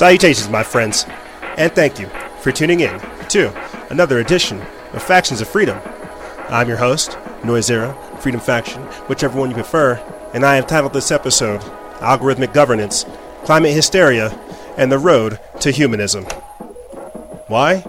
Salutations, 0.00 0.48
my 0.48 0.62
friends, 0.62 1.04
and 1.58 1.70
thank 1.72 1.98
you 1.98 2.06
for 2.40 2.50
tuning 2.50 2.80
in 2.80 2.98
to 3.28 3.52
another 3.90 4.18
edition 4.20 4.58
of 4.94 5.02
Factions 5.02 5.42
of 5.42 5.48
Freedom. 5.48 5.78
I'm 6.48 6.68
your 6.68 6.78
host, 6.78 7.18
Noisera, 7.44 7.92
Freedom 8.18 8.40
Faction, 8.40 8.80
whichever 9.08 9.38
one 9.38 9.50
you 9.50 9.54
prefer, 9.54 9.96
and 10.32 10.42
I 10.46 10.56
have 10.56 10.66
titled 10.66 10.94
this 10.94 11.10
episode 11.10 11.60
Algorithmic 12.00 12.54
Governance, 12.54 13.04
Climate 13.44 13.74
Hysteria, 13.74 14.30
and 14.78 14.90
the 14.90 14.96
Road 14.96 15.38
to 15.60 15.70
Humanism. 15.70 16.24
Why? 17.48 17.84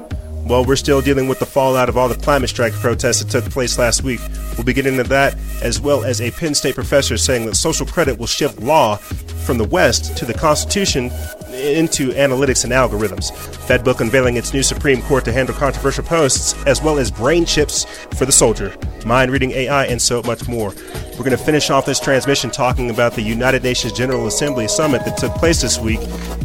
Well, 0.46 0.66
we're 0.66 0.76
still 0.76 1.00
dealing 1.00 1.30
with 1.30 1.40
the 1.40 1.46
fallout 1.46 1.88
of 1.88 1.96
all 1.96 2.10
the 2.10 2.16
climate 2.16 2.50
strike 2.50 2.74
protests 2.74 3.24
that 3.24 3.32
took 3.32 3.50
place 3.54 3.78
last 3.78 4.04
week. 4.04 4.20
We'll 4.58 4.66
be 4.66 4.74
getting 4.74 4.98
into 4.98 5.08
that, 5.08 5.38
as 5.62 5.80
well 5.80 6.04
as 6.04 6.20
a 6.20 6.32
Penn 6.32 6.56
State 6.56 6.76
professor 6.76 7.16
saying 7.16 7.46
that 7.46 7.56
social 7.56 7.86
credit 7.86 8.20
will 8.20 8.28
shift 8.28 8.60
law 8.60 8.98
from 8.98 9.58
the 9.58 9.64
West 9.64 10.18
to 10.18 10.26
the 10.26 10.34
Constitution 10.34 11.10
into 11.54 12.10
analytics 12.12 12.64
and 12.64 12.74
algorithms. 12.74 13.32
Fedbook 13.68 14.02
unveiling 14.02 14.38
its 14.38 14.54
new 14.54 14.64
Supreme 14.64 15.02
Court 15.04 15.26
to 15.26 15.32
handle 15.32 15.56
controversial 15.56 16.04
posts, 16.04 16.54
as 16.66 16.82
well 16.82 16.98
as 16.98 17.12
brain 17.12 17.46
chips 17.46 17.86
for 18.18 18.26
the 18.26 18.32
soldier, 18.32 18.76
mind 19.06 19.32
reading 19.32 19.52
AI, 19.52 19.86
and 19.86 20.02
so 20.02 20.22
much 20.24 20.48
more. 20.48 20.74
We're 21.12 21.26
going 21.26 21.32
to 21.32 21.38
finish 21.38 21.70
off 21.70 21.86
this 21.86 22.00
transmission 22.00 22.50
talking 22.50 22.90
about 22.90 23.14
the 23.14 23.22
United 23.22 23.64
Nations 23.64 23.94
General 23.94 24.28
Assembly 24.28 24.68
summit 24.68 25.06
that 25.06 25.18
took 25.18 25.34
place 25.36 25.62
this 25.62 25.80
week, 25.80 26.00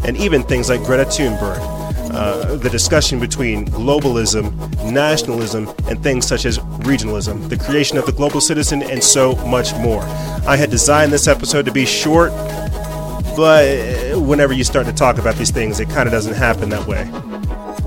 and 0.04 0.16
even 0.16 0.42
things 0.42 0.68
like 0.68 0.82
Greta 0.84 1.04
Thunberg. 1.04 1.76
Uh, 2.16 2.56
the 2.56 2.70
discussion 2.70 3.20
between 3.20 3.66
globalism, 3.66 4.50
nationalism, 4.90 5.68
and 5.88 6.02
things 6.02 6.26
such 6.26 6.46
as 6.46 6.58
regionalism, 6.86 7.46
the 7.50 7.56
creation 7.58 7.98
of 7.98 8.06
the 8.06 8.12
global 8.12 8.40
citizen, 8.40 8.82
and 8.82 9.02
so 9.04 9.34
much 9.46 9.74
more. 9.76 10.02
I 10.46 10.56
had 10.56 10.70
designed 10.70 11.12
this 11.12 11.28
episode 11.28 11.66
to 11.66 11.72
be 11.72 11.84
short, 11.84 12.30
but 13.36 13.68
uh, 13.68 14.20
whenever 14.20 14.52
you 14.52 14.64
start 14.64 14.86
to 14.86 14.92
talk 14.92 15.18
about 15.18 15.36
these 15.36 15.50
things, 15.50 15.78
it 15.78 15.88
kind 15.90 16.08
of 16.08 16.12
doesn't 16.12 16.34
happen 16.34 16.70
that 16.70 16.86
way. 16.86 17.08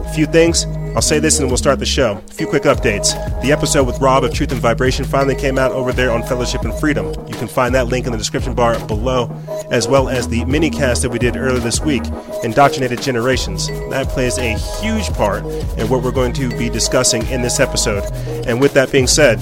A 0.06 0.14
few 0.14 0.28
things. 0.28 0.66
I'll 0.96 1.02
say 1.02 1.20
this 1.20 1.40
and 1.40 1.48
we'll 1.48 1.58
start 1.58 1.80
the 1.80 1.86
show. 1.86 2.22
A 2.30 2.34
few 2.34 2.48
quick 2.48 2.64
updates. 2.64 3.14
The 3.42 3.52
episode 3.52 3.86
with 3.86 4.00
Rob 4.00 4.24
of 4.24 4.34
Truth 4.34 4.52
and 4.52 4.62
Vibration 4.62 5.06
finally 5.06 5.36
came 5.36 5.58
out 5.58 5.72
over 5.72 5.92
there 5.92 6.12
on 6.12 6.24
Fellowship 6.24 6.62
and 6.62 6.74
Freedom. 6.80 7.08
You 7.28 7.36
can 7.36 7.48
find 7.48 7.74
that 7.76 7.88
link 7.88 8.06
in 8.06 8.12
the 8.12 8.18
description 8.18 8.54
bar 8.56 8.80
below, 8.88 9.30
as 9.72 9.88
well 9.88 10.10
as 10.10 10.28
the 10.28 10.44
mini 10.46 10.70
cast 10.70 11.04
that 11.04 11.10
we 11.10 11.20
did 11.20 11.36
earlier 11.36 11.60
this 11.60 11.80
week, 11.80 12.04
Indoctrinated 12.44 13.02
Generations. 13.02 13.68
That 13.90 14.08
plays 14.10 14.38
a 14.38 14.58
huge 14.82 15.10
part 15.14 15.44
in 15.78 15.90
what 15.90 16.04
we're 16.04 16.12
going 16.12 16.34
to 16.34 16.50
be 16.58 16.70
discussing 16.70 17.26
in 17.28 17.42
this 17.42 17.60
episode. 17.60 18.04
And 18.48 18.60
with 18.60 18.74
that 18.74 18.92
being 18.92 19.08
said, 19.08 19.40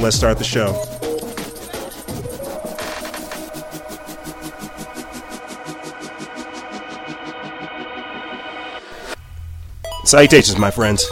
let's 0.00 0.16
start 0.16 0.38
the 0.38 0.44
show. 0.44 1.01
Salutations, 10.12 10.58
my 10.58 10.70
friends, 10.70 11.10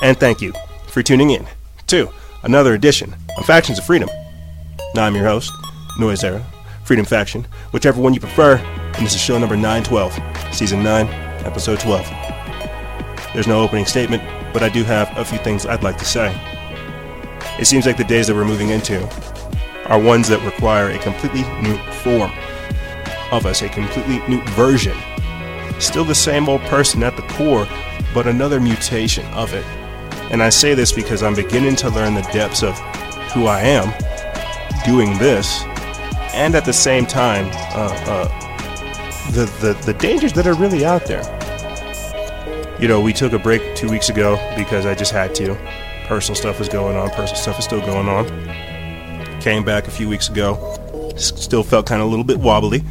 and 0.00 0.18
thank 0.18 0.40
you 0.40 0.54
for 0.86 1.02
tuning 1.02 1.28
in 1.28 1.46
to 1.88 2.08
another 2.42 2.72
edition 2.72 3.14
of 3.36 3.44
Factions 3.44 3.78
of 3.78 3.84
Freedom. 3.84 4.08
Now 4.94 5.04
I'm 5.04 5.14
your 5.14 5.26
host, 5.26 5.52
Noise 5.98 6.24
Era, 6.24 6.42
Freedom 6.84 7.04
Faction, 7.04 7.46
whichever 7.72 8.00
one 8.00 8.14
you 8.14 8.20
prefer, 8.20 8.56
and 8.56 9.04
this 9.04 9.14
is 9.14 9.20
show 9.20 9.38
number 9.38 9.56
912, 9.56 10.54
season 10.54 10.82
9, 10.82 11.06
episode 11.44 11.80
12. 11.80 12.06
There's 13.34 13.46
no 13.46 13.60
opening 13.60 13.84
statement, 13.84 14.22
but 14.54 14.62
I 14.62 14.70
do 14.70 14.84
have 14.84 15.14
a 15.18 15.22
few 15.22 15.36
things 15.40 15.66
I'd 15.66 15.82
like 15.82 15.98
to 15.98 16.06
say. 16.06 16.34
It 17.60 17.66
seems 17.66 17.84
like 17.84 17.98
the 17.98 18.04
days 18.04 18.26
that 18.28 18.34
we're 18.34 18.46
moving 18.46 18.70
into 18.70 19.06
are 19.90 20.00
ones 20.00 20.28
that 20.28 20.42
require 20.46 20.88
a 20.88 20.98
completely 20.98 21.42
new 21.60 21.76
form 22.02 22.32
of 23.32 23.44
us, 23.44 23.60
a 23.60 23.68
completely 23.68 24.26
new 24.28 24.40
version 24.52 24.96
Still 25.82 26.04
the 26.04 26.14
same 26.14 26.48
old 26.48 26.60
person 26.62 27.02
at 27.02 27.16
the 27.16 27.22
core, 27.22 27.66
but 28.14 28.28
another 28.28 28.60
mutation 28.60 29.26
of 29.34 29.52
it. 29.52 29.64
And 30.30 30.40
I 30.40 30.48
say 30.48 30.74
this 30.74 30.92
because 30.92 31.24
I'm 31.24 31.34
beginning 31.34 31.74
to 31.76 31.90
learn 31.90 32.14
the 32.14 32.22
depths 32.32 32.62
of 32.62 32.78
who 33.32 33.46
I 33.46 33.62
am 33.62 33.92
doing 34.84 35.18
this, 35.18 35.64
and 36.34 36.54
at 36.54 36.64
the 36.64 36.72
same 36.72 37.04
time, 37.04 37.46
uh, 37.74 37.92
uh, 38.06 39.30
the, 39.32 39.44
the, 39.60 39.72
the 39.84 39.94
dangers 39.94 40.32
that 40.34 40.46
are 40.46 40.54
really 40.54 40.84
out 40.84 41.04
there. 41.06 41.24
You 42.80 42.86
know, 42.86 43.00
we 43.00 43.12
took 43.12 43.32
a 43.32 43.38
break 43.38 43.74
two 43.74 43.90
weeks 43.90 44.08
ago 44.08 44.36
because 44.56 44.86
I 44.86 44.94
just 44.94 45.10
had 45.10 45.34
to. 45.34 45.56
Personal 46.06 46.36
stuff 46.36 46.60
was 46.60 46.68
going 46.68 46.96
on, 46.96 47.10
personal 47.10 47.42
stuff 47.42 47.58
is 47.58 47.64
still 47.64 47.80
going 47.80 48.08
on. 48.08 49.40
Came 49.40 49.64
back 49.64 49.88
a 49.88 49.90
few 49.90 50.08
weeks 50.08 50.28
ago, 50.28 51.12
still 51.16 51.64
felt 51.64 51.86
kind 51.86 52.00
of 52.00 52.06
a 52.06 52.10
little 52.10 52.24
bit 52.24 52.38
wobbly 52.38 52.84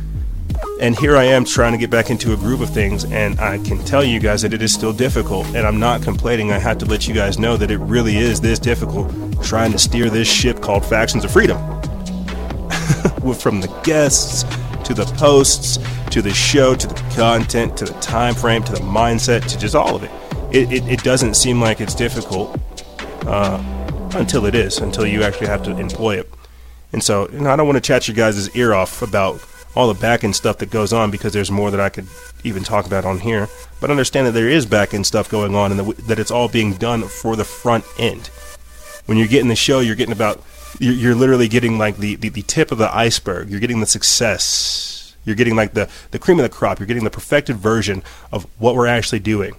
and 0.81 0.97
here 0.97 1.15
I 1.15 1.25
am 1.25 1.45
trying 1.45 1.73
to 1.73 1.77
get 1.77 1.91
back 1.91 2.09
into 2.09 2.33
a 2.33 2.35
groove 2.35 2.61
of 2.61 2.71
things, 2.71 3.05
and 3.05 3.39
I 3.39 3.59
can 3.59 3.77
tell 3.85 4.03
you 4.03 4.19
guys 4.19 4.41
that 4.41 4.51
it 4.51 4.63
is 4.63 4.73
still 4.73 4.91
difficult, 4.91 5.45
and 5.47 5.59
I'm 5.59 5.79
not 5.79 6.01
complaining. 6.01 6.51
I 6.51 6.57
have 6.57 6.79
to 6.79 6.85
let 6.85 7.07
you 7.07 7.13
guys 7.13 7.37
know 7.37 7.55
that 7.55 7.69
it 7.69 7.77
really 7.77 8.17
is 8.17 8.41
this 8.41 8.57
difficult 8.57 9.11
trying 9.43 9.71
to 9.73 9.77
steer 9.77 10.09
this 10.09 10.27
ship 10.27 10.59
called 10.59 10.83
Factions 10.83 11.23
of 11.23 11.31
Freedom. 11.31 11.57
From 13.35 13.61
the 13.61 13.71
guests 13.83 14.43
to 14.83 14.95
the 14.95 15.05
posts 15.17 15.77
to 16.09 16.21
the 16.23 16.33
show 16.33 16.73
to 16.73 16.87
the 16.87 16.95
content 17.15 17.77
to 17.77 17.85
the 17.85 17.93
time 18.01 18.33
frame 18.33 18.63
to 18.63 18.71
the 18.71 18.79
mindset 18.79 19.47
to 19.47 19.59
just 19.59 19.75
all 19.75 19.95
of 19.95 20.03
it. 20.03 20.11
It, 20.51 20.71
it, 20.73 20.87
it 20.93 21.03
doesn't 21.03 21.35
seem 21.35 21.61
like 21.61 21.79
it's 21.79 21.93
difficult 21.93 22.59
uh, 23.27 23.63
until 24.15 24.47
it 24.47 24.55
is, 24.55 24.79
until 24.79 25.05
you 25.05 25.21
actually 25.21 25.47
have 25.47 25.61
to 25.63 25.77
employ 25.77 26.17
it. 26.17 26.33
And 26.91 27.03
so, 27.03 27.27
know, 27.27 27.51
I 27.51 27.55
don't 27.55 27.67
want 27.67 27.77
to 27.77 27.81
chat 27.81 28.07
your 28.07 28.15
guys' 28.15 28.53
ear 28.55 28.73
off 28.73 29.03
about 29.03 29.39
all 29.75 29.91
the 29.91 29.99
back 29.99 30.23
end 30.23 30.35
stuff 30.35 30.57
that 30.57 30.69
goes 30.69 30.91
on 30.91 31.11
because 31.11 31.33
there's 31.33 31.51
more 31.51 31.71
that 31.71 31.79
I 31.79 31.89
could 31.89 32.07
even 32.43 32.63
talk 32.63 32.85
about 32.85 33.05
on 33.05 33.19
here. 33.19 33.47
But 33.79 33.89
understand 33.89 34.27
that 34.27 34.31
there 34.31 34.49
is 34.49 34.65
back 34.65 34.93
end 34.93 35.07
stuff 35.07 35.29
going 35.29 35.55
on 35.55 35.71
and 35.71 35.91
that 35.93 36.19
it's 36.19 36.31
all 36.31 36.47
being 36.49 36.73
done 36.73 37.03
for 37.03 37.35
the 37.35 37.45
front 37.45 37.85
end. 37.97 38.27
When 39.05 39.17
you're 39.17 39.27
getting 39.27 39.47
the 39.47 39.55
show, 39.55 39.79
you're 39.79 39.95
getting 39.95 40.13
about, 40.13 40.43
you're, 40.79 40.93
you're 40.93 41.15
literally 41.15 41.47
getting 41.47 41.77
like 41.77 41.97
the, 41.97 42.15
the, 42.15 42.29
the 42.29 42.41
tip 42.43 42.71
of 42.71 42.77
the 42.77 42.93
iceberg. 42.95 43.49
You're 43.49 43.59
getting 43.59 43.79
the 43.79 43.85
success. 43.85 45.15
You're 45.25 45.35
getting 45.35 45.55
like 45.55 45.73
the, 45.73 45.89
the 46.11 46.19
cream 46.19 46.39
of 46.39 46.43
the 46.43 46.49
crop. 46.49 46.79
You're 46.79 46.87
getting 46.87 47.03
the 47.03 47.09
perfected 47.09 47.57
version 47.57 48.03
of 48.31 48.45
what 48.59 48.75
we're 48.75 48.87
actually 48.87 49.19
doing. 49.19 49.55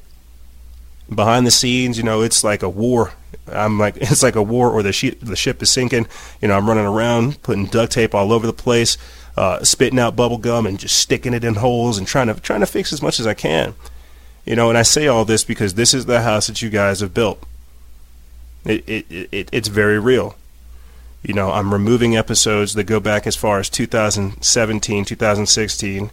Behind 1.13 1.47
the 1.47 1.51
scenes, 1.51 1.97
you 1.97 2.05
know, 2.05 2.23
it's 2.23 2.45
like 2.45 2.63
a 2.63 2.69
war. 2.69 3.13
I'm 3.49 3.79
like, 3.79 3.97
it's 4.01 4.23
like 4.23 4.37
a 4.37 4.43
war 4.43 4.71
or 4.71 4.83
the, 4.83 4.93
she- 4.93 5.11
the 5.11 5.37
ship 5.37 5.63
is 5.63 5.71
sinking. 5.71 6.07
You 6.41 6.49
know, 6.49 6.57
I'm 6.57 6.69
running 6.69 6.87
around, 6.87 7.43
putting 7.43 7.67
duct 7.67 7.93
tape 7.93 8.15
all 8.15 8.33
over 8.33 8.47
the 8.47 8.53
place 8.53 8.97
uh, 9.37 9.63
spitting 9.65 9.99
out 9.99 10.17
bubble 10.17 10.39
gum 10.39 10.67
and 10.67 10.79
just 10.79 10.97
sticking 10.97 11.35
it 11.35 11.45
in 11.45 11.55
holes 11.55 11.99
and 11.99 12.07
trying 12.07 12.27
to 12.27 12.35
trying 12.41 12.61
to 12.61 12.67
fix 12.67 12.93
as 12.93 13.03
much 13.03 13.19
as 13.19 13.27
I 13.27 13.35
can. 13.35 13.75
You 14.45 14.57
know, 14.57 14.69
and 14.69 14.77
I 14.77 14.83
say 14.83 15.07
all 15.07 15.25
this 15.25 15.45
because 15.45 15.75
this 15.75 15.95
is 15.95 16.07
the 16.07 16.23
house 16.23 16.49
that 16.49 16.63
you 16.63 16.71
guys 16.71 17.01
have 17.01 17.15
built. 17.15 17.43
It, 18.65 18.89
it, 18.89 19.29
it 19.33 19.49
it's 19.53 19.69
very 19.69 19.99
real. 19.99 20.37
You 21.23 21.35
know, 21.35 21.53
I'm 21.53 21.73
removing 21.73 22.17
episodes 22.17 22.75
that 22.75 22.85
go 22.85 22.99
back 22.99 23.27
as 23.27 23.37
far 23.37 23.61
as 23.61 23.71
2017, 23.71 25.05
2016. 25.05 26.11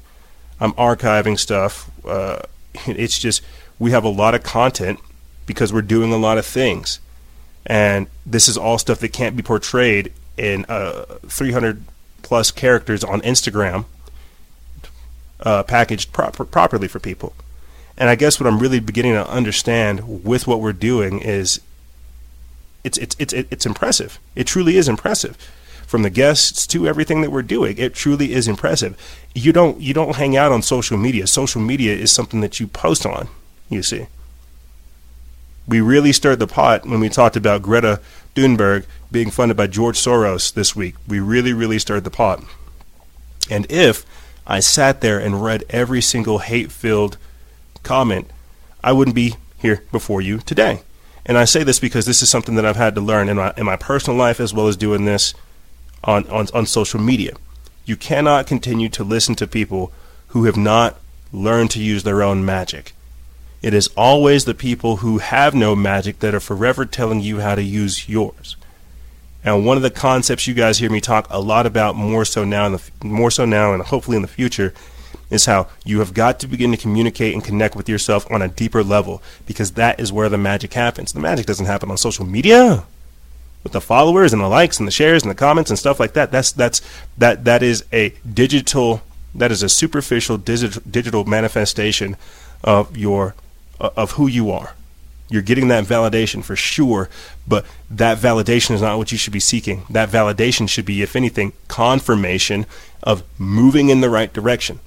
I'm 0.60 0.74
archiving 0.74 1.38
stuff. 1.40 1.90
Uh, 2.06 2.42
it's 2.86 3.18
just 3.18 3.42
we 3.80 3.92
have 3.92 4.04
a 4.04 4.10
lot 4.10 4.36
of 4.36 4.44
content 4.44 5.00
because 5.46 5.74
we're 5.74 5.82
doing 5.82 6.14
a 6.14 6.18
lot 6.18 6.38
of 6.38 6.46
things, 6.46 7.00
and 7.66 8.08
this 8.26 8.48
is 8.48 8.58
all 8.58 8.78
stuff 8.78 9.00
that 9.00 9.10
can't 9.10 9.36
be 9.36 9.42
portrayed 9.42 10.14
in 10.38 10.66
uh, 10.70 11.06
300 11.26 11.84
plus 12.22 12.52
characters 12.52 13.04
on 13.04 13.22
Instagram 13.22 13.86
uh, 15.42 15.64
packaged 15.64 16.12
properly 16.12 16.88
for 16.88 17.00
people. 17.00 17.34
And 17.98 18.10
I 18.10 18.16
guess 18.16 18.40
what 18.40 18.48
I'm 18.48 18.60
really 18.60 18.80
beginning 18.80 19.14
to 19.14 19.30
understand 19.30 20.24
with 20.24 20.48
what 20.48 20.62
we're 20.62 20.74
doing 20.74 21.20
is 21.20 21.60
it's 22.84 22.98
it's 22.98 23.16
it's 23.20 23.34
it's 23.34 23.66
impressive. 23.66 24.20
It 24.36 24.48
truly 24.48 24.78
is 24.78 24.88
impressive. 24.88 25.36
From 25.86 26.04
the 26.04 26.10
guests 26.10 26.68
to 26.68 26.88
everything 26.88 27.22
that 27.22 27.32
we're 27.32 27.42
doing, 27.42 27.78
it 27.78 27.96
truly 27.96 28.32
is 28.32 28.48
impressive. 28.48 28.96
You 29.36 29.52
don't 29.52 29.82
you 29.82 29.94
don't 29.94 30.16
hang 30.16 30.38
out 30.38 30.52
on 30.52 30.62
social 30.62 30.98
media. 30.98 31.28
Social 31.28 31.62
media 31.62 31.94
is 31.94 32.12
something 32.12 32.42
that 32.42 32.60
you 32.60 32.68
post 32.68 33.06
on. 33.06 33.28
You 33.70 33.84
see. 33.84 34.08
We 35.68 35.82
really 35.82 36.14
stirred 36.14 36.40
the 36.40 36.48
pot 36.48 36.86
when 36.86 37.00
we 37.00 37.10
talked 37.10 37.36
about 37.36 37.62
Greta 37.62 38.02
Thunberg 38.36 38.86
being 39.12 39.32
funded 39.32 39.58
by 39.58 39.68
George 39.68 39.98
Soros 39.98 40.54
this 40.54 40.76
week. 40.76 40.96
We 41.08 41.20
really, 41.20 41.54
really 41.54 41.80
stirred 41.80 42.04
the 42.04 42.12
pot. 42.12 42.44
And 43.50 43.70
if 43.72 44.06
I 44.46 44.60
sat 44.60 45.02
there 45.02 45.20
and 45.20 45.44
read 45.44 45.64
every 45.70 46.02
single 46.02 46.40
hate 46.40 46.72
filled 46.72 47.18
comment, 47.84 48.30
I 48.84 48.92
wouldn't 48.94 49.16
be 49.16 49.36
here 49.58 49.84
before 49.92 50.22
you 50.22 50.40
today. 50.40 50.82
And 51.26 51.38
I 51.38 51.46
say 51.46 51.64
this 51.64 51.80
because 51.80 52.06
this 52.06 52.22
is 52.22 52.30
something 52.30 52.56
that 52.56 52.66
I've 52.66 52.76
had 52.76 52.96
to 52.96 53.02
learn 53.02 53.30
in 53.30 53.38
my, 53.38 53.54
in 53.58 53.66
my 53.66 53.76
personal 53.76 54.18
life 54.18 54.40
as 54.40 54.54
well 54.54 54.68
as 54.68 54.78
doing 54.78 55.06
this 55.06 55.34
on, 56.04 56.28
on, 56.30 56.48
on 56.54 56.66
social 56.66 57.00
media. 57.00 57.36
You 57.86 57.96
cannot 57.96 58.48
continue 58.48 58.90
to 58.90 59.04
listen 59.04 59.36
to 59.36 59.48
people 59.48 59.92
who 60.30 60.46
have 60.46 60.58
not 60.58 61.00
learned 61.32 61.72
to 61.72 61.82
use 61.82 62.04
their 62.04 62.24
own 62.24 62.46
magic. 62.46 62.94
It 63.62 63.74
is 63.74 63.90
always 63.98 64.46
the 64.46 64.54
people 64.54 64.98
who 64.98 65.18
have 65.18 65.54
no 65.54 65.76
magic 65.76 66.20
that 66.20 66.34
are 66.34 66.40
forever 66.40 66.86
telling 66.86 67.20
you 67.20 67.40
how 67.40 67.56
to 67.56 67.64
use 67.64 68.08
yours. 68.08 68.56
And 69.44 69.66
one 69.66 69.78
of 69.78 69.84
the 69.84 69.90
concepts 69.90 70.48
you 70.48 70.54
guys 70.54 70.80
hear 70.80 70.90
me 70.90 71.02
talk 71.02 71.28
a 71.30 71.40
lot 71.40 71.66
about 71.66 71.96
more 71.96 72.26
so 72.26 72.44
now, 72.44 72.70
the, 72.70 72.92
more 73.04 73.32
so 73.32 73.46
now, 73.46 73.74
and 73.74 73.84
hopefully 73.84 74.16
in 74.16 74.22
the 74.22 74.28
future, 74.28 74.74
is 75.30 75.46
how 75.46 75.68
you 75.86 76.00
have 76.00 76.14
got 76.14 76.40
to 76.40 76.48
begin 76.48 76.72
to 76.72 76.78
communicate 76.78 77.34
and 77.34 77.44
connect 77.44 77.76
with 77.76 77.88
yourself 77.88 78.30
on 78.32 78.42
a 78.42 78.48
deeper 78.48 78.84
level 78.84 79.22
because 79.46 79.72
that 79.72 80.00
is 80.00 80.12
where 80.12 80.30
the 80.30 80.38
magic 80.38 80.74
happens. 80.74 81.14
The 81.14 81.20
magic 81.20 81.46
doesn't 81.46 81.66
happen 81.66 81.92
on 81.92 81.98
social 81.98 82.26
media 82.26 82.84
with 83.64 83.74
the 83.74 83.82
followers 83.82 84.34
and 84.34 84.42
the 84.42 84.48
likes 84.48 84.80
and 84.80 84.88
the 84.88 84.92
shares 84.92 85.24
and 85.24 85.30
the 85.30 85.36
comments 85.36 85.70
and 85.70 85.78
stuff 85.78 86.00
like 86.00 86.14
that. 86.14 86.32
That's 86.32 86.52
that's 86.52 86.82
that 87.18 87.46
that 87.46 87.62
is 87.62 87.84
a 87.94 88.14
digital 88.32 89.02
that 89.36 89.52
is 89.52 89.62
a 89.62 89.70
superficial 89.70 90.38
digital 90.38 90.82
digital 90.90 91.26
manifestation 91.26 92.18
of 92.64 92.98
your 92.98 93.36
of 93.80 94.12
who 94.12 94.28
you 94.28 94.52
are. 94.52 94.76
You're 95.30 95.44
getting 95.44 95.68
that 95.68 95.86
validation 95.86 96.44
for 96.44 96.56
sure, 96.56 97.08
but 97.48 97.66
that 97.90 98.18
validation 98.18 98.72
is 98.72 98.82
not 98.82 98.98
what 98.98 99.12
you 99.12 99.18
should 99.18 99.34
be 99.34 99.40
seeking. 99.40 99.84
That 99.90 100.10
validation 100.10 100.68
should 100.68 100.86
be, 100.86 101.04
if 101.04 101.16
anything, 101.16 101.54
confirmation 101.68 102.66
of 103.04 103.24
moving 103.38 103.90
in 103.90 104.02
the 104.02 104.10
right 104.10 104.34
direction. 104.34 104.80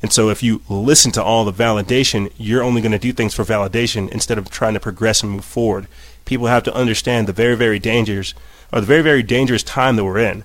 And 0.00 0.12
so 0.12 0.30
if 0.30 0.42
you 0.42 0.62
listen 0.68 1.12
to 1.12 1.22
all 1.22 1.44
the 1.44 1.52
validation, 1.52 2.32
you're 2.36 2.62
only 2.62 2.80
going 2.80 2.92
to 2.92 2.98
do 2.98 3.12
things 3.12 3.34
for 3.34 3.44
validation 3.44 4.08
instead 4.10 4.38
of 4.38 4.50
trying 4.50 4.74
to 4.74 4.80
progress 4.80 5.22
and 5.22 5.30
move 5.30 5.44
forward. 5.44 5.86
People 6.24 6.46
have 6.46 6.64
to 6.64 6.74
understand 6.74 7.26
the 7.26 7.32
very, 7.32 7.54
very 7.54 7.78
dangers, 7.78 8.34
or 8.72 8.80
the 8.80 8.86
very, 8.86 9.02
very 9.02 9.22
dangerous 9.22 9.62
time 9.62 9.96
that 9.96 10.04
we're 10.04 10.18
in, 10.18 10.44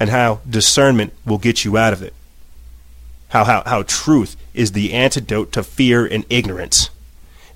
and 0.00 0.10
how 0.10 0.40
discernment 0.48 1.12
will 1.24 1.38
get 1.38 1.64
you 1.64 1.78
out 1.78 1.92
of 1.92 2.02
it. 2.02 2.12
How, 3.28 3.44
how, 3.44 3.62
how 3.64 3.84
truth 3.84 4.36
is 4.54 4.72
the 4.72 4.92
antidote 4.92 5.52
to 5.52 5.62
fear 5.62 6.06
and 6.06 6.24
ignorance, 6.30 6.88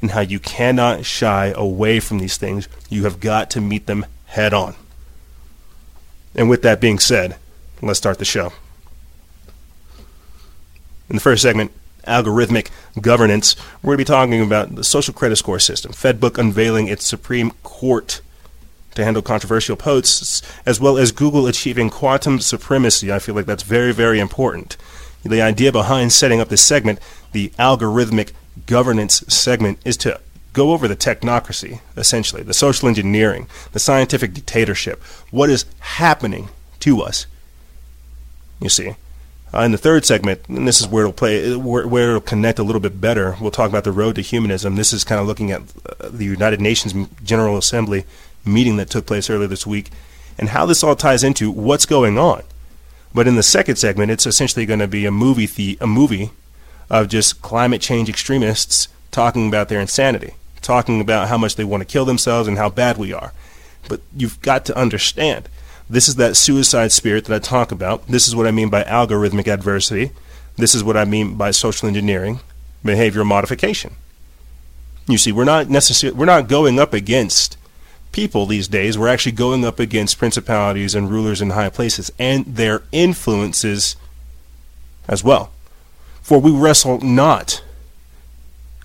and 0.02 0.10
how 0.10 0.20
you 0.20 0.38
cannot 0.38 1.04
shy 1.04 1.52
away 1.56 2.00
from 2.00 2.18
these 2.18 2.36
things. 2.36 2.68
You 2.90 3.04
have 3.04 3.20
got 3.20 3.50
to 3.50 3.60
meet 3.60 3.86
them 3.86 4.04
head 4.26 4.52
on. 4.52 4.74
And 6.34 6.50
with 6.50 6.62
that 6.62 6.80
being 6.80 6.98
said, 6.98 7.36
let's 7.80 7.98
start 7.98 8.18
the 8.18 8.24
show. 8.24 8.52
In 11.08 11.16
the 11.16 11.20
first 11.20 11.42
segment, 11.42 11.72
algorithmic 12.06 12.68
governance, 13.00 13.56
we're 13.82 13.96
going 13.96 14.04
to 14.04 14.04
be 14.04 14.16
talking 14.16 14.42
about 14.42 14.74
the 14.74 14.84
social 14.84 15.14
credit 15.14 15.36
score 15.36 15.58
system, 15.58 15.92
Fedbook 15.92 16.38
unveiling 16.38 16.88
its 16.88 17.06
Supreme 17.06 17.52
Court 17.62 18.20
to 18.94 19.04
handle 19.04 19.22
controversial 19.22 19.76
posts, 19.76 20.42
as 20.66 20.80
well 20.80 20.98
as 20.98 21.12
Google 21.12 21.46
achieving 21.46 21.88
quantum 21.88 22.40
supremacy. 22.40 23.12
I 23.12 23.20
feel 23.20 23.34
like 23.34 23.46
that's 23.46 23.62
very, 23.62 23.92
very 23.92 24.20
important. 24.20 24.76
The 25.24 25.42
idea 25.42 25.72
behind 25.72 26.12
setting 26.12 26.40
up 26.40 26.48
this 26.48 26.64
segment, 26.64 27.00
the 27.32 27.50
algorithmic 27.58 28.32
governance 28.66 29.24
segment, 29.28 29.78
is 29.84 29.96
to 29.98 30.20
go 30.52 30.72
over 30.72 30.88
the 30.88 30.96
technocracy, 30.96 31.80
essentially, 31.96 32.42
the 32.42 32.54
social 32.54 32.88
engineering, 32.88 33.46
the 33.72 33.78
scientific 33.78 34.32
dictatorship, 34.32 35.02
what 35.30 35.50
is 35.50 35.64
happening 35.80 36.48
to 36.80 37.02
us. 37.02 37.26
You 38.60 38.68
see, 38.68 38.94
uh, 39.54 39.60
in 39.60 39.72
the 39.72 39.78
third 39.78 40.04
segment, 40.04 40.40
and 40.48 40.66
this 40.66 40.80
is 40.80 40.86
where 40.86 41.04
it'll 41.04 41.12
play, 41.12 41.54
where, 41.56 41.86
where, 41.86 42.08
it'll 42.10 42.20
connect 42.20 42.58
a 42.58 42.62
little 42.62 42.80
bit 42.80 43.00
better. 43.00 43.36
We'll 43.40 43.50
talk 43.50 43.70
about 43.70 43.84
the 43.84 43.92
road 43.92 44.16
to 44.16 44.20
humanism. 44.20 44.76
This 44.76 44.92
is 44.92 45.04
kind 45.04 45.20
of 45.20 45.26
looking 45.26 45.52
at 45.52 45.62
uh, 46.00 46.08
the 46.08 46.24
United 46.24 46.60
Nations 46.60 47.08
General 47.22 47.56
Assembly 47.56 48.04
meeting 48.44 48.76
that 48.76 48.90
took 48.90 49.06
place 49.06 49.30
earlier 49.30 49.48
this 49.48 49.66
week, 49.66 49.90
and 50.38 50.50
how 50.50 50.66
this 50.66 50.82
all 50.82 50.96
ties 50.96 51.24
into 51.24 51.50
what's 51.50 51.86
going 51.86 52.18
on. 52.18 52.42
But 53.14 53.26
in 53.26 53.36
the 53.36 53.42
second 53.42 53.76
segment, 53.76 54.10
it's 54.10 54.26
essentially 54.26 54.66
going 54.66 54.80
to 54.80 54.88
be 54.88 55.06
a 55.06 55.10
movie, 55.10 55.46
the, 55.46 55.78
a 55.80 55.86
movie 55.86 56.30
of 56.90 57.08
just 57.08 57.42
climate 57.42 57.80
change 57.80 58.08
extremists 58.08 58.88
talking 59.10 59.48
about 59.48 59.68
their 59.68 59.80
insanity, 59.80 60.34
talking 60.60 61.00
about 61.00 61.28
how 61.28 61.38
much 61.38 61.56
they 61.56 61.64
want 61.64 61.80
to 61.80 61.86
kill 61.86 62.04
themselves 62.04 62.48
and 62.48 62.58
how 62.58 62.68
bad 62.68 62.98
we 62.98 63.12
are. 63.12 63.32
But 63.88 64.00
you've 64.16 64.40
got 64.42 64.64
to 64.66 64.76
understand 64.76 65.48
this 65.90 66.08
is 66.08 66.16
that 66.16 66.36
suicide 66.36 66.92
spirit 66.92 67.24
that 67.24 67.34
I 67.34 67.38
talk 67.38 67.72
about. 67.72 68.06
This 68.06 68.28
is 68.28 68.36
what 68.36 68.46
I 68.46 68.50
mean 68.50 68.68
by 68.68 68.84
algorithmic 68.84 69.46
adversity. 69.46 70.10
This 70.56 70.74
is 70.74 70.84
what 70.84 70.96
I 70.96 71.04
mean 71.04 71.36
by 71.36 71.50
social 71.50 71.88
engineering, 71.88 72.40
behavioral 72.84 73.26
modification. 73.26 73.94
You 75.06 75.16
see, 75.16 75.32
we're 75.32 75.44
not 75.44 75.70
necessarily 75.70 76.18
we're 76.18 76.26
not 76.26 76.48
going 76.48 76.78
up 76.78 76.92
against 76.92 77.56
people 78.12 78.46
these 78.46 78.68
days. 78.68 78.98
We're 78.98 79.08
actually 79.08 79.32
going 79.32 79.64
up 79.64 79.78
against 79.78 80.18
principalities 80.18 80.94
and 80.94 81.10
rulers 81.10 81.40
in 81.40 81.50
high 81.50 81.70
places 81.70 82.10
and 82.18 82.44
their 82.44 82.82
influences 82.92 83.96
as 85.06 85.22
well. 85.24 85.50
For 86.22 86.38
we 86.38 86.50
wrestle 86.50 87.00
not 87.00 87.62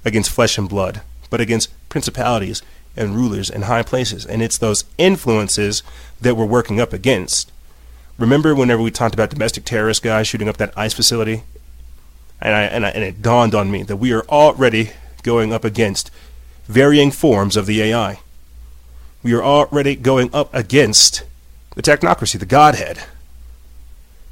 against 0.06 0.30
flesh 0.30 0.58
and 0.58 0.70
blood, 0.70 1.02
but 1.30 1.42
against 1.42 1.70
principalities 1.90 2.62
and 2.96 3.16
rulers 3.16 3.50
in 3.50 3.64
high 3.64 3.84
places. 3.84 4.26
And 4.26 4.42
it's 4.42 4.58
those 4.58 4.86
influences 4.98 5.84
that 6.22 6.36
we're 6.36 6.46
working 6.46 6.80
up 6.80 6.94
against. 6.94 7.52
Remember 8.18 8.54
whenever 8.54 8.82
we 8.82 8.92
talked 8.92 9.16
about 9.16 9.32
domestic 9.32 9.66
terrorist 9.66 10.04
guys 10.04 10.28
shooting 10.28 10.48
up 10.48 10.58
that 10.58 10.78
ICE 10.78 10.94
facility? 10.94 11.44
And, 12.40 12.54
I, 12.54 12.64
and, 12.64 12.86
I, 12.86 12.90
and 12.90 13.04
it 13.04 13.22
dawned 13.22 13.56
on 13.56 13.72
me 13.72 13.84
that 13.84 13.98
we 13.98 14.14
are 14.14 14.24
already 14.24 14.92
going 15.24 15.54
up 15.54 15.64
against 15.64 16.12
varying 16.68 17.12
forms 17.12 17.58
of 17.58 17.66
the 17.66 17.82
AI. 17.82 18.20
We 19.24 19.34
are 19.34 19.44
already 19.44 19.96
going 19.96 20.30
up 20.34 20.54
against 20.54 21.24
the 21.76 21.82
technocracy, 21.82 22.38
the 22.38 22.46
Godhead. 22.46 23.04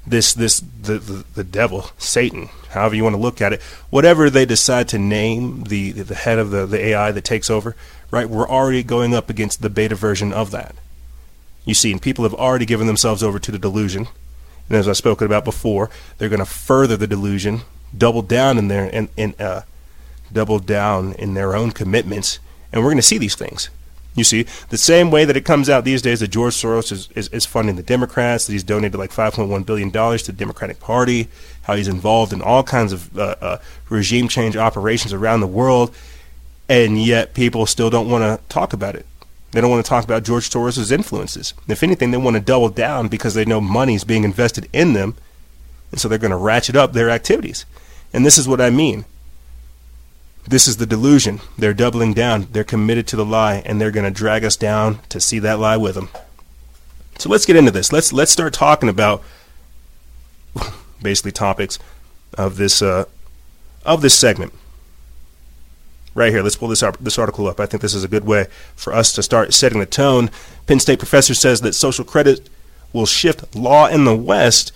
This, 0.06 0.34
this, 0.34 0.60
the, 0.60 0.98
the, 0.98 1.26
the 1.36 1.44
devil, 1.44 1.92
Satan, 1.98 2.50
however 2.72 2.96
you 2.96 3.04
want 3.04 3.16
to 3.16 3.22
look 3.22 3.40
at 3.40 3.54
it, 3.54 3.62
whatever 3.92 4.30
they 4.30 4.46
decide 4.46 4.88
to 4.90 5.00
name 5.00 5.64
the, 5.66 5.92
the 5.92 6.16
head 6.16 6.40
of 6.40 6.50
the, 6.50 6.66
the 6.66 6.80
AI 6.88 7.12
that 7.12 7.24
takes 7.24 7.52
over, 7.52 7.76
right? 8.10 8.28
We're 8.28 8.50
already 8.50 8.82
going 8.82 9.14
up 9.14 9.30
against 9.30 9.62
the 9.62 9.70
beta 9.70 9.94
version 9.96 10.34
of 10.34 10.52
that. 10.52 10.76
You 11.66 11.76
see, 11.76 11.92
and 11.92 12.02
people 12.02 12.24
have 12.24 12.34
already 12.34 12.66
given 12.66 12.88
themselves 12.88 13.22
over 13.22 13.38
to 13.38 13.52
the 13.52 13.60
delusion. 13.60 14.08
And 14.68 14.78
as 14.78 14.88
I've 14.88 14.98
spoken 14.98 15.26
about 15.26 15.46
before, 15.46 15.90
they're 16.18 16.30
going 16.30 16.40
to 16.40 16.46
further 16.46 16.98
the 16.98 17.08
delusion, 17.08 17.62
double 17.96 18.24
down 18.24 18.58
in 18.58 18.68
their 18.70 18.86
in, 18.86 19.10
in 19.16 19.36
uh, 19.40 19.62
double 20.34 20.60
down 20.60 21.14
in 21.14 21.34
their 21.34 21.56
own 21.56 21.72
commitments, 21.72 22.40
and 22.72 22.82
we're 22.82 22.90
going 22.90 22.98
to 22.98 23.04
see 23.04 23.18
these 23.18 23.36
things. 23.36 23.70
You 24.14 24.26
see, 24.26 24.46
the 24.70 24.78
same 24.78 25.10
way 25.10 25.24
that 25.24 25.38
it 25.38 25.46
comes 25.46 25.70
out 25.70 25.86
these 25.86 26.02
days 26.02 26.20
that 26.20 26.28
George 26.28 26.54
Soros 26.54 26.92
is, 26.92 27.10
is, 27.16 27.30
is 27.30 27.46
funding 27.46 27.78
the 27.78 27.84
Democrats, 27.84 28.46
that 28.46 28.52
he's 28.52 28.64
donated 28.64 29.00
like 29.00 29.12
$5.1 29.12 29.66
billion 29.66 29.90
to 29.92 30.26
the 30.26 30.34
Democratic 30.34 30.82
Party, 30.82 31.30
how 31.64 31.76
he's 31.76 31.88
involved 31.88 32.34
in 32.34 32.42
all 32.42 32.62
kinds 32.62 32.92
of 32.92 33.18
uh, 33.18 33.36
uh, 33.40 33.58
regime 33.90 34.28
change 34.28 34.58
operations 34.58 35.14
around 35.14 35.40
the 35.40 35.48
world, 35.48 35.96
and 36.68 37.02
yet 37.02 37.34
people 37.34 37.66
still 37.66 37.90
don't 37.90 38.10
want 38.10 38.24
to 38.24 38.46
talk 38.54 38.74
about 38.74 38.96
it. 38.96 39.06
They 39.52 39.62
don't 39.62 39.70
want 39.70 39.86
to 39.86 39.90
talk 39.90 40.04
about 40.04 40.24
George 40.24 40.50
Soros' 40.50 40.92
influences. 40.92 41.54
If 41.68 41.84
anything, 41.84 42.12
they 42.12 42.18
want 42.18 42.36
to 42.36 42.42
double 42.42 42.70
down 42.70 43.08
because 43.08 43.34
they 43.34 43.46
know 43.46 43.62
money 43.62 43.96
is 43.96 44.04
being 44.04 44.24
invested 44.24 44.70
in 44.74 44.94
them, 44.94 45.16
and 45.92 46.00
so 46.00 46.08
they're 46.08 46.18
going 46.18 46.32
to 46.32 46.38
ratchet 46.38 46.76
up 46.76 46.94
their 46.94 47.10
activities. 47.10 47.66
And 48.14 48.26
this 48.26 48.38
is 48.38 48.48
what 48.48 48.62
I 48.62 48.70
mean. 48.70 49.06
This 50.48 50.68
is 50.68 50.78
the 50.78 50.86
delusion. 50.86 51.40
They're 51.58 51.74
doubling 51.74 52.14
down. 52.14 52.48
They're 52.52 52.64
committed 52.64 53.08
to 53.08 53.16
the 53.16 53.26
lie, 53.26 53.62
and 53.66 53.80
they're 53.80 53.92
going 53.92 54.12
to 54.12 54.18
drag 54.18 54.44
us 54.44 54.56
down 54.56 55.00
to 55.10 55.20
see 55.20 55.40
that 55.40 55.60
lie 55.60 55.78
with 55.78 55.96
them. 55.96 56.10
So 57.20 57.30
let's 57.30 57.46
get 57.46 57.56
into 57.56 57.72
this. 57.72 57.94
Let's 57.94 58.12
let's 58.12 58.32
start 58.32 58.54
talking 58.54 58.90
about 58.90 59.24
basically 61.02 61.32
topics 61.32 61.78
of 62.38 62.58
this 62.58 62.82
uh, 62.82 63.06
of 63.86 64.02
this 64.02 64.18
segment 64.18 64.54
right 66.14 66.32
here. 66.32 66.42
Let's 66.42 66.56
pull 66.56 66.68
this, 66.68 66.84
this 67.00 67.20
article 67.20 67.48
up. 67.48 67.60
I 67.60 67.66
think 67.66 67.82
this 67.82 67.94
is 67.94 68.04
a 68.04 68.08
good 68.08 68.26
way 68.26 68.48
for 68.76 68.94
us 68.94 69.14
to 69.14 69.24
start 69.24 69.54
setting 69.54 69.80
the 69.80 69.86
tone. 69.86 70.30
Penn 70.68 70.80
State 70.80 71.00
professor 71.00 71.34
says 71.34 71.62
that 71.62 71.74
social 71.74 72.06
credit 72.06 72.50
will 72.94 73.06
shift 73.06 73.56
law 73.56 73.88
in 73.88 74.06
the 74.06 74.16
West, 74.16 74.72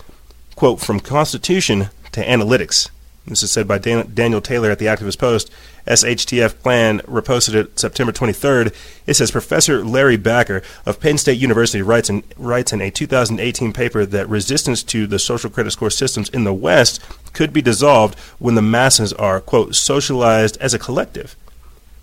quote, 0.55 0.79
from 0.79 0.99
constitution 0.99 1.89
to 2.13 2.23
analytics. 2.23 2.89
This 3.27 3.41
is 3.41 3.51
said 3.51 3.67
by 3.67 3.79
Dan- 3.79 4.11
Daniel 4.13 4.39
Taylor 4.39 4.69
at 4.69 4.77
the 4.77 4.85
Activist 4.85 5.17
Post. 5.17 5.51
SHTF 5.87 6.59
Plan 6.61 6.99
reposted 7.01 7.55
it 7.55 7.79
September 7.79 8.11
23rd. 8.11 8.73
It 9.07 9.15
says 9.15 9.31
Professor 9.31 9.83
Larry 9.83 10.17
Backer 10.17 10.61
of 10.85 10.99
Penn 10.99 11.17
State 11.17 11.39
University 11.39 11.81
writes 11.81 12.09
in, 12.09 12.23
writes 12.37 12.71
in 12.71 12.81
a 12.81 12.91
2018 12.91 13.73
paper 13.73 14.05
that 14.05 14.29
resistance 14.29 14.83
to 14.83 15.07
the 15.07 15.17
social 15.17 15.49
credit 15.49 15.71
score 15.71 15.89
systems 15.89 16.29
in 16.29 16.43
the 16.43 16.53
West 16.53 17.03
could 17.33 17.51
be 17.51 17.61
dissolved 17.61 18.17
when 18.37 18.55
the 18.55 18.61
masses 18.61 19.11
are, 19.13 19.41
quote, 19.41 19.75
socialized 19.75 20.57
as 20.61 20.73
a 20.73 20.79
collective. 20.79 21.35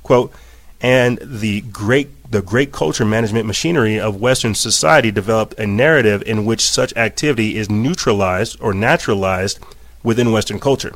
Quote, 0.03 0.33
and 0.81 1.19
the 1.23 1.61
great 1.61 2.09
the 2.33 2.43
great 2.43 2.73
culture 2.73 3.05
management 3.05 3.47
machinery 3.47 4.01
of 4.01 4.21
Western 4.21 4.55
society 4.55 5.11
developed 5.11 5.53
a 5.59 5.67
narrative 5.67 6.23
in 6.23 6.47
which 6.47 6.63
such 6.63 6.97
activity 6.97 7.57
is 7.57 7.69
neutralized 7.69 8.59
or 8.59 8.73
naturalized 8.73 9.59
within 10.03 10.33
Western 10.33 10.59
culture. 10.59 10.95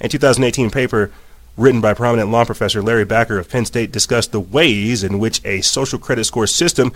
A 0.00 0.08
2018 0.08 0.70
paper 0.70 1.10
written 1.56 1.80
by 1.80 1.94
prominent 1.94 2.30
law 2.30 2.44
professor 2.44 2.82
Larry 2.82 3.04
Backer 3.04 3.38
of 3.38 3.48
Penn 3.48 3.64
State 3.64 3.92
discussed 3.92 4.32
the 4.32 4.40
ways 4.40 5.02
in 5.02 5.18
which 5.18 5.44
a 5.44 5.62
social 5.62 5.98
credit 5.98 6.24
score 6.24 6.46
system 6.46 6.92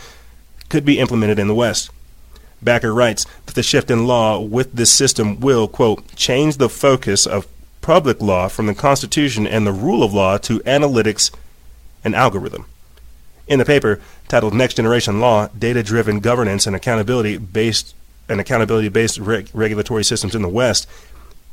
could 0.68 0.84
be 0.84 0.98
implemented 0.98 1.38
in 1.38 1.48
the 1.48 1.54
West. 1.54 1.90
Backer 2.62 2.92
writes 2.92 3.24
that 3.46 3.54
the 3.54 3.62
shift 3.62 3.90
in 3.90 4.06
law 4.06 4.38
with 4.38 4.74
this 4.74 4.92
system 4.92 5.40
will, 5.40 5.66
quote, 5.66 6.14
change 6.14 6.58
the 6.58 6.68
focus 6.68 7.26
of 7.26 7.46
public 7.80 8.20
law 8.20 8.48
from 8.48 8.66
the 8.66 8.74
Constitution 8.74 9.46
and 9.46 9.66
the 9.66 9.72
rule 9.72 10.02
of 10.02 10.12
law 10.12 10.36
to 10.36 10.60
analytics 10.60 11.30
and 12.04 12.14
algorithm. 12.14 12.66
In 13.48 13.58
the 13.58 13.64
paper 13.64 14.00
titled 14.28 14.54
Next 14.54 14.74
Generation 14.74 15.20
Law, 15.20 15.48
Data 15.58 15.82
Driven 15.82 16.20
Governance 16.20 16.66
and 16.66 16.76
Accountability 16.76 17.38
Based 17.38 17.94
and 18.28 18.40
Accountability 18.40 18.90
Based 18.90 19.18
Reg- 19.18 19.48
Regulatory 19.54 20.04
Systems 20.04 20.34
in 20.34 20.42
the 20.42 20.48
West, 20.48 20.86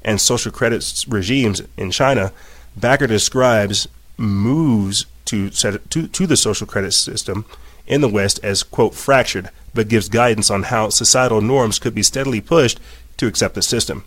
and 0.04 0.22
social 0.22 0.51
credit 0.51 1.06
regimes 1.08 1.62
in 1.75 1.92
China, 1.92 2.32
Backer 2.75 3.08
describes 3.08 3.88
moves 4.18 5.06
to, 5.25 5.50
to, 5.50 6.08
to 6.08 6.27
the 6.27 6.38
social 6.38 6.68
credit 6.68 6.94
system 6.94 7.46
in 7.86 8.01
the 8.01 8.10
West 8.10 8.39
as, 8.44 8.63
quote, 8.63 8.96
fractured, 8.96 9.50
but 9.74 9.88
gives 9.88 10.10
guidance 10.10 10.50
on 10.50 10.63
how 10.63 10.89
societal 10.89 11.42
norms 11.42 11.80
could 11.80 11.96
be 11.96 12.04
steadily 12.04 12.42
pushed 12.42 12.80
to 13.18 13.27
accept 13.27 13.56
the 13.56 13.62
system. 13.62 14.04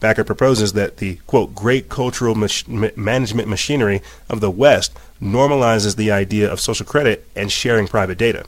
Backer 0.00 0.24
proposes 0.24 0.72
that 0.72 0.96
the, 0.96 1.16
quote, 1.26 1.54
great 1.54 1.88
cultural 1.88 2.34
mach- 2.34 2.66
management 2.96 3.48
machinery 3.48 4.02
of 4.28 4.40
the 4.40 4.50
West 4.50 4.92
normalizes 5.20 5.96
the 5.96 6.10
idea 6.10 6.50
of 6.50 6.60
social 6.60 6.84
credit 6.84 7.26
and 7.36 7.52
sharing 7.52 7.86
private 7.86 8.18
data. 8.18 8.44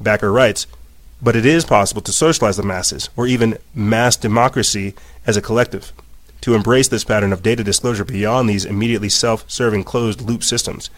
Backer 0.00 0.32
writes, 0.32 0.66
but 1.20 1.36
it 1.36 1.44
is 1.44 1.64
possible 1.64 2.00
to 2.02 2.12
socialize 2.12 2.56
the 2.56 2.62
masses, 2.62 3.10
or 3.16 3.26
even 3.26 3.58
mass 3.74 4.16
democracy 4.16 4.94
as 5.26 5.36
a 5.36 5.42
collective, 5.42 5.92
to 6.40 6.54
embrace 6.54 6.88
this 6.88 7.04
pattern 7.04 7.32
of 7.32 7.42
data 7.42 7.62
disclosure 7.62 8.04
beyond 8.04 8.48
these 8.48 8.64
immediately 8.64 9.08
self 9.08 9.44
serving 9.50 9.84
closed 9.84 10.22
loop 10.22 10.42
systems. 10.42 10.90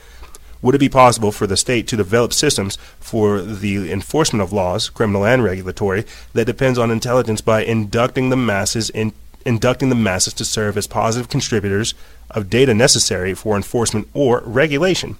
Would 0.62 0.76
it 0.76 0.78
be 0.78 0.88
possible 0.88 1.32
for 1.32 1.48
the 1.48 1.56
state 1.56 1.88
to 1.88 1.96
develop 1.96 2.32
systems 2.32 2.78
for 3.00 3.42
the 3.42 3.90
enforcement 3.90 4.42
of 4.42 4.52
laws, 4.52 4.88
criminal 4.88 5.26
and 5.26 5.42
regulatory, 5.42 6.04
that 6.34 6.44
depends 6.44 6.78
on 6.78 6.92
intelligence 6.92 7.40
by 7.40 7.64
inducting 7.64 8.30
the 8.30 8.36
masses 8.36 8.88
in 8.90 9.12
inducting 9.44 9.88
the 9.88 9.96
masses 9.96 10.32
to 10.34 10.44
serve 10.44 10.76
as 10.76 10.86
positive 10.86 11.28
contributors 11.28 11.94
of 12.30 12.48
data 12.48 12.72
necessary 12.72 13.34
for 13.34 13.56
enforcement 13.56 14.06
or 14.14 14.40
regulation? 14.46 15.16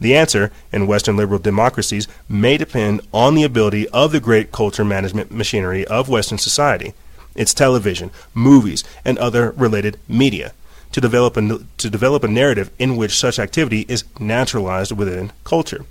The 0.00 0.16
answer, 0.16 0.50
in 0.72 0.88
Western 0.88 1.16
liberal 1.16 1.38
democracies, 1.38 2.08
may 2.28 2.56
depend 2.56 3.02
on 3.12 3.34
the 3.34 3.44
ability 3.44 3.86
of 3.90 4.10
the 4.10 4.20
great 4.20 4.50
culture 4.50 4.84
management 4.84 5.30
machinery 5.30 5.86
of 5.86 6.08
Western 6.08 6.38
society, 6.38 6.94
its 7.34 7.54
television, 7.54 8.10
movies, 8.34 8.84
and 9.04 9.18
other 9.18 9.52
related 9.52 9.98
media, 10.08 10.52
to 10.92 11.00
develop 11.00 11.36
a, 11.36 11.60
to 11.78 11.90
develop 11.90 12.24
a 12.24 12.28
narrative 12.28 12.70
in 12.78 12.96
which 12.96 13.18
such 13.18 13.38
activity 13.38 13.86
is 13.88 14.04
naturalized 14.18 14.92
within 14.92 15.32
culture. 15.44 15.84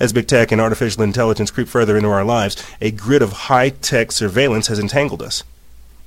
As 0.00 0.12
big 0.12 0.26
tech 0.26 0.50
and 0.50 0.60
artificial 0.60 1.02
intelligence 1.02 1.50
creep 1.50 1.68
further 1.68 1.96
into 1.96 2.08
our 2.08 2.24
lives, 2.24 2.62
a 2.80 2.90
grid 2.90 3.22
of 3.22 3.32
high 3.32 3.70
tech 3.70 4.12
surveillance 4.12 4.66
has 4.66 4.78
entangled 4.78 5.22
us. 5.22 5.44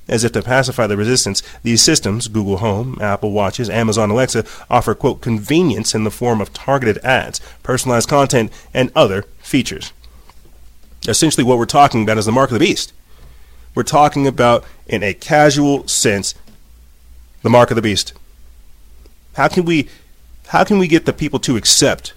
As 0.06 0.24
if 0.24 0.32
to 0.32 0.42
pacify 0.42 0.86
the 0.86 0.96
resistance, 0.96 1.42
these 1.62 1.82
systems, 1.82 2.28
Google 2.28 2.58
Home, 2.58 2.96
Apple 3.00 3.32
Watches, 3.32 3.68
Amazon 3.68 4.10
Alexa, 4.10 4.44
offer, 4.70 4.94
quote, 4.94 5.20
convenience 5.20 5.94
in 5.94 6.04
the 6.04 6.10
form 6.10 6.40
of 6.40 6.52
targeted 6.52 6.98
ads, 7.04 7.40
personalized 7.62 8.08
content, 8.08 8.50
and 8.72 8.90
other 8.94 9.22
features. 9.40 9.92
Essentially, 11.06 11.44
what 11.44 11.58
we're 11.58 11.66
talking 11.66 12.02
about 12.02 12.18
is 12.18 12.26
the 12.26 12.32
mark 12.32 12.50
of 12.50 12.58
the 12.58 12.64
beast. 12.64 12.92
We're 13.74 13.82
talking 13.82 14.26
about, 14.26 14.64
in 14.86 15.02
a 15.02 15.14
casual 15.14 15.86
sense, 15.86 16.34
the 17.42 17.50
mark 17.50 17.70
of 17.70 17.76
the 17.76 17.82
beast. 17.82 18.12
How 19.34 19.48
can 19.48 19.64
we, 19.64 19.88
how 20.48 20.64
can 20.64 20.78
we 20.78 20.88
get 20.88 21.06
the 21.06 21.12
people 21.12 21.38
to 21.40 21.56
accept 21.56 22.12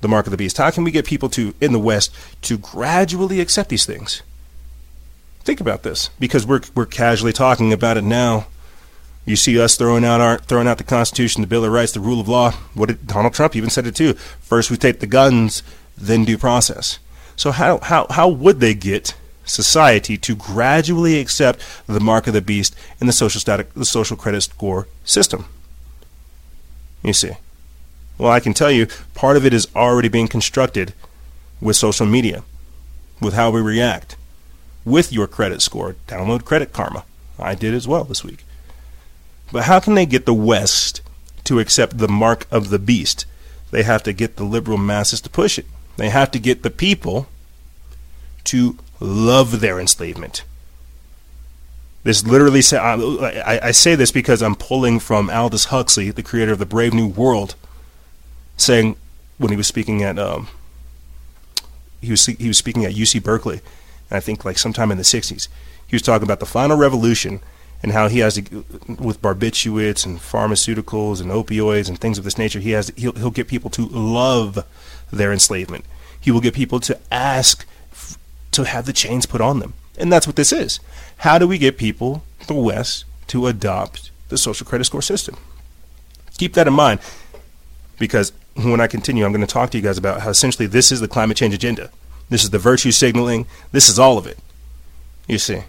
the 0.00 0.08
mark 0.08 0.26
of 0.26 0.30
the 0.30 0.38
beast? 0.38 0.56
How 0.56 0.70
can 0.70 0.84
we 0.84 0.90
get 0.90 1.04
people 1.04 1.28
to, 1.30 1.54
in 1.60 1.72
the 1.72 1.78
West, 1.78 2.14
to 2.42 2.56
gradually 2.56 3.40
accept 3.40 3.68
these 3.68 3.84
things? 3.84 4.22
Think 5.42 5.60
about 5.60 5.82
this, 5.82 6.10
because 6.18 6.46
we're 6.46 6.60
we're 6.74 6.86
casually 6.86 7.32
talking 7.32 7.72
about 7.72 7.96
it 7.96 8.04
now. 8.04 8.46
You 9.24 9.36
see 9.36 9.58
us 9.58 9.74
throwing 9.74 10.04
out 10.04 10.20
our 10.20 10.38
throwing 10.38 10.68
out 10.68 10.76
the 10.76 10.84
Constitution, 10.84 11.40
the 11.40 11.46
Bill 11.46 11.64
of 11.64 11.72
Rights, 11.72 11.92
the 11.92 12.00
rule 12.00 12.20
of 12.20 12.28
law. 12.28 12.52
What 12.74 12.86
did 12.86 13.06
Donald 13.06 13.32
Trump 13.32 13.56
even 13.56 13.70
said 13.70 13.86
it 13.86 13.96
too? 13.96 14.12
First 14.12 14.70
we 14.70 14.76
take 14.76 15.00
the 15.00 15.06
guns, 15.06 15.62
then 15.96 16.26
due 16.26 16.36
process. 16.36 16.98
So 17.36 17.52
how 17.52 17.78
how 17.78 18.06
how 18.10 18.28
would 18.28 18.60
they 18.60 18.74
get 18.74 19.14
society 19.44 20.16
to 20.18 20.34
gradually 20.34 21.18
accept 21.18 21.60
the 21.86 22.00
mark 22.00 22.26
of 22.26 22.34
the 22.34 22.40
beast 22.40 22.74
in 23.00 23.06
the 23.06 23.12
social 23.12 23.40
static 23.40 23.72
the 23.74 23.84
social 23.84 24.16
credit 24.16 24.42
score 24.42 24.86
system? 25.04 25.46
You 27.02 27.12
see. 27.12 27.32
Well, 28.18 28.30
I 28.30 28.40
can 28.40 28.52
tell 28.52 28.70
you 28.70 28.86
part 29.14 29.36
of 29.36 29.46
it 29.46 29.54
is 29.54 29.66
already 29.74 30.08
being 30.08 30.28
constructed 30.28 30.92
with 31.60 31.76
social 31.76 32.06
media, 32.06 32.42
with 33.20 33.34
how 33.34 33.50
we 33.50 33.60
react 33.60 34.16
with 34.84 35.12
your 35.12 35.26
credit 35.26 35.62
score. 35.62 35.96
Download 36.06 36.44
Credit 36.44 36.72
Karma. 36.72 37.04
I 37.38 37.54
did 37.54 37.74
as 37.74 37.88
well 37.88 38.04
this 38.04 38.24
week. 38.24 38.44
But 39.52 39.64
how 39.64 39.80
can 39.80 39.94
they 39.94 40.06
get 40.06 40.26
the 40.26 40.34
West 40.34 41.00
to 41.44 41.58
accept 41.58 41.98
the 41.98 42.08
mark 42.08 42.46
of 42.50 42.70
the 42.70 42.78
beast? 42.78 43.24
They 43.70 43.82
have 43.82 44.02
to 44.04 44.12
get 44.12 44.36
the 44.36 44.44
liberal 44.44 44.78
masses 44.78 45.20
to 45.22 45.30
push 45.30 45.58
it. 45.58 45.66
They 45.96 46.10
have 46.10 46.30
to 46.32 46.38
get 46.38 46.62
the 46.62 46.70
people 46.70 47.28
to 48.44 48.78
love 49.00 49.60
their 49.60 49.80
enslavement. 49.80 50.44
This 52.02 52.24
literally 52.26 52.62
say 52.62 52.78
I, 52.78 53.68
I, 53.68 53.70
say 53.72 53.94
this 53.94 54.10
because 54.10 54.42
I'm 54.42 54.54
pulling 54.54 55.00
from 55.00 55.28
Aldous 55.28 55.66
Huxley, 55.66 56.10
the 56.10 56.22
creator 56.22 56.52
of 56.52 56.58
the 56.58 56.64
Brave 56.64 56.94
New 56.94 57.08
World, 57.08 57.56
saying 58.56 58.96
when 59.36 59.50
he 59.50 59.56
was 59.56 59.66
speaking 59.66 60.02
at 60.02 60.18
um, 60.18 60.48
he 62.00 62.10
was 62.10 62.24
he 62.24 62.48
was 62.48 62.56
speaking 62.56 62.86
at 62.86 62.92
UC 62.92 63.22
Berkeley 63.22 63.60
I 64.10 64.20
think 64.20 64.44
like 64.44 64.58
sometime 64.58 64.90
in 64.90 64.98
the 64.98 65.04
60s. 65.04 65.48
He 65.86 65.94
was 65.94 66.02
talking 66.02 66.24
about 66.24 66.40
the 66.40 66.46
final 66.46 66.76
revolution 66.76 67.40
and 67.82 67.92
how 67.92 68.08
he 68.08 68.18
has 68.18 68.34
to, 68.34 68.64
with 68.98 69.22
barbiturates 69.22 70.04
and 70.04 70.18
pharmaceuticals 70.18 71.20
and 71.20 71.30
opioids 71.30 71.88
and 71.88 71.98
things 71.98 72.18
of 72.18 72.24
this 72.24 72.38
nature, 72.38 72.60
he 72.60 72.72
has 72.72 72.92
he'll, 72.96 73.12
he'll 73.12 73.30
get 73.30 73.48
people 73.48 73.70
to 73.70 73.86
love 73.86 74.64
their 75.10 75.32
enslavement. 75.32 75.84
He 76.20 76.30
will 76.30 76.40
get 76.40 76.54
people 76.54 76.80
to 76.80 76.98
ask 77.10 77.66
to 78.52 78.64
have 78.64 78.86
the 78.86 78.92
chains 78.92 79.26
put 79.26 79.40
on 79.40 79.60
them. 79.60 79.74
And 79.98 80.12
that's 80.12 80.26
what 80.26 80.36
this 80.36 80.52
is. 80.52 80.80
How 81.18 81.38
do 81.38 81.46
we 81.46 81.58
get 81.58 81.76
people, 81.76 82.24
the 82.46 82.54
West, 82.54 83.04
to 83.28 83.46
adopt 83.46 84.10
the 84.28 84.38
social 84.38 84.66
credit 84.66 84.84
score 84.84 85.02
system? 85.02 85.36
Keep 86.38 86.54
that 86.54 86.66
in 86.66 86.72
mind 86.72 87.00
because 87.98 88.32
when 88.54 88.80
I 88.80 88.86
continue, 88.86 89.24
I'm 89.24 89.32
going 89.32 89.46
to 89.46 89.52
talk 89.52 89.70
to 89.70 89.78
you 89.78 89.84
guys 89.84 89.98
about 89.98 90.22
how 90.22 90.30
essentially 90.30 90.66
this 90.66 90.90
is 90.90 91.00
the 91.00 91.08
climate 91.08 91.36
change 91.36 91.54
agenda. 91.54 91.90
This 92.28 92.44
is 92.44 92.50
the 92.50 92.58
virtue 92.58 92.92
signaling. 92.92 93.46
This 93.72 93.88
is 93.88 93.98
all 93.98 94.16
of 94.18 94.26
it. 94.26 94.38
You 95.28 95.38
see. 95.38 95.62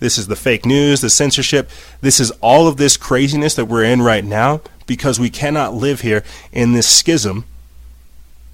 This 0.00 0.16
is 0.16 0.28
the 0.28 0.36
fake 0.36 0.64
news, 0.64 1.00
the 1.00 1.10
censorship. 1.10 1.68
This 2.00 2.20
is 2.20 2.30
all 2.40 2.68
of 2.68 2.76
this 2.76 2.96
craziness 2.96 3.54
that 3.56 3.64
we're 3.64 3.82
in 3.82 4.00
right 4.00 4.24
now 4.24 4.60
because 4.86 5.18
we 5.18 5.28
cannot 5.28 5.74
live 5.74 6.02
here 6.02 6.22
in 6.52 6.72
this 6.72 6.88
schism. 6.88 7.44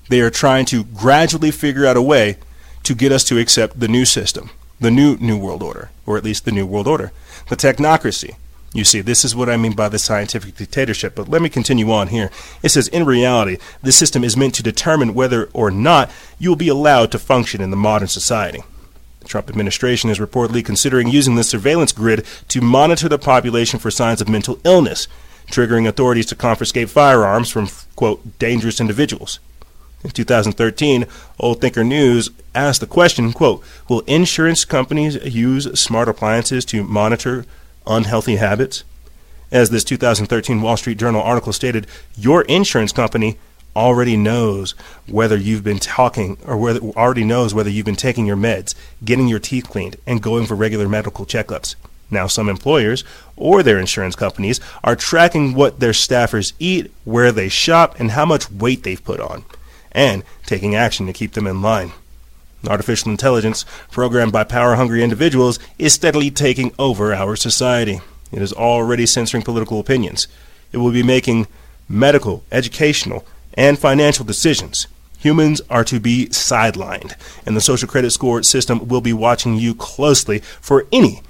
They 0.09 0.21
are 0.21 0.31
trying 0.31 0.65
to 0.67 0.85
gradually 0.85 1.51
figure 1.51 1.87
out 1.87 1.99
a 1.99 2.03
way 2.03 2.39
to 2.85 2.95
get 2.95 3.13
us 3.13 3.25
to 3.25 3.39
accept 3.39 3.81
the 3.81 3.89
new 3.89 4.05
system, 4.05 4.51
the 4.81 4.91
new 4.91 5.17
New 5.17 5.39
World 5.39 5.63
Order, 5.63 5.91
or 6.07 6.17
at 6.17 6.25
least 6.25 6.45
the 6.45 6.53
New 6.53 6.67
World 6.67 6.87
Order, 6.87 7.13
the 7.49 7.57
technocracy. 7.57 8.37
You 8.75 8.83
see, 8.83 9.01
this 9.01 9.25
is 9.25 9.37
what 9.37 9.49
I 9.49 9.57
mean 9.57 9.75
by 9.75 9.89
the 9.89 10.01
scientific 10.01 10.57
dictatorship. 10.57 11.15
But 11.15 11.29
let 11.29 11.41
me 11.41 11.49
continue 11.49 11.93
on 11.93 12.09
here. 12.09 12.31
It 12.61 12.71
says, 12.71 12.89
in 12.89 13.07
reality, 13.07 13.59
this 13.83 13.97
system 13.97 14.25
is 14.25 14.37
meant 14.37 14.55
to 14.57 14.65
determine 14.65 15.15
whether 15.15 15.49
or 15.53 15.71
not 15.71 16.11
you 16.41 16.49
will 16.49 16.57
be 16.57 16.69
allowed 16.69 17.13
to 17.13 17.21
function 17.21 17.61
in 17.61 17.71
the 17.71 17.77
modern 17.77 18.09
society. 18.09 18.65
The 19.21 19.29
Trump 19.29 19.49
administration 19.49 20.11
is 20.11 20.19
reportedly 20.19 20.65
considering 20.65 21.07
using 21.07 21.37
the 21.37 21.45
surveillance 21.45 21.93
grid 21.93 22.27
to 22.49 22.61
monitor 22.61 23.09
the 23.09 23.17
population 23.17 23.79
for 23.79 23.93
signs 23.93 24.21
of 24.21 24.29
mental 24.29 24.59
illness, 24.65 25.07
triggering 25.47 25.87
authorities 25.87 26.27
to 26.27 26.35
confiscate 26.35 26.91
firearms 26.91 27.51
from, 27.51 27.69
quote, 27.95 28.41
dangerous 28.41 28.81
individuals. 28.81 29.39
In 30.05 30.11
2013, 30.11 31.07
Old 31.41 31.63
Thinker 31.63 31.83
News 31.83 32.29
asked 32.55 32.81
the 32.81 32.87
question, 32.87 33.33
quote, 33.33 33.65
will 33.89 34.01
insurance 34.01 34.67
companies 34.67 35.17
use 35.25 35.81
smart 35.81 36.11
appliances 36.11 36.67
to 36.67 36.85
monitor 36.85 37.47
unhealthy 37.87 38.37
habits. 38.37 38.85
As 39.51 39.71
this 39.71 39.83
2013 39.83 40.61
Wall 40.61 40.77
Street 40.77 40.99
Journal 40.99 41.23
article 41.23 41.55
stated, 41.55 41.87
your 42.17 42.43
insurance 42.43 42.93
company 42.93 43.39
already 43.75 44.17
knows 44.17 44.73
whether 45.07 45.37
you've 45.37 45.65
been 45.65 45.79
talking 45.79 46.37
or 46.47 46.57
whether 46.59 46.81
already 46.81 47.25
knows 47.25 47.55
whether 47.55 47.71
you've 47.71 47.87
been 47.87 47.97
taking 47.97 48.27
your 48.27 48.37
meds, 48.37 48.75
getting 49.05 49.27
your 49.27 49.39
teeth 49.39 49.69
cleaned, 49.69 49.97
and 50.07 50.23
going 50.23 50.47
for 50.47 50.55
regular 50.55 50.89
medical 50.89 51.25
checkups. 51.25 51.77
Now, 52.11 52.27
some 52.27 52.49
employers 52.49 53.05
or 53.37 53.63
their 53.63 53.79
insurance 53.79 54.17
companies 54.17 54.61
are 54.85 54.95
tracking 54.95 55.55
what 55.55 55.81
their 55.81 55.93
staffers 55.93 56.53
eat, 56.59 56.93
where 57.05 57.33
they 57.33 57.49
shop, 57.49 57.99
and 57.99 58.13
how 58.13 58.27
much 58.27 58.51
weight 58.51 58.83
they've 58.83 59.03
put 59.03 59.19
on, 59.19 59.45
and 59.95 60.25
taking 60.45 60.75
action 60.75 61.07
to 61.07 61.13
keep 61.13 61.33
them 61.33 61.47
in 61.47 61.63
line. 61.63 61.93
Artificial 62.69 63.11
intelligence, 63.11 63.65
programmed 63.91 64.33
by 64.33 64.45
power 64.45 64.75
hungry 64.75 65.03
individuals, 65.03 65.59
is 65.79 65.93
steadily 65.93 66.31
taking 66.31 66.73
over 66.79 67.15
our 67.15 67.37
society. 67.37 68.01
It 68.33 68.43
is 68.43 68.53
already 68.53 69.07
censoring 69.07 69.43
political 69.43 69.79
opinions. 69.79 70.27
It 70.73 70.79
will 70.79 70.91
be 70.91 71.03
making 71.03 71.47
medical, 71.89 72.43
educational, 72.51 73.25
and 73.55 73.79
financial 73.79 74.25
decisions. 74.25 74.87
Humans 75.19 75.61
are 75.71 75.85
to 75.85 76.01
be 76.01 76.27
sidelined, 76.27 77.15
and 77.47 77.57
the 77.57 77.61
social 77.61 77.89
credit 77.89 78.11
score 78.11 78.43
system 78.43 78.89
will 78.89 79.01
be 79.01 79.13
watching 79.13 79.57
you 79.57 79.75
closely 79.75 80.39
for 80.39 80.87
any 80.93 81.23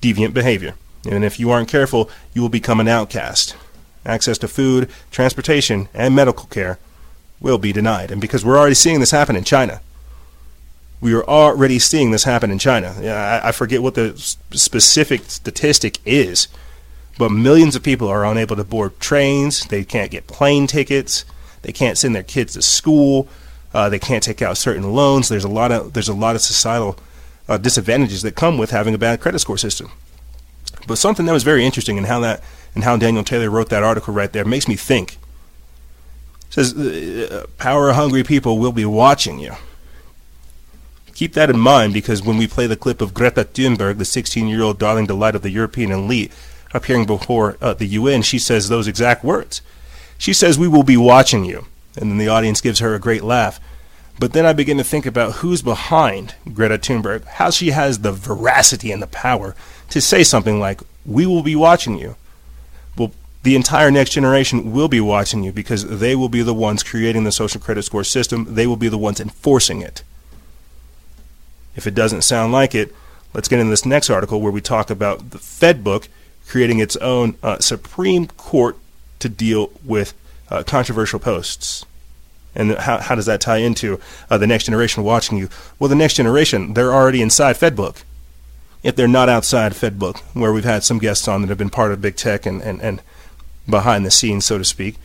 deviant 0.00 0.34
behavior. 0.34 0.74
And 1.08 1.24
if 1.24 1.40
you 1.40 1.50
aren't 1.50 1.68
careful, 1.68 2.10
you 2.34 2.42
will 2.42 2.48
become 2.48 2.80
an 2.80 2.88
outcast. 2.88 3.56
Access 4.04 4.38
to 4.38 4.48
food, 4.48 4.90
transportation, 5.10 5.88
and 5.94 6.14
medical 6.14 6.46
care 6.46 6.78
will 7.42 7.58
be 7.58 7.72
denied. 7.72 8.10
And 8.10 8.20
because 8.20 8.44
we're 8.44 8.56
already 8.56 8.74
seeing 8.74 9.00
this 9.00 9.10
happen 9.10 9.36
in 9.36 9.44
China, 9.44 9.80
we 11.00 11.12
are 11.12 11.24
already 11.24 11.80
seeing 11.80 12.12
this 12.12 12.24
happen 12.24 12.50
in 12.50 12.58
China. 12.58 12.94
I, 13.44 13.50
forget 13.50 13.82
what 13.82 13.94
the 13.94 14.16
specific 14.16 15.22
statistic 15.24 15.98
is, 16.06 16.46
But 17.18 17.30
millions 17.30 17.74
of 17.74 17.82
people 17.82 18.08
are 18.08 18.24
unable 18.24 18.56
to 18.56 18.64
board 18.64 18.98
trains. 19.00 19.66
They 19.66 19.84
can't 19.84 20.12
get 20.12 20.28
plane 20.28 20.66
tickets. 20.68 21.24
They 21.62 21.72
can't 21.72 21.98
send 21.98 22.14
their 22.14 22.22
kids 22.22 22.54
to 22.54 22.62
school. 22.62 23.28
Uh, 23.74 23.88
they 23.88 23.98
can't 23.98 24.22
take 24.22 24.42
out 24.42 24.56
certain 24.56 24.92
loans. 24.92 25.28
There's 25.28 25.44
a 25.44 25.48
lot 25.48 25.72
of 25.72 25.92
there's 25.92 26.08
a 26.08 26.14
lot 26.14 26.36
of 26.36 26.42
societal 26.42 26.96
uh, 27.48 27.58
disadvantages 27.58 28.22
that 28.22 28.36
come 28.36 28.56
with 28.56 28.70
having 28.70 28.94
a 28.94 28.98
bad 28.98 29.20
credit 29.20 29.40
score 29.40 29.58
system. 29.58 29.90
But 30.86 30.98
something 30.98 31.26
that 31.26 31.32
was 31.32 31.42
very 31.42 31.64
interesting 31.64 31.96
in 31.96 32.04
how 32.04 32.20
that 32.20 32.42
and 32.74 32.84
how 32.84 32.96
Daniel 32.96 33.24
Taylor 33.24 33.50
wrote 33.50 33.70
that 33.70 33.82
article 33.82 34.14
right 34.14 34.32
there 34.32 34.44
makes 34.44 34.68
me 34.68 34.76
think. 34.76 35.18
Says 36.52 36.74
uh, 36.74 37.46
power 37.56 37.92
hungry 37.92 38.22
people 38.22 38.58
will 38.58 38.72
be 38.72 38.84
watching 38.84 39.38
you. 39.38 39.54
Keep 41.14 41.32
that 41.32 41.48
in 41.48 41.58
mind 41.58 41.94
because 41.94 42.22
when 42.22 42.36
we 42.36 42.46
play 42.46 42.66
the 42.66 42.76
clip 42.76 43.00
of 43.00 43.14
Greta 43.14 43.44
Thunberg, 43.44 43.96
the 43.96 44.04
16 44.04 44.48
year 44.48 44.60
old 44.60 44.78
darling 44.78 45.06
delight 45.06 45.34
of 45.34 45.40
the 45.40 45.48
European 45.48 45.90
elite, 45.90 46.30
appearing 46.74 47.06
before 47.06 47.56
uh, 47.62 47.72
the 47.72 47.86
UN, 47.86 48.20
she 48.20 48.38
says 48.38 48.68
those 48.68 48.86
exact 48.86 49.24
words. 49.24 49.62
She 50.18 50.34
says, 50.34 50.58
We 50.58 50.68
will 50.68 50.82
be 50.82 50.98
watching 50.98 51.46
you. 51.46 51.64
And 51.96 52.10
then 52.10 52.18
the 52.18 52.28
audience 52.28 52.60
gives 52.60 52.80
her 52.80 52.94
a 52.94 53.00
great 53.00 53.24
laugh. 53.24 53.58
But 54.20 54.34
then 54.34 54.44
I 54.44 54.52
begin 54.52 54.76
to 54.76 54.84
think 54.84 55.06
about 55.06 55.36
who's 55.36 55.62
behind 55.62 56.34
Greta 56.52 56.76
Thunberg, 56.76 57.24
how 57.24 57.48
she 57.48 57.70
has 57.70 58.00
the 58.00 58.12
veracity 58.12 58.92
and 58.92 59.02
the 59.02 59.06
power 59.06 59.56
to 59.88 60.02
say 60.02 60.22
something 60.22 60.60
like, 60.60 60.82
We 61.06 61.24
will 61.24 61.42
be 61.42 61.56
watching 61.56 61.98
you. 61.98 62.16
The 63.42 63.56
entire 63.56 63.90
next 63.90 64.10
generation 64.10 64.72
will 64.72 64.88
be 64.88 65.00
watching 65.00 65.42
you 65.42 65.52
because 65.52 65.98
they 65.98 66.14
will 66.14 66.28
be 66.28 66.42
the 66.42 66.54
ones 66.54 66.82
creating 66.82 67.24
the 67.24 67.32
social 67.32 67.60
credit 67.60 67.82
score 67.82 68.04
system. 68.04 68.54
They 68.54 68.66
will 68.66 68.76
be 68.76 68.88
the 68.88 68.98
ones 68.98 69.20
enforcing 69.20 69.82
it. 69.82 70.04
If 71.74 71.86
it 71.86 71.94
doesn't 71.94 72.22
sound 72.22 72.52
like 72.52 72.74
it, 72.74 72.94
let's 73.34 73.48
get 73.48 73.58
into 73.58 73.70
this 73.70 73.86
next 73.86 74.10
article 74.10 74.40
where 74.40 74.52
we 74.52 74.60
talk 74.60 74.90
about 74.90 75.30
the 75.30 75.38
Fed 75.38 75.82
book 75.82 76.08
creating 76.46 76.78
its 76.78 76.96
own 76.96 77.36
uh, 77.42 77.58
Supreme 77.58 78.26
Court 78.26 78.76
to 79.18 79.28
deal 79.28 79.70
with 79.84 80.14
uh, 80.50 80.62
controversial 80.62 81.18
posts. 81.18 81.84
And 82.54 82.72
how, 82.72 82.98
how 82.98 83.14
does 83.14 83.26
that 83.26 83.40
tie 83.40 83.58
into 83.58 83.98
uh, 84.28 84.36
the 84.38 84.46
next 84.46 84.64
generation 84.64 85.02
watching 85.02 85.38
you? 85.38 85.48
Well, 85.78 85.88
the 85.88 85.96
next 85.96 86.14
generation, 86.14 86.74
they're 86.74 86.92
already 86.92 87.22
inside 87.22 87.56
FedBook. 87.56 88.02
If 88.82 88.96
they're 88.96 89.08
not 89.08 89.28
outside 89.28 89.72
FedBook, 89.72 90.18
where 90.34 90.52
we've 90.52 90.64
had 90.64 90.84
some 90.84 90.98
guests 90.98 91.26
on 91.26 91.40
that 91.40 91.48
have 91.48 91.58
been 91.58 91.70
part 91.70 91.92
of 91.92 92.02
big 92.02 92.16
tech 92.16 92.44
and, 92.44 92.60
and, 92.60 92.82
and 92.82 93.00
behind 93.68 94.04
the 94.04 94.10
scenes, 94.10 94.44
so 94.44 94.58
to 94.58 94.64
speak, 94.64 94.96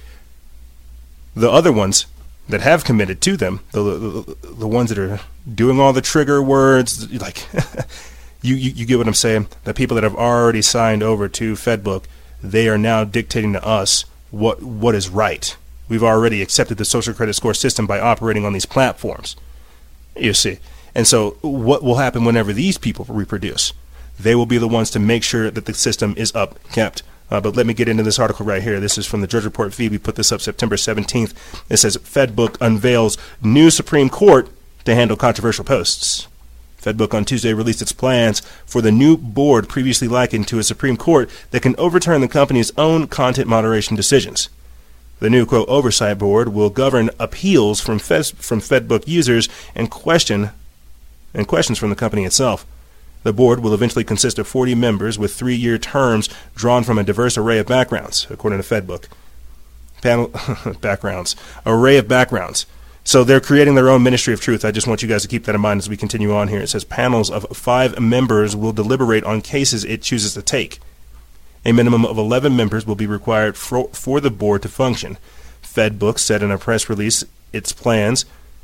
the 1.35 1.49
other 1.49 1.71
ones 1.71 2.07
that 2.49 2.61
have 2.61 2.83
committed 2.83 3.21
to 3.21 3.37
them, 3.37 3.59
the, 3.71 3.81
the, 3.81 4.37
the 4.47 4.67
ones 4.67 4.89
that 4.89 4.97
are 4.97 5.19
doing 5.53 5.79
all 5.79 5.93
the 5.93 6.01
trigger 6.01 6.41
words, 6.41 7.11
like 7.21 7.47
you, 8.41 8.55
you, 8.55 8.71
you 8.71 8.85
get 8.85 8.97
what 8.97 9.07
I'm 9.07 9.13
saying? 9.13 9.47
The 9.63 9.73
people 9.73 9.95
that 9.95 10.03
have 10.03 10.15
already 10.15 10.61
signed 10.61 11.03
over 11.03 11.27
to 11.29 11.53
FedBook, 11.53 12.05
they 12.41 12.67
are 12.69 12.77
now 12.77 13.03
dictating 13.03 13.53
to 13.53 13.65
us 13.65 14.05
what 14.31 14.61
what 14.61 14.95
is 14.95 15.09
right. 15.09 15.55
We've 15.89 16.03
already 16.03 16.41
accepted 16.41 16.77
the 16.77 16.85
social 16.85 17.13
credit 17.13 17.33
score 17.33 17.53
system 17.53 17.87
by 17.87 17.99
operating 17.99 18.45
on 18.45 18.53
these 18.53 18.65
platforms. 18.65 19.35
You 20.15 20.33
see. 20.33 20.59
And 20.93 21.07
so 21.07 21.37
what 21.41 21.83
will 21.83 21.95
happen 21.95 22.25
whenever 22.25 22.53
these 22.53 22.77
people 22.77 23.05
reproduce? 23.07 23.73
They 24.19 24.33
will 24.33 24.47
be 24.47 24.57
the 24.57 24.67
ones 24.67 24.89
to 24.91 24.99
make 24.99 25.23
sure 25.23 25.51
that 25.51 25.65
the 25.65 25.73
system 25.73 26.15
is 26.17 26.33
up 26.33 26.61
kept. 26.71 27.03
Uh, 27.29 27.41
but 27.41 27.55
let 27.55 27.65
me 27.65 27.73
get 27.73 27.89
into 27.89 28.03
this 28.03 28.19
article 28.19 28.45
right 28.45 28.63
here. 28.63 28.79
This 28.79 28.97
is 28.97 29.05
from 29.05 29.21
the 29.21 29.27
Drudge 29.27 29.43
Report 29.43 29.73
feed. 29.73 29.91
We 29.91 29.97
put 29.97 30.15
this 30.15 30.31
up 30.31 30.41
September 30.41 30.75
17th. 30.75 31.33
It 31.69 31.77
says 31.77 31.97
FedBook 31.97 32.57
unveils 32.61 33.17
new 33.41 33.69
Supreme 33.69 34.09
Court 34.09 34.49
to 34.85 34.95
handle 34.95 35.17
controversial 35.17 35.65
posts. 35.65 36.27
FedBook 36.81 37.13
on 37.13 37.25
Tuesday 37.25 37.53
released 37.53 37.81
its 37.81 37.91
plans 37.91 38.39
for 38.65 38.81
the 38.81 38.91
new 38.91 39.17
board 39.17 39.67
previously 39.67 40.07
likened 40.07 40.47
to 40.47 40.59
a 40.59 40.63
Supreme 40.63 40.95
Court 40.95 41.29
that 41.51 41.61
can 41.61 41.75
overturn 41.77 42.21
the 42.21 42.27
company's 42.29 42.71
own 42.77 43.07
content 43.07 43.49
moderation 43.49 43.95
decisions. 43.95 44.47
The 45.19 45.29
new 45.29 45.45
quote 45.45 45.67
oversight 45.67 46.19
board 46.19 46.49
will 46.49 46.69
govern 46.69 47.09
appeals 47.19 47.81
from 47.81 47.99
from 47.99 48.61
FedBook 48.61 49.07
users 49.07 49.49
and 49.75 49.91
question 49.91 50.51
and 51.33 51.47
questions 51.47 51.77
from 51.77 51.89
the 51.89 51.95
company 51.95 52.23
itself. 52.23 52.65
The 53.27 53.33
board 53.33 53.59
will 53.59 53.73
eventually 53.73 54.05
consist 54.05 54.39
of 54.39 54.47
40 54.47 54.73
members 54.73 55.19
with 55.19 55.33
three-year 55.33 55.77
terms 55.79 56.29
drawn 56.55 56.85
from 56.85 56.97
a 56.97 57.03
diverse 57.03 57.37
array 57.37 57.59
of 57.59 57.67
backgrounds, 57.67 58.25
according 58.29 58.61
to 58.61 58.65
FedBook. 58.65 59.09
Panel 60.01 60.31
backgrounds, 60.79 61.35
array 61.65 61.97
of 61.97 62.07
backgrounds. 62.07 62.65
So 63.03 63.25
they're 63.25 63.41
creating 63.41 63.75
their 63.75 63.89
own 63.89 64.01
ministry 64.01 64.33
of 64.33 64.39
truth. 64.39 64.63
I 64.63 64.71
just 64.71 64.87
want 64.87 65.01
you 65.01 65.09
guys 65.09 65.23
to 65.23 65.27
keep 65.27 65.43
that 65.43 65.55
in 65.55 65.59
mind 65.59 65.79
as 65.79 65.89
we 65.89 65.97
continue 65.97 66.33
on 66.33 66.47
here. 66.47 66.61
It 66.61 66.69
says 66.69 66.85
panels 66.85 67.29
of 67.29 67.45
five 67.51 67.99
members 67.99 68.55
will 68.55 68.71
deliberate 68.71 69.25
on 69.25 69.41
cases 69.41 69.83
it 69.83 70.01
chooses 70.01 70.33
to 70.35 70.41
take. 70.41 70.79
A 71.65 71.73
minimum 71.73 72.05
of 72.05 72.17
11 72.17 72.55
members 72.55 72.87
will 72.87 72.95
be 72.95 73.07
required 73.07 73.57
for, 73.57 73.89
for 73.89 74.21
the 74.21 74.31
board 74.31 74.61
to 74.61 74.69
function. 74.69 75.17
FedBook 75.61 76.17
said 76.17 76.41
in 76.41 76.49
a 76.49 76.57
press 76.57 76.87
release 76.87 77.25
its 77.51 77.73
plans, 77.73 78.23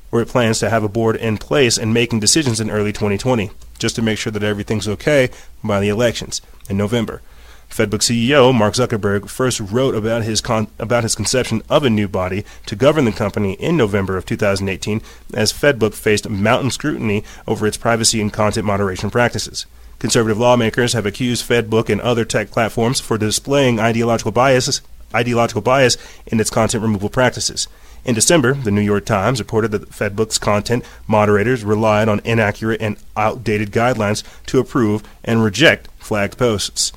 or 0.09 0.21
it 0.21 0.29
plans 0.29 0.59
to 0.59 0.69
have 0.69 0.85
a 0.85 0.87
board 0.87 1.17
in 1.17 1.37
place 1.37 1.77
and 1.77 1.93
making 1.93 2.21
decisions 2.21 2.61
in 2.61 2.71
early 2.71 2.93
2020, 2.93 3.51
just 3.79 3.95
to 3.95 4.01
make 4.01 4.17
sure 4.17 4.31
that 4.31 4.43
everything's 4.43 4.87
okay 4.87 5.29
by 5.63 5.79
the 5.79 5.89
elections 5.89 6.41
in 6.69 6.77
November. 6.77 7.21
FedBook 7.69 8.01
CEO 8.01 8.53
Mark 8.53 8.75
Zuckerberg 8.75 9.29
first 9.29 9.59
wrote 9.59 9.95
about 9.95 10.21
his 10.23 10.41
con- 10.41 10.67
about 10.77 11.01
his 11.01 11.15
conception 11.15 11.63
of 11.69 11.83
a 11.83 11.89
new 11.89 12.07
body 12.07 12.45
to 12.67 12.75
govern 12.75 13.05
the 13.05 13.11
company 13.11 13.53
in 13.53 13.75
November 13.75 14.15
of 14.15 14.27
2018 14.27 15.01
as 15.33 15.51
FedBook 15.51 15.95
faced 15.95 16.29
mountain 16.29 16.69
scrutiny 16.69 17.23
over 17.47 17.65
its 17.65 17.77
privacy 17.77 18.21
and 18.21 18.31
content 18.31 18.67
moderation 18.67 19.09
practices. 19.09 19.65
Conservative 19.97 20.37
lawmakers 20.37 20.93
have 20.93 21.07
accused 21.07 21.49
FedBook 21.49 21.89
and 21.89 21.99
other 22.01 22.25
tech 22.25 22.51
platforms 22.51 22.99
for 22.99 23.17
displaying 23.17 23.79
ideological 23.79 24.31
biases 24.31 24.81
ideological 25.13 25.61
bias 25.61 25.97
in 26.27 26.39
its 26.39 26.49
content 26.49 26.81
removal 26.81 27.09
practices. 27.09 27.67
In 28.05 28.15
December, 28.15 28.53
the 28.53 28.71
New 28.71 28.81
York 28.81 29.05
Times 29.05 29.39
reported 29.39 29.71
that 29.71 29.89
FedBook's 29.89 30.37
content 30.37 30.83
moderators 31.07 31.63
relied 31.63 32.09
on 32.09 32.21
inaccurate 32.23 32.81
and 32.81 32.97
outdated 33.15 33.71
guidelines 33.71 34.23
to 34.47 34.59
approve 34.59 35.03
and 35.23 35.43
reject 35.43 35.87
flagged 35.99 36.37
posts 36.37 36.91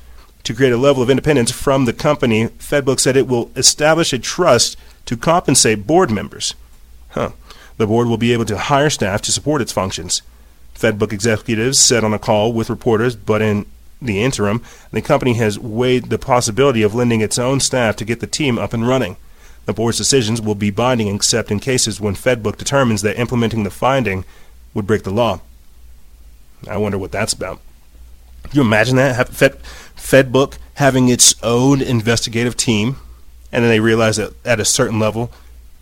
to 0.47 0.53
create 0.53 0.71
a 0.71 0.77
level 0.77 1.03
of 1.03 1.09
independence 1.09 1.51
from 1.51 1.83
the 1.83 1.91
company, 1.91 2.47
FedBook 2.47 3.01
said 3.01 3.17
it 3.17 3.27
will 3.27 3.51
establish 3.57 4.13
a 4.13 4.17
trust 4.17 4.77
to 5.05 5.17
compensate 5.17 5.85
board 5.85 6.09
members. 6.09 6.55
Huh. 7.09 7.31
The 7.75 7.85
board 7.85 8.07
will 8.07 8.17
be 8.17 8.31
able 8.31 8.45
to 8.45 8.57
hire 8.57 8.89
staff 8.89 9.21
to 9.23 9.33
support 9.33 9.61
its 9.61 9.73
functions. 9.73 10.21
FedBook 10.73 11.11
executives 11.11 11.79
said 11.79 12.05
on 12.05 12.13
a 12.13 12.19
call 12.19 12.53
with 12.53 12.69
reporters, 12.69 13.13
but 13.13 13.41
in 13.41 13.65
the 14.01 14.23
interim, 14.23 14.63
the 14.91 15.01
company 15.01 15.33
has 15.33 15.59
weighed 15.59 16.05
the 16.05 16.17
possibility 16.17 16.81
of 16.81 16.95
lending 16.95 17.19
its 17.19 17.37
own 17.37 17.59
staff 17.59 17.97
to 17.97 18.05
get 18.05 18.21
the 18.21 18.25
team 18.25 18.57
up 18.57 18.71
and 18.71 18.87
running. 18.87 19.17
The 19.67 19.73
board's 19.73 19.97
decisions 19.97 20.41
will 20.41 20.55
be 20.55 20.71
binding 20.71 21.13
except 21.13 21.51
in 21.51 21.59
cases 21.59 21.99
when 21.99 22.15
FedBook 22.15 22.57
determines 22.57 23.01
that 23.01 23.19
implementing 23.19 23.63
the 23.63 23.69
finding 23.69 24.23
would 24.73 24.87
break 24.87 25.03
the 25.03 25.11
law. 25.11 25.41
I 26.67 26.77
wonder 26.77 26.97
what 26.97 27.11
that's 27.11 27.33
about. 27.33 27.59
Can 28.43 28.55
you 28.55 28.61
imagine 28.61 28.95
that? 28.95 29.27
Fed, 29.27 29.59
FedBook 29.97 30.57
having 30.75 31.09
its 31.09 31.35
own 31.43 31.81
investigative 31.81 32.55
team, 32.55 32.95
and 33.51 33.61
then 33.63 33.69
they 33.69 33.81
realize 33.81 34.15
that 34.15 34.33
at 34.45 34.61
a 34.61 34.65
certain 34.65 34.99
level 34.99 35.31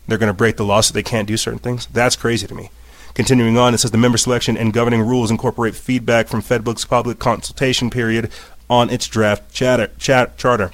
they're 0.08 0.18
going 0.18 0.32
to 0.32 0.34
break 0.34 0.56
the 0.56 0.64
law 0.64 0.80
so 0.80 0.92
they 0.92 1.04
can't 1.04 1.28
do 1.28 1.36
certain 1.36 1.60
things. 1.60 1.86
That's 1.86 2.16
crazy 2.16 2.48
to 2.48 2.54
me. 2.54 2.70
Continuing 3.14 3.56
on, 3.56 3.72
it 3.72 3.78
says 3.78 3.92
the 3.92 3.98
member 3.98 4.18
selection 4.18 4.56
and 4.56 4.72
governing 4.72 5.02
rules 5.02 5.30
incorporate 5.30 5.76
feedback 5.76 6.26
from 6.26 6.42
FedBook's 6.42 6.84
public 6.84 7.20
consultation 7.20 7.88
period 7.88 8.30
on 8.68 8.90
its 8.90 9.06
draft 9.06 9.54
chatter, 9.54 9.92
chat, 9.96 10.36
charter. 10.36 10.72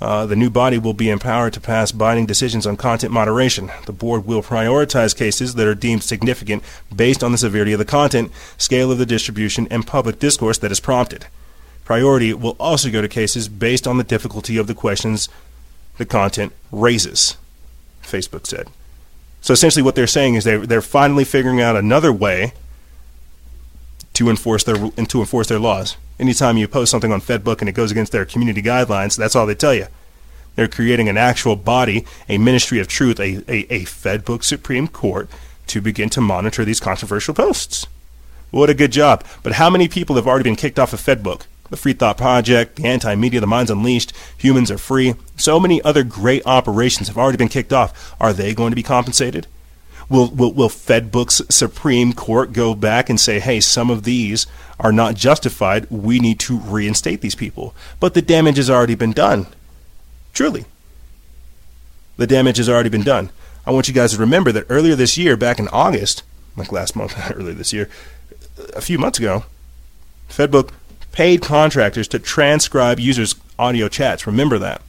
Uh, 0.00 0.26
the 0.26 0.36
new 0.36 0.50
body 0.50 0.76
will 0.76 0.92
be 0.92 1.08
empowered 1.08 1.52
to 1.52 1.60
pass 1.60 1.92
binding 1.92 2.26
decisions 2.26 2.66
on 2.66 2.76
content 2.76 3.12
moderation. 3.12 3.70
The 3.86 3.92
board 3.92 4.26
will 4.26 4.42
prioritize 4.42 5.16
cases 5.16 5.54
that 5.54 5.66
are 5.66 5.74
deemed 5.74 6.02
significant 6.02 6.62
based 6.94 7.22
on 7.22 7.32
the 7.32 7.38
severity 7.38 7.72
of 7.72 7.78
the 7.78 7.84
content, 7.84 8.32
scale 8.58 8.90
of 8.90 8.98
the 8.98 9.06
distribution, 9.06 9.68
and 9.70 9.86
public 9.86 10.18
discourse 10.18 10.58
that 10.58 10.72
is 10.72 10.80
prompted. 10.80 11.26
Priority 11.84 12.34
will 12.34 12.56
also 12.58 12.90
go 12.90 13.02
to 13.02 13.08
cases 13.08 13.48
based 13.48 13.86
on 13.86 13.98
the 13.98 14.04
difficulty 14.04 14.56
of 14.56 14.66
the 14.66 14.74
questions 14.74 15.28
the 15.96 16.04
content 16.04 16.52
raises, 16.72 17.36
Facebook 18.02 18.46
said. 18.46 18.68
So 19.40 19.52
essentially, 19.52 19.82
what 19.82 19.94
they're 19.94 20.06
saying 20.06 20.34
is 20.34 20.44
they're, 20.44 20.66
they're 20.66 20.80
finally 20.80 21.24
figuring 21.24 21.60
out 21.60 21.76
another 21.76 22.12
way 22.12 22.54
to 24.14 24.30
enforce 24.30 24.64
their 24.64 24.90
to 24.90 25.20
enforce 25.20 25.48
their 25.48 25.58
laws. 25.58 25.96
Anytime 26.18 26.56
you 26.56 26.68
post 26.68 26.90
something 26.90 27.12
on 27.12 27.20
FedBook 27.20 27.60
and 27.60 27.68
it 27.68 27.72
goes 27.72 27.90
against 27.90 28.12
their 28.12 28.24
community 28.24 28.62
guidelines, 28.62 29.16
that's 29.16 29.34
all 29.34 29.46
they 29.46 29.54
tell 29.54 29.74
you. 29.74 29.86
They're 30.54 30.68
creating 30.68 31.08
an 31.08 31.16
actual 31.16 31.56
body, 31.56 32.06
a 32.28 32.38
ministry 32.38 32.78
of 32.78 32.86
truth, 32.86 33.18
a, 33.18 33.42
a, 33.48 33.66
a 33.70 33.80
FedBook 33.80 34.44
Supreme 34.44 34.86
Court 34.86 35.28
to 35.66 35.80
begin 35.80 36.08
to 36.10 36.20
monitor 36.20 36.64
these 36.64 36.78
controversial 36.78 37.34
posts. 37.34 37.86
What 38.52 38.70
a 38.70 38.74
good 38.74 38.92
job. 38.92 39.24
But 39.42 39.54
how 39.54 39.68
many 39.68 39.88
people 39.88 40.14
have 40.14 40.28
already 40.28 40.44
been 40.44 40.56
kicked 40.56 40.78
off 40.78 40.92
of 40.92 41.00
FedBook? 41.00 41.42
the 41.70 41.76
Free 41.76 41.92
Thought 41.92 42.18
Project, 42.18 42.76
the 42.76 42.84
Anti 42.84 43.14
Media, 43.16 43.40
the 43.40 43.46
Minds 43.46 43.70
Unleashed, 43.70 44.12
Humans 44.38 44.70
Are 44.70 44.78
Free. 44.78 45.14
So 45.36 45.58
many 45.58 45.82
other 45.82 46.04
great 46.04 46.42
operations 46.46 47.08
have 47.08 47.18
already 47.18 47.38
been 47.38 47.48
kicked 47.48 47.72
off. 47.72 48.14
Are 48.20 48.32
they 48.32 48.54
going 48.54 48.70
to 48.70 48.76
be 48.76 48.82
compensated? 48.82 49.46
Will, 50.08 50.28
will, 50.30 50.52
will 50.52 50.68
Fedbook's 50.68 51.42
Supreme 51.54 52.12
Court 52.12 52.52
go 52.52 52.74
back 52.74 53.08
and 53.08 53.18
say, 53.18 53.40
hey, 53.40 53.60
some 53.60 53.90
of 53.90 54.04
these 54.04 54.46
are 54.78 54.92
not 54.92 55.14
justified. 55.14 55.90
We 55.90 56.18
need 56.18 56.38
to 56.40 56.58
reinstate 56.58 57.20
these 57.20 57.34
people. 57.34 57.74
But 58.00 58.14
the 58.14 58.22
damage 58.22 58.56
has 58.56 58.68
already 58.68 58.94
been 58.94 59.12
done. 59.12 59.46
Truly. 60.32 60.66
The 62.16 62.26
damage 62.26 62.58
has 62.58 62.68
already 62.68 62.90
been 62.90 63.02
done. 63.02 63.30
I 63.66 63.70
want 63.70 63.88
you 63.88 63.94
guys 63.94 64.12
to 64.12 64.18
remember 64.18 64.52
that 64.52 64.66
earlier 64.68 64.94
this 64.94 65.16
year, 65.16 65.36
back 65.36 65.58
in 65.58 65.68
August, 65.68 66.22
like 66.56 66.70
last 66.70 66.94
month, 66.94 67.18
earlier 67.34 67.54
this 67.54 67.72
year, 67.72 67.88
a 68.74 68.80
few 68.80 68.98
months 68.98 69.18
ago, 69.18 69.44
Fedbook 70.28 70.70
paid 71.12 71.42
contractors 71.42 72.08
to 72.08 72.18
transcribe 72.18 72.98
users' 72.98 73.36
audio 73.58 73.88
chats. 73.88 74.26
Remember 74.26 74.58
that. 74.58 74.82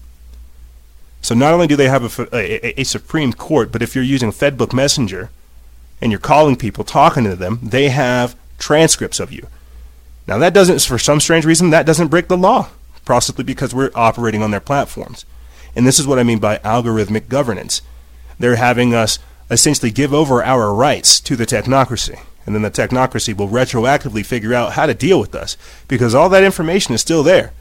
So 1.26 1.34
not 1.34 1.56
only 1.56 1.66
do 1.66 1.76
they 1.76 1.88
have 1.88 2.20
a, 2.20 2.38
a, 2.38 2.82
a, 2.82 2.84
Supreme 2.84 3.34
Court, 3.34 3.72
but 3.72 3.82
if 3.82 3.96
you're 3.96 4.04
using 4.04 4.32
Fedbook 4.32 4.74
Messenger 4.74 5.32
and 6.00 6.12
you're 6.12 6.20
calling 6.20 6.56
people, 6.56 6.84
talking 6.84 7.24
to 7.24 7.36
them, 7.36 7.58
they 7.64 7.90
have 7.90 8.36
transcripts 8.60 9.20
of 9.20 9.32
you. 9.32 9.48
Now 10.28 10.38
that 10.38 10.54
doesn't, 10.54 10.84
for 10.84 11.00
some 11.00 11.20
strange 11.20 11.44
reason, 11.44 11.72
that 11.72 11.88
doesn't 11.88 12.10
break 12.10 12.28
the 12.28 12.38
law, 12.38 12.70
possibly 13.06 13.44
because 13.44 13.74
we're 13.74 13.90
operating 13.96 14.44
on 14.44 14.52
their 14.52 14.60
platforms. 14.60 15.26
And 15.76 15.88
this 15.88 15.98
is 15.98 16.06
what 16.06 16.20
I 16.20 16.24
mean 16.24 16.38
by 16.38 16.60
algorithmic 16.60 17.28
governance. 17.28 17.82
They're 18.38 18.58
having 18.58 18.94
us 18.94 19.18
essentially 19.50 19.90
give 19.90 20.14
over 20.14 20.44
our 20.44 20.76
rights 20.76 21.20
to 21.22 21.36
the 21.36 21.48
technocracy. 21.48 22.20
And 22.46 22.54
then 22.54 22.62
the 22.62 22.70
technocracy 22.70 23.36
will 23.36 23.50
retroactively 23.50 24.24
figure 24.24 24.54
out 24.54 24.74
how 24.74 24.86
to 24.86 24.94
deal 24.94 25.20
with 25.20 25.34
us 25.34 25.58
because 25.88 26.14
all 26.14 26.30
that 26.30 26.44
information 26.44 26.94
is 26.94 27.02
still 27.02 27.24
there. 27.24 27.52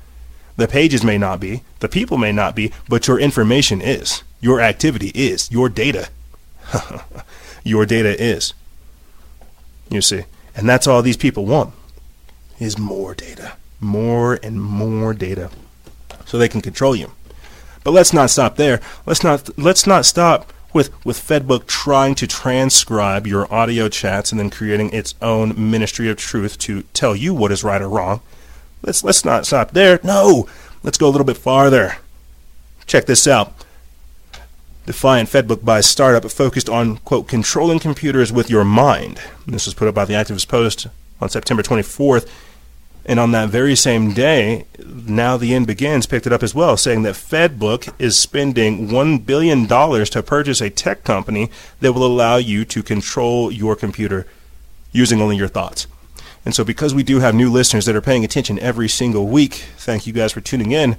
The 0.57 0.69
pages 0.69 1.03
may 1.03 1.19
not 1.19 1.41
be, 1.41 1.63
the 1.81 1.89
people 1.89 2.17
may 2.17 2.33
not 2.33 2.55
be, 2.55 2.73
but 2.89 3.09
your 3.09 3.19
information 3.19 3.81
is. 3.81 4.23
Your 4.41 4.61
activity 4.61 5.11
is. 5.15 5.51
Your 5.51 5.69
data. 5.69 6.09
your 7.65 7.87
data 7.87 8.21
is. 8.23 8.55
You 9.91 10.01
see. 10.01 10.23
And 10.57 10.69
that's 10.69 10.87
all 10.87 11.03
these 11.03 11.17
people 11.17 11.47
want 11.47 11.75
is 12.61 12.79
more 12.79 13.15
data. 13.15 13.55
More 13.81 14.39
and 14.43 14.61
more 14.63 15.13
data. 15.13 15.51
So 16.25 16.39
they 16.39 16.49
can 16.49 16.61
control 16.61 16.95
you. 16.95 17.11
But 17.83 17.91
let's 17.91 18.13
not 18.13 18.31
stop 18.31 18.57
there. 18.57 18.81
Let's 19.05 19.25
not 19.25 19.59
let's 19.59 19.87
not 19.87 20.07
stop 20.07 20.53
with, 20.73 20.91
with 21.05 21.17
Fedbook 21.17 21.67
trying 21.67 22.15
to 22.17 22.27
transcribe 22.27 23.27
your 23.27 23.53
audio 23.53 23.89
chats 23.89 24.33
and 24.33 24.41
then 24.41 24.51
creating 24.51 24.91
its 24.91 25.15
own 25.23 25.71
ministry 25.71 26.09
of 26.09 26.17
truth 26.17 26.59
to 26.59 26.83
tell 26.93 27.15
you 27.15 27.33
what 27.33 27.53
is 27.53 27.63
right 27.63 27.81
or 27.81 27.89
wrong. 27.89 28.21
Let's 28.85 29.03
let's 29.03 29.25
not 29.25 29.47
stop 29.47 29.71
there. 29.71 29.99
No, 30.05 30.47
let's 30.83 30.99
go 30.99 31.09
a 31.09 31.11
little 31.11 31.25
bit 31.25 31.39
farther. 31.39 31.97
Check 32.87 33.07
this 33.07 33.27
out. 33.27 33.53
Defiant 34.85 35.31
Fedbook 35.31 35.65
by 35.65 35.81
startup 35.81 36.31
focused 36.31 36.69
on 36.69 36.99
quote 36.99 37.27
controlling 37.27 37.79
computers 37.79 38.31
with 38.31 38.51
your 38.51 38.65
mind. 38.65 39.21
This 39.47 39.65
was 39.65 39.75
put 39.75 39.89
up 39.89 39.95
by 39.95 40.05
the 40.05 40.13
Activist 40.13 40.49
Post 40.49 40.89
on 41.21 41.31
September 41.31 41.63
24th. 41.63 42.29
And 43.07 43.21
on 43.21 43.33
that 43.33 43.51
very 43.51 43.77
same 43.77 44.15
day, 44.15 44.65
Now 44.79 45.37
the 45.37 45.55
End 45.55 45.67
Begins 45.67 46.07
picked 46.07 46.27
it 46.27 46.33
up 46.33 46.43
as 46.43 46.55
well, 46.55 46.77
saying 46.77 47.03
that 47.03 47.15
Fedbook 47.15 47.93
is 47.99 48.19
spending 48.19 48.89
$1 48.89 49.27
billion 49.27 49.67
to 49.67 50.23
purchase 50.23 50.63
a 50.63 50.71
tech 50.71 51.05
company 51.05 51.51
that 51.81 51.93
will 51.93 52.07
allow 52.07 52.37
you 52.37 52.65
to 52.65 52.83
control 52.83 53.53
your 53.53 53.77
computer 53.77 54.27
using 54.91 55.21
only 55.21 55.37
your 55.37 55.49
thoughts. 55.49 55.87
And 56.45 56.55
so, 56.55 56.63
because 56.65 56.95
we 56.95 57.03
do 57.03 57.21
have 57.21 57.35
new 57.35 57.51
listeners 57.51 57.87
that 57.87 57.97
are 57.97 58.03
paying 58.03 58.25
attention 58.25 58.59
every 58.59 58.89
single 58.89 59.27
week, 59.27 59.55
thank 59.77 60.07
you 60.07 60.13
guys 60.13 60.33
for 60.33 60.41
tuning 60.41 60.73
in. 60.73 60.97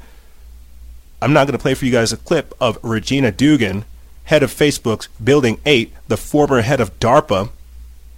I'm 1.21 1.33
not 1.33 1.45
going 1.45 1.57
to 1.57 1.61
play 1.61 1.75
for 1.75 1.85
you 1.85 1.91
guys 1.91 2.11
a 2.11 2.17
clip 2.17 2.53
of 2.59 2.79
Regina 2.81 3.31
Dugan, 3.31 3.85
head 4.25 4.43
of 4.43 4.51
Facebook's 4.51 5.07
Building 5.23 5.59
8, 5.65 5.93
the 6.07 6.17
former 6.17 6.61
head 6.61 6.81
of 6.81 6.99
DARPA, 6.99 7.49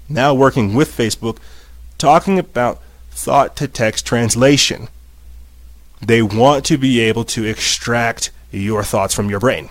now 0.10 0.34
working 0.34 0.74
with 0.74 0.96
Facebook, 0.96 1.38
talking 1.98 2.40
about 2.40 2.82
thought 3.12 3.56
to 3.58 3.68
text 3.68 4.06
translation. 4.06 4.88
They 6.02 6.22
want 6.22 6.64
to 6.66 6.78
be 6.78 7.00
able 7.02 7.26
to 7.26 7.44
extract 7.44 8.32
your 8.52 8.84
thoughts 8.84 9.14
from 9.14 9.30
your 9.30 9.40
brain. 9.40 9.70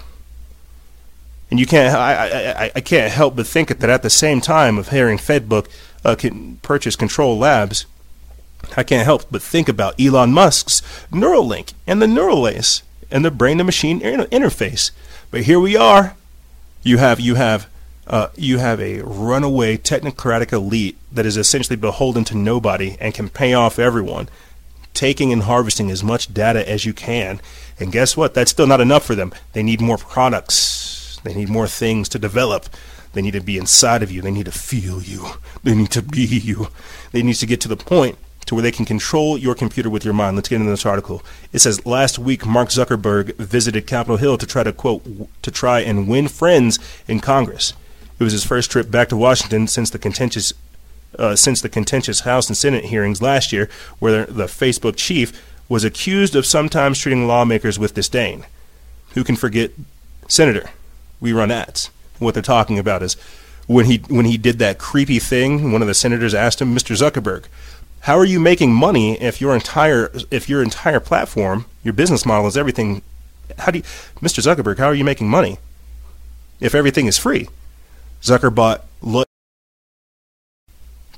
And 1.50 1.60
you 1.60 1.66
can't, 1.66 1.94
I, 1.94 2.66
I, 2.66 2.72
I 2.74 2.80
can't 2.80 3.12
help 3.12 3.36
but 3.36 3.46
think 3.46 3.68
that 3.68 3.88
at 3.88 4.02
the 4.02 4.10
same 4.10 4.40
time 4.40 4.78
of 4.78 4.88
hearing 4.88 5.16
Fedbook 5.16 5.68
uh, 6.06 6.14
can 6.14 6.56
purchase 6.58 6.94
Control 6.94 7.36
Labs, 7.36 7.84
I 8.76 8.84
can't 8.84 9.04
help 9.04 9.24
but 9.30 9.42
think 9.42 9.68
about 9.68 10.00
Elon 10.00 10.32
Musk's 10.32 10.80
Neuralink 11.10 11.74
and 11.86 12.00
the 12.00 12.06
Neuralace 12.06 12.82
and 13.10 13.24
the 13.24 13.30
brain 13.30 13.58
to 13.58 13.64
machine 13.64 14.00
interface. 14.00 14.92
But 15.30 15.42
here 15.42 15.58
we 15.58 15.76
are. 15.76 16.16
You 16.82 16.98
have 16.98 17.18
you 17.18 17.34
have 17.34 17.68
uh, 18.06 18.28
you 18.36 18.58
have 18.58 18.80
a 18.80 19.02
runaway 19.02 19.76
technocratic 19.76 20.52
elite 20.52 20.96
that 21.10 21.26
is 21.26 21.36
essentially 21.36 21.76
beholden 21.76 22.22
to 22.24 22.36
nobody 22.36 22.96
and 23.00 23.12
can 23.12 23.28
pay 23.28 23.52
off 23.52 23.80
everyone, 23.80 24.28
taking 24.94 25.32
and 25.32 25.42
harvesting 25.42 25.90
as 25.90 26.04
much 26.04 26.32
data 26.32 26.68
as 26.68 26.84
you 26.84 26.92
can. 26.92 27.40
And 27.80 27.90
guess 27.90 28.16
what? 28.16 28.32
That's 28.32 28.52
still 28.52 28.68
not 28.68 28.80
enough 28.80 29.04
for 29.04 29.16
them. 29.16 29.32
They 29.54 29.64
need 29.64 29.80
more 29.80 29.98
products. 29.98 31.20
They 31.24 31.34
need 31.34 31.48
more 31.48 31.66
things 31.66 32.08
to 32.10 32.18
develop. 32.20 32.66
They 33.16 33.22
need 33.22 33.32
to 33.32 33.40
be 33.40 33.56
inside 33.56 34.02
of 34.02 34.12
you. 34.12 34.20
They 34.20 34.30
need 34.30 34.44
to 34.44 34.52
feel 34.52 35.00
you. 35.00 35.26
They 35.64 35.74
need 35.74 35.90
to 35.92 36.02
be 36.02 36.20
you. 36.20 36.68
They 37.12 37.22
need 37.22 37.36
to 37.36 37.46
get 37.46 37.62
to 37.62 37.68
the 37.68 37.74
point 37.74 38.18
to 38.44 38.54
where 38.54 38.60
they 38.60 38.70
can 38.70 38.84
control 38.84 39.38
your 39.38 39.54
computer 39.54 39.88
with 39.88 40.04
your 40.04 40.12
mind. 40.12 40.36
Let's 40.36 40.50
get 40.50 40.56
into 40.60 40.70
this 40.70 40.84
article. 40.84 41.22
It 41.50 41.60
says 41.60 41.86
last 41.86 42.18
week 42.18 42.44
Mark 42.44 42.68
Zuckerberg 42.68 43.34
visited 43.36 43.86
Capitol 43.86 44.18
Hill 44.18 44.36
to 44.36 44.46
try 44.46 44.64
to 44.64 44.72
quote 44.72 45.02
to 45.40 45.50
try 45.50 45.80
and 45.80 46.06
win 46.06 46.28
friends 46.28 46.78
in 47.08 47.20
Congress. 47.20 47.72
It 48.18 48.22
was 48.22 48.34
his 48.34 48.44
first 48.44 48.70
trip 48.70 48.90
back 48.90 49.08
to 49.08 49.16
Washington 49.16 49.66
since 49.66 49.88
the 49.88 49.98
contentious 49.98 50.52
uh, 51.18 51.36
since 51.36 51.62
the 51.62 51.70
contentious 51.70 52.20
House 52.20 52.48
and 52.48 52.56
Senate 52.56 52.84
hearings 52.84 53.22
last 53.22 53.50
year, 53.50 53.70
where 53.98 54.26
the 54.26 54.44
Facebook 54.44 54.96
chief 54.96 55.32
was 55.70 55.84
accused 55.84 56.36
of 56.36 56.44
sometimes 56.44 56.98
treating 56.98 57.26
lawmakers 57.26 57.78
with 57.78 57.94
disdain. 57.94 58.44
Who 59.14 59.24
can 59.24 59.36
forget 59.36 59.70
Senator? 60.28 60.68
We 61.18 61.32
run 61.32 61.50
ads. 61.50 61.88
What 62.18 62.34
they're 62.34 62.42
talking 62.42 62.78
about 62.78 63.02
is 63.02 63.14
when 63.66 63.86
he 63.86 63.98
when 64.08 64.24
he 64.24 64.36
did 64.36 64.58
that 64.58 64.78
creepy 64.78 65.18
thing. 65.18 65.72
One 65.72 65.82
of 65.82 65.88
the 65.88 65.94
senators 65.94 66.34
asked 66.34 66.60
him, 66.60 66.74
"Mr. 66.74 66.96
Zuckerberg, 66.96 67.44
how 68.00 68.16
are 68.16 68.24
you 68.24 68.40
making 68.40 68.72
money 68.72 69.20
if 69.20 69.40
your 69.40 69.54
entire 69.54 70.12
if 70.30 70.48
your 70.48 70.62
entire 70.62 71.00
platform, 71.00 71.66
your 71.82 71.94
business 71.94 72.24
model 72.24 72.46
is 72.46 72.56
everything? 72.56 73.02
How 73.58 73.70
do 73.70 73.78
you, 73.78 73.84
Mr. 74.20 74.42
Zuckerberg, 74.42 74.78
how 74.78 74.86
are 74.86 74.94
you 74.94 75.04
making 75.04 75.28
money 75.28 75.58
if 76.60 76.74
everything 76.74 77.06
is 77.06 77.18
free?" 77.18 77.48
Zuckerbot 78.22 78.80
look 79.02 79.26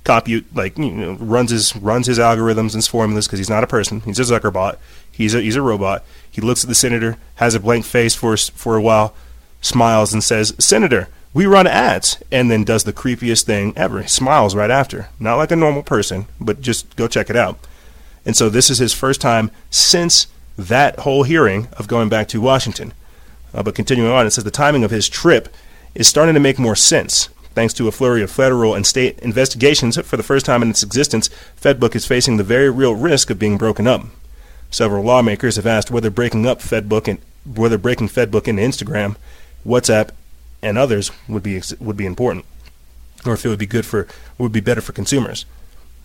compute 0.09 0.47
like 0.55 0.79
you 0.79 0.91
know 0.91 1.13
runs 1.21 1.51
his 1.51 1.77
runs 1.77 2.07
his 2.07 2.19
algorithms 2.19 2.73
and 2.73 2.75
his 2.75 2.89
formulas 2.89 3.27
because 3.27 3.39
he's 3.39 3.51
not 3.51 3.63
a 3.63 3.67
person. 3.67 4.01
He's 4.01 4.19
a 4.19 4.23
Zuckerbot. 4.23 4.77
He's 5.11 5.35
a 5.35 5.43
he's 5.43 5.57
a 5.57 5.63
robot. 5.63 6.05
He 6.31 6.41
looks 6.41 6.65
at 6.65 6.69
the 6.69 6.75
senator, 6.75 7.19
has 7.37 7.55
a 7.55 7.61
blank 7.61 7.85
face 7.85 8.15
for 8.15 8.37
for 8.37 8.77
a 8.77 8.81
while, 8.81 9.15
smiles 9.61 10.12
and 10.12 10.23
says, 10.23 10.55
"Senator, 10.59 11.09
we 11.35 11.47
run 11.47 11.66
ads," 11.66 12.18
and 12.31 12.51
then 12.51 12.64
does 12.64 12.85
the 12.85 12.92
creepiest 12.92 13.44
thing 13.44 13.73
ever. 13.77 14.03
He 14.03 14.09
smiles 14.09 14.55
right 14.55 14.71
after, 14.71 15.09
not 15.21 15.37
like 15.37 15.51
a 15.51 15.57
normal 15.57 15.83
person, 15.83 16.27
but 16.40 16.61
just 16.61 16.97
go 16.97 17.09
check 17.09 17.31
it 17.31 17.37
out. 17.37 17.59
And 18.25 18.37
so 18.37 18.49
this 18.49 18.71
is 18.71 18.79
his 18.79 18.92
first 18.92 19.21
time 19.21 19.51
since 19.71 20.27
that 20.57 21.01
whole 21.01 21.23
hearing 21.23 21.68
of 21.79 21.88
going 21.88 22.09
back 22.09 22.29
to 22.29 22.40
Washington. 22.40 22.92
Uh, 23.55 23.62
but 23.62 23.75
continuing 23.75 24.11
on, 24.11 24.27
it 24.27 24.31
says 24.31 24.44
the 24.44 24.51
timing 24.51 24.85
of 24.85 24.90
his 24.90 25.09
trip 25.09 25.49
is 25.94 26.07
starting 26.07 26.35
to 26.35 26.40
make 26.40 26.59
more 26.59 26.77
sense. 26.77 27.29
Thanks 27.55 27.75
to 27.75 27.88
a 27.88 27.92
flurry 27.92 28.23
of 28.23 28.31
federal 28.31 28.75
and 28.75 28.87
state 28.87 29.18
investigations, 29.21 29.99
for 30.03 30.16
the 30.16 30.23
first 30.23 30.47
time 30.47 30.62
in 30.62 30.71
its 30.71 30.83
existence, 30.83 31.31
Fedbook 31.61 31.97
is 31.97 32.07
facing 32.07 32.37
the 32.37 32.44
very 32.44 32.71
real 32.71 32.94
risk 32.94 33.31
of 33.31 33.38
being 33.38 33.57
broken 33.57 33.87
up. 33.87 34.05
Several 34.71 35.03
lawmakers 35.03 35.57
have 35.57 35.66
asked 35.66 35.90
whether 35.90 36.11
breaking 36.11 36.47
up 36.47 36.61
Fedbook 36.61 37.09
and 37.09 37.18
whether 37.57 37.79
breaking 37.79 38.09
Fedbook 38.09 38.47
into 38.47 38.62
Instagram, 38.62 39.16
WhatsApp, 39.66 40.11
and 40.62 40.77
others 40.77 41.11
would 41.29 41.42
be 41.42 41.61
would 41.79 41.97
be 41.97 42.07
important, 42.07 42.44
or 43.25 43.35
if 43.35 43.44
it 43.44 43.49
would 43.49 43.59
be 43.59 43.66
good 43.66 43.87
for 43.87 44.07
would 44.38 44.53
be 44.53 44.61
better 44.61 44.81
for 44.81 44.92
consumers. 44.92 45.44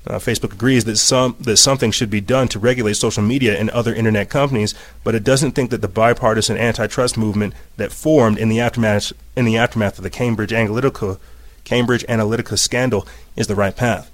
Uh, 0.05 0.15
Facebook 0.15 0.51
agrees 0.51 0.83
that 0.83 0.97
some 0.97 1.35
that 1.39 1.57
something 1.57 1.89
should 1.91 2.09
be 2.09 2.19
done 2.19 2.49
to 2.49 2.59
regulate 2.59 2.93
social 2.93 3.23
media 3.23 3.57
and 3.57 3.69
other 3.69 3.93
internet 3.93 4.29
companies, 4.29 4.75
but 5.03 5.15
it 5.15 5.23
doesn't 5.23 5.53
think 5.53 5.69
that 5.71 5.81
the 5.81 5.87
bipartisan 5.87 6.57
antitrust 6.57 7.17
movement 7.17 7.53
that 7.77 7.91
formed 7.91 8.37
in 8.37 8.49
the 8.49 8.59
aftermath 8.59 9.13
in 9.37 9.45
the 9.45 9.57
aftermath 9.57 9.97
of 9.97 10.03
the 10.03 10.09
Cambridge 10.09 10.51
Analytica 10.51 11.19
Cambridge 11.63 12.05
Analytica 12.07 12.59
scandal 12.59 13.07
is 13.37 13.47
the 13.47 13.55
right 13.55 13.75
path. 13.75 14.11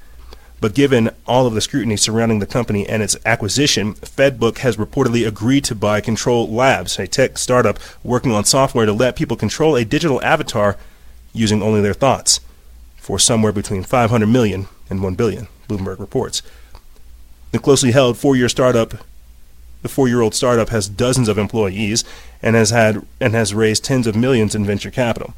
But 0.61 0.75
given 0.75 1.11
all 1.25 1.47
of 1.47 1.53
the 1.53 1.61
scrutiny 1.61 1.95
surrounding 1.95 2.39
the 2.39 2.45
company 2.45 2.87
and 2.87 3.01
its 3.01 3.15
acquisition, 3.25 3.93
Fedbook 3.95 4.59
has 4.59 4.77
reportedly 4.77 5.25
agreed 5.25 5.63
to 5.65 5.75
buy 5.75 6.01
Control 6.01 6.49
Labs, 6.49 6.99
a 6.99 7.07
tech 7.07 7.37
startup 7.37 7.79
working 8.03 8.33
on 8.33 8.43
software 8.43 8.85
to 8.85 8.93
let 8.93 9.15
people 9.15 9.37
control 9.37 9.75
a 9.75 9.85
digital 9.85 10.21
avatar 10.21 10.77
using 11.33 11.61
only 11.61 11.81
their 11.81 11.93
thoughts, 11.93 12.41
for 12.97 13.19
somewhere 13.19 13.51
between 13.51 13.83
500 13.83 14.27
million 14.27 14.67
and 14.89 15.01
1 15.01 15.15
billion. 15.15 15.47
Bloomberg 15.69 15.99
reports. 15.99 16.41
The 17.51 17.59
closely 17.59 17.91
held 17.91 18.17
four-year 18.17 18.49
startup, 18.49 18.95
the 19.81 19.89
four-year-old 19.89 20.35
startup 20.35 20.69
has 20.69 20.89
dozens 20.89 21.29
of 21.29 21.37
employees 21.37 22.03
and 22.41 22.55
has 22.55 22.71
had 22.71 23.05
and 23.19 23.33
has 23.33 23.53
raised 23.53 23.85
tens 23.85 24.07
of 24.07 24.15
millions 24.15 24.55
in 24.55 24.65
venture 24.65 24.91
capital. 24.91 25.33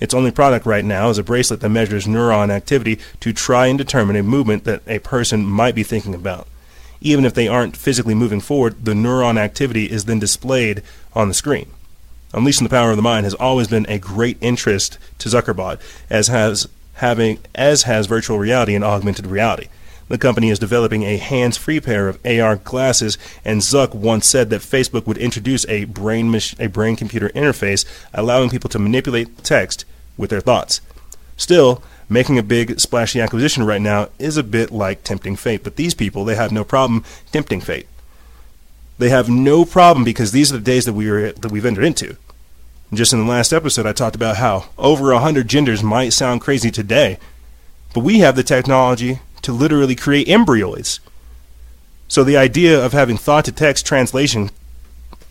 Its 0.00 0.14
only 0.14 0.30
product 0.30 0.66
right 0.66 0.84
now 0.84 1.08
is 1.08 1.18
a 1.18 1.22
bracelet 1.22 1.60
that 1.60 1.68
measures 1.68 2.06
neuron 2.06 2.50
activity 2.50 2.98
to 3.20 3.32
try 3.32 3.66
and 3.66 3.78
determine 3.78 4.16
a 4.16 4.22
movement 4.22 4.64
that 4.64 4.82
a 4.86 4.98
person 4.98 5.44
might 5.44 5.74
be 5.74 5.82
thinking 5.82 6.14
about. 6.14 6.46
Even 7.00 7.24
if 7.24 7.34
they 7.34 7.48
aren't 7.48 7.76
physically 7.76 8.14
moving 8.14 8.40
forward, 8.40 8.84
the 8.84 8.92
neuron 8.92 9.38
activity 9.38 9.90
is 9.90 10.06
then 10.06 10.18
displayed 10.18 10.82
on 11.14 11.28
the 11.28 11.34
screen. 11.34 11.68
Unleashing 12.32 12.64
the 12.64 12.70
power 12.70 12.90
of 12.90 12.96
the 12.96 13.02
mind 13.02 13.24
has 13.24 13.34
always 13.34 13.68
been 13.68 13.86
a 13.88 13.98
great 13.98 14.36
interest 14.40 14.98
to 15.18 15.28
Zuckerberg, 15.28 15.78
as 16.10 16.28
has 16.28 16.68
having 16.94 17.38
as 17.54 17.84
has 17.84 18.06
virtual 18.06 18.38
reality 18.38 18.74
and 18.74 18.84
augmented 18.84 19.26
reality. 19.26 19.68
The 20.08 20.18
company 20.18 20.50
is 20.50 20.58
developing 20.58 21.02
a 21.02 21.16
hands-free 21.16 21.80
pair 21.80 22.08
of 22.08 22.18
AR 22.26 22.56
glasses, 22.56 23.16
and 23.44 23.62
Zuck 23.62 23.94
once 23.94 24.26
said 24.26 24.50
that 24.50 24.60
Facebook 24.60 25.06
would 25.06 25.16
introduce 25.16 25.66
a 25.66 25.84
brain 25.84 26.30
mach- 26.30 26.58
a 26.60 26.68
brain-computer 26.68 27.30
interface, 27.30 27.86
allowing 28.12 28.50
people 28.50 28.68
to 28.70 28.78
manipulate 28.78 29.42
text 29.42 29.84
with 30.18 30.30
their 30.30 30.42
thoughts. 30.42 30.80
Still, 31.36 31.82
making 32.08 32.38
a 32.38 32.42
big 32.42 32.78
splashy 32.80 33.20
acquisition 33.20 33.64
right 33.64 33.80
now 33.80 34.08
is 34.18 34.36
a 34.36 34.42
bit 34.42 34.70
like 34.70 35.02
tempting 35.04 35.36
fate, 35.36 35.64
but 35.64 35.76
these 35.76 35.94
people 35.94 36.24
they 36.24 36.34
have 36.34 36.52
no 36.52 36.64
problem 36.64 37.02
tempting 37.32 37.60
fate. 37.60 37.86
They 38.98 39.08
have 39.08 39.28
no 39.28 39.64
problem 39.64 40.04
because 40.04 40.32
these 40.32 40.52
are 40.52 40.56
the 40.56 40.62
days 40.62 40.84
that 40.84 40.92
we 40.92 41.08
are 41.08 41.32
that 41.32 41.50
we've 41.50 41.66
entered 41.66 41.84
into. 41.84 42.16
Just 42.92 43.12
in 43.12 43.18
the 43.24 43.30
last 43.30 43.52
episode, 43.52 43.86
I 43.86 43.92
talked 43.92 44.14
about 44.14 44.36
how 44.36 44.66
over 44.78 45.10
a 45.10 45.18
hundred 45.18 45.48
genders 45.48 45.82
might 45.82 46.12
sound 46.12 46.42
crazy 46.42 46.70
today, 46.70 47.18
but 47.92 48.04
we 48.04 48.18
have 48.20 48.36
the 48.36 48.44
technology 48.44 49.20
to 49.44 49.52
literally 49.52 49.94
create 49.94 50.26
embryoids. 50.26 51.00
So 52.08 52.24
the 52.24 52.36
idea 52.36 52.84
of 52.84 52.92
having 52.92 53.16
thought 53.16 53.44
to 53.46 53.52
text 53.52 53.86
translation 53.86 54.50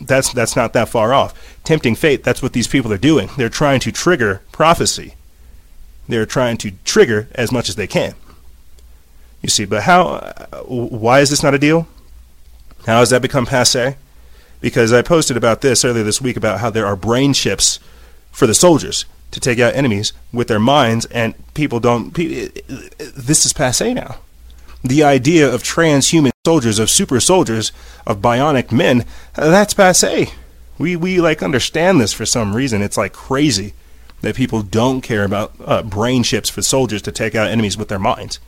that's 0.07 0.33
that's 0.33 0.55
not 0.55 0.73
that 0.73 0.89
far 0.89 1.13
off. 1.13 1.57
Tempting 1.63 1.95
fate, 1.95 2.23
that's 2.23 2.41
what 2.41 2.53
these 2.53 2.67
people 2.67 2.91
are 2.91 2.97
doing. 2.97 3.29
They're 3.37 3.49
trying 3.49 3.79
to 3.81 3.91
trigger 3.91 4.41
prophecy. 4.51 5.15
They're 6.07 6.25
trying 6.25 6.57
to 6.57 6.71
trigger 6.83 7.29
as 7.35 7.51
much 7.51 7.69
as 7.69 7.75
they 7.75 7.87
can. 7.87 8.15
You 9.41 9.49
see, 9.49 9.65
but 9.65 9.83
how 9.83 10.03
uh, 10.03 10.63
why 10.63 11.19
is 11.19 11.29
this 11.29 11.43
not 11.43 11.53
a 11.53 11.59
deal? 11.59 11.87
How 12.85 12.99
has 12.99 13.09
that 13.11 13.21
become 13.21 13.45
passe? 13.45 13.95
Because 14.59 14.93
I 14.93 15.01
posted 15.01 15.37
about 15.37 15.61
this 15.61 15.83
earlier 15.83 16.03
this 16.03 16.21
week 16.21 16.37
about 16.37 16.59
how 16.59 16.69
there 16.69 16.85
are 16.85 16.95
brain 16.95 17.33
chips 17.33 17.79
for 18.31 18.47
the 18.47 18.53
soldiers 18.53 19.05
to 19.33 19.39
take 19.39 19.59
out 19.59 19.75
enemies 19.75 20.13
with 20.31 20.47
their 20.47 20.59
minds, 20.59 21.05
and 21.07 21.33
people 21.53 21.79
don't. 21.79 22.13
This 22.13 23.45
is 23.45 23.51
passe 23.51 23.93
now. 23.93 24.17
The 24.83 25.03
idea 25.03 25.51
of 25.51 25.63
transhuman 25.63 26.31
soldiers, 26.45 26.79
of 26.79 26.89
super 26.89 27.19
soldiers, 27.19 27.71
of 28.05 28.19
bionic 28.19 28.71
men, 28.71 29.05
that's 29.35 29.73
passe. 29.73 30.31
We 30.77 30.95
we 30.95 31.19
like 31.19 31.43
understand 31.43 31.99
this 31.99 32.13
for 32.13 32.25
some 32.25 32.55
reason. 32.55 32.81
It's 32.81 32.97
like 32.97 33.13
crazy 33.13 33.73
that 34.21 34.35
people 34.35 34.61
don't 34.61 35.01
care 35.01 35.25
about 35.25 35.53
uh, 35.65 35.83
brain 35.83 36.23
chips 36.23 36.49
for 36.49 36.61
soldiers 36.61 37.01
to 37.01 37.11
take 37.11 37.35
out 37.35 37.49
enemies 37.49 37.77
with 37.77 37.89
their 37.89 37.99
minds. 37.99 38.39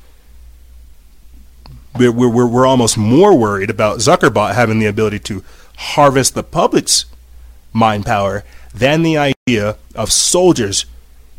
We're, 1.97 2.11
we're, 2.11 2.47
we're 2.47 2.65
almost 2.65 2.97
more 2.97 3.37
worried 3.37 3.69
about 3.69 3.99
Zuckerbot 3.99 4.55
having 4.55 4.79
the 4.79 4.85
ability 4.85 5.19
to 5.19 5.43
harvest 5.77 6.33
the 6.33 6.43
public's 6.43 7.05
mind 7.73 8.05
power 8.05 8.43
than 8.75 9.03
the 9.03 9.17
idea 9.17 9.77
of 9.95 10.11
soldiers 10.11 10.85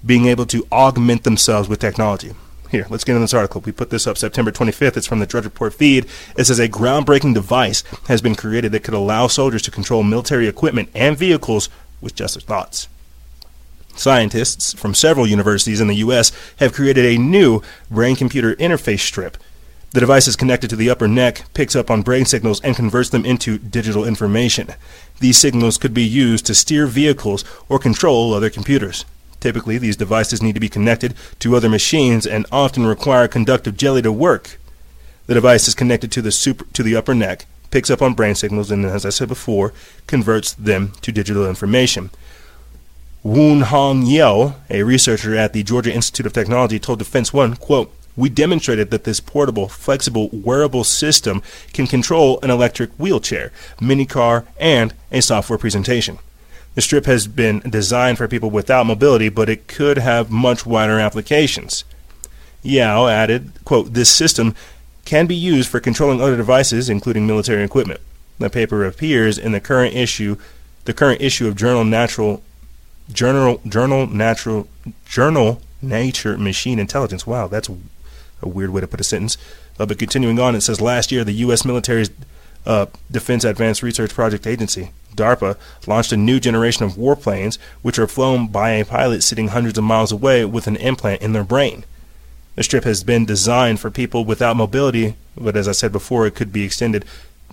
being 0.04 0.26
able 0.26 0.46
to 0.46 0.66
augment 0.72 1.24
themselves 1.24 1.68
with 1.68 1.78
technology. 1.78 2.32
Here, 2.70 2.86
let's 2.90 3.04
get 3.04 3.12
into 3.12 3.20
this 3.20 3.34
article. 3.34 3.60
We 3.60 3.72
put 3.72 3.90
this 3.90 4.06
up 4.06 4.18
September 4.18 4.50
25th. 4.50 4.96
It's 4.96 5.06
from 5.06 5.20
the 5.20 5.26
Drudge 5.26 5.44
Report 5.44 5.74
feed. 5.74 6.06
It 6.36 6.44
says 6.44 6.58
a 6.58 6.68
groundbreaking 6.68 7.34
device 7.34 7.84
has 8.08 8.20
been 8.20 8.34
created 8.34 8.72
that 8.72 8.82
could 8.82 8.94
allow 8.94 9.26
soldiers 9.28 9.62
to 9.62 9.70
control 9.70 10.02
military 10.02 10.48
equipment 10.48 10.88
and 10.94 11.16
vehicles 11.16 11.68
with 12.00 12.14
just 12.14 12.34
their 12.34 12.40
thoughts. 12.40 12.88
Scientists 13.94 14.74
from 14.74 14.94
several 14.94 15.26
universities 15.26 15.80
in 15.80 15.88
the 15.88 15.96
U.S. 15.96 16.32
have 16.56 16.72
created 16.72 17.04
a 17.04 17.18
new 17.18 17.62
brain 17.90 18.16
computer 18.16 18.54
interface 18.56 19.00
strip. 19.00 19.36
The 19.92 20.00
device 20.00 20.28
is 20.28 20.36
connected 20.36 20.68
to 20.70 20.76
the 20.76 20.90
upper 20.90 21.08
neck, 21.08 21.44
picks 21.54 21.74
up 21.74 21.90
on 21.90 22.02
brain 22.02 22.26
signals, 22.26 22.60
and 22.60 22.76
converts 22.76 23.08
them 23.08 23.24
into 23.24 23.56
digital 23.56 24.04
information. 24.04 24.74
These 25.18 25.38
signals 25.38 25.78
could 25.78 25.94
be 25.94 26.04
used 26.04 26.46
to 26.46 26.54
steer 26.54 26.86
vehicles 26.86 27.44
or 27.68 27.78
control 27.78 28.34
other 28.34 28.50
computers. 28.50 29.04
Typically, 29.40 29.78
these 29.78 29.96
devices 29.96 30.42
need 30.42 30.54
to 30.54 30.60
be 30.60 30.68
connected 30.68 31.14
to 31.38 31.56
other 31.56 31.68
machines 31.68 32.26
and 32.26 32.46
often 32.50 32.86
require 32.86 33.28
conductive 33.28 33.76
jelly 33.76 34.02
to 34.02 34.12
work. 34.12 34.58
The 35.26 35.34
device 35.34 35.68
is 35.68 35.74
connected 35.74 36.12
to 36.12 36.22
the 36.22 36.32
super, 36.32 36.64
to 36.72 36.82
the 36.82 36.96
upper 36.96 37.14
neck, 37.14 37.46
picks 37.70 37.90
up 37.90 38.02
on 38.02 38.14
brain 38.14 38.34
signals, 38.34 38.70
and 38.70 38.84
as 38.84 39.04
I 39.04 39.10
said 39.10 39.28
before, 39.28 39.72
converts 40.06 40.52
them 40.52 40.92
to 41.02 41.12
digital 41.12 41.48
information. 41.48 42.10
Woon 43.22 43.62
Hong 43.62 44.06
Yeo, 44.06 44.54
a 44.70 44.84
researcher 44.84 45.34
at 45.34 45.52
the 45.52 45.64
Georgia 45.64 45.92
Institute 45.92 46.26
of 46.26 46.32
Technology, 46.32 46.78
told 46.78 47.00
Defense 47.00 47.32
One, 47.32 47.56
quote, 47.56 47.92
we 48.16 48.28
demonstrated 48.28 48.90
that 48.90 49.04
this 49.04 49.20
portable, 49.20 49.68
flexible, 49.68 50.30
wearable 50.32 50.84
system 50.84 51.42
can 51.72 51.86
control 51.86 52.40
an 52.42 52.50
electric 52.50 52.90
wheelchair, 52.92 53.52
minicar, 53.78 54.46
and 54.58 54.94
a 55.12 55.20
software 55.20 55.58
presentation. 55.58 56.18
The 56.74 56.82
strip 56.82 57.06
has 57.06 57.26
been 57.26 57.60
designed 57.60 58.18
for 58.18 58.28
people 58.28 58.50
without 58.50 58.86
mobility, 58.86 59.28
but 59.28 59.48
it 59.48 59.66
could 59.66 59.98
have 59.98 60.30
much 60.30 60.66
wider 60.66 60.98
applications. 60.98 61.84
Yao 62.62 63.06
added, 63.06 63.52
quote, 63.64 63.94
This 63.94 64.10
system 64.10 64.54
can 65.04 65.26
be 65.26 65.34
used 65.34 65.70
for 65.70 65.80
controlling 65.80 66.20
other 66.20 66.36
devices, 66.36 66.90
including 66.90 67.26
military 67.26 67.64
equipment. 67.64 68.00
The 68.38 68.50
paper 68.50 68.84
appears 68.84 69.38
in 69.38 69.52
the 69.52 69.60
current 69.60 69.94
issue, 69.94 70.36
the 70.84 70.92
current 70.92 71.22
issue 71.22 71.48
of 71.48 71.56
Journal 71.56 71.84
Natural, 71.84 72.42
Journal 73.10 73.60
Journal 73.66 74.06
Natural, 74.06 74.68
Journal 75.06 75.62
Nature 75.80 76.36
Machine 76.36 76.78
Intelligence. 76.78 77.26
Wow, 77.26 77.46
that's 77.46 77.70
a 78.42 78.48
weird 78.48 78.70
way 78.70 78.80
to 78.80 78.86
put 78.86 79.00
a 79.00 79.04
sentence. 79.04 79.36
Uh, 79.78 79.86
but 79.86 79.98
continuing 79.98 80.38
on, 80.38 80.54
it 80.54 80.60
says 80.60 80.80
last 80.80 81.12
year 81.12 81.24
the 81.24 81.32
U.S. 81.32 81.64
military's 81.64 82.10
uh, 82.66 82.86
Defense 83.10 83.44
Advanced 83.44 83.82
Research 83.82 84.12
Project 84.12 84.46
Agency, 84.46 84.90
DARPA, 85.14 85.56
launched 85.86 86.12
a 86.12 86.16
new 86.16 86.40
generation 86.40 86.84
of 86.84 86.94
warplanes 86.94 87.58
which 87.82 87.98
are 87.98 88.08
flown 88.08 88.48
by 88.48 88.70
a 88.70 88.84
pilot 88.84 89.22
sitting 89.22 89.48
hundreds 89.48 89.78
of 89.78 89.84
miles 89.84 90.12
away 90.12 90.44
with 90.44 90.66
an 90.66 90.76
implant 90.76 91.22
in 91.22 91.32
their 91.32 91.44
brain. 91.44 91.84
The 92.56 92.62
strip 92.62 92.84
has 92.84 93.04
been 93.04 93.26
designed 93.26 93.80
for 93.80 93.90
people 93.90 94.24
without 94.24 94.56
mobility, 94.56 95.16
but 95.36 95.56
as 95.56 95.68
I 95.68 95.72
said 95.72 95.92
before, 95.92 96.26
it 96.26 96.34
could 96.34 96.52
be 96.52 96.64
extended 96.64 97.04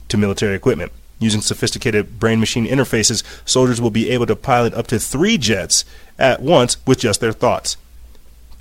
to 0.07 0.17
military 0.17 0.55
equipment. 0.55 0.91
Using 1.19 1.41
sophisticated 1.41 2.19
brain 2.19 2.39
machine 2.39 2.65
interfaces, 2.65 3.23
soldiers 3.45 3.79
will 3.79 3.91
be 3.91 4.09
able 4.09 4.25
to 4.25 4.35
pilot 4.35 4.73
up 4.73 4.87
to 4.87 4.99
three 4.99 5.37
jets 5.37 5.85
at 6.17 6.41
once 6.41 6.77
with 6.87 6.99
just 6.99 7.21
their 7.21 7.33
thoughts. 7.33 7.77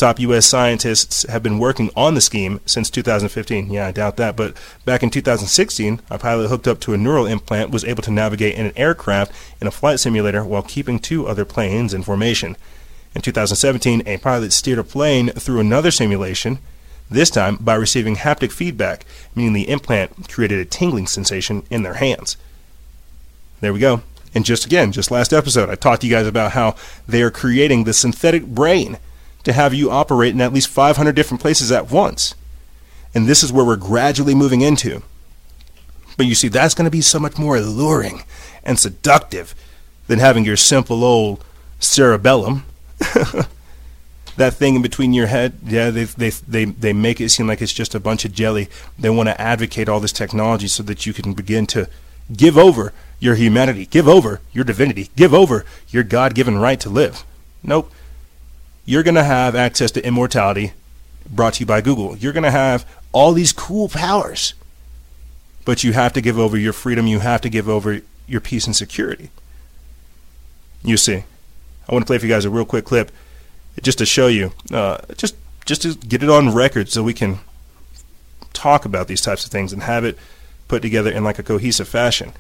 Top 0.02 0.18
U.S. 0.18 0.46
scientists 0.46 1.22
have 1.28 1.44
been 1.44 1.60
working 1.60 1.88
on 1.94 2.16
the 2.16 2.20
scheme 2.20 2.58
since 2.66 2.90
2015. 2.90 3.72
Yeah, 3.72 3.86
I 3.86 3.92
doubt 3.92 4.16
that. 4.16 4.34
But 4.34 4.56
back 4.84 5.04
in 5.04 5.10
2016, 5.10 6.00
a 6.10 6.18
pilot 6.18 6.48
hooked 6.48 6.66
up 6.66 6.80
to 6.80 6.92
a 6.92 6.98
neural 6.98 7.24
implant 7.24 7.70
was 7.70 7.84
able 7.84 8.02
to 8.02 8.10
navigate 8.10 8.56
in 8.56 8.66
an 8.66 8.72
aircraft 8.76 9.30
in 9.60 9.68
a 9.68 9.70
flight 9.70 10.00
simulator 10.00 10.44
while 10.44 10.64
keeping 10.64 10.98
two 10.98 11.28
other 11.28 11.44
planes 11.44 11.94
in 11.94 12.02
formation. 12.02 12.56
In 13.14 13.22
2017, 13.22 14.02
a 14.04 14.18
pilot 14.18 14.52
steered 14.52 14.80
a 14.80 14.82
plane 14.82 15.28
through 15.28 15.60
another 15.60 15.92
simulation, 15.92 16.58
this 17.08 17.30
time 17.30 17.54
by 17.60 17.76
receiving 17.76 18.16
haptic 18.16 18.50
feedback, 18.50 19.06
meaning 19.36 19.52
the 19.52 19.68
implant 19.68 20.28
created 20.28 20.58
a 20.58 20.64
tingling 20.64 21.06
sensation 21.06 21.62
in 21.70 21.84
their 21.84 21.94
hands. 21.94 22.36
There 23.60 23.72
we 23.72 23.78
go. 23.78 24.02
And 24.34 24.44
just 24.44 24.66
again, 24.66 24.90
just 24.90 25.12
last 25.12 25.32
episode, 25.32 25.70
I 25.70 25.76
talked 25.76 26.00
to 26.00 26.08
you 26.08 26.12
guys 26.12 26.26
about 26.26 26.50
how 26.50 26.74
they 27.06 27.22
are 27.22 27.30
creating 27.30 27.84
the 27.84 27.92
synthetic 27.92 28.44
brain 28.46 28.98
to 29.44 29.52
have 29.52 29.74
you 29.74 29.90
operate 29.90 30.35
in 30.35 30.40
at 30.40 30.52
least 30.52 30.68
500 30.68 31.14
different 31.14 31.40
places 31.40 31.72
at 31.72 31.90
once. 31.90 32.35
And 33.14 33.26
this 33.26 33.42
is 33.42 33.52
where 33.52 33.64
we're 33.64 33.76
gradually 33.76 34.35
moving 34.35 34.61
into. 34.61 35.02
But 36.16 36.26
you 36.26 36.35
see, 36.35 36.48
that's 36.48 36.74
going 36.74 36.85
to 36.85 36.90
be 36.90 37.00
so 37.00 37.18
much 37.18 37.38
more 37.38 37.57
alluring 37.57 38.22
and 38.62 38.78
seductive 38.78 39.55
than 40.07 40.18
having 40.18 40.44
your 40.44 40.57
simple 40.57 41.05
old 41.05 41.44
cerebellum. 41.78 42.64
that 44.37 44.55
thing 44.55 44.76
in 44.76 44.83
between 44.83 45.12
your 45.12 45.26
head, 45.26 45.55
yeah, 45.64 45.90
they, 45.90 46.05
they, 46.05 46.31
they, 46.31 46.64
they 46.64 46.92
make 46.92 47.20
it 47.20 47.31
seem 47.31 47.46
like 47.46 47.61
it's 47.61 47.72
just 47.72 47.94
a 47.94 48.00
bunch 48.00 48.24
of 48.24 48.33
jelly. 48.33 48.68
They 48.98 49.11
want 49.11 49.28
to 49.28 49.40
advocate 49.40 49.88
all 49.88 50.00
this 50.00 50.12
technology 50.12 50.68
so 50.68 50.83
that 50.85 51.07
you 51.07 51.12
can 51.12 51.35
begin 51.35 51.66
to 51.68 51.88
give 52.35 52.57
over 52.57 52.92
your 53.18 53.35
humanity, 53.35 53.87
give 53.87 54.09
over 54.09 54.40
your 54.52 54.64
divinity, 54.64 55.11
give 55.16 55.35
over 55.35 55.64
your 55.88 56.02
God 56.02 56.35
given 56.35 56.59
right 56.59 56.81
to 56.81 56.88
live. 56.88 57.24
Nope 57.62 57.92
you're 58.85 59.03
going 59.03 59.14
to 59.14 59.25
have 59.25 59.55
access 59.55 59.90
to 59.92 60.07
immortality 60.07 60.73
brought 61.29 61.55
to 61.55 61.61
you 61.61 61.66
by 61.66 61.81
Google. 61.81 62.16
You're 62.16 62.33
going 62.33 62.42
to 62.42 62.51
have 62.51 62.87
all 63.12 63.33
these 63.33 63.53
cool 63.53 63.88
powers, 63.88 64.55
but 65.64 65.85
you 65.85 65.92
have 65.92 66.12
to 66.14 66.21
give 66.21 66.38
over 66.38 66.57
your 66.57 66.73
freedom. 66.73 67.07
You 67.07 67.21
have 67.21 67.40
to 67.42 67.49
give 67.49 67.68
over 67.68 68.01
your 68.27 68.40
peace 68.40 68.66
and 68.66 68.75
security. 68.75 69.31
You 70.83 70.97
see, 70.97 71.25
I 71.88 71.92
want 71.92 72.03
to 72.03 72.07
play 72.07 72.18
for 72.18 72.27
you 72.27 72.33
guys 72.33 72.45
a 72.45 72.51
real 72.51 72.64
quick 72.64 72.85
clip 72.85 73.12
just 73.83 73.99
to 73.99 74.07
show 74.07 74.27
you, 74.27 74.53
uh, 74.73 74.99
just 75.16 75.37
just 75.64 75.83
to 75.83 75.95
get 75.95 76.23
it 76.23 76.29
on 76.29 76.53
record 76.53 76.88
so 76.88 77.05
we 77.05 77.14
can 77.14 77.38
talk 78.53 78.85
about 78.85 79.07
these 79.07 79.21
types 79.21 79.45
of 79.45 79.51
things 79.53 79.73
and 79.73 79.85
have 79.85 80.05
it 80.05 80.18
put 80.66 80.83
together 80.83 81.11
in 81.11 81.23
like 81.23 81.38
a 81.38 81.42
cohesive 81.42 81.88
fashion. 81.88 82.33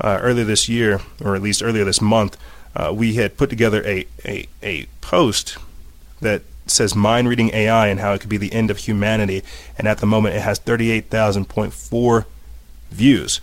Uh, 0.00 0.18
earlier 0.22 0.44
this 0.44 0.66
year, 0.68 1.00
or 1.22 1.34
at 1.34 1.42
least 1.42 1.62
earlier 1.62 1.84
this 1.84 2.00
month, 2.00 2.38
uh, 2.74 2.90
we 2.94 3.14
had 3.14 3.36
put 3.36 3.50
together 3.50 3.84
a, 3.84 4.06
a, 4.24 4.48
a 4.62 4.86
post 5.02 5.58
that 6.20 6.42
says 6.66 6.94
mind 6.94 7.28
reading 7.28 7.50
AI 7.52 7.88
and 7.88 8.00
how 8.00 8.12
it 8.12 8.20
could 8.20 8.30
be 8.30 8.36
the 8.36 8.52
end 8.52 8.70
of 8.70 8.78
humanity. 8.78 9.42
And 9.76 9.88
at 9.88 9.98
the 9.98 10.06
moment, 10.06 10.36
it 10.36 10.42
has 10.42 10.60
38,000.4 10.60 12.24
views. 12.90 13.40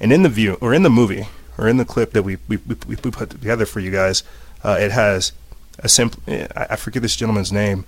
And 0.00 0.12
in 0.12 0.22
the 0.22 0.28
view, 0.28 0.58
or 0.60 0.72
in 0.72 0.82
the 0.82 0.90
movie, 0.90 1.26
or 1.56 1.68
in 1.68 1.76
the 1.76 1.84
clip 1.84 2.12
that 2.12 2.22
we, 2.22 2.38
we, 2.46 2.58
we, 2.66 2.96
put 2.96 3.30
together 3.30 3.66
for 3.66 3.80
you 3.80 3.90
guys, 3.90 4.22
uh, 4.62 4.78
it 4.80 4.92
has 4.92 5.32
a 5.80 5.88
simple, 5.88 6.22
I 6.56 6.76
forget 6.76 7.02
this 7.02 7.16
gentleman's 7.16 7.52
name, 7.52 7.84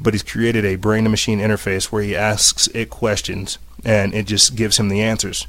but 0.00 0.12
he's 0.12 0.22
created 0.22 0.64
a 0.64 0.76
brain 0.76 1.04
to 1.04 1.10
machine 1.10 1.38
interface 1.38 1.86
where 1.86 2.02
he 2.02 2.16
asks 2.16 2.66
it 2.68 2.90
questions 2.90 3.58
and 3.84 4.12
it 4.12 4.26
just 4.26 4.56
gives 4.56 4.78
him 4.78 4.88
the 4.88 5.00
answers. 5.00 5.46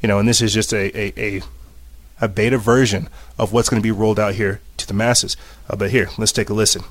You 0.00 0.08
know, 0.08 0.18
and 0.18 0.28
this 0.28 0.40
is 0.40 0.54
just 0.54 0.72
a, 0.72 0.96
a, 0.98 1.12
a, 1.16 1.42
a 2.20 2.28
beta 2.28 2.58
version 2.58 3.08
of 3.38 3.52
what's 3.52 3.68
going 3.68 3.80
to 3.80 3.86
be 3.86 3.92
rolled 3.92 4.18
out 4.18 4.34
here 4.34 4.60
to 4.78 4.86
the 4.86 4.94
masses. 4.94 5.36
Uh, 5.68 5.76
but 5.76 5.90
here, 5.90 6.08
let's 6.16 6.32
take 6.32 6.48
a 6.48 6.54
listen. 6.54 6.82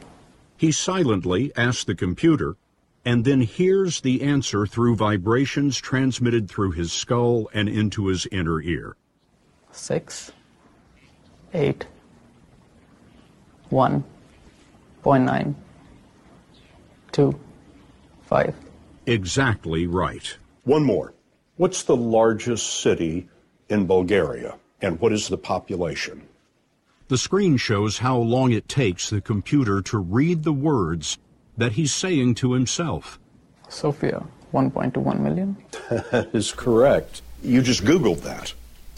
He 0.56 0.72
silently 0.72 1.52
asks 1.54 1.84
the 1.84 1.94
computer 1.94 2.56
and 3.04 3.26
then 3.26 3.42
hears 3.42 4.00
the 4.00 4.22
answer 4.22 4.66
through 4.66 4.96
vibrations 4.96 5.76
transmitted 5.76 6.48
through 6.48 6.70
his 6.70 6.90
skull 6.90 7.50
and 7.52 7.68
into 7.68 8.06
his 8.06 8.26
inner 8.32 8.62
ear. 8.62 8.96
Six, 9.70 10.32
eight, 11.52 11.84
one, 13.68 14.04
point 15.02 15.24
nine, 15.24 15.54
two, 17.10 17.38
five. 18.22 18.54
Exactly 19.04 19.86
right. 19.86 20.38
One 20.64 20.84
more. 20.84 21.12
What's 21.56 21.82
the 21.82 21.96
largest 21.96 22.80
city 22.80 23.28
in 23.68 23.86
Bulgaria, 23.86 24.54
and 24.80 24.98
what 25.00 25.12
is 25.12 25.28
the 25.28 25.36
population? 25.36 26.22
The 27.08 27.18
screen 27.18 27.58
shows 27.58 27.98
how 27.98 28.16
long 28.16 28.52
it 28.52 28.70
takes 28.70 29.10
the 29.10 29.20
computer 29.20 29.82
to 29.82 29.98
read 29.98 30.44
the 30.44 30.52
words 30.52 31.18
that 31.58 31.72
he's 31.72 31.92
saying 31.92 32.36
to 32.36 32.54
himself. 32.54 33.18
Sofia, 33.68 34.24
1.21 34.54 35.20
million. 35.20 35.56
that 35.90 36.30
is 36.32 36.52
correct. 36.52 37.20
You 37.42 37.60
just 37.60 37.84
Googled 37.84 38.22
that. 38.22 38.54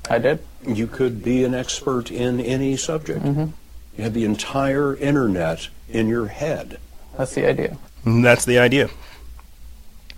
I 0.08 0.18
did. 0.18 0.38
You 0.64 0.86
could 0.86 1.24
be 1.24 1.42
an 1.42 1.54
expert 1.54 2.12
in 2.12 2.38
any 2.40 2.76
subject. 2.76 3.24
Mm-hmm. 3.24 3.50
You 3.96 4.04
have 4.04 4.14
the 4.14 4.24
entire 4.24 4.94
internet 4.96 5.68
in 5.88 6.06
your 6.06 6.26
head. 6.26 6.78
That's 7.16 7.34
the 7.34 7.48
idea. 7.48 7.78
That's 8.04 8.44
the 8.44 8.60
idea. 8.60 8.90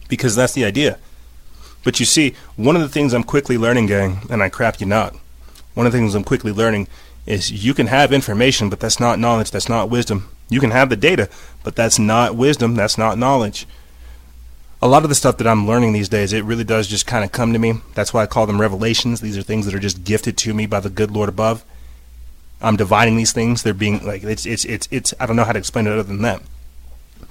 Because 0.09 0.37
that's 0.37 0.53
the 0.53 0.65
idea. 0.65 0.99
But 1.87 2.01
you 2.01 2.05
see, 2.05 2.35
one 2.57 2.75
of 2.75 2.83
the 2.83 2.89
things 2.89 3.15
I'm 3.15 3.23
quickly 3.23 3.57
learning, 3.57 3.87
gang, 3.87 4.27
and 4.29 4.43
I 4.43 4.49
crap 4.49 4.81
you 4.81 4.87
not, 4.87 5.15
one 5.75 5.87
of 5.87 5.93
the 5.93 5.99
things 5.99 6.17
I'm 6.17 6.25
quickly 6.25 6.51
learning 6.51 6.89
is 7.27 7.65
you 7.65 7.75
can 7.75 7.87
have 7.87 8.13
information, 8.13 8.69
but 8.69 8.81
that's 8.81 8.99
not 8.99 9.21
knowledge, 9.21 9.53
that's 9.53 9.69
not 9.69 9.89
wisdom. 9.89 10.29
You 10.49 10.59
can 10.59 10.73
have 10.73 10.89
the 10.89 10.97
data, 10.97 11.29
but 11.63 11.77
that's 11.77 11.97
not 11.97 12.35
wisdom, 12.35 12.75
that's 12.75 12.99
not 12.99 13.19
knowledge. 13.19 13.69
A 14.83 14.89
lot 14.89 15.05
of 15.05 15.11
the 15.11 15.15
stuff 15.15 15.37
that 15.37 15.47
I'm 15.47 15.65
learning 15.69 15.93
these 15.93 16.09
days, 16.09 16.33
it 16.33 16.43
really 16.43 16.65
does 16.65 16.89
just 16.89 17.07
kind 17.07 17.25
of 17.25 17.31
come 17.31 17.53
to 17.53 17.59
me. 17.61 17.75
That's 17.95 18.13
why 18.13 18.25
I 18.25 18.27
call 18.27 18.47
them 18.47 18.61
revelations. 18.61 19.21
These 19.21 19.39
are 19.39 19.43
things 19.43 19.65
that 19.65 19.75
are 19.75 19.79
just 19.79 20.03
gifted 20.03 20.37
to 20.39 20.55
me 20.55 20.67
by 20.67 20.81
the 20.81 20.91
good 20.91 21.13
Lord 21.13 21.29
above. 21.29 21.65
I'm 22.61 22.75
dividing 22.75 23.17
these 23.17 23.33
things. 23.33 23.63
They're 23.63 23.75
being 23.75 24.05
like 24.05 24.25
it's 24.25 24.45
it's 24.45 24.65
it's 24.65 24.89
it's 24.91 25.15
I 25.21 25.27
don't 25.27 25.37
know 25.37 25.45
how 25.45 25.53
to 25.53 25.59
explain 25.61 25.87
it 25.87 25.93
other 25.93 26.03
than 26.03 26.23
that. 26.23 26.43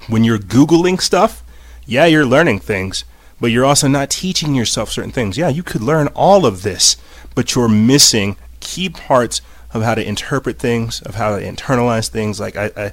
When 0.08 0.24
you're 0.24 0.38
googling 0.38 0.98
stuff, 0.98 1.42
yeah, 1.84 2.06
you're 2.06 2.24
learning 2.24 2.60
things 2.60 3.04
but 3.40 3.50
you're 3.50 3.64
also 3.64 3.88
not 3.88 4.10
teaching 4.10 4.54
yourself 4.54 4.90
certain 4.90 5.12
things. 5.12 5.36
Yeah, 5.36 5.48
you 5.48 5.62
could 5.62 5.82
learn 5.82 6.08
all 6.08 6.46
of 6.46 6.62
this, 6.62 6.96
but 7.34 7.54
you're 7.54 7.68
missing 7.68 8.36
key 8.60 8.88
parts 8.88 9.40
of 9.72 9.82
how 9.82 9.94
to 9.94 10.06
interpret 10.06 10.58
things, 10.58 11.02
of 11.02 11.16
how 11.16 11.36
to 11.36 11.44
internalize 11.44 12.08
things. 12.08 12.40
Like 12.40 12.56
I, 12.56 12.70
I, 12.76 12.92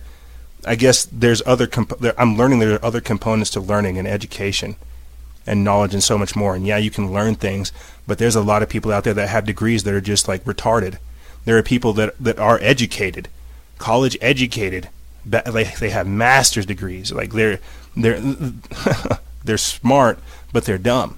I 0.65 0.75
guess 0.75 1.05
there's 1.05 1.41
other. 1.45 1.67
Comp- 1.67 1.99
there, 1.99 2.19
I'm 2.19 2.37
learning 2.37 2.59
there 2.59 2.75
are 2.75 2.85
other 2.85 3.01
components 3.01 3.51
to 3.51 3.59
learning 3.59 3.97
and 3.97 4.07
education, 4.07 4.75
and 5.45 5.63
knowledge 5.63 5.93
and 5.93 6.03
so 6.03 6.17
much 6.17 6.35
more. 6.35 6.55
And 6.55 6.65
yeah, 6.65 6.77
you 6.77 6.91
can 6.91 7.11
learn 7.11 7.35
things, 7.35 7.71
but 8.07 8.17
there's 8.17 8.35
a 8.35 8.41
lot 8.41 8.63
of 8.63 8.69
people 8.69 8.91
out 8.91 9.03
there 9.03 9.13
that 9.13 9.29
have 9.29 9.45
degrees 9.45 9.83
that 9.83 9.93
are 9.93 10.01
just 10.01 10.27
like 10.27 10.43
retarded. 10.43 10.97
There 11.45 11.57
are 11.57 11.63
people 11.63 11.93
that 11.93 12.17
that 12.19 12.39
are 12.39 12.59
educated, 12.61 13.29
college 13.77 14.17
educated, 14.21 14.89
they 15.25 15.71
they 15.79 15.89
have 15.89 16.07
master's 16.07 16.65
degrees. 16.65 17.11
Like 17.11 17.33
they're 17.33 17.59
they're 17.95 18.21
they're 19.43 19.57
smart, 19.57 20.19
but 20.51 20.65
they're 20.65 20.77
dumb. 20.77 21.17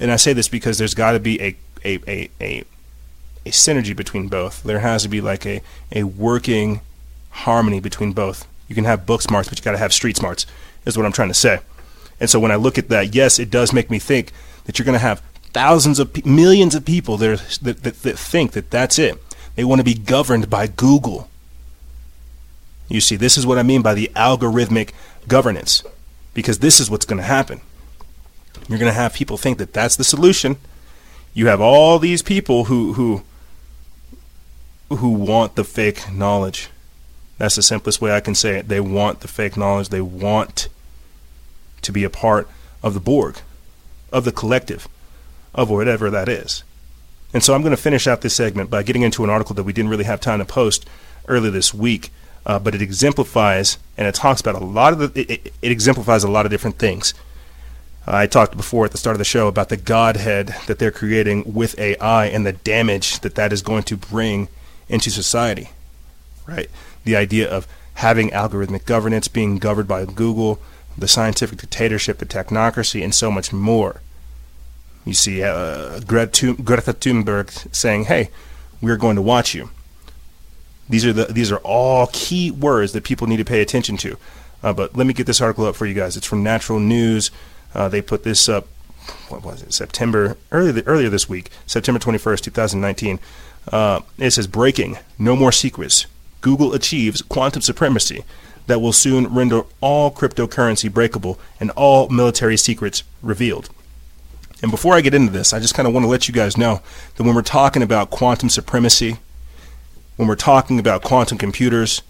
And 0.00 0.10
I 0.10 0.16
say 0.16 0.32
this 0.32 0.48
because 0.48 0.78
there's 0.78 0.94
got 0.94 1.12
to 1.12 1.20
be 1.20 1.40
a, 1.40 1.56
a, 1.84 1.98
a, 2.08 2.30
a, 2.40 2.64
a 3.46 3.50
synergy 3.50 3.94
between 3.94 4.28
both. 4.28 4.62
There 4.62 4.80
has 4.80 5.02
to 5.04 5.08
be 5.08 5.20
like 5.20 5.46
a, 5.46 5.62
a 5.92 6.04
working 6.04 6.80
harmony 7.30 7.80
between 7.80 8.12
both. 8.12 8.46
You 8.68 8.74
can 8.74 8.84
have 8.84 9.06
book 9.06 9.22
smarts, 9.22 9.48
but 9.48 9.58
you 9.58 9.64
got 9.64 9.72
to 9.72 9.78
have 9.78 9.92
street 9.92 10.16
smarts, 10.16 10.46
is 10.84 10.96
what 10.96 11.06
I'm 11.06 11.12
trying 11.12 11.28
to 11.28 11.34
say. 11.34 11.60
And 12.18 12.30
so 12.30 12.40
when 12.40 12.50
I 12.50 12.56
look 12.56 12.78
at 12.78 12.88
that, 12.88 13.14
yes, 13.14 13.38
it 13.38 13.50
does 13.50 13.72
make 13.72 13.90
me 13.90 13.98
think 13.98 14.32
that 14.64 14.78
you're 14.78 14.86
going 14.86 14.94
to 14.94 14.98
have 14.98 15.22
thousands 15.52 15.98
of 15.98 16.24
millions 16.24 16.74
of 16.74 16.84
people 16.84 17.16
that, 17.18 17.58
that, 17.62 17.82
that 17.82 18.18
think 18.18 18.52
that 18.52 18.70
that's 18.70 18.98
it. 18.98 19.22
They 19.54 19.64
want 19.64 19.80
to 19.80 19.84
be 19.84 19.94
governed 19.94 20.48
by 20.48 20.66
Google. 20.66 21.28
You 22.88 23.00
see, 23.00 23.16
this 23.16 23.36
is 23.36 23.46
what 23.46 23.58
I 23.58 23.62
mean 23.62 23.82
by 23.82 23.94
the 23.94 24.10
algorithmic 24.14 24.90
governance 25.28 25.84
because 26.34 26.58
this 26.58 26.80
is 26.80 26.90
what's 26.90 27.04
going 27.04 27.18
to 27.18 27.24
happen. 27.24 27.60
You're 28.68 28.78
going 28.78 28.90
to 28.90 28.98
have 28.98 29.14
people 29.14 29.36
think 29.36 29.58
that 29.58 29.72
that's 29.72 29.96
the 29.96 30.04
solution. 30.04 30.56
You 31.34 31.46
have 31.48 31.60
all 31.60 31.98
these 31.98 32.22
people 32.22 32.64
who 32.64 32.92
who 32.94 33.22
who 34.96 35.10
want 35.10 35.56
the 35.56 35.64
fake 35.64 36.12
knowledge. 36.12 36.68
That's 37.38 37.56
the 37.56 37.62
simplest 37.62 38.00
way 38.00 38.12
I 38.12 38.20
can 38.20 38.34
say 38.34 38.58
it. 38.58 38.68
They 38.68 38.80
want 38.80 39.20
the 39.20 39.28
fake 39.28 39.56
knowledge. 39.56 39.88
They 39.88 40.00
want 40.00 40.68
to 41.80 41.92
be 41.92 42.04
a 42.04 42.10
part 42.10 42.48
of 42.82 42.94
the 42.94 43.00
Borg, 43.00 43.38
of 44.12 44.24
the 44.24 44.32
collective, 44.32 44.86
of 45.54 45.70
whatever 45.70 46.10
that 46.10 46.28
is. 46.28 46.62
And 47.34 47.42
so 47.42 47.54
I'm 47.54 47.62
going 47.62 47.74
to 47.74 47.82
finish 47.82 48.06
out 48.06 48.20
this 48.20 48.34
segment 48.34 48.70
by 48.70 48.82
getting 48.82 49.02
into 49.02 49.24
an 49.24 49.30
article 49.30 49.54
that 49.54 49.64
we 49.64 49.72
didn't 49.72 49.90
really 49.90 50.04
have 50.04 50.20
time 50.20 50.38
to 50.38 50.44
post 50.44 50.86
earlier 51.26 51.50
this 51.50 51.72
week 51.72 52.10
uh, 52.44 52.58
but 52.58 52.74
it 52.74 52.82
exemplifies 52.82 53.78
and 53.96 54.06
it 54.06 54.14
talks 54.14 54.40
about 54.40 54.54
a 54.54 54.64
lot 54.64 54.92
of 54.92 54.98
the, 55.14 55.20
it, 55.20 55.30
it, 55.30 55.54
it 55.62 55.72
exemplifies 55.72 56.24
a 56.24 56.30
lot 56.30 56.44
of 56.44 56.50
different 56.50 56.78
things. 56.78 57.14
I 58.06 58.26
talked 58.26 58.56
before 58.56 58.84
at 58.84 58.90
the 58.90 58.98
start 58.98 59.14
of 59.14 59.18
the 59.18 59.24
show 59.24 59.46
about 59.46 59.68
the 59.68 59.76
godhead 59.76 60.54
that 60.66 60.80
they're 60.80 60.90
creating 60.90 61.54
with 61.54 61.78
AI 61.78 62.26
and 62.26 62.44
the 62.44 62.52
damage 62.52 63.20
that 63.20 63.36
that 63.36 63.52
is 63.52 63.62
going 63.62 63.84
to 63.84 63.96
bring 63.96 64.48
into 64.88 65.10
society, 65.10 65.70
right? 66.46 66.68
The 67.04 67.14
idea 67.14 67.48
of 67.48 67.68
having 67.94 68.30
algorithmic 68.30 68.86
governance, 68.86 69.28
being 69.28 69.58
governed 69.58 69.86
by 69.86 70.04
Google, 70.04 70.60
the 70.98 71.06
scientific 71.06 71.58
dictatorship, 71.60 72.18
the 72.18 72.26
technocracy, 72.26 73.04
and 73.04 73.14
so 73.14 73.30
much 73.30 73.52
more. 73.52 74.00
You 75.04 75.14
see 75.14 75.42
uh, 75.42 76.00
Greta 76.00 76.52
Thunberg 76.56 77.74
saying, 77.74 78.04
hey, 78.04 78.30
we're 78.80 78.96
going 78.96 79.16
to 79.16 79.22
watch 79.22 79.54
you. 79.54 79.70
These 80.88 81.06
are 81.06 81.12
the 81.12 81.24
these 81.26 81.52
are 81.52 81.58
all 81.58 82.08
key 82.12 82.50
words 82.50 82.92
that 82.92 83.04
people 83.04 83.26
need 83.26 83.38
to 83.38 83.44
pay 83.44 83.60
attention 83.62 83.96
to. 83.98 84.16
Uh, 84.62 84.72
but 84.72 84.96
let 84.96 85.06
me 85.06 85.12
get 85.12 85.26
this 85.26 85.40
article 85.40 85.66
up 85.66 85.76
for 85.76 85.86
you 85.86 85.94
guys. 85.94 86.16
It's 86.16 86.26
from 86.26 86.42
Natural 86.42 86.78
News. 86.78 87.30
Uh, 87.74 87.88
they 87.88 88.02
put 88.02 88.22
this 88.24 88.48
up. 88.48 88.66
What 89.28 89.42
was 89.42 89.62
it? 89.62 89.72
September 89.72 90.36
earlier 90.52 90.82
earlier 90.86 91.08
this 91.08 91.28
week, 91.28 91.50
September 91.66 91.98
twenty 91.98 92.18
first, 92.18 92.44
two 92.44 92.50
thousand 92.50 92.80
nineteen. 92.80 93.18
Uh, 93.70 94.00
it 94.18 94.30
says 94.32 94.46
breaking: 94.46 94.98
No 95.18 95.34
more 95.34 95.52
secrets. 95.52 96.06
Google 96.40 96.74
achieves 96.74 97.22
quantum 97.22 97.62
supremacy 97.62 98.24
that 98.66 98.80
will 98.80 98.92
soon 98.92 99.32
render 99.32 99.62
all 99.80 100.10
cryptocurrency 100.10 100.92
breakable 100.92 101.38
and 101.60 101.70
all 101.72 102.08
military 102.08 102.56
secrets 102.56 103.02
revealed. 103.22 103.70
And 104.62 104.70
before 104.70 104.94
I 104.94 105.00
get 105.00 105.14
into 105.14 105.32
this, 105.32 105.52
I 105.52 105.58
just 105.58 105.74
kind 105.74 105.88
of 105.88 105.94
want 105.94 106.04
to 106.04 106.08
let 106.08 106.28
you 106.28 106.34
guys 106.34 106.56
know 106.56 106.80
that 107.16 107.22
when 107.24 107.34
we're 107.34 107.42
talking 107.42 107.82
about 107.82 108.10
quantum 108.10 108.48
supremacy, 108.48 109.18
when 110.22 110.28
we're 110.28 110.36
talking 110.36 110.78
about 110.78 111.02
quantum 111.02 111.36
computers, 111.36 112.00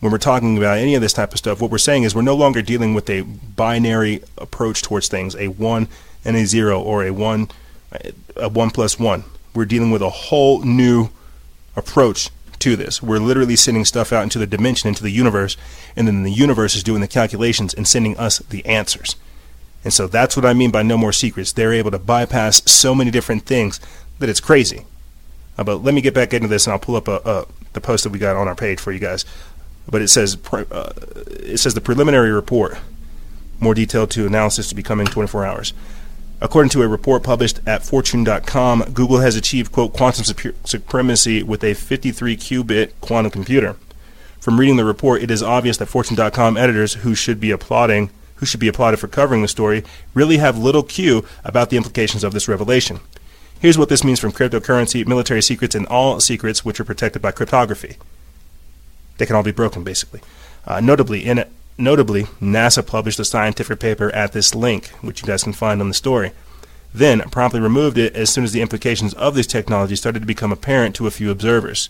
when 0.00 0.10
we're 0.10 0.18
talking 0.18 0.58
about 0.58 0.78
any 0.78 0.96
of 0.96 1.00
this 1.00 1.12
type 1.12 1.30
of 1.30 1.38
stuff, 1.38 1.60
what 1.60 1.70
we're 1.70 1.78
saying 1.78 2.02
is 2.02 2.12
we're 2.12 2.20
no 2.20 2.34
longer 2.34 2.60
dealing 2.60 2.92
with 2.92 3.08
a 3.08 3.20
binary 3.20 4.20
approach 4.36 4.82
towards 4.82 5.06
things, 5.06 5.36
a 5.36 5.46
one 5.46 5.86
and 6.24 6.36
a 6.36 6.44
zero, 6.44 6.82
or 6.82 7.04
a 7.04 7.12
one, 7.12 7.48
a 8.34 8.48
one 8.48 8.72
plus 8.72 8.98
one. 8.98 9.22
We're 9.54 9.64
dealing 9.64 9.92
with 9.92 10.02
a 10.02 10.10
whole 10.10 10.64
new 10.64 11.10
approach 11.76 12.30
to 12.58 12.74
this. 12.74 13.00
We're 13.00 13.20
literally 13.20 13.54
sending 13.54 13.84
stuff 13.84 14.12
out 14.12 14.24
into 14.24 14.40
the 14.40 14.46
dimension, 14.48 14.88
into 14.88 15.04
the 15.04 15.10
universe, 15.10 15.56
and 15.94 16.08
then 16.08 16.24
the 16.24 16.32
universe 16.32 16.74
is 16.74 16.82
doing 16.82 17.00
the 17.00 17.06
calculations 17.06 17.72
and 17.72 17.86
sending 17.86 18.18
us 18.18 18.40
the 18.40 18.66
answers. 18.66 19.14
And 19.84 19.92
so 19.92 20.08
that's 20.08 20.34
what 20.34 20.44
I 20.44 20.52
mean 20.52 20.72
by 20.72 20.82
no 20.82 20.98
more 20.98 21.12
secrets. 21.12 21.52
They're 21.52 21.72
able 21.72 21.92
to 21.92 22.00
bypass 22.00 22.68
so 22.68 22.92
many 22.92 23.12
different 23.12 23.44
things 23.44 23.78
that 24.18 24.28
it's 24.28 24.40
crazy. 24.40 24.84
Uh, 25.62 25.64
but 25.64 25.84
let 25.84 25.94
me 25.94 26.00
get 26.00 26.12
back 26.12 26.34
into 26.34 26.48
this, 26.48 26.66
and 26.66 26.72
I'll 26.72 26.80
pull 26.80 26.96
up 26.96 27.06
a, 27.06 27.20
a, 27.24 27.46
the 27.72 27.80
post 27.80 28.02
that 28.02 28.10
we 28.10 28.18
got 28.18 28.34
on 28.34 28.48
our 28.48 28.56
page 28.56 28.80
for 28.80 28.90
you 28.90 28.98
guys. 28.98 29.24
But 29.88 30.02
it 30.02 30.08
says 30.08 30.36
uh, 30.52 30.92
it 31.28 31.58
says 31.58 31.74
the 31.74 31.80
preliminary 31.80 32.32
report 32.32 32.78
More 33.60 33.74
detailed 33.74 34.10
to 34.12 34.26
analysis 34.26 34.68
to 34.68 34.74
be 34.74 34.82
coming 34.82 35.06
24 35.06 35.46
hours. 35.46 35.72
According 36.40 36.70
to 36.70 36.82
a 36.82 36.88
report 36.88 37.22
published 37.22 37.60
at 37.64 37.84
Fortune.com, 37.84 38.92
Google 38.92 39.18
has 39.18 39.36
achieved, 39.36 39.70
quote, 39.70 39.92
quantum 39.92 40.24
supremacy 40.24 41.44
with 41.44 41.62
a 41.62 41.74
53 41.74 42.36
qubit 42.36 42.90
quantum 43.00 43.30
computer. 43.30 43.76
From 44.40 44.58
reading 44.58 44.76
the 44.76 44.84
report, 44.84 45.22
it 45.22 45.30
is 45.30 45.44
obvious 45.44 45.76
that 45.76 45.86
Fortune.com 45.86 46.56
editors 46.56 46.94
who 46.94 47.14
should 47.14 47.38
be 47.38 47.52
applauding 47.52 48.10
who 48.36 48.46
should 48.46 48.58
be 48.58 48.66
applauded 48.66 48.96
for 48.96 49.06
covering 49.06 49.40
the 49.40 49.46
story 49.46 49.84
really 50.14 50.38
have 50.38 50.58
little 50.58 50.82
cue 50.82 51.24
about 51.44 51.70
the 51.70 51.76
implications 51.76 52.24
of 52.24 52.32
this 52.32 52.48
revelation. 52.48 52.98
Here's 53.62 53.78
what 53.78 53.88
this 53.88 54.02
means 54.02 54.18
from 54.18 54.32
cryptocurrency, 54.32 55.06
military 55.06 55.40
secrets, 55.40 55.76
and 55.76 55.86
all 55.86 56.18
secrets 56.18 56.64
which 56.64 56.80
are 56.80 56.84
protected 56.84 57.22
by 57.22 57.30
cryptography. 57.30 57.96
They 59.18 59.24
can 59.24 59.36
all 59.36 59.44
be 59.44 59.52
broken, 59.52 59.84
basically. 59.84 60.20
Uh, 60.66 60.80
notably, 60.80 61.24
in 61.24 61.44
notably, 61.78 62.24
NASA 62.40 62.84
published 62.84 63.20
a 63.20 63.24
scientific 63.24 63.78
paper 63.78 64.10
at 64.10 64.32
this 64.32 64.52
link, 64.52 64.88
which 65.00 65.22
you 65.22 65.28
guys 65.28 65.44
can 65.44 65.52
find 65.52 65.80
on 65.80 65.86
the 65.86 65.94
story. 65.94 66.32
Then 66.92 67.20
promptly 67.30 67.60
removed 67.60 67.98
it 67.98 68.16
as 68.16 68.30
soon 68.30 68.42
as 68.42 68.50
the 68.50 68.62
implications 68.62 69.14
of 69.14 69.36
this 69.36 69.46
technology 69.46 69.94
started 69.94 70.18
to 70.18 70.26
become 70.26 70.50
apparent 70.50 70.96
to 70.96 71.06
a 71.06 71.12
few 71.12 71.30
observers. 71.30 71.88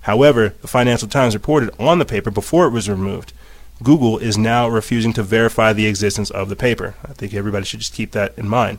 However, 0.00 0.54
the 0.62 0.66
Financial 0.66 1.08
Times 1.08 1.34
reported 1.34 1.74
on 1.78 1.98
the 1.98 2.06
paper 2.06 2.30
before 2.30 2.64
it 2.64 2.72
was 2.72 2.88
removed. 2.88 3.34
Google 3.82 4.16
is 4.16 4.38
now 4.38 4.66
refusing 4.66 5.12
to 5.12 5.22
verify 5.22 5.74
the 5.74 5.86
existence 5.86 6.30
of 6.30 6.48
the 6.48 6.56
paper. 6.56 6.94
I 7.04 7.12
think 7.12 7.34
everybody 7.34 7.66
should 7.66 7.80
just 7.80 7.92
keep 7.92 8.12
that 8.12 8.32
in 8.38 8.48
mind. 8.48 8.78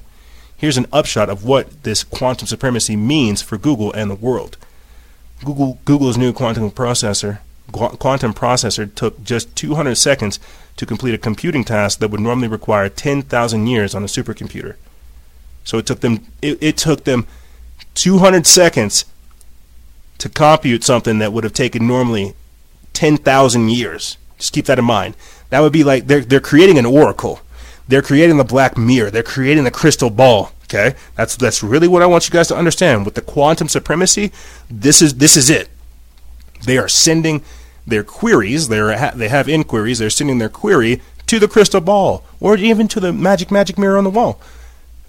Here's 0.58 0.78
an 0.78 0.88
upshot 0.93 1.30
of 1.30 1.43
what 1.43 1.84
this 1.84 2.04
quantum 2.04 2.47
supremacy 2.47 2.95
means 2.95 3.41
for 3.41 3.58
Google 3.58 3.91
and 3.93 4.10
the 4.10 4.16
world. 4.16 4.58
Google, 5.43 5.80
Google's 5.86 6.18
new 6.18 6.32
quantum 6.32 6.72
processor, 6.72 7.39
quantum 7.72 8.34
processor 8.34 8.93
took 8.93 9.24
just 9.24 9.56
200 9.56 9.95
seconds 9.95 10.39
to 10.78 10.86
complete 10.86 11.14
a 11.14 11.18
computing 11.18 11.64
task 11.64 11.99
that 11.99 12.10
would 12.10 12.20
normally 12.20 12.47
require 12.47 12.89
10,000 12.89 13.68
years 13.68 13.93
on 13.93 14.04
a 14.04 14.08
supercomputer. 14.08 14.76
So 15.64 15.78
it 15.78 15.86
took 15.86 16.01
them 16.01 16.26
it, 16.41 16.58
it 16.62 16.78
took 16.78 17.04
them 17.06 17.26
200 17.95 18.45
seconds 18.45 19.06
to 20.18 20.30
compute 20.30 20.84
something 20.84 21.20
that 21.20 21.34
would 21.34 21.43
have 21.43 21.54
taken 21.54 21.88
normally 21.88 22.34
10,000 22.93 23.70
years. 23.70 24.18
Just 24.38 24.54
keep 24.54 24.66
that 24.66 24.80
in 24.80 24.86
mind. 24.86 25.16
That 25.49 25.62
would 25.62 25.74
be 25.74 25.84
like 25.84 26.08
they're 26.08 26.22
they're 26.22 26.39
creating 26.39 26.78
an 26.78 26.86
oracle. 26.86 27.41
They're 27.88 28.02
creating 28.02 28.38
the 28.38 28.44
black 28.44 28.78
mirror. 28.78 29.12
They're 29.12 29.24
creating 29.24 29.64
the 29.64 29.72
crystal 29.72 30.10
ball. 30.10 30.52
Okay, 30.66 30.96
that's 31.16 31.36
that's 31.36 31.62
really 31.62 31.88
what 31.88 32.02
I 32.02 32.08
want 32.08 32.28
you 32.28 32.32
guys 32.32 32.48
to 32.48 32.58
understand. 32.58 33.06
With 33.06 33.16
the 33.16 33.22
quantum 33.22 33.68
supremacy, 33.68 34.32
this 34.70 35.02
is 35.02 35.16
this 35.16 35.38
is 35.38 35.50
it. 35.50 35.70
They 36.66 36.78
are 36.78 36.88
sending 36.88 37.44
their 37.86 38.04
queries. 38.04 38.70
They 38.70 39.12
they 39.16 39.28
have 39.28 39.50
inquiries. 39.50 40.00
They're 40.00 40.10
sending 40.10 40.40
their 40.40 40.50
query 40.50 41.02
to 41.28 41.40
the 41.40 41.48
crystal 41.48 41.82
ball, 41.82 42.24
or 42.40 42.58
even 42.58 42.88
to 42.90 43.00
the 43.00 43.14
magic 43.14 43.52
magic 43.52 43.78
mirror 43.78 43.98
on 43.98 44.04
the 44.04 44.10
wall. 44.10 44.40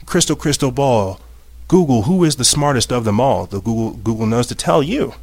Crystal 0.07 0.37
crystal 0.37 0.71
ball. 0.71 1.21
Google, 1.67 2.03
who 2.03 2.25
is 2.25 2.37
the 2.37 2.45
smartest 2.45 2.93
of 2.93 3.05
them 3.05 3.19
all? 3.21 3.47
The 3.47 3.61
Google 3.61 3.93
Google 3.93 4.27
knows 4.27 4.49
to 4.49 4.55
tell 4.55 4.83
you. 4.83 5.15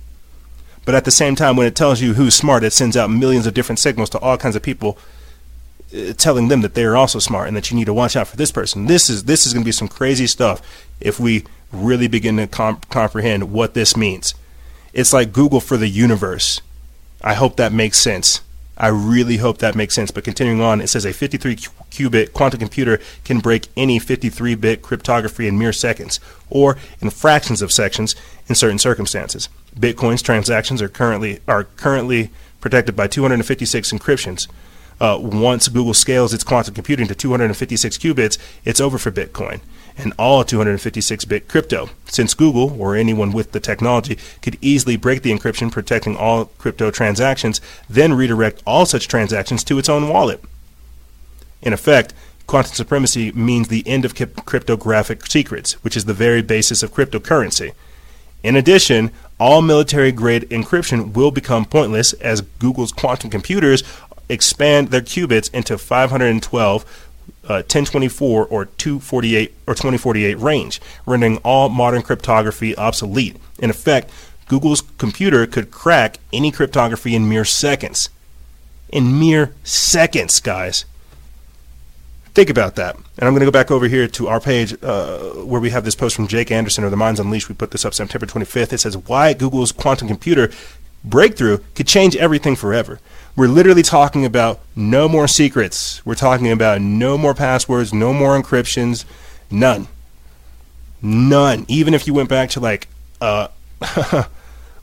But 0.85 0.95
at 0.95 1.05
the 1.05 1.11
same 1.11 1.35
time, 1.35 1.55
when 1.55 1.67
it 1.67 1.75
tells 1.75 2.01
you 2.01 2.15
who's 2.15 2.33
smart, 2.33 2.63
it 2.63 2.73
sends 2.73 2.97
out 2.97 3.11
millions 3.11 3.45
of 3.45 3.53
different 3.53 3.77
signals 3.77 4.09
to 4.11 4.19
all 4.19 4.37
kinds 4.37 4.55
of 4.55 4.63
people 4.63 4.97
telling 6.17 6.47
them 6.47 6.61
that 6.61 6.73
they're 6.73 6.95
also 6.95 7.19
smart 7.19 7.47
and 7.47 7.57
that 7.57 7.69
you 7.69 7.77
need 7.77 7.85
to 7.85 7.93
watch 7.93 8.15
out 8.15 8.27
for 8.27 8.37
this 8.37 8.51
person. 8.51 8.87
This 8.87 9.09
is 9.09 9.25
this 9.25 9.45
is 9.45 9.53
going 9.53 9.63
to 9.63 9.67
be 9.67 9.71
some 9.71 9.87
crazy 9.87 10.27
stuff 10.27 10.61
if 10.99 11.19
we 11.19 11.43
really 11.71 12.07
begin 12.07 12.37
to 12.37 12.47
comp- 12.47 12.89
comprehend 12.89 13.51
what 13.51 13.73
this 13.73 13.95
means. 13.97 14.33
It's 14.93 15.13
like 15.13 15.31
Google 15.31 15.59
for 15.61 15.77
the 15.77 15.87
universe. 15.87 16.61
I 17.21 17.33
hope 17.35 17.55
that 17.57 17.71
makes 17.71 17.97
sense. 17.97 18.41
I 18.77 18.87
really 18.87 19.37
hope 19.37 19.59
that 19.59 19.75
makes 19.75 19.93
sense. 19.93 20.11
But 20.11 20.23
continuing 20.23 20.61
on, 20.61 20.81
it 20.81 20.87
says 20.87 21.05
a 21.05 21.13
53 21.13 21.55
qubit 21.55 22.33
quantum 22.33 22.59
computer 22.59 22.99
can 23.23 23.39
break 23.39 23.67
any 23.77 23.99
53 23.99 24.55
bit 24.55 24.81
cryptography 24.81 25.47
in 25.47 25.59
mere 25.59 25.73
seconds, 25.73 26.19
or 26.49 26.77
in 26.99 27.09
fractions 27.09 27.61
of 27.61 27.71
seconds 27.71 28.15
in 28.47 28.55
certain 28.55 28.79
circumstances. 28.79 29.49
Bitcoin's 29.77 30.21
transactions 30.21 30.81
are 30.81 30.89
currently 30.89 31.39
are 31.47 31.65
currently 31.65 32.31
protected 32.59 32.95
by 32.95 33.07
256 33.07 33.91
encryptions. 33.91 34.47
Uh, 35.01 35.17
once 35.19 35.67
Google 35.67 35.93
scales 35.93 36.33
its 36.33 36.43
quantum 36.43 36.73
computing 36.73 37.07
to 37.07 37.15
256 37.15 37.97
qubits, 37.97 38.37
it's 38.63 38.79
over 38.79 38.97
for 38.97 39.11
Bitcoin 39.11 39.59
and 39.97 40.13
all 40.17 40.43
256 40.43 41.25
bit 41.25 41.47
crypto, 41.47 41.89
since 42.05 42.33
Google, 42.33 42.79
or 42.81 42.95
anyone 42.95 43.31
with 43.31 43.51
the 43.51 43.59
technology, 43.59 44.17
could 44.41 44.57
easily 44.61 44.97
break 44.97 45.21
the 45.21 45.31
encryption 45.31 45.71
protecting 45.71 46.15
all 46.15 46.45
crypto 46.57 46.91
transactions, 46.91 47.61
then 47.89 48.13
redirect 48.13 48.61
all 48.65 48.85
such 48.85 49.07
transactions 49.07 49.63
to 49.63 49.77
its 49.77 49.89
own 49.89 50.09
wallet. 50.09 50.43
In 51.61 51.73
effect, 51.73 52.13
quantum 52.47 52.73
supremacy 52.73 53.31
means 53.31 53.67
the 53.67 53.87
end 53.87 54.05
of 54.05 54.15
cryptographic 54.15 55.25
secrets, 55.27 55.73
which 55.83 55.97
is 55.97 56.05
the 56.05 56.13
very 56.13 56.41
basis 56.41 56.83
of 56.83 56.93
cryptocurrency. 56.93 57.73
In 58.43 58.55
addition, 58.55 59.11
all 59.39 59.61
military 59.61 60.11
grade 60.11 60.49
encryption 60.49 61.13
will 61.13 61.31
become 61.31 61.65
pointless 61.65 62.13
as 62.13 62.41
Google's 62.41 62.91
quantum 62.91 63.29
computers 63.29 63.83
expand 64.31 64.89
their 64.89 65.01
qubits 65.01 65.53
into 65.53 65.77
512, 65.77 66.83
uh, 67.43 67.47
1024, 67.47 68.45
or 68.47 68.65
248 68.65 69.53
or 69.67 69.73
2048 69.73 70.39
range, 70.39 70.81
rendering 71.05 71.37
all 71.37 71.69
modern 71.69 72.01
cryptography 72.01 72.75
obsolete. 72.75 73.35
In 73.59 73.69
effect, 73.69 74.09
Google's 74.47 74.81
computer 74.97 75.45
could 75.45 75.71
crack 75.71 76.17
any 76.33 76.51
cryptography 76.51 77.15
in 77.15 77.27
mere 77.27 77.45
seconds. 77.45 78.09
In 78.89 79.19
mere 79.19 79.53
seconds, 79.63 80.39
guys. 80.39 80.85
Think 82.33 82.49
about 82.49 82.75
that. 82.75 82.95
And 82.95 83.27
I'm 83.27 83.33
going 83.33 83.41
to 83.41 83.45
go 83.45 83.51
back 83.51 83.71
over 83.71 83.87
here 83.87 84.07
to 84.07 84.27
our 84.29 84.39
page 84.39 84.73
uh, 84.81 85.31
where 85.45 85.59
we 85.59 85.69
have 85.71 85.83
this 85.83 85.95
post 85.95 86.15
from 86.15 86.27
Jake 86.27 86.49
Anderson 86.49 86.83
or 86.83 86.89
The 86.89 86.95
Minds 86.95 87.19
Unleashed. 87.19 87.49
We 87.49 87.55
put 87.55 87.71
this 87.71 87.83
up 87.83 87.93
September 87.93 88.25
25th. 88.25 88.71
It 88.71 88.79
says, 88.79 88.97
Why 88.97 89.33
Google's 89.33 89.73
quantum 89.73 90.07
computer 90.07 90.49
breakthrough 91.03 91.59
could 91.75 91.87
change 91.87 92.15
everything 92.15 92.55
forever. 92.55 92.99
We're 93.35 93.47
literally 93.47 93.83
talking 93.83 94.25
about 94.25 94.59
no 94.75 95.07
more 95.07 95.27
secrets. 95.27 96.05
We're 96.05 96.15
talking 96.15 96.51
about 96.51 96.81
no 96.81 97.17
more 97.17 97.33
passwords, 97.33 97.93
no 97.93 98.13
more 98.13 98.39
encryptions, 98.39 99.05
none. 99.49 99.87
None. 101.01 101.65
Even 101.67 101.93
if 101.93 102.05
you 102.07 102.13
went 102.13 102.29
back 102.29 102.49
to 102.51 102.59
like 102.59 102.87
uh, 103.21 103.47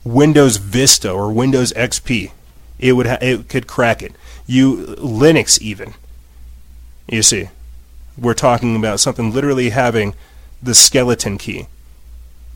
Windows 0.05 0.57
Vista 0.57 1.11
or 1.11 1.33
Windows 1.33 1.73
XP, 1.75 2.33
it 2.79 2.93
would 2.93 3.07
ha- 3.07 3.19
it 3.21 3.49
could 3.49 3.67
crack 3.67 4.03
it. 4.03 4.15
You 4.47 4.97
Linux 4.99 5.61
even. 5.61 5.95
You 7.07 7.23
see, 7.23 7.51
we're 8.17 8.35
talking 8.35 8.77
about 8.77 9.01
something 9.01 9.33
literally 9.33 9.71
having 9.71 10.15
the 10.63 10.75
skeleton 10.75 11.39
key 11.39 11.67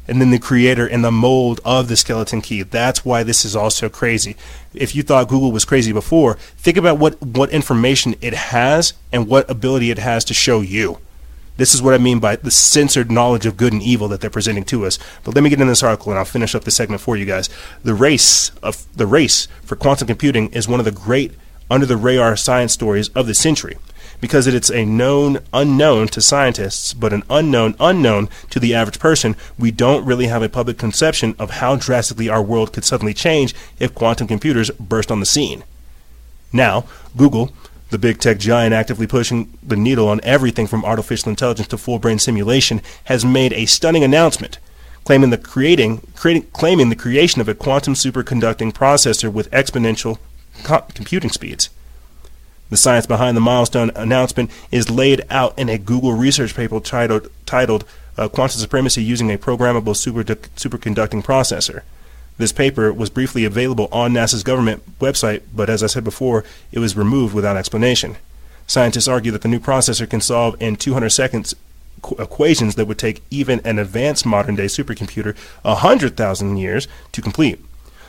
and 0.08 0.20
then 0.20 0.30
the 0.30 0.38
creator 0.38 0.86
and 0.86 1.04
the 1.04 1.10
mold 1.10 1.60
of 1.64 1.88
the 1.88 1.96
skeleton 1.96 2.40
key. 2.40 2.62
That's 2.62 3.04
why 3.04 3.22
this 3.22 3.44
is 3.44 3.54
all 3.54 3.70
so 3.70 3.88
crazy. 3.88 4.36
If 4.74 4.94
you 4.94 5.02
thought 5.02 5.28
Google 5.28 5.52
was 5.52 5.64
crazy 5.64 5.92
before, 5.92 6.34
think 6.56 6.76
about 6.76 6.98
what, 6.98 7.20
what 7.22 7.50
information 7.50 8.14
it 8.20 8.34
has 8.34 8.94
and 9.12 9.28
what 9.28 9.48
ability 9.50 9.90
it 9.90 9.98
has 9.98 10.24
to 10.26 10.34
show 10.34 10.60
you. 10.60 10.98
This 11.56 11.74
is 11.74 11.82
what 11.82 11.94
I 11.94 11.98
mean 11.98 12.18
by 12.18 12.36
the 12.36 12.50
censored 12.50 13.10
knowledge 13.10 13.44
of 13.44 13.56
good 13.56 13.72
and 13.72 13.82
evil 13.82 14.08
that 14.08 14.20
they're 14.20 14.30
presenting 14.30 14.64
to 14.64 14.86
us. 14.86 14.98
But 15.22 15.34
let 15.34 15.44
me 15.44 15.50
get 15.50 15.60
in 15.60 15.68
this 15.68 15.82
article 15.82 16.10
and 16.10 16.18
I'll 16.18 16.24
finish 16.24 16.54
up 16.54 16.64
the 16.64 16.70
segment 16.70 17.02
for 17.02 17.16
you 17.16 17.26
guys. 17.26 17.50
The 17.84 17.94
race 17.94 18.50
of 18.62 18.86
the 18.96 19.06
race 19.06 19.46
for 19.62 19.76
quantum 19.76 20.06
computing 20.06 20.48
is 20.50 20.66
one 20.66 20.80
of 20.80 20.86
the 20.86 20.92
great 20.92 21.32
under 21.70 21.86
the 21.86 21.96
radar 21.96 22.36
science 22.36 22.72
stories 22.72 23.08
of 23.10 23.26
the 23.26 23.34
century 23.34 23.76
because 24.22 24.46
it's 24.46 24.70
a 24.70 24.84
known 24.84 25.40
unknown 25.52 26.06
to 26.06 26.20
scientists, 26.20 26.94
but 26.94 27.12
an 27.12 27.24
unknown 27.28 27.74
unknown 27.80 28.28
to 28.50 28.60
the 28.60 28.72
average 28.72 29.00
person, 29.00 29.34
we 29.58 29.72
don't 29.72 30.06
really 30.06 30.28
have 30.28 30.44
a 30.44 30.48
public 30.48 30.78
conception 30.78 31.34
of 31.40 31.50
how 31.50 31.74
drastically 31.74 32.28
our 32.28 32.40
world 32.40 32.72
could 32.72 32.84
suddenly 32.84 33.12
change 33.12 33.52
if 33.80 33.96
quantum 33.96 34.28
computers 34.28 34.70
burst 34.78 35.10
on 35.10 35.18
the 35.18 35.26
scene. 35.26 35.64
Now, 36.52 36.84
Google, 37.16 37.52
the 37.90 37.98
big 37.98 38.20
tech 38.20 38.38
giant 38.38 38.72
actively 38.72 39.08
pushing 39.08 39.58
the 39.60 39.76
needle 39.76 40.08
on 40.08 40.20
everything 40.22 40.68
from 40.68 40.84
artificial 40.84 41.28
intelligence 41.28 41.66
to 41.68 41.76
full 41.76 41.98
brain 41.98 42.20
simulation, 42.20 42.80
has 43.04 43.24
made 43.24 43.52
a 43.52 43.66
stunning 43.66 44.04
announcement 44.04 44.58
claiming 45.02 45.30
the 45.30 45.38
creating, 45.38 46.00
creating 46.14 46.44
claiming 46.52 46.90
the 46.90 46.94
creation 46.94 47.40
of 47.40 47.48
a 47.48 47.56
quantum 47.56 47.94
superconducting 47.94 48.72
processor 48.72 49.32
with 49.32 49.50
exponential 49.50 50.18
co- 50.62 50.86
computing 50.94 51.30
speeds. 51.30 51.70
The 52.72 52.78
science 52.78 53.04
behind 53.04 53.36
the 53.36 53.42
milestone 53.42 53.90
announcement 53.94 54.50
is 54.70 54.88
laid 54.88 55.26
out 55.28 55.58
in 55.58 55.68
a 55.68 55.76
Google 55.76 56.14
research 56.14 56.54
paper 56.54 56.80
titled, 56.80 57.30
titled 57.44 57.84
uh, 58.16 58.28
Quantum 58.28 58.58
Supremacy 58.58 59.02
Using 59.02 59.30
a 59.30 59.36
Programmable 59.36 59.94
super 59.94 60.24
Superconducting 60.24 61.22
Processor. 61.22 61.82
This 62.38 62.50
paper 62.50 62.90
was 62.90 63.10
briefly 63.10 63.44
available 63.44 63.90
on 63.92 64.14
NASA's 64.14 64.42
government 64.42 64.98
website, 65.00 65.42
but 65.54 65.68
as 65.68 65.82
I 65.82 65.86
said 65.86 66.02
before, 66.02 66.46
it 66.72 66.78
was 66.78 66.96
removed 66.96 67.34
without 67.34 67.58
explanation. 67.58 68.16
Scientists 68.66 69.06
argue 69.06 69.32
that 69.32 69.42
the 69.42 69.48
new 69.48 69.60
processor 69.60 70.08
can 70.08 70.22
solve 70.22 70.56
in 70.58 70.76
200 70.76 71.10
seconds 71.10 71.54
equations 72.18 72.76
that 72.76 72.86
would 72.86 72.98
take 72.98 73.22
even 73.30 73.60
an 73.66 73.78
advanced 73.78 74.24
modern 74.24 74.56
day 74.56 74.64
supercomputer 74.64 75.36
100,000 75.60 76.56
years 76.56 76.88
to 77.12 77.20
complete. 77.20 77.62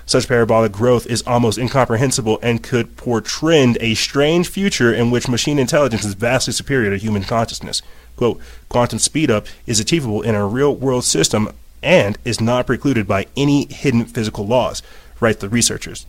Such 0.05 0.27
parabolic 0.27 0.71
growth 0.71 1.05
is 1.07 1.21
almost 1.23 1.57
incomprehensible 1.57 2.39
and 2.41 2.61
could 2.61 2.97
portend 2.97 3.77
a 3.79 3.93
strange 3.93 4.49
future 4.49 4.93
in 4.93 5.11
which 5.11 5.29
machine 5.29 5.59
intelligence 5.59 6.03
is 6.03 6.13
vastly 6.13 6.53
superior 6.53 6.89
to 6.89 6.97
human 6.97 7.23
consciousness. 7.23 7.81
Quote, 8.17 8.39
quantum 8.69 8.99
speedup 8.99 9.47
is 9.65 9.79
achievable 9.79 10.21
in 10.21 10.35
a 10.35 10.45
real 10.45 10.75
world 10.75 11.05
system 11.05 11.49
and 11.81 12.17
is 12.25 12.41
not 12.41 12.67
precluded 12.67 13.07
by 13.07 13.27
any 13.35 13.65
hidden 13.73 14.05
physical 14.05 14.45
laws, 14.45 14.81
write 15.19 15.39
the 15.39 15.49
researchers. 15.49 16.05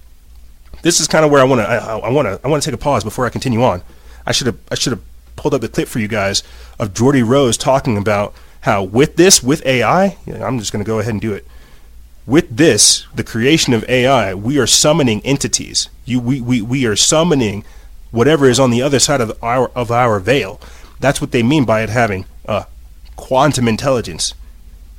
This 0.83 1.01
is 1.01 1.09
kind 1.09 1.25
of 1.25 1.31
where 1.31 1.41
I 1.41 1.45
want 1.45 1.61
to 1.61 1.69
I 1.69 2.11
want 2.11 2.27
to 2.27 2.41
I 2.45 2.49
want 2.49 2.63
to 2.63 2.71
take 2.71 2.79
a 2.79 2.83
pause 2.83 3.05
before 3.05 3.27
I 3.27 3.31
continue 3.31 3.63
on. 3.63 3.83
I 4.27 4.33
should 4.33 4.49
have 4.49 4.59
I 4.71 4.75
should 4.75 4.93
have 4.93 5.03
pulled 5.37 5.55
up 5.55 5.61
the 5.61 5.69
clip 5.69 5.89
for 5.89 5.99
you 5.99 6.09
guys 6.09 6.43
of 6.79 6.95
Geordie 6.95 7.23
Rose 7.23 7.57
talking 7.57 7.97
about 7.97 8.35
how 8.63 8.83
with 8.83 9.17
this 9.17 9.43
with 9.43 9.65
AI, 9.65 10.17
I'm 10.27 10.59
just 10.59 10.73
going 10.73 10.85
to 10.85 10.87
go 10.87 10.99
ahead 10.99 11.13
and 11.13 11.21
do 11.21 11.33
it 11.33 11.47
with 12.27 12.57
this, 12.57 13.07
the 13.15 13.25
creation 13.25 13.75
of 13.75 13.89
AI, 13.89 14.35
we 14.35 14.59
are 14.59 14.67
summoning 14.67 15.21
entities. 15.25 15.89
You, 16.05 16.21
we, 16.21 16.41
we, 16.41 16.63
we 16.63 16.87
are 16.87 16.97
summoning 16.97 17.65
whatever 18.11 18.47
is 18.47 18.61
on 18.61 18.71
the 18.71 18.81
other 18.81 18.99
side 18.99 19.21
of 19.21 19.37
our 19.43 19.69
of 19.71 19.91
our 19.91 20.19
veil. 20.21 20.61
That's 21.01 21.21
what 21.21 21.33
they 21.33 21.43
mean 21.43 21.65
by 21.65 21.83
it 21.83 21.91
having 21.91 22.25
uh, 22.47 22.65
quantum 23.17 23.69
intelligence, 23.69 24.33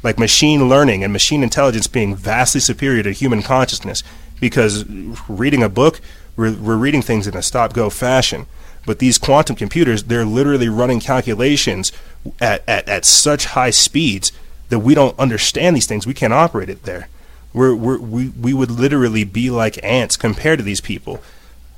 like 0.03 0.19
machine 0.19 0.69
learning 0.69 1.03
and 1.03 1.11
machine 1.11 1.41
intelligence 1.41 1.88
being 1.88 2.15
vastly 2.15 2.61
superior 2.61 3.01
to 3.03 3.11
human 3.11 3.41
consciousness. 3.41 4.03
Because 4.39 4.86
reading 5.30 5.63
a 5.63 5.69
book, 5.69 6.01
we're, 6.36 6.53
we're 6.53 6.76
reading 6.76 7.01
things 7.01 7.26
in 7.26 7.38
a 7.38 7.41
stop-go 7.41 7.89
fashion. 7.89 8.47
But 8.86 8.99
these 8.99 9.17
quantum 9.17 9.55
computers, 9.55 10.03
they're 10.03 10.26
literally 10.26 10.67
running 10.67 10.99
calculations 10.99 11.91
at, 12.39 12.67
at, 12.67 12.88
at 12.88 13.05
such 13.05 13.45
high 13.45 13.69
speeds 13.71 14.32
that 14.69 14.80
we 14.80 14.93
don't 14.93 15.17
understand 15.17 15.76
these 15.76 15.88
things. 15.88 16.05
We 16.05 16.13
can't 16.13 16.34
operate 16.34 16.69
it 16.69 16.84
there. 16.84 17.07
We're, 17.56 17.74
we're, 17.74 17.97
we 17.99 18.28
we 18.30 18.53
would 18.53 18.70
literally 18.70 19.24
be 19.24 19.49
like 19.49 19.82
ants 19.82 20.18
compared 20.18 20.60
to 20.60 20.64
these 20.64 20.82
people. 20.82 21.24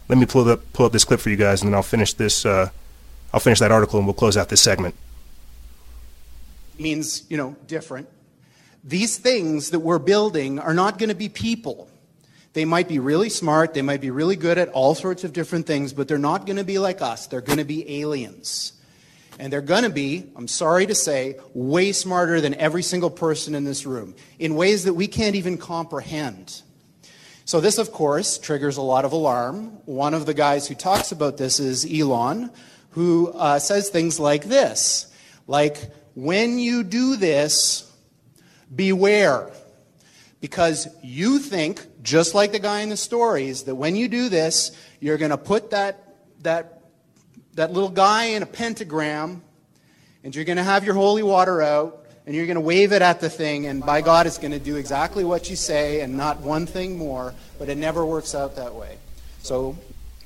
Let 0.10 0.18
me 0.18 0.26
pull 0.26 0.50
up 0.50 0.74
pull 0.74 0.88
up 0.88 0.92
this 0.92 1.06
clip 1.06 1.20
for 1.20 1.30
you 1.30 1.36
guys, 1.36 1.62
and 1.62 1.70
then 1.70 1.76
I'll 1.76 1.84
finish 1.84 2.14
this. 2.14 2.48
Uh, 2.48 2.72
I'll 3.32 3.40
finish 3.40 3.60
that 3.60 3.72
article, 3.72 4.00
and 4.00 4.08
we'll 4.08 4.16
close 4.16 4.36
out 4.36 4.50
this 4.50 4.60
segment. 4.60 4.96
Means 6.80 7.26
you 7.30 7.38
know 7.38 7.56
different. 7.68 8.10
These 8.84 9.20
things 9.20 9.70
that 9.70 9.82
we're 9.82 10.00
building 10.00 10.58
are 10.58 10.74
not 10.74 10.98
going 10.98 11.10
to 11.10 11.16
be 11.16 11.30
people. 11.30 11.88
They 12.54 12.66
might 12.66 12.88
be 12.88 12.98
really 12.98 13.30
smart. 13.30 13.76
They 13.76 13.84
might 13.84 14.02
be 14.02 14.10
really 14.10 14.36
good 14.36 14.58
at 14.58 14.70
all 14.70 14.96
sorts 14.96 15.24
of 15.24 15.32
different 15.32 15.68
things, 15.68 15.94
but 15.94 16.08
they're 16.08 16.18
not 16.18 16.48
going 16.48 16.58
to 16.58 16.64
be 16.64 16.80
like 16.80 17.04
us. 17.04 17.28
They're 17.28 17.42
going 17.42 17.60
to 17.60 17.66
be 17.66 18.02
aliens. 18.02 18.74
And 19.40 19.54
they're 19.54 19.62
going 19.62 19.84
to 19.84 19.90
be, 19.90 20.26
I'm 20.36 20.48
sorry 20.48 20.86
to 20.88 20.96
say, 20.96 21.38
way 21.54 21.92
smarter 21.92 22.42
than 22.42 22.56
every 22.56 22.82
single 22.82 23.12
person 23.12 23.54
in 23.54 23.64
this 23.64 23.86
room 23.86 24.16
in 24.40 24.56
ways 24.56 24.86
that 24.86 24.94
we 24.94 25.08
can't 25.08 25.36
even 25.36 25.58
comprehend. 25.58 26.62
So, 27.46 27.62
this, 27.62 27.78
of 27.78 27.92
course, 27.92 28.38
triggers 28.38 28.78
a 28.78 28.82
lot 28.82 29.06
of 29.06 29.14
alarm. 29.14 29.80
One 29.86 30.14
of 30.14 30.26
the 30.26 30.34
guys 30.34 30.68
who 30.68 30.76
talks 30.76 31.12
about 31.12 31.38
this 31.38 31.60
is 31.60 31.86
Elon, 31.90 32.52
who 32.92 33.30
uh, 33.30 33.60
says 33.60 33.90
things 33.90 34.20
like 34.20 34.46
this 34.46 35.08
like, 35.48 35.78
when 36.14 36.60
you 36.60 36.84
do 36.84 37.16
this, 37.16 37.90
beware. 38.76 39.50
Because 40.42 40.88
you 41.02 41.40
think, 41.40 41.86
just 42.04 42.36
like 42.36 42.52
the 42.52 42.60
guy 42.60 42.82
in 42.82 42.90
the 42.90 42.98
stories, 42.98 43.64
that 43.64 43.76
when 43.76 43.96
you 43.96 44.08
do 44.08 44.30
this, 44.30 44.72
you're 45.00 45.18
going 45.18 45.32
to 45.32 45.38
put 45.38 45.72
that, 45.72 46.18
that 46.42 46.77
that 47.58 47.74
little 47.74 47.90
guy 47.90 48.26
in 48.26 48.44
a 48.44 48.46
pentagram, 48.46 49.42
and 50.24 50.36
you're 50.36 50.46
going 50.46 50.58
to 50.58 50.64
have 50.64 50.84
your 50.84 50.94
holy 50.94 51.24
water 51.24 51.64
out, 51.64 52.06
and 52.26 52.36
you're 52.36 52.46
going 52.46 52.56
to 52.56 52.62
wave 52.62 52.94
it 52.94 53.02
at 53.02 53.20
the 53.20 53.30
thing, 53.30 53.66
and 53.66 53.84
by 53.84 54.02
God, 54.02 54.28
it's 54.28 54.38
going 54.38 54.52
to 54.52 54.60
do 54.60 54.76
exactly 54.76 55.24
what 55.24 55.50
you 55.50 55.56
say 55.56 56.02
and 56.02 56.16
not 56.16 56.40
one 56.42 56.68
thing 56.68 57.00
more, 57.00 57.34
but 57.58 57.68
it 57.68 57.76
never 57.76 58.06
works 58.06 58.36
out 58.36 58.56
that 58.58 58.76
way. 58.76 58.98
So. 59.42 59.76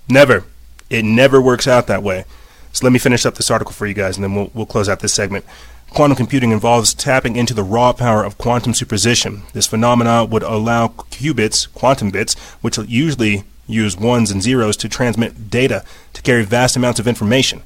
Never. 0.10 0.44
It 0.90 1.06
never 1.06 1.42
works 1.42 1.70
out 1.70 1.88
that 1.88 2.04
way. 2.04 2.26
So 2.74 2.86
let 2.86 2.92
me 2.92 3.00
finish 3.00 3.26
up 3.26 3.36
this 3.36 3.50
article 3.50 3.74
for 3.74 3.88
you 3.88 3.94
guys, 3.94 4.18
and 4.18 4.26
then 4.26 4.36
we'll, 4.36 4.52
we'll 4.54 4.66
close 4.66 4.90
out 4.90 5.00
this 5.00 5.14
segment. 5.14 5.46
Quantum 5.90 6.18
computing 6.18 6.52
involves 6.52 6.94
tapping 6.94 7.38
into 7.38 7.54
the 7.54 7.64
raw 7.64 7.94
power 7.94 8.26
of 8.26 8.38
quantum 8.38 8.74
superposition. 8.74 9.44
This 9.54 9.68
phenomena 9.68 10.26
would 10.26 10.44
allow 10.44 10.90
qubits, 10.90 11.72
quantum 11.74 12.12
bits, 12.12 12.38
which 12.62 12.78
usually 12.78 13.44
use 13.72 13.98
ones 13.98 14.32
and 14.32 14.42
zeros 14.42 14.78
to 14.78 14.90
transmit 14.90 15.50
data 15.50 15.84
to 16.14 16.22
carry 16.22 16.44
vast 16.44 16.76
amounts 16.76 17.00
of 17.00 17.08
information. 17.08 17.64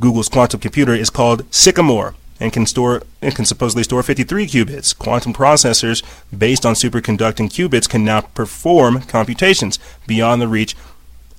Google's 0.00 0.28
quantum 0.28 0.60
computer 0.60 0.94
is 0.94 1.10
called 1.10 1.44
Sycamore 1.52 2.14
and 2.40 2.52
can 2.52 2.66
store 2.66 3.02
and 3.20 3.34
can 3.34 3.44
supposedly 3.44 3.82
store 3.82 4.02
53 4.02 4.46
qubits. 4.46 4.96
Quantum 4.96 5.32
processors 5.32 6.02
based 6.36 6.64
on 6.64 6.74
superconducting 6.74 7.48
qubits 7.48 7.88
can 7.88 8.04
now 8.04 8.20
perform 8.20 9.02
computations 9.02 9.78
beyond 10.06 10.40
the 10.40 10.48
reach 10.48 10.76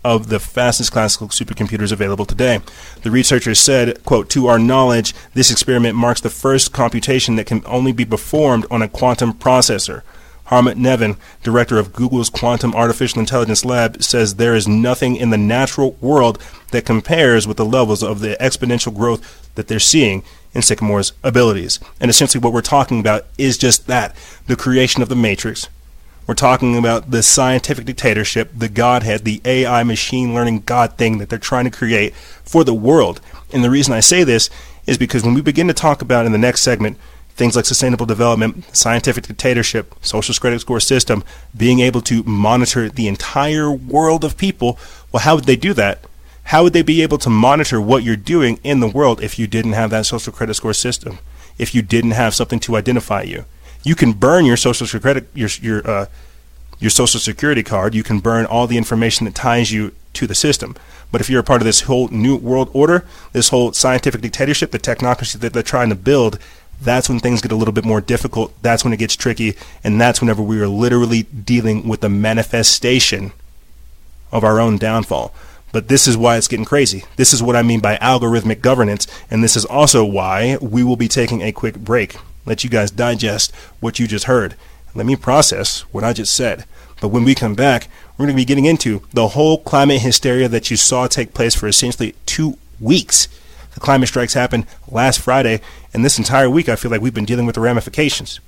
of 0.04 0.30
the 0.30 0.40
fastest 0.40 0.92
classical 0.92 1.28
supercomputers 1.28 1.92
available 1.92 2.26
today. 2.26 2.60
The 3.04 3.12
researchers 3.12 3.60
said, 3.60 4.04
quote, 4.06 4.30
to 4.32 4.48
our 4.48 4.60
knowledge, 4.60 5.14
this 5.34 5.52
experiment 5.52 5.96
marks 5.96 6.22
the 6.22 6.30
first 6.30 6.72
computation 6.72 7.36
that 7.36 7.48
can 7.48 7.64
only 7.66 7.92
be 7.92 8.06
performed 8.06 8.66
on 8.72 8.82
a 8.82 8.88
quantum 8.88 9.34
processor. 9.34 10.04
Hartmut 10.50 10.76
Neven, 10.76 11.18
director 11.44 11.78
of 11.78 11.94
Google's 11.94 12.30
Quantum 12.30 12.74
Artificial 12.74 13.20
Intelligence 13.20 13.64
Lab, 13.64 14.02
says 14.02 14.36
there 14.36 14.56
is 14.56 14.68
nothing 14.68 15.16
in 15.16 15.30
the 15.30 15.38
natural 15.38 15.92
world 16.02 16.40
that 16.72 16.86
compares 16.86 17.48
with 17.48 17.58
the 17.58 17.66
levels 17.66 18.02
of 18.02 18.20
the 18.20 18.36
exponential 18.40 18.96
growth 18.96 19.54
that 19.54 19.68
they're 19.68 19.80
seeing 19.80 20.24
in 20.54 20.62
Sycamore's 20.62 21.14
abilities. 21.24 21.80
And 22.00 22.10
essentially, 22.10 22.42
what 22.42 22.54
we're 22.54 22.62
talking 22.62 23.00
about 23.00 23.26
is 23.38 23.60
just 23.60 23.86
that 23.88 24.16
the 24.48 24.56
creation 24.56 25.04
of 25.04 25.10
the 25.10 25.16
matrix. 25.16 25.68
We're 26.26 26.36
talking 26.36 26.78
about 26.78 27.12
the 27.12 27.24
scientific 27.24 27.86
dictatorship, 27.86 28.52
the 28.56 28.70
Godhead, 28.70 29.26
the 29.26 29.42
AI 29.46 29.84
machine 29.84 30.34
learning 30.34 30.62
God 30.62 30.98
thing 30.98 31.18
that 31.20 31.30
they're 31.30 31.40
trying 31.40 31.66
to 31.66 31.72
create 31.72 32.16
for 32.16 32.64
the 32.64 32.74
world. 32.74 33.22
And 33.52 33.64
the 33.64 33.70
reason 33.70 33.94
I 33.94 34.00
say 34.00 34.24
this 34.24 34.50
is 34.86 34.98
because 34.98 35.24
when 35.24 35.34
we 35.34 35.42
begin 35.42 35.68
to 35.68 35.74
talk 35.74 36.02
about 36.02 36.26
in 36.26 36.32
the 36.32 36.38
next 36.38 36.62
segment 36.62 36.98
things 37.40 37.56
like 37.56 37.66
sustainable 37.66 38.06
development, 38.06 38.64
scientific 38.76 39.26
dictatorship, 39.26 39.96
social 40.02 40.36
credit 40.36 40.60
score 40.60 40.80
system, 40.80 41.24
being 41.58 41.80
able 41.80 42.02
to 42.02 42.22
monitor 42.24 42.90
the 42.90 43.08
entire 43.08 43.72
world 43.72 44.24
of 44.24 44.38
people. 44.38 44.78
Well, 45.12 45.24
how 45.24 45.36
would 45.36 45.46
they 45.46 45.56
do 45.56 45.74
that? 45.74 46.04
How 46.44 46.64
would 46.64 46.74
they 46.74 46.82
be 46.82 47.02
able 47.02 47.18
to 47.20 47.30
monitor 47.30 47.80
what 47.80 48.04
you're 48.04 48.16
doing 48.16 48.60
in 48.64 48.82
the 48.82 48.88
world 48.88 49.24
if 49.24 49.40
you 49.40 49.48
didn't 49.48 49.74
have 49.74 49.90
that 49.92 50.06
social 50.06 50.34
credit 50.34 50.56
score 50.56 50.74
system? 50.74 51.20
If 51.58 51.74
you 51.74 51.82
didn't 51.82 52.12
have 52.12 52.36
something 52.36 52.60
to 52.62 52.76
identify 52.76 53.24
you, 53.24 53.46
you 53.84 53.96
can 53.96 54.14
burn 54.14 54.46
your 54.46 54.58
social 54.58 55.00
credit 55.00 55.28
your 55.34 55.50
your 55.62 55.90
uh, 55.90 56.06
your 56.80 56.90
social 56.90 57.20
security 57.20 57.64
card. 57.64 57.96
You 57.96 58.04
can 58.04 58.20
burn 58.20 58.46
all 58.46 58.68
the 58.68 58.78
information 58.78 59.26
that 59.26 59.36
ties 59.36 59.72
you 59.72 59.94
to 60.14 60.28
the 60.28 60.36
system. 60.36 60.76
But 61.12 61.22
if 61.22 61.30
you're 61.30 61.42
a 61.42 61.44
part 61.44 61.62
of 61.62 61.66
this 61.66 61.82
whole 61.82 62.08
new 62.10 62.36
world 62.36 62.70
order, 62.74 63.06
this 63.32 63.50
whole 63.50 63.72
scientific 63.74 64.22
dictatorship, 64.22 64.72
the 64.72 64.80
technocracy 64.80 65.40
that 65.40 65.54
they're 65.54 65.64
trying 65.64 65.90
to 65.90 65.96
build, 65.96 66.40
that's 66.82 67.10
when 67.10 67.20
things 67.20 67.42
get 67.42 67.52
a 67.52 67.56
little 67.56 67.74
bit 67.74 67.86
more 67.86 68.02
difficult. 68.02 68.54
That's 68.62 68.84
when 68.84 68.94
it 68.94 68.98
gets 68.98 69.16
tricky. 69.16 69.56
And 69.84 70.00
that's 70.00 70.22
whenever 70.22 70.42
we 70.42 70.62
are 70.62 70.68
literally 70.68 71.24
dealing 71.24 71.88
with 71.88 72.02
the 72.02 72.10
manifestation 72.10 73.32
of 74.32 74.44
our 74.44 74.60
own 74.60 74.78
downfall. 74.78 75.34
But 75.72 75.88
this 75.88 76.08
is 76.08 76.18
why 76.18 76.38
it's 76.38 76.48
getting 76.48 76.66
crazy. 76.66 77.04
This 77.16 77.34
is 77.34 77.44
what 77.44 77.56
I 77.56 77.62
mean 77.62 77.80
by 77.80 77.98
algorithmic 77.98 78.62
governance. 78.62 79.08
And 79.30 79.44
this 79.44 79.56
is 79.56 79.66
also 79.66 80.04
why 80.04 80.58
we 80.62 80.84
will 80.84 80.96
be 80.96 81.08
taking 81.08 81.42
a 81.42 81.52
quick 81.52 81.76
break. 81.76 82.16
Let 82.46 82.64
you 82.64 82.70
guys 82.70 82.92
digest 82.92 83.54
what 83.80 84.00
you 84.00 84.08
just 84.08 84.26
heard. 84.26 84.56
Let 84.96 85.06
me 85.06 85.16
process 85.16 85.82
what 85.92 86.04
I 86.04 86.14
just 86.14 86.34
said. 86.34 86.66
But 87.02 87.10
when 87.10 87.24
we 87.24 87.36
come 87.36 87.56
back, 87.56 87.88
we're 88.18 88.26
going 88.26 88.36
to 88.36 88.42
be 88.42 88.46
getting 88.46 88.66
into 88.66 89.04
the 89.14 89.30
whole 89.30 89.60
climate 89.60 90.02
hysteria 90.02 90.48
that 90.50 90.72
you 90.72 90.78
saw 90.78 91.08
take 91.08 91.34
place 91.34 91.56
for 91.56 91.68
essentially 91.68 92.16
two 92.26 92.58
weeks 92.80 93.28
the 93.74 93.80
climate 93.80 94.10
strikes 94.10 94.34
happened 94.34 94.66
last 94.88 95.20
Friday, 95.20 95.62
and 95.94 96.04
this 96.04 96.18
entire 96.18 96.50
week 96.50 96.70
I 96.70 96.76
feel 96.76 96.92
like 96.92 97.02
we've 97.02 97.14
been 97.14 97.26
dealing 97.26 97.46
with 97.46 97.56
the 97.56 97.62
ramifications. 97.62 98.40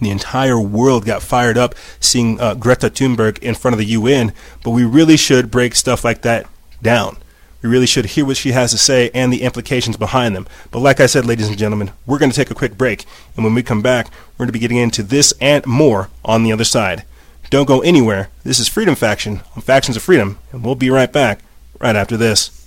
The 0.00 0.10
entire 0.10 0.60
world 0.60 1.04
got 1.04 1.22
fired 1.22 1.58
up 1.58 1.74
seeing 1.98 2.40
uh, 2.40 2.54
Greta 2.54 2.88
Thunberg 2.88 3.38
in 3.40 3.54
front 3.54 3.74
of 3.74 3.78
the 3.78 3.86
UN, 3.86 4.32
but 4.62 4.70
we 4.70 4.84
really 4.84 5.16
should 5.16 5.50
break 5.50 5.74
stuff 5.74 6.04
like 6.04 6.22
that 6.22 6.46
down. 6.82 7.16
We 7.62 7.68
really 7.68 7.86
should 7.86 8.06
hear 8.06 8.24
what 8.24 8.36
she 8.36 8.52
has 8.52 8.70
to 8.70 8.78
say 8.78 9.10
and 9.12 9.32
the 9.32 9.42
implications 9.42 9.96
behind 9.96 10.36
them. 10.36 10.46
But 10.70 10.78
like 10.78 11.00
I 11.00 11.06
said, 11.06 11.26
ladies 11.26 11.48
and 11.48 11.58
gentlemen, 11.58 11.90
we're 12.06 12.18
going 12.18 12.30
to 12.30 12.36
take 12.36 12.52
a 12.52 12.54
quick 12.54 12.78
break, 12.78 13.04
and 13.34 13.44
when 13.44 13.54
we 13.54 13.64
come 13.64 13.82
back, 13.82 14.06
we're 14.06 14.44
going 14.44 14.48
to 14.48 14.52
be 14.52 14.60
getting 14.60 14.76
into 14.76 15.02
this 15.02 15.34
and 15.40 15.66
more 15.66 16.08
on 16.24 16.44
the 16.44 16.52
other 16.52 16.64
side. 16.64 17.04
Don't 17.50 17.66
go 17.66 17.80
anywhere. 17.80 18.28
This 18.44 18.60
is 18.60 18.68
Freedom 18.68 18.94
Faction 18.94 19.40
on 19.56 19.62
Factions 19.62 19.96
of 19.96 20.02
Freedom, 20.02 20.38
and 20.52 20.64
we'll 20.64 20.76
be 20.76 20.90
right 20.90 21.10
back 21.10 21.40
right 21.80 21.96
after 21.96 22.16
this. 22.16 22.57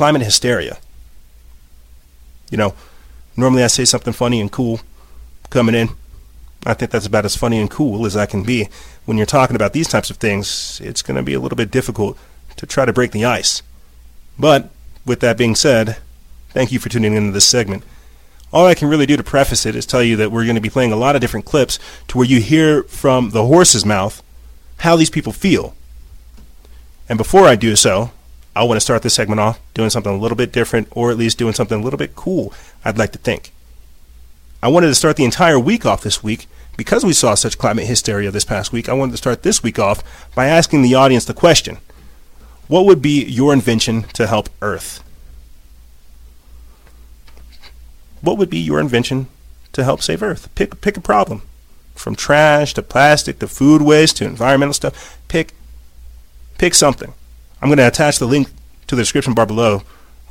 Climate 0.00 0.22
hysteria. 0.22 0.78
You 2.50 2.56
know, 2.56 2.74
normally 3.36 3.62
I 3.62 3.66
say 3.66 3.84
something 3.84 4.14
funny 4.14 4.40
and 4.40 4.50
cool 4.50 4.80
coming 5.50 5.74
in. 5.74 5.90
I 6.64 6.72
think 6.72 6.90
that's 6.90 7.04
about 7.04 7.26
as 7.26 7.36
funny 7.36 7.60
and 7.60 7.70
cool 7.70 8.06
as 8.06 8.16
I 8.16 8.24
can 8.24 8.42
be. 8.42 8.70
When 9.04 9.18
you're 9.18 9.26
talking 9.26 9.56
about 9.56 9.74
these 9.74 9.88
types 9.88 10.08
of 10.08 10.16
things, 10.16 10.80
it's 10.82 11.02
going 11.02 11.18
to 11.18 11.22
be 11.22 11.34
a 11.34 11.38
little 11.38 11.54
bit 11.54 11.70
difficult 11.70 12.16
to 12.56 12.64
try 12.64 12.86
to 12.86 12.94
break 12.94 13.10
the 13.10 13.26
ice. 13.26 13.62
But 14.38 14.70
with 15.04 15.20
that 15.20 15.36
being 15.36 15.54
said, 15.54 15.98
thank 16.48 16.72
you 16.72 16.78
for 16.78 16.88
tuning 16.88 17.12
into 17.12 17.32
this 17.32 17.44
segment. 17.44 17.84
All 18.54 18.66
I 18.66 18.74
can 18.74 18.88
really 18.88 19.04
do 19.04 19.18
to 19.18 19.22
preface 19.22 19.66
it 19.66 19.76
is 19.76 19.84
tell 19.84 20.02
you 20.02 20.16
that 20.16 20.32
we're 20.32 20.44
going 20.46 20.54
to 20.54 20.62
be 20.62 20.70
playing 20.70 20.92
a 20.92 20.96
lot 20.96 21.14
of 21.14 21.20
different 21.20 21.44
clips 21.44 21.78
to 22.08 22.16
where 22.16 22.26
you 22.26 22.40
hear 22.40 22.84
from 22.84 23.32
the 23.32 23.44
horse's 23.44 23.84
mouth 23.84 24.22
how 24.78 24.96
these 24.96 25.10
people 25.10 25.34
feel. 25.34 25.74
And 27.06 27.18
before 27.18 27.44
I 27.44 27.54
do 27.54 27.76
so, 27.76 28.12
I 28.54 28.64
want 28.64 28.76
to 28.76 28.80
start 28.80 29.02
this 29.02 29.14
segment 29.14 29.40
off 29.40 29.60
doing 29.74 29.90
something 29.90 30.12
a 30.12 30.18
little 30.18 30.36
bit 30.36 30.52
different, 30.52 30.88
or 30.90 31.10
at 31.10 31.16
least 31.16 31.38
doing 31.38 31.54
something 31.54 31.80
a 31.80 31.82
little 31.82 31.98
bit 31.98 32.16
cool, 32.16 32.52
I'd 32.84 32.98
like 32.98 33.12
to 33.12 33.18
think. 33.18 33.52
I 34.62 34.68
wanted 34.68 34.88
to 34.88 34.94
start 34.94 35.16
the 35.16 35.24
entire 35.24 35.58
week 35.58 35.86
off 35.86 36.02
this 36.02 36.22
week 36.22 36.46
because 36.76 37.04
we 37.04 37.12
saw 37.12 37.34
such 37.34 37.58
climate 37.58 37.86
hysteria 37.86 38.30
this 38.30 38.44
past 38.44 38.72
week. 38.72 38.88
I 38.88 38.92
wanted 38.92 39.12
to 39.12 39.18
start 39.18 39.42
this 39.42 39.62
week 39.62 39.78
off 39.78 40.02
by 40.34 40.46
asking 40.46 40.82
the 40.82 40.94
audience 40.94 41.24
the 41.24 41.34
question 41.34 41.78
What 42.68 42.84
would 42.86 43.00
be 43.00 43.24
your 43.24 43.52
invention 43.52 44.02
to 44.14 44.26
help 44.26 44.48
Earth? 44.60 45.02
What 48.20 48.36
would 48.36 48.50
be 48.50 48.58
your 48.58 48.80
invention 48.80 49.28
to 49.72 49.84
help 49.84 50.02
save 50.02 50.22
Earth? 50.22 50.52
Pick, 50.54 50.80
pick 50.80 50.96
a 50.96 51.00
problem. 51.00 51.42
From 51.94 52.16
trash 52.16 52.74
to 52.74 52.82
plastic 52.82 53.38
to 53.38 53.48
food 53.48 53.82
waste 53.82 54.18
to 54.18 54.26
environmental 54.26 54.74
stuff. 54.74 55.18
Pick, 55.28 55.52
pick 56.58 56.74
something. 56.74 57.14
I'm 57.60 57.68
going 57.68 57.78
to 57.78 57.86
attach 57.86 58.18
the 58.18 58.26
link 58.26 58.48
to 58.86 58.96
the 58.96 59.02
description 59.02 59.34
bar 59.34 59.46
below 59.46 59.82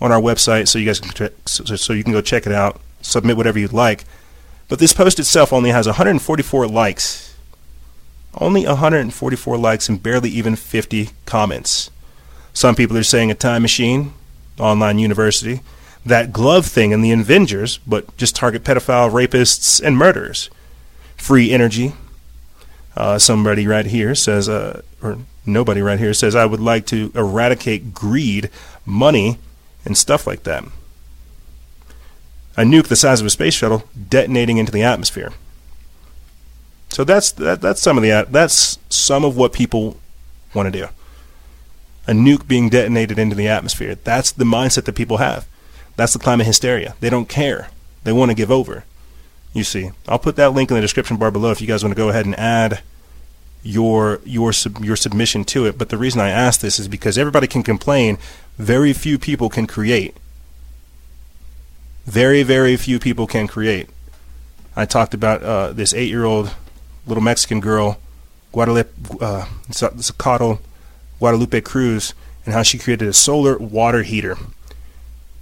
on 0.01 0.11
our 0.11 0.21
website 0.21 0.67
so 0.67 0.79
you 0.79 0.85
guys 0.85 0.99
can 0.99 1.29
so, 1.45 1.63
so 1.75 1.93
you 1.93 2.03
can 2.03 2.13
go 2.13 2.21
check 2.21 2.45
it 2.45 2.53
out, 2.53 2.79
submit 3.01 3.37
whatever 3.37 3.59
you'd 3.59 3.73
like. 3.73 4.05
But 4.67 4.79
this 4.79 4.93
post 4.93 5.19
itself 5.19 5.51
only 5.51 5.71
has 5.71 5.87
144 5.87 6.67
likes. 6.67 7.35
Only 8.35 8.65
144 8.65 9.57
likes 9.57 9.89
and 9.89 10.01
barely 10.01 10.29
even 10.29 10.55
50 10.55 11.09
comments. 11.25 11.89
Some 12.53 12.75
people 12.75 12.97
are 12.97 13.03
saying 13.03 13.31
a 13.31 13.35
time 13.35 13.61
machine, 13.61 14.13
online 14.59 14.99
university, 14.99 15.61
that 16.05 16.31
glove 16.31 16.65
thing 16.65 16.91
in 16.91 17.01
the 17.01 17.11
Avengers, 17.11 17.79
but 17.79 18.15
just 18.17 18.35
target 18.35 18.63
pedophile, 18.63 19.11
rapists, 19.11 19.81
and 19.81 19.97
murderers. 19.97 20.49
Free 21.17 21.51
energy. 21.51 21.93
Uh, 22.95 23.17
somebody 23.17 23.67
right 23.67 23.85
here 23.85 24.15
says, 24.15 24.47
uh, 24.47 24.81
or 25.01 25.17
nobody 25.45 25.81
right 25.81 25.99
here 25.99 26.13
says, 26.13 26.35
I 26.35 26.45
would 26.45 26.59
like 26.59 26.85
to 26.87 27.11
eradicate 27.15 27.93
greed, 27.93 28.49
money, 28.85 29.37
and 29.85 29.97
stuff 29.97 30.27
like 30.27 30.43
that. 30.43 30.63
A 32.57 32.63
nuke 32.63 32.87
the 32.87 32.95
size 32.95 33.21
of 33.21 33.27
a 33.27 33.29
space 33.29 33.53
shuttle 33.53 33.83
detonating 34.09 34.57
into 34.57 34.71
the 34.71 34.83
atmosphere. 34.83 35.31
So 36.89 37.03
that's 37.03 37.31
that, 37.33 37.61
that's 37.61 37.81
some 37.81 37.97
of 37.97 38.03
the 38.03 38.27
that's 38.29 38.79
some 38.89 39.23
of 39.23 39.37
what 39.37 39.53
people 39.53 39.97
want 40.53 40.71
to 40.71 40.77
do. 40.77 40.87
A 42.07 42.11
nuke 42.11 42.47
being 42.47 42.69
detonated 42.69 43.19
into 43.19 43.35
the 43.35 43.47
atmosphere. 43.47 43.95
That's 43.95 44.31
the 44.31 44.43
mindset 44.43 44.85
that 44.85 44.95
people 44.95 45.17
have. 45.17 45.47
That's 45.95 46.13
the 46.13 46.19
climate 46.19 46.47
hysteria. 46.47 46.95
They 46.99 47.09
don't 47.09 47.29
care. 47.29 47.69
They 48.03 48.11
want 48.11 48.31
to 48.31 48.35
give 48.35 48.51
over. 48.51 48.83
You 49.53 49.63
see, 49.63 49.91
I'll 50.07 50.19
put 50.19 50.35
that 50.37 50.53
link 50.53 50.71
in 50.71 50.75
the 50.75 50.81
description 50.81 51.17
bar 51.17 51.31
below 51.31 51.51
if 51.51 51.61
you 51.61 51.67
guys 51.67 51.83
want 51.83 51.95
to 51.95 52.01
go 52.01 52.09
ahead 52.09 52.25
and 52.25 52.37
add 52.37 52.81
your 53.63 54.21
your 54.23 54.53
sub, 54.53 54.83
your 54.83 54.95
submission 54.95 55.43
to 55.45 55.65
it. 55.65 55.77
But 55.77 55.89
the 55.89 55.97
reason 55.97 56.21
I 56.21 56.29
ask 56.29 56.61
this 56.61 56.79
is 56.79 56.87
because 56.87 57.17
everybody 57.17 57.47
can 57.47 57.63
complain. 57.63 58.17
Very 58.57 58.93
few 58.93 59.17
people 59.17 59.49
can 59.49 59.67
create. 59.67 60.15
Very 62.05 62.43
very 62.43 62.75
few 62.77 62.99
people 62.99 63.27
can 63.27 63.47
create. 63.47 63.89
I 64.75 64.85
talked 64.85 65.13
about 65.13 65.43
uh, 65.43 65.73
this 65.73 65.93
eight-year-old 65.93 66.51
little 67.05 67.23
Mexican 67.23 67.59
girl, 67.59 67.99
Guadalupe 68.51 68.89
uh, 69.19 69.45
Zacatl, 69.71 70.59
Guadalupe 71.19 71.61
Cruz, 71.61 72.13
and 72.45 72.53
how 72.53 72.63
she 72.63 72.77
created 72.77 73.07
a 73.07 73.13
solar 73.13 73.57
water 73.57 74.03
heater. 74.03 74.37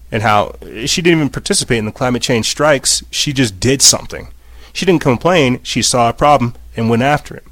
And 0.09 0.23
how 0.23 0.55
she 0.85 1.01
didn't 1.01 1.19
even 1.19 1.29
participate 1.29 1.79
in 1.79 1.85
the 1.85 1.91
climate 1.91 2.21
change 2.21 2.47
strikes. 2.47 3.03
She 3.11 3.33
just 3.33 3.59
did 3.59 3.81
something. 3.81 4.29
She 4.71 4.85
didn't 4.85 5.01
complain. 5.01 5.59
She 5.63 5.81
saw 5.81 6.07
a 6.07 6.13
problem 6.13 6.55
and 6.77 6.89
went 6.89 7.01
after 7.01 7.35
it. 7.35 7.43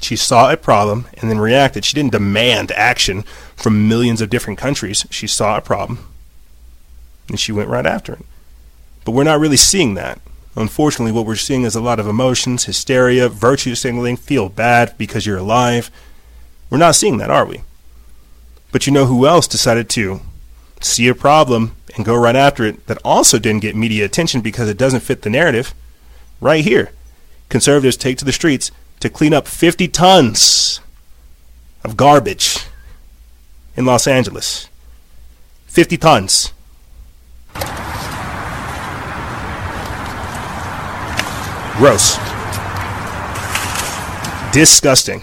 She 0.00 0.16
saw 0.16 0.50
a 0.50 0.56
problem 0.56 1.06
and 1.14 1.30
then 1.30 1.38
reacted. 1.38 1.84
She 1.84 1.94
didn't 1.94 2.12
demand 2.12 2.70
action 2.72 3.22
from 3.56 3.88
millions 3.88 4.20
of 4.20 4.30
different 4.30 4.58
countries. 4.58 5.06
She 5.10 5.26
saw 5.26 5.56
a 5.56 5.62
problem 5.62 6.06
and 7.28 7.40
she 7.40 7.52
went 7.52 7.68
right 7.68 7.86
after 7.86 8.14
it. 8.14 8.24
But 9.04 9.12
we're 9.12 9.24
not 9.24 9.40
really 9.40 9.56
seeing 9.56 9.94
that. 9.94 10.20
Unfortunately, 10.54 11.12
what 11.12 11.26
we're 11.26 11.36
seeing 11.36 11.64
is 11.64 11.74
a 11.74 11.80
lot 11.80 12.00
of 12.00 12.06
emotions, 12.06 12.64
hysteria, 12.64 13.28
virtue 13.28 13.74
signaling, 13.74 14.16
feel 14.16 14.48
bad 14.48 14.96
because 14.96 15.26
you're 15.26 15.38
alive. 15.38 15.90
We're 16.70 16.78
not 16.78 16.94
seeing 16.94 17.18
that, 17.18 17.30
are 17.30 17.44
we? 17.44 17.62
But 18.72 18.86
you 18.86 18.92
know 18.92 19.06
who 19.06 19.26
else 19.26 19.46
decided 19.46 19.88
to 19.90 20.20
see 20.80 21.08
a 21.08 21.14
problem 21.14 21.76
and 21.94 22.04
go 22.04 22.14
right 22.14 22.36
after 22.36 22.64
it 22.64 22.86
that 22.86 22.98
also 23.04 23.38
didn't 23.38 23.62
get 23.62 23.76
media 23.76 24.04
attention 24.04 24.40
because 24.40 24.68
it 24.68 24.78
doesn't 24.78 25.00
fit 25.00 25.22
the 25.22 25.30
narrative? 25.30 25.74
Right 26.40 26.64
here. 26.64 26.90
Conservatives 27.48 27.96
take 27.96 28.18
to 28.18 28.24
the 28.24 28.32
streets 28.32 28.70
to 29.00 29.10
clean 29.10 29.34
up 29.34 29.46
50 29.46 29.88
tons 29.88 30.80
of 31.84 31.96
garbage 31.96 32.66
in 33.76 33.84
Los 33.84 34.06
Angeles. 34.06 34.68
50 35.66 35.96
tons. 35.98 36.52
Gross. 41.76 42.16
Disgusting. 44.52 45.22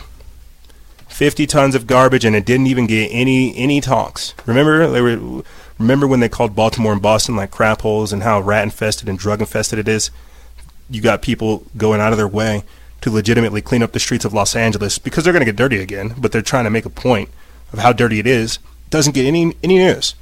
50 1.08 1.48
tons 1.48 1.74
of 1.74 1.88
garbage 1.88 2.26
and 2.26 2.36
it 2.36 2.46
didn't 2.46 2.68
even 2.68 2.86
get 2.86 3.08
any 3.12 3.56
any 3.56 3.82
talks. 3.82 4.36
Remember 4.46 4.88
they 4.88 5.02
were 5.02 5.44
remember 5.80 6.08
when 6.08 6.20
they 6.20 6.30
called 6.30 6.56
Baltimore 6.56 6.94
and 6.94 7.02
Boston 7.02 7.36
like 7.36 7.50
crap 7.50 7.82
holes 7.82 8.14
and 8.14 8.24
how 8.24 8.40
rat 8.40 8.64
infested 8.64 9.10
and 9.10 9.18
drug 9.18 9.40
infested 9.40 9.80
it 9.80 9.88
is? 9.88 10.12
You 10.90 11.02
got 11.02 11.22
people 11.24 11.64
going 11.76 12.02
out 12.02 12.12
of 12.12 12.18
their 12.18 12.28
way 12.28 12.64
to 13.04 13.12
legitimately 13.12 13.62
clean 13.62 13.84
up 13.84 13.92
the 13.92 14.00
streets 14.00 14.24
of 14.24 14.34
Los 14.34 14.56
Angeles 14.56 14.98
because 14.98 15.26
they're 15.26 15.34
going 15.34 15.42
to 15.42 15.52
get 15.52 15.58
dirty 15.58 15.82
again, 15.82 16.16
but 16.18 16.32
they're 16.32 16.42
trying 16.42 16.64
to 16.64 16.70
make 16.70 16.86
a 16.86 16.90
point 16.90 17.30
of 17.74 17.80
how 17.80 17.92
dirty 17.92 18.18
it 18.18 18.26
is. 18.26 18.60
Doesn't 18.90 19.14
get 19.14 19.26
any 19.26 19.54
any 19.62 19.78
news. 19.78 20.16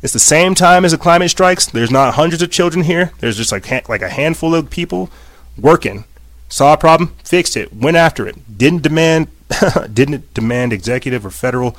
It's 0.00 0.14
the 0.14 0.18
same 0.18 0.54
time 0.54 0.86
as 0.86 0.92
the 0.92 0.98
climate 0.98 1.28
strikes. 1.30 1.66
There's 1.66 1.90
not 1.90 2.14
hundreds 2.14 2.40
of 2.40 2.50
children 2.50 2.84
here. 2.84 3.12
There's 3.18 3.36
just 3.36 3.52
like 3.52 3.88
like 3.90 4.00
a 4.00 4.08
handful 4.08 4.54
of 4.54 4.70
people 4.70 5.10
working. 5.58 6.04
Saw 6.48 6.72
a 6.72 6.78
problem, 6.78 7.14
fixed 7.22 7.54
it, 7.54 7.74
went 7.74 7.98
after 7.98 8.26
it. 8.26 8.56
Didn't 8.56 8.82
demand 8.82 9.28
didn't 9.92 10.32
demand 10.32 10.72
executive 10.72 11.26
or 11.26 11.30
federal 11.30 11.76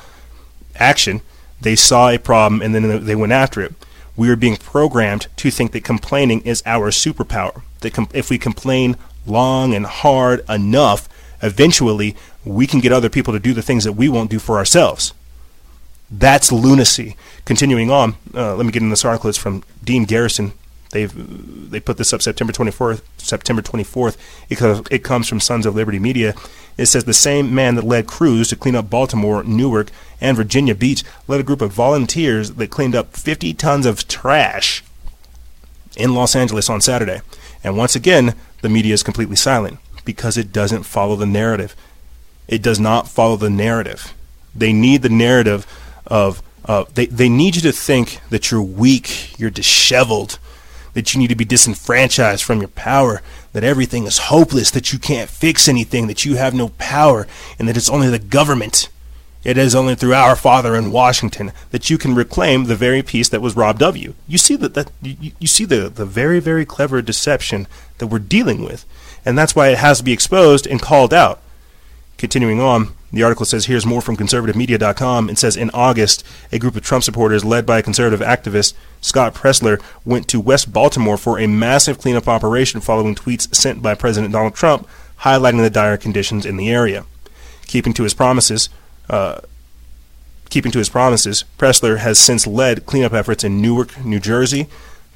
action. 0.76 1.20
They 1.60 1.74
saw 1.74 2.10
a 2.10 2.18
problem 2.18 2.62
and 2.62 2.72
then 2.76 3.04
they 3.04 3.16
went 3.16 3.32
after 3.32 3.60
it. 3.60 3.74
We 4.16 4.30
are 4.30 4.36
being 4.36 4.56
programmed 4.56 5.26
to 5.38 5.50
think 5.50 5.72
that 5.72 5.82
complaining 5.82 6.42
is 6.42 6.62
our 6.64 6.92
superpower. 6.92 7.62
That 7.80 7.92
com- 7.94 8.08
if 8.14 8.30
we 8.30 8.38
complain 8.38 8.96
long 9.26 9.74
and 9.74 9.86
hard 9.86 10.44
enough, 10.48 11.08
eventually 11.42 12.16
we 12.44 12.66
can 12.66 12.80
get 12.80 12.92
other 12.92 13.08
people 13.08 13.32
to 13.32 13.40
do 13.40 13.52
the 13.52 13.62
things 13.62 13.84
that 13.84 13.92
we 13.92 14.08
won't 14.08 14.30
do 14.30 14.38
for 14.38 14.56
ourselves. 14.58 15.12
That's 16.10 16.50
lunacy. 16.50 17.16
Continuing 17.44 17.90
on, 17.90 18.14
uh, 18.34 18.54
let 18.56 18.64
me 18.64 18.72
get 18.72 18.82
in 18.82 18.90
this 18.90 19.04
article. 19.04 19.28
It's 19.28 19.38
from 19.38 19.62
Dean 19.84 20.04
Garrison. 20.04 20.52
They've 20.90 21.70
they 21.70 21.80
put 21.80 21.98
this 21.98 22.14
up 22.14 22.22
September 22.22 22.52
24th. 22.52 23.02
September 23.18 23.60
24th. 23.60 24.16
It, 24.48 24.88
it 24.90 25.04
comes 25.04 25.28
from 25.28 25.40
Sons 25.40 25.66
of 25.66 25.74
Liberty 25.74 25.98
Media. 25.98 26.34
It 26.78 26.86
says 26.86 27.04
the 27.04 27.12
same 27.12 27.54
man 27.54 27.74
that 27.74 27.84
led 27.84 28.06
crews 28.06 28.48
to 28.48 28.56
clean 28.56 28.74
up 28.74 28.88
Baltimore, 28.88 29.42
Newark, 29.42 29.90
and 30.20 30.36
Virginia 30.36 30.74
Beach 30.74 31.04
led 31.26 31.40
a 31.40 31.44
group 31.44 31.60
of 31.60 31.72
volunteers 31.72 32.52
that 32.52 32.70
cleaned 32.70 32.94
up 32.94 33.14
50 33.14 33.52
tons 33.54 33.84
of 33.84 34.08
trash 34.08 34.82
in 35.96 36.14
Los 36.14 36.34
Angeles 36.34 36.70
on 36.70 36.80
Saturday. 36.80 37.20
And 37.62 37.76
once 37.76 37.94
again, 37.96 38.34
the 38.60 38.68
media 38.68 38.94
is 38.94 39.02
completely 39.02 39.36
silent 39.36 39.78
because 40.04 40.36
it 40.36 40.52
doesn't 40.52 40.84
follow 40.84 41.16
the 41.16 41.26
narrative. 41.26 41.76
It 42.46 42.62
does 42.62 42.80
not 42.80 43.08
follow 43.08 43.36
the 43.36 43.50
narrative. 43.50 44.14
They 44.54 44.72
need 44.72 45.02
the 45.02 45.08
narrative 45.08 45.66
of 46.06 46.42
uh, 46.64 46.84
they 46.94 47.06
they 47.06 47.28
need 47.28 47.56
you 47.56 47.62
to 47.62 47.72
think 47.72 48.20
that 48.30 48.50
you're 48.50 48.62
weak, 48.62 49.38
you're 49.38 49.50
disheveled, 49.50 50.38
that 50.94 51.14
you 51.14 51.20
need 51.20 51.28
to 51.28 51.36
be 51.36 51.44
disenfranchised 51.44 52.42
from 52.42 52.60
your 52.60 52.68
power, 52.68 53.22
that 53.52 53.64
everything 53.64 54.04
is 54.04 54.18
hopeless, 54.18 54.70
that 54.72 54.92
you 54.92 54.98
can't 54.98 55.30
fix 55.30 55.68
anything, 55.68 56.06
that 56.08 56.24
you 56.24 56.36
have 56.36 56.54
no 56.54 56.70
power, 56.70 57.26
and 57.58 57.68
that 57.68 57.76
it's 57.76 57.90
only 57.90 58.08
the 58.08 58.18
government. 58.18 58.88
It 59.48 59.56
is 59.56 59.74
only 59.74 59.94
through 59.94 60.12
our 60.12 60.36
Father 60.36 60.76
in 60.76 60.92
Washington 60.92 61.52
that 61.70 61.88
you 61.88 61.96
can 61.96 62.14
reclaim 62.14 62.64
the 62.64 62.76
very 62.76 63.02
peace 63.02 63.30
that 63.30 63.40
was 63.40 63.56
robbed 63.56 63.82
of 63.82 63.96
you. 63.96 64.14
You 64.26 64.36
see 64.36 64.58
you, 65.00 65.32
you 65.38 65.46
see 65.46 65.64
the, 65.64 65.88
the 65.88 66.04
very, 66.04 66.38
very 66.38 66.66
clever 66.66 67.00
deception 67.00 67.66
that 67.96 68.08
we're 68.08 68.18
dealing 68.18 68.62
with. 68.62 68.84
And 69.24 69.38
that's 69.38 69.56
why 69.56 69.68
it 69.68 69.78
has 69.78 69.98
to 69.98 70.04
be 70.04 70.12
exposed 70.12 70.66
and 70.66 70.82
called 70.82 71.14
out. 71.14 71.40
Continuing 72.18 72.60
on, 72.60 72.94
The 73.10 73.22
article 73.22 73.46
says 73.46 73.64
here's 73.64 73.86
more 73.86 74.02
from 74.02 74.18
conservativemedia.com. 74.18 75.30
It 75.30 75.38
says 75.38 75.56
in 75.56 75.70
August, 75.70 76.24
a 76.52 76.58
group 76.58 76.76
of 76.76 76.82
Trump 76.82 77.02
supporters 77.02 77.42
led 77.42 77.64
by 77.64 77.80
conservative 77.80 78.20
activist 78.20 78.74
Scott 79.00 79.32
Presler 79.32 79.80
went 80.04 80.28
to 80.28 80.40
West 80.40 80.74
Baltimore 80.74 81.16
for 81.16 81.38
a 81.38 81.46
massive 81.46 81.98
cleanup 81.98 82.28
operation 82.28 82.82
following 82.82 83.14
tweets 83.14 83.54
sent 83.54 83.80
by 83.80 83.94
President 83.94 84.34
Donald 84.34 84.54
Trump 84.54 84.86
highlighting 85.20 85.62
the 85.62 85.70
dire 85.70 85.96
conditions 85.96 86.44
in 86.44 86.58
the 86.58 86.68
area. 86.68 87.06
Keeping 87.66 87.94
to 87.94 88.02
his 88.02 88.12
promises, 88.12 88.68
uh, 89.08 89.40
keeping 90.50 90.72
to 90.72 90.78
his 90.78 90.88
promises, 90.88 91.44
Presler 91.58 91.98
has 91.98 92.18
since 92.18 92.46
led 92.46 92.86
cleanup 92.86 93.12
efforts 93.12 93.44
in 93.44 93.60
Newark, 93.60 94.04
New 94.04 94.20
Jersey, 94.20 94.66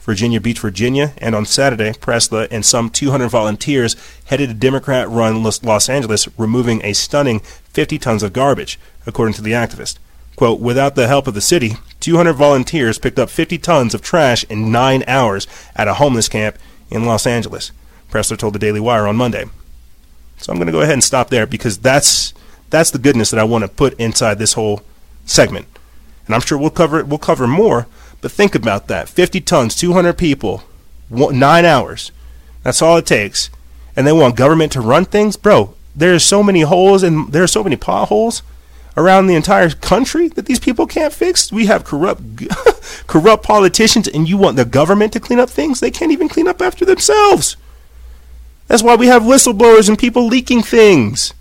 Virginia 0.00 0.40
Beach, 0.40 0.58
Virginia, 0.58 1.14
and 1.18 1.34
on 1.34 1.46
Saturday, 1.46 1.92
Presler 1.92 2.48
and 2.50 2.66
some 2.66 2.90
200 2.90 3.28
volunteers 3.28 3.94
headed 4.24 4.48
to 4.48 4.54
Democrat 4.54 5.08
run 5.08 5.42
Los 5.42 5.88
Angeles, 5.88 6.28
removing 6.36 6.84
a 6.84 6.92
stunning 6.92 7.38
50 7.38 7.98
tons 7.98 8.22
of 8.22 8.32
garbage, 8.32 8.80
according 9.06 9.34
to 9.34 9.42
the 9.42 9.52
activist. 9.52 9.98
Quote, 10.34 10.60
without 10.60 10.96
the 10.96 11.06
help 11.06 11.28
of 11.28 11.34
the 11.34 11.40
city, 11.40 11.76
200 12.00 12.32
volunteers 12.32 12.98
picked 12.98 13.18
up 13.18 13.30
50 13.30 13.58
tons 13.58 13.94
of 13.94 14.02
trash 14.02 14.44
in 14.44 14.72
nine 14.72 15.04
hours 15.06 15.46
at 15.76 15.88
a 15.88 15.94
homeless 15.94 16.28
camp 16.28 16.56
in 16.90 17.04
Los 17.04 17.26
Angeles, 17.26 17.70
Presler 18.10 18.36
told 18.36 18.54
the 18.54 18.58
Daily 18.58 18.80
Wire 18.80 19.06
on 19.06 19.16
Monday. 19.16 19.44
So 20.38 20.52
I'm 20.52 20.58
going 20.58 20.66
to 20.66 20.72
go 20.72 20.80
ahead 20.80 20.94
and 20.94 21.04
stop 21.04 21.30
there 21.30 21.46
because 21.46 21.78
that's 21.78 22.34
that's 22.72 22.90
the 22.90 22.98
goodness 22.98 23.30
that 23.30 23.38
I 23.38 23.44
want 23.44 23.62
to 23.62 23.68
put 23.68 23.94
inside 24.00 24.38
this 24.38 24.54
whole 24.54 24.80
segment. 25.24 25.66
And 26.26 26.34
I'm 26.34 26.40
sure 26.40 26.58
we'll 26.58 26.70
cover 26.70 26.98
it. 26.98 27.06
we'll 27.06 27.18
cover 27.18 27.46
more, 27.46 27.86
but 28.20 28.32
think 28.32 28.54
about 28.54 28.88
that 28.88 29.08
50 29.08 29.40
tons, 29.42 29.76
200 29.76 30.14
people, 30.14 30.64
one, 31.08 31.38
nine 31.38 31.64
hours. 31.64 32.10
That's 32.64 32.82
all 32.82 32.96
it 32.96 33.06
takes. 33.06 33.50
And 33.94 34.06
they 34.06 34.12
want 34.12 34.36
government 34.36 34.72
to 34.72 34.80
run 34.80 35.04
things? 35.04 35.36
Bro, 35.36 35.74
there's 35.94 36.24
so 36.24 36.42
many 36.42 36.62
holes 36.62 37.02
and 37.02 37.30
there 37.30 37.42
are 37.42 37.48
so 37.48 37.62
many 37.62 37.76
potholes 37.76 38.42
around 38.96 39.26
the 39.26 39.34
entire 39.34 39.68
country 39.70 40.28
that 40.28 40.46
these 40.46 40.60
people 40.60 40.86
can't 40.86 41.12
fix. 41.12 41.52
We 41.52 41.66
have 41.66 41.84
corrupt 41.84 42.22
corrupt 43.06 43.42
politicians 43.44 44.08
and 44.08 44.28
you 44.28 44.38
want 44.38 44.56
the 44.56 44.64
government 44.64 45.12
to 45.12 45.20
clean 45.20 45.38
up 45.38 45.50
things? 45.50 45.80
They 45.80 45.90
can't 45.90 46.12
even 46.12 46.28
clean 46.28 46.48
up 46.48 46.62
after 46.62 46.86
themselves. 46.86 47.56
That's 48.68 48.82
why 48.82 48.96
we 48.96 49.08
have 49.08 49.22
whistleblowers 49.22 49.90
and 49.90 49.98
people 49.98 50.26
leaking 50.26 50.62
things. 50.62 51.34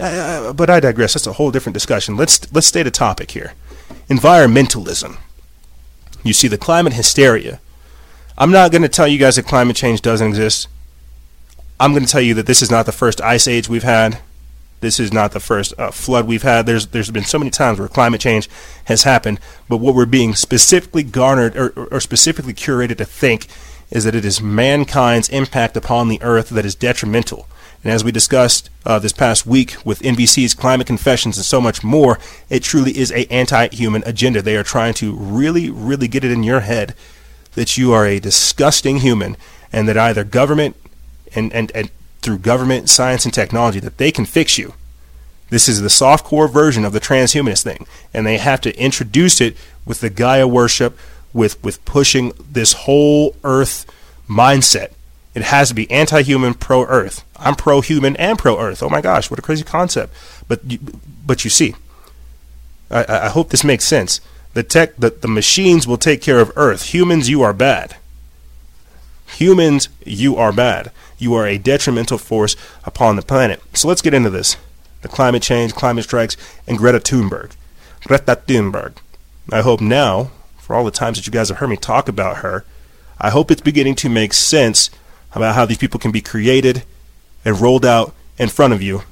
Uh, 0.00 0.48
uh 0.48 0.52
but 0.52 0.70
I 0.70 0.80
digress. 0.80 1.14
That's 1.14 1.26
a 1.26 1.34
whole 1.34 1.50
different 1.50 1.74
discussion. 1.74 2.16
Let's 2.16 2.52
let's 2.52 2.66
stay 2.66 2.82
the 2.82 2.90
topic 2.90 3.32
here. 3.32 3.54
Environmentalism. 4.08 5.18
You 6.22 6.32
see 6.32 6.48
the 6.48 6.58
climate 6.58 6.94
hysteria. 6.94 7.60
I'm 8.36 8.50
not 8.50 8.72
going 8.72 8.82
to 8.82 8.88
tell 8.88 9.06
you 9.06 9.18
guys 9.18 9.36
that 9.36 9.46
climate 9.46 9.76
change 9.76 10.02
doesn't 10.02 10.26
exist. 10.26 10.68
I'm 11.78 11.92
going 11.92 12.04
to 12.04 12.10
tell 12.10 12.20
you 12.20 12.34
that 12.34 12.46
this 12.46 12.62
is 12.62 12.70
not 12.70 12.86
the 12.86 12.92
first 12.92 13.20
ice 13.20 13.46
age 13.46 13.68
we've 13.68 13.82
had. 13.82 14.20
This 14.80 14.98
is 14.98 15.12
not 15.12 15.32
the 15.32 15.40
first 15.40 15.74
uh, 15.78 15.90
flood 15.90 16.26
we've 16.26 16.42
had. 16.42 16.64
There's 16.64 16.88
there's 16.88 17.10
been 17.10 17.24
so 17.24 17.38
many 17.38 17.50
times 17.50 17.78
where 17.78 17.88
climate 17.88 18.20
change 18.20 18.48
has 18.84 19.02
happened, 19.02 19.38
but 19.68 19.76
what 19.76 19.94
we're 19.94 20.06
being 20.06 20.34
specifically 20.34 21.02
garnered 21.02 21.56
or, 21.56 21.70
or 21.90 22.00
specifically 22.00 22.54
curated 22.54 22.96
to 22.98 23.04
think 23.04 23.46
is 23.90 24.04
that 24.04 24.14
it 24.14 24.24
is 24.24 24.40
mankind's 24.40 25.28
impact 25.28 25.76
upon 25.76 26.08
the 26.08 26.22
earth 26.22 26.48
that 26.50 26.64
is 26.64 26.74
detrimental. 26.74 27.46
And 27.82 27.92
as 27.92 28.04
we 28.04 28.12
discussed 28.12 28.68
uh, 28.84 28.98
this 28.98 29.12
past 29.12 29.46
week 29.46 29.76
with 29.84 30.02
NBC's 30.02 30.54
Climate 30.54 30.86
Confessions 30.86 31.38
and 31.38 31.46
so 31.46 31.60
much 31.60 31.82
more, 31.82 32.18
it 32.50 32.62
truly 32.62 32.96
is 32.96 33.10
a 33.10 33.26
anti-human 33.32 34.02
agenda. 34.04 34.42
They 34.42 34.56
are 34.56 34.62
trying 34.62 34.94
to 34.94 35.14
really, 35.14 35.70
really 35.70 36.08
get 36.08 36.24
it 36.24 36.30
in 36.30 36.42
your 36.42 36.60
head 36.60 36.94
that 37.54 37.78
you 37.78 37.92
are 37.92 38.06
a 38.06 38.20
disgusting 38.20 38.98
human 38.98 39.36
and 39.72 39.88
that 39.88 39.96
either 39.96 40.24
government 40.24 40.76
and, 41.34 41.52
and, 41.52 41.72
and 41.74 41.90
through 42.20 42.38
government, 42.38 42.90
science, 42.90 43.24
and 43.24 43.32
technology 43.32 43.80
that 43.80 43.96
they 43.96 44.12
can 44.12 44.26
fix 44.26 44.58
you. 44.58 44.74
This 45.48 45.68
is 45.68 45.80
the 45.80 45.90
soft 45.90 46.24
core 46.24 46.48
version 46.48 46.84
of 46.84 46.92
the 46.92 47.00
transhumanist 47.00 47.64
thing. 47.64 47.86
And 48.12 48.26
they 48.26 48.38
have 48.38 48.60
to 48.62 48.78
introduce 48.78 49.40
it 49.40 49.56
with 49.84 50.00
the 50.00 50.10
Gaia 50.10 50.46
worship, 50.46 50.98
with, 51.32 51.62
with 51.64 51.84
pushing 51.84 52.32
this 52.38 52.74
whole 52.74 53.34
earth 53.42 53.86
mindset 54.28 54.92
it 55.34 55.42
has 55.42 55.68
to 55.68 55.74
be 55.74 55.90
anti-human, 55.90 56.54
pro-Earth. 56.54 57.24
I'm 57.36 57.54
pro-human 57.54 58.16
and 58.16 58.38
pro-Earth. 58.38 58.82
Oh 58.82 58.88
my 58.88 59.00
gosh, 59.00 59.30
what 59.30 59.38
a 59.38 59.42
crazy 59.42 59.64
concept! 59.64 60.12
But 60.48 60.60
you, 60.64 60.78
but 61.24 61.44
you 61.44 61.50
see, 61.50 61.74
I, 62.90 63.04
I 63.08 63.28
hope 63.28 63.50
this 63.50 63.64
makes 63.64 63.84
sense. 63.84 64.20
The 64.54 64.62
tech, 64.64 64.96
the, 64.96 65.10
the 65.10 65.28
machines 65.28 65.86
will 65.86 65.96
take 65.96 66.20
care 66.20 66.40
of 66.40 66.52
Earth. 66.56 66.92
Humans, 66.92 67.30
you 67.30 67.42
are 67.42 67.52
bad. 67.52 67.96
Humans, 69.36 69.88
you 70.04 70.36
are 70.36 70.52
bad. 70.52 70.90
You 71.18 71.34
are 71.34 71.46
a 71.46 71.58
detrimental 71.58 72.18
force 72.18 72.56
upon 72.84 73.14
the 73.14 73.22
planet. 73.22 73.62
So 73.74 73.86
let's 73.86 74.02
get 74.02 74.14
into 74.14 74.30
this: 74.30 74.56
the 75.02 75.08
climate 75.08 75.42
change, 75.42 75.74
climate 75.74 76.04
strikes, 76.04 76.36
and 76.66 76.76
Greta 76.76 76.98
Thunberg. 76.98 77.52
Greta 78.04 78.40
Thunberg. 78.46 78.96
I 79.52 79.60
hope 79.60 79.80
now, 79.80 80.30
for 80.58 80.74
all 80.74 80.84
the 80.84 80.90
times 80.90 81.18
that 81.18 81.26
you 81.26 81.32
guys 81.32 81.48
have 81.48 81.58
heard 81.58 81.70
me 81.70 81.76
talk 81.76 82.08
about 82.08 82.38
her, 82.38 82.64
I 83.20 83.30
hope 83.30 83.50
it's 83.50 83.60
beginning 83.60 83.94
to 83.96 84.08
make 84.08 84.32
sense 84.32 84.90
about 85.34 85.54
how 85.54 85.64
these 85.64 85.78
people 85.78 86.00
can 86.00 86.10
be 86.10 86.20
created 86.20 86.84
and 87.44 87.60
rolled 87.60 87.84
out 87.84 88.14
in 88.38 88.48
front 88.48 88.72
of 88.72 88.82
you 88.82 89.02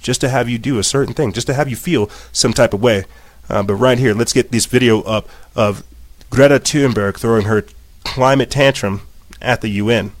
just 0.00 0.20
to 0.20 0.28
have 0.28 0.48
you 0.48 0.58
do 0.58 0.78
a 0.78 0.84
certain 0.84 1.14
thing, 1.14 1.32
just 1.32 1.46
to 1.48 1.54
have 1.54 1.68
you 1.68 1.76
feel 1.76 2.08
some 2.32 2.52
type 2.52 2.72
of 2.72 2.80
way. 2.80 3.04
Uh, 3.48 3.62
but 3.62 3.74
right 3.74 3.98
here, 3.98 4.14
let's 4.14 4.32
get 4.32 4.50
this 4.52 4.66
video 4.66 5.02
up 5.02 5.28
of 5.54 5.84
Greta 6.30 6.58
Thunberg 6.58 7.16
throwing 7.16 7.46
her 7.46 7.64
climate 8.04 8.50
tantrum 8.50 9.02
at 9.40 9.60
the 9.60 9.68
UN. 9.68 10.12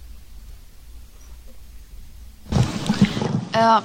Uh, 3.54 3.82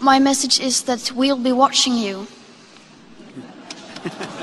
my 0.00 0.18
message 0.18 0.60
is 0.60 0.82
that 0.82 1.12
we'll 1.12 1.38
be 1.38 1.52
watching 1.52 1.94
you. 1.94 2.26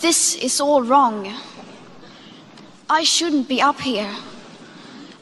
This 0.00 0.34
is 0.34 0.60
all 0.60 0.82
wrong. 0.82 1.32
I 2.90 3.04
shouldn't 3.04 3.48
be 3.48 3.62
up 3.62 3.80
here. 3.80 4.12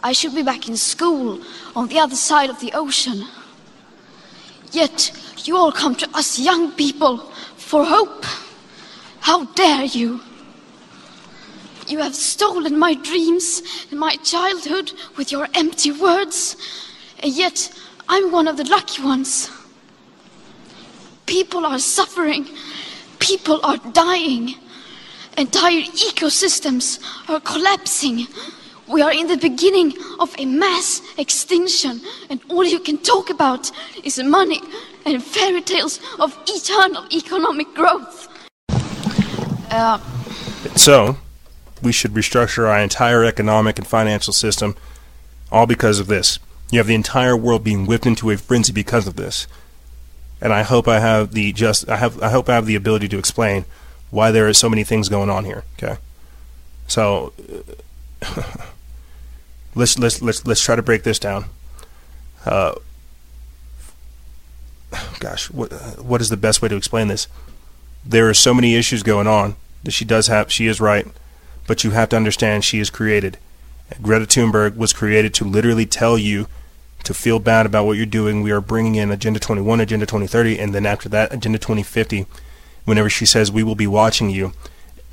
I 0.02 0.12
should 0.12 0.34
be 0.34 0.42
back 0.42 0.66
in 0.66 0.78
school 0.78 1.40
on 1.76 1.88
the 1.88 1.98
other 1.98 2.16
side 2.16 2.48
of 2.48 2.58
the 2.60 2.72
ocean. 2.72 3.26
Yet 4.70 5.12
you 5.44 5.58
all 5.58 5.72
come 5.72 5.94
to 5.96 6.08
us 6.16 6.38
young 6.38 6.72
people 6.72 7.18
for 7.56 7.84
hope. 7.84 8.24
How 9.20 9.44
dare 9.44 9.84
you? 9.84 10.22
You 11.86 11.98
have 11.98 12.14
stolen 12.14 12.78
my 12.78 12.94
dreams 12.94 13.62
and 13.90 14.00
my 14.00 14.16
childhood 14.24 14.92
with 15.18 15.30
your 15.30 15.48
empty 15.52 15.92
words, 15.92 16.56
and 17.22 17.30
yet 17.30 17.70
I'm 18.08 18.32
one 18.32 18.48
of 18.48 18.56
the 18.56 18.64
lucky 18.64 19.02
ones. 19.02 19.50
People 21.26 21.66
are 21.66 21.78
suffering, 21.78 22.48
people 23.18 23.60
are 23.62 23.76
dying. 23.92 24.54
Entire 25.38 25.82
ecosystems 25.82 27.00
are 27.28 27.40
collapsing. 27.40 28.26
We 28.86 29.00
are 29.00 29.12
in 29.12 29.28
the 29.28 29.38
beginning 29.38 29.94
of 30.20 30.34
a 30.38 30.44
mass 30.44 31.00
extinction, 31.16 32.02
and 32.28 32.40
all 32.50 32.64
you 32.64 32.78
can 32.78 32.98
talk 32.98 33.30
about 33.30 33.70
is 34.04 34.22
money 34.22 34.60
and 35.06 35.22
fairy 35.22 35.62
tales 35.62 36.00
of 36.18 36.38
eternal 36.46 37.06
economic 37.10 37.74
growth. 37.74 38.28
Uh, 39.70 39.98
so, 40.76 41.16
we 41.82 41.92
should 41.92 42.12
restructure 42.12 42.68
our 42.68 42.78
entire 42.78 43.24
economic 43.24 43.78
and 43.78 43.86
financial 43.86 44.34
system, 44.34 44.76
all 45.50 45.66
because 45.66 45.98
of 45.98 46.08
this. 46.08 46.38
You 46.70 46.78
have 46.78 46.86
the 46.86 46.94
entire 46.94 47.36
world 47.36 47.64
being 47.64 47.86
whipped 47.86 48.06
into 48.06 48.30
a 48.30 48.36
frenzy 48.36 48.72
because 48.72 49.06
of 49.06 49.16
this, 49.16 49.46
and 50.42 50.52
I 50.52 50.62
hope 50.62 50.86
I 50.86 51.00
have 51.00 51.32
the 51.32 51.52
just 51.52 51.88
I 51.88 51.96
have 51.96 52.22
I 52.22 52.28
hope 52.28 52.50
I 52.50 52.54
have 52.54 52.66
the 52.66 52.76
ability 52.76 53.08
to 53.08 53.18
explain 53.18 53.64
why 54.12 54.30
there 54.30 54.46
are 54.46 54.52
so 54.52 54.68
many 54.68 54.84
things 54.84 55.08
going 55.08 55.30
on 55.30 55.44
here. 55.44 55.64
Okay, 55.76 55.96
so 56.86 57.32
let's 59.74 59.98
let's 59.98 60.22
let's 60.22 60.46
let's 60.46 60.62
try 60.62 60.76
to 60.76 60.82
break 60.82 61.02
this 61.02 61.18
down. 61.18 61.46
Uh, 62.46 62.74
gosh, 65.18 65.50
what 65.50 65.72
what 65.98 66.20
is 66.20 66.28
the 66.28 66.36
best 66.36 66.62
way 66.62 66.68
to 66.68 66.76
explain 66.76 67.08
this? 67.08 67.26
There 68.04 68.28
are 68.28 68.34
so 68.34 68.54
many 68.54 68.76
issues 68.76 69.02
going 69.02 69.26
on 69.26 69.56
that 69.82 69.92
she 69.92 70.04
does 70.04 70.26
have. 70.28 70.52
She 70.52 70.66
is 70.66 70.80
right, 70.80 71.06
but 71.66 71.82
you 71.82 71.90
have 71.90 72.10
to 72.10 72.16
understand 72.16 72.64
she 72.64 72.78
is 72.78 72.90
created. 72.90 73.38
Greta 74.00 74.26
Thunberg 74.26 74.76
was 74.76 74.92
created 74.92 75.34
to 75.34 75.44
literally 75.44 75.86
tell 75.86 76.18
you 76.18 76.48
to 77.04 77.14
feel 77.14 77.38
bad 77.38 77.64
about 77.64 77.86
what 77.86 77.96
you're 77.96 78.06
doing. 78.06 78.42
We 78.42 78.50
are 78.50 78.60
bringing 78.60 78.94
in 78.94 79.10
Agenda 79.10 79.40
21, 79.40 79.80
Agenda 79.80 80.06
2030, 80.06 80.58
and 80.58 80.74
then 80.74 80.86
after 80.86 81.08
that, 81.08 81.32
Agenda 81.32 81.58
2050 81.58 82.26
whenever 82.84 83.10
she 83.10 83.26
says, 83.26 83.50
We 83.50 83.62
will 83.62 83.74
be 83.74 83.86
watching 83.86 84.30
you. 84.30 84.52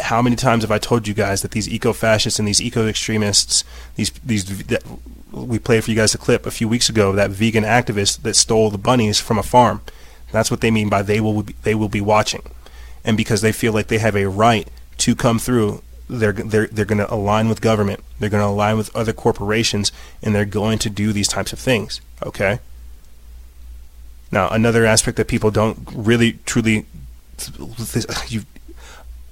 How 0.02 0.22
many 0.22 0.36
times 0.36 0.64
have 0.64 0.72
I 0.72 0.78
told 0.78 1.08
you 1.08 1.14
guys 1.14 1.42
that 1.42 1.52
these 1.52 1.68
eco 1.68 1.92
fascists 1.92 2.40
and 2.40 2.48
these 2.48 2.62
eco 2.62 2.88
extremists, 2.88 3.64
these, 3.96 4.12
these, 4.24 4.64
that, 4.68 4.84
we 5.32 5.60
played 5.60 5.84
for 5.84 5.92
you 5.92 5.98
guys 5.98 6.16
a 6.16 6.18
clip 6.18 6.46
a 6.46 6.52
few 6.52 6.68
weeks 6.68 6.90
ago, 6.90 7.12
that 7.12 7.32
vegan 7.32 7.64
activist 7.64 8.22
that 8.22 8.36
stole 8.36 8.70
the 8.70 8.78
bunnies 8.78 9.20
from 9.20 9.38
a 9.38 9.44
farm. 9.44 9.82
That's 10.32 10.50
what 10.50 10.62
they 10.62 10.72
mean 10.72 10.90
by 10.90 11.02
they 11.02 11.20
will 11.20 11.44
be, 11.44 11.56
they 11.64 11.76
will 11.76 11.90
be 11.90 12.02
watching. 12.02 12.44
And 13.04 13.18
because 13.18 13.42
they 13.42 13.52
feel 13.52 13.74
like 13.74 13.88
they 13.88 13.98
have 13.98 14.16
a 14.16 14.26
right 14.26 14.68
to 15.00 15.16
come 15.16 15.40
through 15.40 15.82
they're 16.10 16.34
they're 16.34 16.68
they're 16.68 16.86
going 16.86 16.98
to 16.98 17.14
align 17.14 17.48
with 17.48 17.62
government. 17.62 18.04
They're 18.18 18.32
going 18.32 18.44
to 18.44 18.48
align 18.48 18.78
with 18.78 18.94
other 18.96 19.14
corporations, 19.14 19.92
and 20.24 20.34
they're 20.34 20.44
going 20.44 20.80
to 20.80 20.90
do 20.90 21.14
these 21.14 21.28
types 21.28 21.54
of 21.54 21.60
things. 21.60 22.02
Okay. 22.24 22.60
Now, 24.32 24.50
another 24.50 24.86
aspect 24.86 25.18
that 25.18 25.28
people 25.28 25.50
don't 25.50 25.80
really 25.94 26.34
truly, 26.46 26.86
you, 28.28 28.44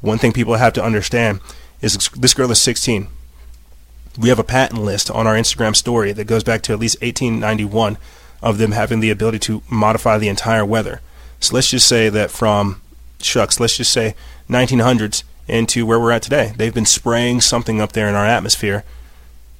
one 0.01 0.17
thing 0.17 0.33
people 0.33 0.55
have 0.55 0.73
to 0.73 0.83
understand 0.83 1.41
is 1.81 2.09
this 2.15 2.33
girl 2.33 2.51
is 2.51 2.61
16. 2.61 3.07
We 4.17 4.29
have 4.29 4.39
a 4.39 4.43
patent 4.43 4.81
list 4.81 5.11
on 5.11 5.27
our 5.27 5.35
Instagram 5.35 5.75
story 5.75 6.11
that 6.11 6.25
goes 6.25 6.43
back 6.43 6.61
to 6.63 6.73
at 6.73 6.79
least 6.79 7.01
1891 7.01 7.97
of 8.41 8.57
them 8.57 8.71
having 8.71 8.99
the 8.99 9.11
ability 9.11 9.39
to 9.39 9.61
modify 9.69 10.17
the 10.17 10.27
entire 10.27 10.65
weather. 10.65 11.01
So 11.39 11.53
let's 11.53 11.69
just 11.69 11.87
say 11.87 12.09
that 12.09 12.31
from 12.31 12.81
shucks, 13.19 13.59
let's 13.59 13.77
just 13.77 13.91
say 13.91 14.15
1900s 14.49 15.23
into 15.47 15.85
where 15.85 15.99
we're 15.99 16.11
at 16.11 16.23
today. 16.23 16.53
They've 16.55 16.73
been 16.73 16.85
spraying 16.85 17.41
something 17.41 17.79
up 17.79 17.93
there 17.93 18.09
in 18.09 18.15
our 18.15 18.25
atmosphere 18.25 18.83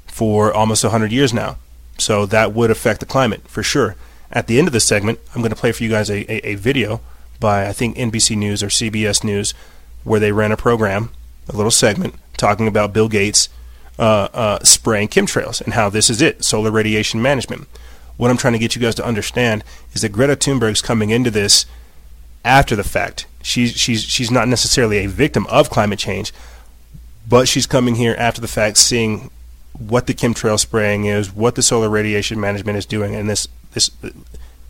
for 0.08 0.54
almost 0.54 0.84
100 0.84 1.12
years 1.12 1.34
now. 1.34 1.58
So 1.98 2.26
that 2.28 2.54
would 2.54 2.72
affect 2.72 3.00
the 3.00 3.06
climate 3.06 3.48
for 3.48 3.64
sure. 3.64 3.95
At 4.32 4.48
the 4.48 4.60
end 4.60 4.68
of 4.68 4.74
this 4.74 4.86
segment, 4.86 5.20
I'm 5.34 5.41
going 5.41 5.52
to 5.52 5.56
play 5.56 5.72
for 5.72 5.84
you 5.84 5.89
guys 5.89 6.10
a, 6.10 6.32
a, 6.32 6.52
a 6.52 6.56
video 6.56 7.02
by, 7.40 7.68
I 7.68 7.74
think, 7.74 7.98
NBC 7.98 8.36
News 8.36 8.64
or 8.64 8.68
CBS 8.68 9.24
News, 9.24 9.54
where 10.04 10.20
they 10.20 10.32
ran 10.32 10.52
a 10.52 10.58
program, 10.58 11.12
a 11.50 11.56
little 11.56 11.72
segment, 11.72 12.16
talking 12.38 12.68
about 12.68 12.94
Bill 12.94 13.10
Gates 13.10 13.50
uh, 14.00 14.30
uh, 14.34 14.60
spraying 14.64 15.08
chemtrails 15.08 15.62
and 15.62 15.74
how 15.74 15.90
this 15.90 16.10
is 16.10 16.22
it 16.22 16.44
solar 16.44 16.72
radiation 16.72 17.22
management. 17.22 17.68
What 18.18 18.32
I'm 18.32 18.38
trying 18.38 18.54
to 18.54 18.60
get 18.60 18.76
you 18.76 18.82
guys 18.82 18.96
to 18.96 19.06
understand 19.06 19.64
is 19.94 20.02
that 20.02 20.12
Greta 20.12 20.36
Thunberg's 20.36 20.82
coming 20.82 21.10
into 21.10 21.32
this 21.32 21.66
after 22.44 22.76
the 22.76 22.84
fact. 22.84 23.28
She's 23.44 23.72
she's 23.72 24.02
she's 24.04 24.32
not 24.32 24.48
necessarily 24.48 25.00
a 25.00 25.08
victim 25.08 25.46
of 25.48 25.70
climate 25.70 26.00
change, 26.00 26.34
but 27.28 27.48
she's 27.48 27.68
coming 27.68 27.96
here 27.96 28.16
after 28.18 28.42
the 28.42 28.48
fact, 28.48 28.78
seeing 28.78 29.30
what 29.78 30.08
the 30.08 30.14
chemtrail 30.14 30.60
spraying 30.60 31.06
is, 31.06 31.34
what 31.34 31.56
the 31.56 31.62
solar 31.62 31.90
radiation 31.90 32.40
management 32.40 32.78
is 32.78 32.86
doing, 32.86 33.16
and 33.16 33.30
this 33.30 33.48
this 33.74 33.92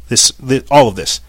this, 0.10 0.32
this 0.32 0.64
all 0.70 0.88
of 0.88 0.96
this. 0.96 1.22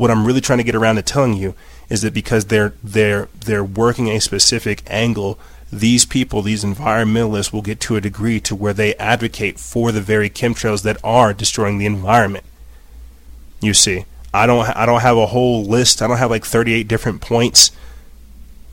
What 0.00 0.10
I'm 0.10 0.26
really 0.26 0.40
trying 0.40 0.56
to 0.56 0.64
get 0.64 0.74
around 0.74 0.96
to 0.96 1.02
telling 1.02 1.34
you 1.34 1.54
is 1.90 2.00
that 2.00 2.14
because 2.14 2.46
they're 2.46 2.72
they're 2.82 3.28
they're 3.38 3.62
working 3.62 4.08
a 4.08 4.18
specific 4.18 4.82
angle, 4.86 5.38
these 5.70 6.06
people, 6.06 6.40
these 6.40 6.64
environmentalists, 6.64 7.52
will 7.52 7.60
get 7.60 7.80
to 7.80 7.96
a 7.96 8.00
degree 8.00 8.40
to 8.40 8.56
where 8.56 8.72
they 8.72 8.94
advocate 8.94 9.60
for 9.60 9.92
the 9.92 10.00
very 10.00 10.30
chemtrails 10.30 10.84
that 10.84 10.96
are 11.04 11.34
destroying 11.34 11.76
the 11.76 11.84
environment. 11.84 12.46
You 13.60 13.74
see, 13.74 14.06
I 14.32 14.46
don't 14.46 14.74
I 14.74 14.86
don't 14.86 15.02
have 15.02 15.18
a 15.18 15.26
whole 15.26 15.66
list. 15.66 16.00
I 16.00 16.06
don't 16.06 16.16
have 16.16 16.30
like 16.30 16.46
38 16.46 16.88
different 16.88 17.20
points 17.20 17.70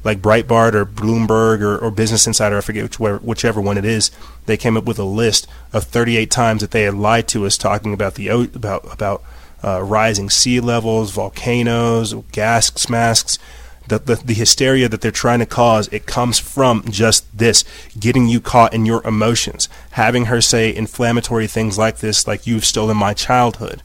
like 0.05 0.21
Breitbart 0.21 0.75
or 0.75 0.85
Bloomberg 0.85 1.59
or, 1.59 1.77
or 1.77 1.91
Business 1.91 2.25
Insider, 2.25 2.57
I 2.57 2.61
forget 2.61 2.97
whichever, 2.97 3.17
whichever 3.17 3.59
one 3.59 3.77
it 3.77 3.83
is. 3.83 4.11
They 4.45 4.55
came 4.55 4.77
up 4.77 4.85
with 4.85 4.97
a 4.97 5.03
list 5.03 5.45
of 5.73 5.83
38 5.83 6.31
times 6.31 6.61
that 6.61 6.71
they 6.71 6.83
had 6.83 6.93
lied 6.93 7.27
to 7.29 7.45
us, 7.45 7.57
talking 7.57 7.93
about 7.93 8.15
the 8.15 8.29
about 8.29 8.89
about 8.89 9.21
uh, 9.63 9.81
rising 9.81 10.29
sea 10.29 10.59
levels, 10.59 11.11
volcanoes, 11.11 12.13
gas 12.31 12.89
masks. 12.89 13.39
The, 13.87 13.99
the, 13.99 14.15
the 14.15 14.33
hysteria 14.33 14.89
that 14.89 14.99
they're 14.99 15.11
trying 15.11 15.39
to 15.39 15.45
cause, 15.45 15.87
it 15.93 16.05
comes 16.05 16.39
from 16.39 16.83
just 16.89 17.37
this 17.37 17.63
getting 17.97 18.27
you 18.27 18.41
caught 18.41 18.73
in 18.73 18.85
your 18.85 19.01
emotions. 19.07 19.69
Having 19.91 20.25
her 20.25 20.41
say 20.41 20.75
inflammatory 20.75 21.47
things 21.47 21.77
like 21.77 21.99
this, 21.99 22.27
like 22.27 22.45
you've 22.45 22.65
stolen 22.65 22.97
my 22.97 23.13
childhood. 23.13 23.81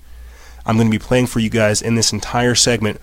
I'm 0.67 0.77
going 0.77 0.89
to 0.89 0.99
be 0.99 1.03
playing 1.03 1.29
for 1.29 1.39
you 1.39 1.51
guys 1.51 1.81
in 1.81 1.95
this 1.95 2.13
entire 2.13 2.57
segment 2.57 3.01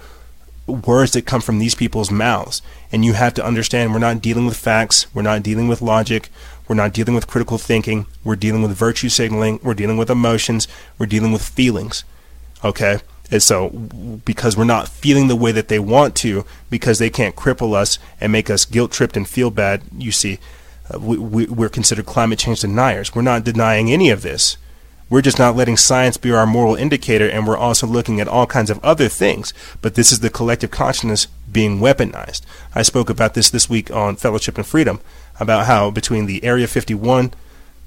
words 0.70 1.14
that 1.14 1.26
come 1.26 1.42
from 1.42 1.60
these 1.60 1.76
people's 1.76 2.12
mouths. 2.12 2.62
And 2.92 3.04
you 3.04 3.14
have 3.14 3.34
to 3.36 3.46
understand 3.46 3.94
we're 3.94 4.00
not 4.00 4.22
dealing 4.22 4.46
with 4.46 4.58
facts, 4.58 5.14
we're 5.14 5.22
not 5.22 5.44
dealing 5.44 5.68
with 5.68 5.82
logic, 5.82 6.30
we're 6.68 6.76
not 6.76 6.94
dealing 6.94 7.16
with 7.16 7.28
critical 7.28 7.58
thinking, 7.58 8.06
we're 8.24 8.36
dealing 8.36 8.62
with 8.62 8.72
virtue 8.72 9.10
signaling, 9.10 9.60
we're 9.64 9.74
dealing 9.74 9.98
with 9.98 10.10
emotions, 10.10 10.68
we're 10.98 11.06
dealing 11.06 11.32
with 11.32 11.42
feelings. 11.42 12.04
Okay? 12.64 13.00
And 13.32 13.44
so, 13.44 13.70
because 13.70 14.58
we're 14.58 14.64
not 14.64 14.88
feeling 14.88 15.28
the 15.28 15.36
way 15.36 15.52
that 15.52 15.68
they 15.68 15.80
want 15.80 16.16
to, 16.18 16.46
because 16.70 16.98
they 16.98 17.12
can't 17.12 17.36
cripple 17.36 17.76
us 17.76 18.00
and 18.20 18.32
make 18.32 18.50
us 18.50 18.66
guilt 18.66 18.92
tripped 18.92 19.16
and 19.16 19.28
feel 19.28 19.52
bad, 19.52 19.84
you 19.96 20.12
see, 20.12 20.40
uh, 20.92 21.00
we, 21.00 21.18
we, 21.18 21.46
we're 21.46 21.70
considered 21.70 22.08
climate 22.08 22.40
change 22.40 22.62
deniers. 22.62 23.14
We're 23.14 23.22
not 23.22 23.44
denying 23.44 23.92
any 23.92 24.10
of 24.10 24.24
this. 24.24 24.58
We're 25.10 25.22
just 25.22 25.40
not 25.40 25.56
letting 25.56 25.78
science 25.78 26.18
be 26.18 26.32
our 26.32 26.46
moral 26.46 26.76
indicator, 26.76 27.28
and 27.28 27.48
we're 27.48 27.58
also 27.58 27.88
looking 27.88 28.20
at 28.20 28.28
all 28.28 28.46
kinds 28.46 28.70
of 28.70 28.84
other 28.84 29.08
things. 29.08 29.54
But 29.82 29.96
this 29.96 30.12
is 30.12 30.20
the 30.20 30.30
collective 30.30 30.70
consciousness 30.70 31.28
being 31.52 31.80
weaponized. 31.80 32.42
I 32.76 32.84
spoke 32.84 33.10
about 33.10 33.34
this 33.34 33.50
this 33.50 33.70
week 33.70 33.90
on 33.92 34.18
Fellowship 34.18 34.58
and 34.58 34.66
Freedom 34.66 35.02
about 35.40 35.66
how 35.66 35.90
between 35.90 36.28
the 36.28 36.44
Area 36.44 36.68
51 36.68 37.34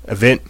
event 0.09 0.43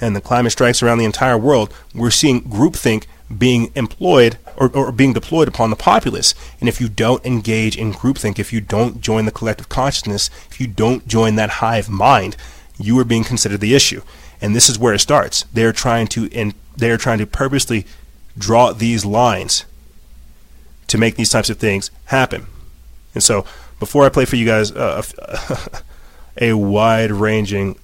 and 0.00 0.14
the 0.14 0.20
climate 0.20 0.52
strikes 0.52 0.82
around 0.82 0.98
the 0.98 1.04
entire 1.04 1.38
world, 1.38 1.74
we're 1.92 2.10
seeing 2.10 2.42
groupthink 2.42 3.06
being 3.36 3.70
employed 3.74 4.38
or, 4.56 4.70
or, 4.74 4.90
being 4.90 5.12
deployed 5.12 5.46
upon 5.46 5.70
the 5.70 5.76
populace. 5.76 6.34
And 6.58 6.68
if 6.68 6.80
you 6.80 6.88
don't 6.88 7.24
engage 7.24 7.76
in 7.76 7.92
groupthink, 7.92 8.38
if 8.38 8.52
you 8.52 8.60
don't 8.60 9.00
join 9.00 9.24
the 9.24 9.30
collective 9.30 9.68
consciousness, 9.68 10.30
if 10.50 10.60
you 10.60 10.66
don't 10.66 11.06
join 11.06 11.36
that 11.36 11.50
hive 11.50 11.88
mind, 11.88 12.36
you 12.76 12.98
are 12.98 13.04
being 13.04 13.22
considered 13.22 13.60
the 13.60 13.74
issue 13.74 14.02
and 14.40 14.56
this 14.56 14.68
is 14.68 14.78
where 14.78 14.94
it 14.94 15.00
starts. 15.00 15.44
They're 15.52 15.72
trying 15.72 16.06
to 16.08 16.26
in, 16.26 16.54
they're 16.76 16.96
trying 16.96 17.18
to 17.18 17.26
purposely 17.26 17.86
draw 18.38 18.72
these 18.72 19.04
lines 19.04 19.64
to 20.86 20.98
make 20.98 21.16
these 21.16 21.30
types 21.30 21.50
of 21.50 21.58
things 21.58 21.90
happen. 22.06 22.46
And 23.14 23.22
so, 23.22 23.44
before 23.78 24.04
I 24.04 24.08
play 24.08 24.24
for 24.24 24.36
you 24.36 24.46
guys 24.46 24.72
uh, 24.72 25.02
a 26.40 26.54
wide 26.54 27.10
ranging, 27.10 27.78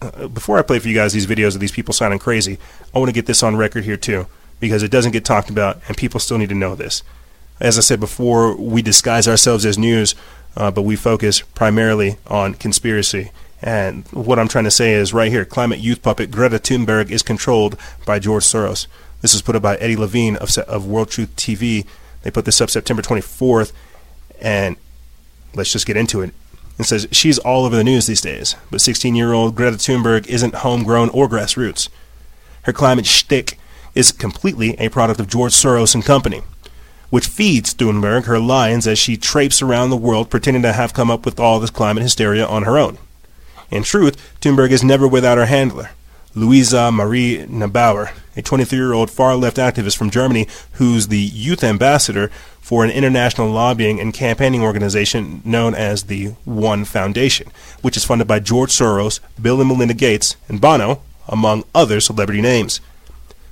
uh, 0.00 0.28
before 0.28 0.58
I 0.58 0.62
play 0.62 0.78
for 0.78 0.88
you 0.88 0.94
guys 0.94 1.12
these 1.12 1.26
videos 1.26 1.54
of 1.54 1.60
these 1.60 1.72
people 1.72 1.94
sounding 1.94 2.18
crazy, 2.18 2.58
I 2.94 2.98
want 2.98 3.08
to 3.08 3.14
get 3.14 3.26
this 3.26 3.42
on 3.42 3.56
record 3.56 3.84
here 3.84 3.96
too, 3.96 4.26
because 4.60 4.82
it 4.82 4.90
doesn't 4.90 5.12
get 5.12 5.24
talked 5.24 5.50
about, 5.50 5.80
and 5.88 5.96
people 5.96 6.20
still 6.20 6.38
need 6.38 6.48
to 6.50 6.54
know 6.54 6.74
this. 6.74 7.02
As 7.60 7.76
I 7.76 7.80
said 7.80 7.98
before, 7.98 8.54
we 8.56 8.82
disguise 8.82 9.26
ourselves 9.26 9.66
as 9.66 9.78
news, 9.78 10.14
uh, 10.56 10.70
but 10.70 10.82
we 10.82 10.96
focus 10.96 11.40
primarily 11.40 12.16
on 12.26 12.54
conspiracy. 12.54 13.30
And 13.60 14.06
what 14.12 14.38
I'm 14.38 14.46
trying 14.46 14.64
to 14.64 14.70
say 14.70 14.92
is 14.92 15.12
right 15.12 15.32
here, 15.32 15.44
climate 15.44 15.80
youth 15.80 16.02
puppet 16.02 16.30
Greta 16.30 16.58
Thunberg 16.58 17.10
is 17.10 17.22
controlled 17.22 17.76
by 18.06 18.20
George 18.20 18.44
Soros. 18.44 18.86
This 19.20 19.34
is 19.34 19.42
put 19.42 19.56
up 19.56 19.62
by 19.62 19.76
Eddie 19.76 19.96
Levine 19.96 20.36
of, 20.36 20.56
of 20.58 20.86
World 20.86 21.10
Truth 21.10 21.34
TV. 21.34 21.84
They 22.22 22.30
put 22.30 22.44
this 22.44 22.60
up 22.60 22.70
September 22.70 23.02
24th, 23.02 23.72
and 24.40 24.76
let's 25.54 25.72
just 25.72 25.86
get 25.86 25.96
into 25.96 26.20
it. 26.20 26.32
It 26.78 26.84
says 26.84 27.08
she's 27.10 27.38
all 27.38 27.64
over 27.64 27.74
the 27.74 27.84
news 27.84 28.06
these 28.06 28.20
days, 28.20 28.54
but 28.70 28.80
16-year-old 28.80 29.56
Greta 29.56 29.76
Thunberg 29.76 30.26
isn't 30.28 30.56
homegrown 30.56 31.08
or 31.10 31.28
grassroots. 31.28 31.88
Her 32.62 32.72
climate 32.72 33.06
shtick 33.06 33.58
is 33.94 34.12
completely 34.12 34.78
a 34.78 34.88
product 34.88 35.18
of 35.18 35.28
George 35.28 35.52
Soros 35.52 35.94
and 35.94 36.04
company, 36.04 36.42
which 37.10 37.26
feeds 37.26 37.74
Thunberg 37.74 38.26
her 38.26 38.38
lines 38.38 38.86
as 38.86 38.98
she 38.98 39.16
traipses 39.16 39.62
around 39.62 39.90
the 39.90 39.96
world 39.96 40.30
pretending 40.30 40.62
to 40.62 40.72
have 40.72 40.94
come 40.94 41.10
up 41.10 41.24
with 41.24 41.40
all 41.40 41.58
this 41.58 41.70
climate 41.70 42.02
hysteria 42.02 42.46
on 42.46 42.62
her 42.62 42.78
own. 42.78 42.98
In 43.70 43.82
truth, 43.82 44.16
Thunberg 44.40 44.70
is 44.70 44.84
never 44.84 45.08
without 45.08 45.38
her 45.38 45.46
handler, 45.46 45.90
Luisa 46.38 46.92
Marie 46.92 47.38
Neubauer, 47.48 48.12
a 48.36 48.42
23-year-old 48.42 49.10
far-left 49.10 49.56
activist 49.56 49.96
from 49.96 50.08
Germany 50.08 50.46
who's 50.72 51.08
the 51.08 51.18
youth 51.18 51.64
ambassador 51.64 52.28
for 52.60 52.84
an 52.84 52.90
international 52.90 53.50
lobbying 53.50 53.98
and 53.98 54.14
campaigning 54.14 54.62
organization 54.62 55.42
known 55.44 55.74
as 55.74 56.04
the 56.04 56.28
One 56.44 56.84
Foundation, 56.84 57.50
which 57.82 57.96
is 57.96 58.04
funded 58.04 58.28
by 58.28 58.38
George 58.38 58.70
Soros, 58.70 59.18
Bill 59.40 59.60
and 59.60 59.68
Melinda 59.68 59.94
Gates, 59.94 60.36
and 60.48 60.60
Bono, 60.60 61.02
among 61.26 61.64
other 61.74 61.98
celebrity 61.98 62.40
names. 62.40 62.80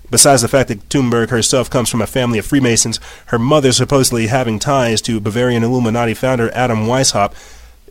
Besides 0.08 0.42
the 0.42 0.48
fact 0.48 0.68
that 0.68 0.88
Thunberg 0.88 1.30
herself 1.30 1.68
comes 1.68 1.90
from 1.90 2.00
a 2.00 2.06
family 2.06 2.38
of 2.38 2.46
Freemasons, 2.46 3.00
her 3.26 3.38
mother 3.38 3.72
supposedly 3.72 4.28
having 4.28 4.60
ties 4.60 5.02
to 5.02 5.18
Bavarian 5.18 5.64
Illuminati 5.64 6.14
founder 6.14 6.54
Adam 6.54 6.86
Weishaupt, 6.86 7.34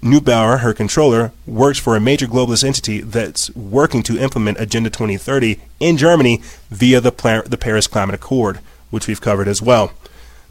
Neubauer, 0.01 0.59
her 0.59 0.73
controller, 0.73 1.31
works 1.47 1.79
for 1.79 1.95
a 1.95 1.99
major 1.99 2.27
globalist 2.27 2.63
entity 2.63 3.01
that's 3.01 3.49
working 3.55 4.03
to 4.03 4.19
implement 4.19 4.59
Agenda 4.59 4.89
2030 4.89 5.59
in 5.79 5.97
Germany 5.97 6.41
via 6.69 7.01
the, 7.01 7.43
the 7.47 7.57
Paris 7.57 7.87
Climate 7.87 8.15
Accord, 8.15 8.59
which 8.91 9.07
we've 9.07 9.21
covered 9.21 9.47
as 9.47 9.61
well. 9.61 9.93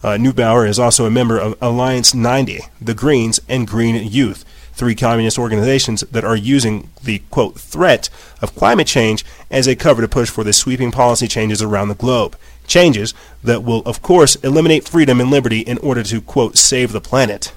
Uh, 0.02 0.18
Neubauer 0.18 0.68
is 0.68 0.78
also 0.78 1.06
a 1.06 1.10
member 1.10 1.38
of 1.38 1.56
Alliance 1.62 2.12
90, 2.12 2.60
the 2.80 2.94
Greens, 2.94 3.40
and 3.48 3.66
Green 3.66 4.06
Youth, 4.06 4.44
three 4.74 4.94
communist 4.94 5.38
organizations 5.38 6.02
that 6.02 6.24
are 6.24 6.36
using 6.36 6.90
the 7.02 7.20
quote 7.30 7.58
threat 7.58 8.10
of 8.42 8.54
climate 8.54 8.86
change 8.86 9.24
as 9.50 9.66
a 9.66 9.76
cover 9.76 10.02
to 10.02 10.08
push 10.08 10.28
for 10.28 10.44
the 10.44 10.52
sweeping 10.52 10.90
policy 10.90 11.26
changes 11.26 11.62
around 11.62 11.88
the 11.88 11.94
globe. 11.94 12.36
Changes 12.66 13.14
that 13.42 13.62
will, 13.62 13.82
of 13.86 14.02
course, 14.02 14.36
eliminate 14.36 14.88
freedom 14.88 15.20
and 15.20 15.30
liberty 15.30 15.60
in 15.60 15.78
order 15.78 16.02
to 16.02 16.20
quote 16.20 16.56
save 16.56 16.92
the 16.92 17.00
planet. 17.00 17.52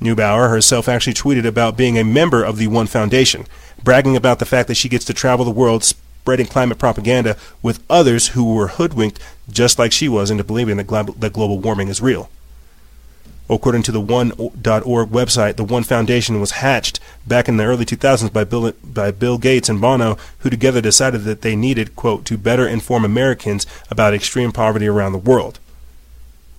Neubauer 0.00 0.50
herself 0.50 0.88
actually 0.88 1.14
tweeted 1.14 1.46
about 1.46 1.76
being 1.76 1.98
a 1.98 2.04
member 2.04 2.44
of 2.44 2.58
the 2.58 2.66
One 2.66 2.86
Foundation, 2.86 3.46
bragging 3.82 4.16
about 4.16 4.38
the 4.38 4.44
fact 4.44 4.68
that 4.68 4.76
she 4.76 4.88
gets 4.88 5.04
to 5.06 5.14
travel 5.14 5.44
the 5.44 5.50
world 5.50 5.84
spreading 5.84 6.46
climate 6.46 6.78
propaganda 6.78 7.36
with 7.62 7.82
others 7.88 8.28
who 8.28 8.52
were 8.54 8.68
hoodwinked 8.68 9.20
just 9.48 9.78
like 9.78 9.92
she 9.92 10.08
was 10.08 10.30
into 10.30 10.44
believing 10.44 10.76
that, 10.76 11.20
that 11.20 11.32
global 11.32 11.58
warming 11.58 11.88
is 11.88 12.00
real. 12.00 12.28
According 13.48 13.84
to 13.84 13.92
the 13.92 14.00
One.org 14.00 15.08
website, 15.10 15.54
the 15.54 15.64
One 15.64 15.84
Foundation 15.84 16.40
was 16.40 16.50
hatched 16.50 16.98
back 17.26 17.48
in 17.48 17.56
the 17.56 17.64
early 17.64 17.84
2000s 17.84 18.32
by 18.32 18.42
Bill, 18.42 18.72
by 18.82 19.12
Bill 19.12 19.38
Gates 19.38 19.68
and 19.68 19.80
Bono, 19.80 20.18
who 20.40 20.50
together 20.50 20.80
decided 20.80 21.22
that 21.22 21.42
they 21.42 21.54
needed, 21.54 21.94
quote, 21.94 22.24
to 22.24 22.36
better 22.36 22.66
inform 22.66 23.04
Americans 23.04 23.64
about 23.88 24.14
extreme 24.14 24.50
poverty 24.50 24.88
around 24.88 25.12
the 25.12 25.18
world. 25.18 25.60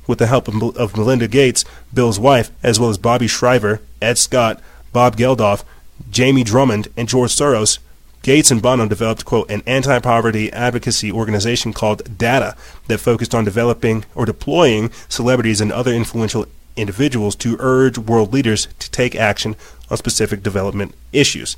With 0.08 0.20
the 0.20 0.28
help 0.28 0.48
of, 0.48 0.98
Melinda 0.98 1.28
Gates, 1.28 1.66
Bill's 1.94 2.20
wife, 2.20 2.50
as 2.64 2.80
well 2.80 2.90
as 2.90 2.98
Bobby 2.98 3.28
Shriver, 3.28 3.82
Ed 4.02 4.18
Scott, 4.18 4.62
Bob 4.94 5.18
Geldof, 5.18 5.64
Jamie 6.10 6.44
Drummond, 6.44 6.88
and 6.96 7.10
George 7.10 7.36
Soros, 7.36 7.80
Gates 8.24 8.52
and 8.52 8.62
Bono 8.62 8.88
developed, 8.88 9.26
quote, 9.26 9.50
an 9.50 9.64
anti 9.66 10.00
poverty 10.00 10.52
advocacy 10.52 11.12
organization 11.12 11.72
called 11.72 12.04
DATA 12.18 12.58
that 12.88 12.98
focused 12.98 13.34
on 13.36 13.46
developing 13.46 14.06
or 14.16 14.26
deploying 14.26 14.92
celebrities 15.08 15.62
and 15.62 15.72
other 15.72 15.94
influential 15.94 16.46
individuals 16.76 17.36
to 17.38 17.58
urge 17.60 17.98
world 17.98 18.34
leaders 18.34 18.68
to 18.80 18.92
take 18.92 19.16
action 19.16 19.56
on 19.90 19.98
specific 19.98 20.44
development 20.44 20.94
issues. 21.14 21.58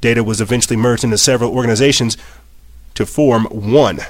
Data 0.00 0.22
was 0.22 0.40
eventually 0.40 0.76
merged 0.76 1.04
into 1.04 1.18
several 1.18 1.54
organizations 1.54 2.16
to 2.94 3.06
form 3.06 3.44
one, 3.46 4.00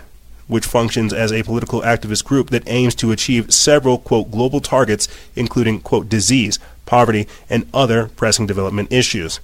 which 0.47 0.67
functions 0.67 1.13
as 1.13 1.33
a 1.33 1.43
political 1.43 1.83
activist 1.83 2.25
group 2.25 2.51
that 2.51 2.63
aims 2.67 2.95
to 2.97 3.13
achieve 3.13 3.53
several, 3.53 3.99
quote, 3.99 4.31
global 4.31 4.61
targets, 4.61 5.09
including, 5.35 5.81
quote, 5.81 6.09
disease, 6.09 6.59
poverty, 6.87 7.27
and 7.49 7.67
other 7.73 8.09
pressing 8.09 8.47
development 8.47 8.93
issues. 8.93 9.41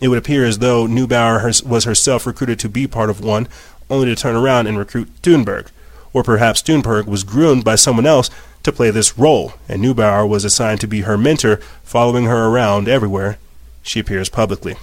It 0.00 0.08
would 0.08 0.18
appear 0.18 0.44
as 0.44 0.58
though 0.58 0.86
Neubauer 0.86 1.64
was 1.64 1.84
herself 1.84 2.26
recruited 2.26 2.58
to 2.60 2.68
be 2.68 2.86
part 2.86 3.10
of 3.10 3.20
one, 3.20 3.48
only 3.88 4.06
to 4.06 4.16
turn 4.16 4.36
around 4.36 4.66
and 4.66 4.78
recruit 4.78 5.10
Thunberg. 5.22 5.68
Or 6.12 6.22
perhaps 6.22 6.62
Thunberg 6.62 7.06
was 7.06 7.22
groomed 7.22 7.64
by 7.64 7.76
someone 7.76 8.06
else 8.06 8.30
to 8.62 8.72
play 8.72 8.90
this 8.90 9.18
role, 9.18 9.54
and 9.68 9.82
Neubauer 9.82 10.28
was 10.28 10.44
assigned 10.44 10.80
to 10.80 10.88
be 10.88 11.02
her 11.02 11.16
mentor, 11.16 11.56
following 11.82 12.24
her 12.24 12.46
around 12.46 12.88
everywhere 12.88 13.38
she 13.82 14.00
appears 14.00 14.28
publicly. 14.28 14.76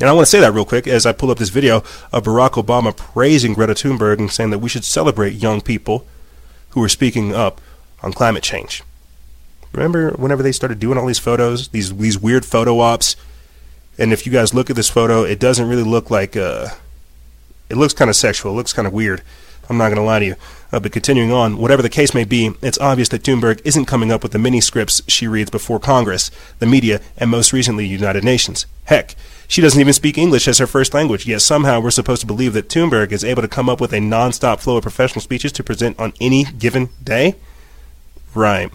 And 0.00 0.08
I 0.08 0.12
want 0.12 0.26
to 0.26 0.30
say 0.30 0.40
that 0.40 0.52
real 0.52 0.64
quick 0.64 0.86
as 0.86 1.06
I 1.06 1.12
pull 1.12 1.30
up 1.30 1.38
this 1.38 1.48
video 1.48 1.78
of 2.12 2.24
Barack 2.24 2.52
Obama 2.52 2.96
praising 2.96 3.54
Greta 3.54 3.74
Thunberg 3.74 4.18
and 4.18 4.30
saying 4.30 4.50
that 4.50 4.60
we 4.60 4.68
should 4.68 4.84
celebrate 4.84 5.34
young 5.34 5.60
people 5.60 6.06
who 6.70 6.82
are 6.82 6.88
speaking 6.88 7.34
up 7.34 7.60
on 8.02 8.12
climate 8.12 8.44
change. 8.44 8.82
Remember 9.72 10.10
whenever 10.12 10.42
they 10.42 10.52
started 10.52 10.78
doing 10.78 10.98
all 10.98 11.06
these 11.06 11.18
photos, 11.18 11.68
these 11.68 11.94
these 11.96 12.18
weird 12.18 12.46
photo 12.46 12.78
ops, 12.78 13.16
and 13.98 14.12
if 14.12 14.24
you 14.24 14.32
guys 14.32 14.54
look 14.54 14.70
at 14.70 14.76
this 14.76 14.88
photo, 14.88 15.24
it 15.24 15.38
doesn't 15.38 15.68
really 15.68 15.82
look 15.82 16.10
like 16.10 16.36
uh, 16.36 16.68
it 17.68 17.76
looks 17.76 17.92
kind 17.92 18.08
of 18.08 18.16
sexual. 18.16 18.52
It 18.52 18.56
looks 18.56 18.72
kind 18.72 18.86
of 18.86 18.94
weird. 18.94 19.22
I'm 19.68 19.76
not 19.76 19.88
going 19.88 19.96
to 19.96 20.02
lie 20.02 20.20
to 20.20 20.24
you. 20.24 20.36
Uh, 20.72 20.80
but 20.80 20.92
continuing 20.92 21.32
on, 21.32 21.58
whatever 21.58 21.82
the 21.82 21.90
case 21.90 22.14
may 22.14 22.24
be, 22.24 22.52
it's 22.62 22.78
obvious 22.78 23.08
that 23.10 23.22
Thunberg 23.22 23.60
isn't 23.64 23.84
coming 23.84 24.10
up 24.10 24.22
with 24.22 24.32
the 24.32 24.38
mini 24.38 24.60
scripts 24.60 25.02
she 25.08 25.26
reads 25.26 25.50
before 25.50 25.78
Congress, 25.78 26.30
the 26.58 26.66
media, 26.66 27.00
and 27.18 27.30
most 27.30 27.52
recently 27.52 27.86
United 27.86 28.24
Nations. 28.24 28.64
Heck, 28.84 29.14
she 29.48 29.62
doesn't 29.62 29.80
even 29.80 29.94
speak 29.94 30.18
English 30.18 30.46
as 30.46 30.58
her 30.58 30.66
first 30.66 30.92
language, 30.92 31.26
yet 31.26 31.40
somehow 31.40 31.80
we're 31.80 31.90
supposed 31.90 32.20
to 32.20 32.26
believe 32.26 32.52
that 32.52 32.68
Thunberg 32.68 33.12
is 33.12 33.24
able 33.24 33.40
to 33.40 33.48
come 33.48 33.68
up 33.68 33.80
with 33.80 33.94
a 33.94 34.00
non-stop 34.00 34.60
flow 34.60 34.76
of 34.76 34.82
professional 34.82 35.22
speeches 35.22 35.52
to 35.52 35.64
present 35.64 35.98
on 35.98 36.12
any 36.20 36.44
given 36.44 36.90
day? 37.02 37.34
Right. 38.34 38.70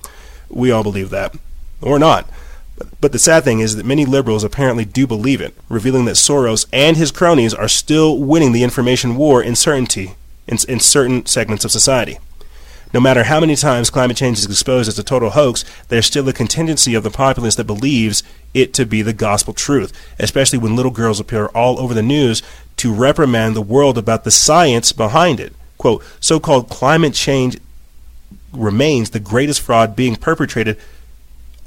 We 0.50 0.72
all 0.72 0.82
believe 0.82 1.12
that. 1.12 1.36
Or 1.80 2.00
not. 2.00 2.28
But 3.00 3.12
the 3.12 3.20
sad 3.20 3.44
thing 3.44 3.60
is 3.60 3.76
that 3.76 3.86
many 3.86 4.04
liberals 4.04 4.44
apparently 4.44 4.84
do 4.84 5.06
believe 5.06 5.42
it, 5.42 5.56
revealing 5.70 6.06
that 6.06 6.16
Soros 6.16 6.66
and 6.74 6.98
his 6.98 7.12
cronies 7.12 7.54
are 7.54 7.68
still 7.68 8.18
winning 8.18 8.52
the 8.52 8.64
information 8.64 9.16
war 9.16 9.44
in 9.44 9.56
certainty 9.56 10.16
in, 10.48 10.58
in 10.68 10.80
certain 10.80 11.26
segments 11.28 11.64
of 11.64 11.72
society. 11.72 12.18
No 12.94 13.00
matter 13.00 13.24
how 13.24 13.40
many 13.40 13.56
times 13.56 13.90
climate 13.90 14.18
change 14.18 14.40
is 14.40 14.46
exposed 14.46 14.88
as 14.88 15.00
a 15.00 15.04
total 15.04 15.32
hoax, 15.32 15.66
there's 15.88 16.06
still 16.06 16.28
a 16.30 16.34
contingency 16.34 16.96
of 16.96 17.04
the 17.04 17.10
populace 17.10 17.56
that 17.56 17.66
believes 17.66 18.24
it 18.54 18.74
to 18.76 18.86
be 18.86 19.02
the 19.02 19.14
gospel 19.14 19.54
truth, 19.54 19.92
especially 20.20 20.60
when 20.60 20.76
little 20.76 20.92
girls 20.92 21.20
appear 21.20 21.48
all 21.48 21.80
over 21.80 21.94
the 21.94 22.02
news 22.02 22.42
to 22.78 22.94
reprimand 22.94 23.56
the 23.56 23.62
world 23.62 23.98
about 23.98 24.24
the 24.24 24.32
science 24.32 24.92
behind 24.92 25.40
it. 25.40 25.54
Quote, 25.78 26.04
so 26.20 26.40
called 26.40 26.70
climate 26.70 27.14
change 27.14 27.58
remains 28.52 29.10
the 29.10 29.20
greatest 29.20 29.62
fraud 29.62 29.96
being 29.96 30.16
perpetrated 30.16 30.78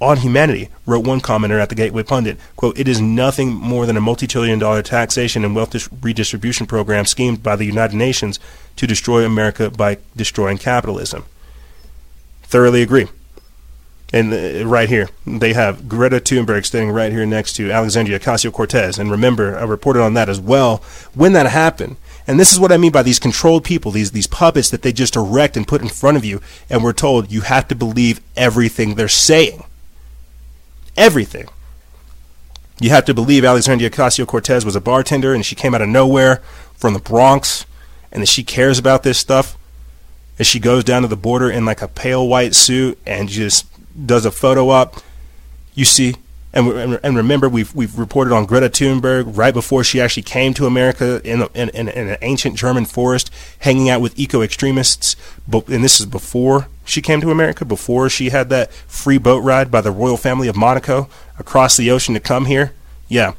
on 0.00 0.18
humanity, 0.18 0.68
wrote 0.84 1.06
one 1.06 1.20
commenter 1.20 1.60
at 1.60 1.70
the 1.70 1.74
Gateway 1.74 2.02
Pundit. 2.02 2.38
Quote, 2.54 2.78
it 2.78 2.86
is 2.86 3.00
nothing 3.00 3.52
more 3.52 3.86
than 3.86 3.96
a 3.96 4.00
multi-trillion 4.00 4.58
dollar 4.58 4.82
taxation 4.82 5.44
and 5.44 5.56
wealth 5.56 5.70
dis- 5.70 5.88
redistribution 6.02 6.66
program 6.66 7.06
schemed 7.06 7.42
by 7.42 7.56
the 7.56 7.64
United 7.64 7.96
Nations 7.96 8.38
to 8.76 8.86
destroy 8.86 9.24
America 9.24 9.70
by 9.70 9.98
destroying 10.14 10.58
capitalism. 10.58 11.24
Thoroughly 12.42 12.82
agree. 12.82 13.06
And 14.16 14.32
uh, 14.32 14.66
right 14.66 14.88
here, 14.88 15.10
they 15.26 15.52
have 15.52 15.90
Greta 15.90 16.20
Thunberg 16.20 16.64
standing 16.64 16.90
right 16.90 17.12
here 17.12 17.26
next 17.26 17.52
to 17.56 17.70
Alexandria 17.70 18.18
Ocasio 18.18 18.50
Cortez. 18.50 18.98
And 18.98 19.10
remember, 19.10 19.58
I 19.58 19.64
reported 19.64 20.02
on 20.02 20.14
that 20.14 20.30
as 20.30 20.40
well 20.40 20.78
when 21.12 21.34
that 21.34 21.46
happened. 21.46 21.96
And 22.26 22.40
this 22.40 22.50
is 22.50 22.58
what 22.58 22.72
I 22.72 22.78
mean 22.78 22.92
by 22.92 23.02
these 23.02 23.18
controlled 23.18 23.62
people, 23.62 23.90
these 23.92 24.12
these 24.12 24.26
puppets 24.26 24.70
that 24.70 24.80
they 24.80 24.90
just 24.90 25.16
erect 25.16 25.54
and 25.54 25.68
put 25.68 25.82
in 25.82 25.88
front 25.88 26.16
of 26.16 26.24
you, 26.24 26.40
and 26.70 26.82
we're 26.82 26.94
told 26.94 27.30
you 27.30 27.42
have 27.42 27.68
to 27.68 27.74
believe 27.74 28.22
everything 28.36 28.94
they're 28.94 29.06
saying. 29.06 29.64
Everything. 30.96 31.48
You 32.80 32.88
have 32.90 33.04
to 33.04 33.14
believe 33.14 33.44
Alexandria 33.44 33.90
Ocasio 33.90 34.26
Cortez 34.26 34.64
was 34.64 34.76
a 34.76 34.80
bartender 34.80 35.34
and 35.34 35.44
she 35.44 35.54
came 35.54 35.74
out 35.74 35.82
of 35.82 35.90
nowhere 35.90 36.36
from 36.74 36.94
the 36.94 37.00
Bronx 37.00 37.66
and 38.10 38.22
that 38.22 38.28
she 38.28 38.42
cares 38.42 38.78
about 38.78 39.02
this 39.02 39.18
stuff. 39.18 39.58
And 40.38 40.46
she 40.46 40.58
goes 40.58 40.84
down 40.84 41.02
to 41.02 41.08
the 41.08 41.16
border 41.16 41.50
in 41.50 41.66
like 41.66 41.82
a 41.82 41.88
pale 41.88 42.26
white 42.26 42.54
suit 42.54 42.98
and 43.06 43.28
just 43.28 43.66
does 44.04 44.24
a 44.24 44.30
photo 44.30 44.68
op. 44.70 45.02
You 45.74 45.84
see, 45.84 46.14
and, 46.56 46.98
and 47.02 47.16
remember, 47.16 47.50
we've 47.50 47.74
we've 47.74 47.98
reported 47.98 48.32
on 48.32 48.46
Greta 48.46 48.70
Thunberg 48.70 49.36
right 49.36 49.52
before 49.52 49.84
she 49.84 50.00
actually 50.00 50.22
came 50.22 50.54
to 50.54 50.64
America 50.64 51.20
in, 51.22 51.42
in, 51.54 51.68
in, 51.70 51.88
in 51.88 52.08
an 52.08 52.16
ancient 52.22 52.56
German 52.56 52.86
forest, 52.86 53.30
hanging 53.58 53.90
out 53.90 54.00
with 54.00 54.18
eco 54.18 54.40
extremists. 54.40 55.16
But 55.46 55.68
and 55.68 55.84
this 55.84 56.00
is 56.00 56.06
before 56.06 56.68
she 56.86 57.02
came 57.02 57.20
to 57.20 57.30
America, 57.30 57.66
before 57.66 58.08
she 58.08 58.30
had 58.30 58.48
that 58.48 58.72
free 58.72 59.18
boat 59.18 59.40
ride 59.40 59.70
by 59.70 59.82
the 59.82 59.90
royal 59.90 60.16
family 60.16 60.48
of 60.48 60.56
Monaco 60.56 61.10
across 61.38 61.76
the 61.76 61.90
ocean 61.90 62.14
to 62.14 62.20
come 62.20 62.46
here. 62.46 62.72
Yeah, 63.08 63.34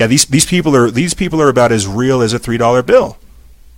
yeah. 0.00 0.06
These 0.06 0.24
these 0.26 0.46
people 0.46 0.74
are 0.74 0.90
these 0.90 1.12
people 1.12 1.42
are 1.42 1.50
about 1.50 1.70
as 1.70 1.86
real 1.86 2.22
as 2.22 2.32
a 2.32 2.38
three 2.38 2.56
dollar 2.56 2.82
bill, 2.82 3.18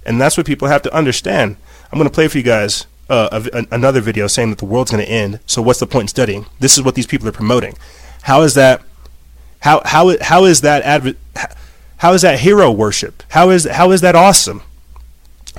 and 0.04 0.20
that's 0.20 0.36
what 0.36 0.46
people 0.46 0.68
have 0.68 0.82
to 0.82 0.94
understand. 0.94 1.56
I'm 1.90 1.98
going 1.98 2.08
to 2.08 2.14
play 2.14 2.28
for 2.28 2.38
you 2.38 2.44
guys 2.44 2.86
uh, 3.08 3.28
a, 3.32 3.58
a, 3.58 3.66
another 3.70 4.00
video 4.00 4.26
saying 4.26 4.50
that 4.50 4.58
the 4.58 4.64
world's 4.64 4.90
going 4.90 5.04
to 5.04 5.10
end. 5.10 5.40
So 5.46 5.62
what's 5.62 5.80
the 5.80 5.86
point 5.86 6.04
in 6.04 6.08
studying? 6.08 6.46
This 6.58 6.76
is 6.76 6.82
what 6.82 6.94
these 6.94 7.06
people 7.06 7.28
are 7.28 7.32
promoting. 7.32 7.76
How 8.22 8.42
is 8.42 8.54
that? 8.54 8.82
How 9.60 9.82
how 9.84 10.16
how 10.20 10.44
is 10.44 10.60
that 10.62 10.82
adv- 10.82 11.16
How 11.98 12.12
is 12.12 12.22
that 12.22 12.40
hero 12.40 12.70
worship? 12.70 13.22
How 13.30 13.50
is 13.50 13.64
how 13.64 13.90
is 13.92 14.00
that 14.02 14.14
awesome? 14.14 14.62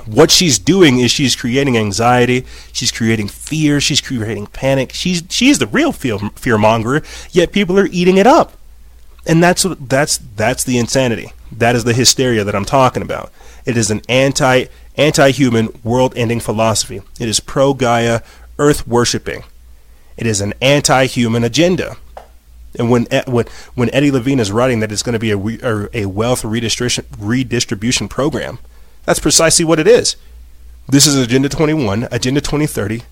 What 0.06 0.30
she's 0.30 0.58
doing 0.58 1.00
is 1.00 1.10
she's 1.10 1.34
creating 1.34 1.76
anxiety, 1.76 2.46
she's 2.72 2.92
creating 2.92 3.28
fear, 3.28 3.80
she's 3.80 4.00
creating 4.00 4.46
panic. 4.46 4.92
She's 4.92 5.22
she's 5.28 5.58
the 5.58 5.66
real 5.66 5.92
fear 5.92 6.18
fear 6.36 6.56
monger. 6.56 7.02
Yet 7.30 7.52
people 7.52 7.78
are 7.78 7.86
eating 7.86 8.16
it 8.16 8.26
up, 8.26 8.52
and 9.26 9.42
that's 9.42 9.66
that's 9.80 10.18
that's 10.36 10.64
the 10.64 10.78
insanity. 10.78 11.32
That 11.50 11.74
is 11.74 11.84
the 11.84 11.94
hysteria 11.94 12.44
that 12.44 12.54
I'm 12.54 12.64
talking 12.64 13.02
about. 13.02 13.32
It 13.66 13.76
is 13.76 13.90
an 13.90 14.02
anti 14.08 14.66
anti-human, 14.98 15.68
world-ending 15.82 16.40
philosophy. 16.40 17.00
It 17.18 17.28
is 17.28 17.40
pro-Gaia, 17.40 18.20
earth 18.58 18.86
worshipping. 18.86 19.44
It 20.16 20.26
is 20.26 20.40
an 20.40 20.52
anti-human 20.60 21.44
agenda. 21.44 21.96
And 22.78 22.90
when 22.90 23.06
when 23.26 23.46
when 23.74 23.94
Eddie 23.94 24.10
Levine 24.10 24.40
is 24.40 24.52
writing 24.52 24.80
that 24.80 24.92
it's 24.92 25.02
going 25.02 25.14
to 25.14 25.18
be 25.18 25.30
a 25.30 25.88
a 25.94 26.06
wealth 26.06 26.44
redistribution 26.44 27.06
redistribution 27.18 28.08
program, 28.08 28.58
that's 29.04 29.20
precisely 29.20 29.64
what 29.64 29.78
it 29.78 29.86
is. 29.86 30.16
This 30.86 31.06
is 31.06 31.16
Agenda 31.16 31.48
21, 31.48 32.08
Agenda 32.10 32.40
2030, 32.40 33.02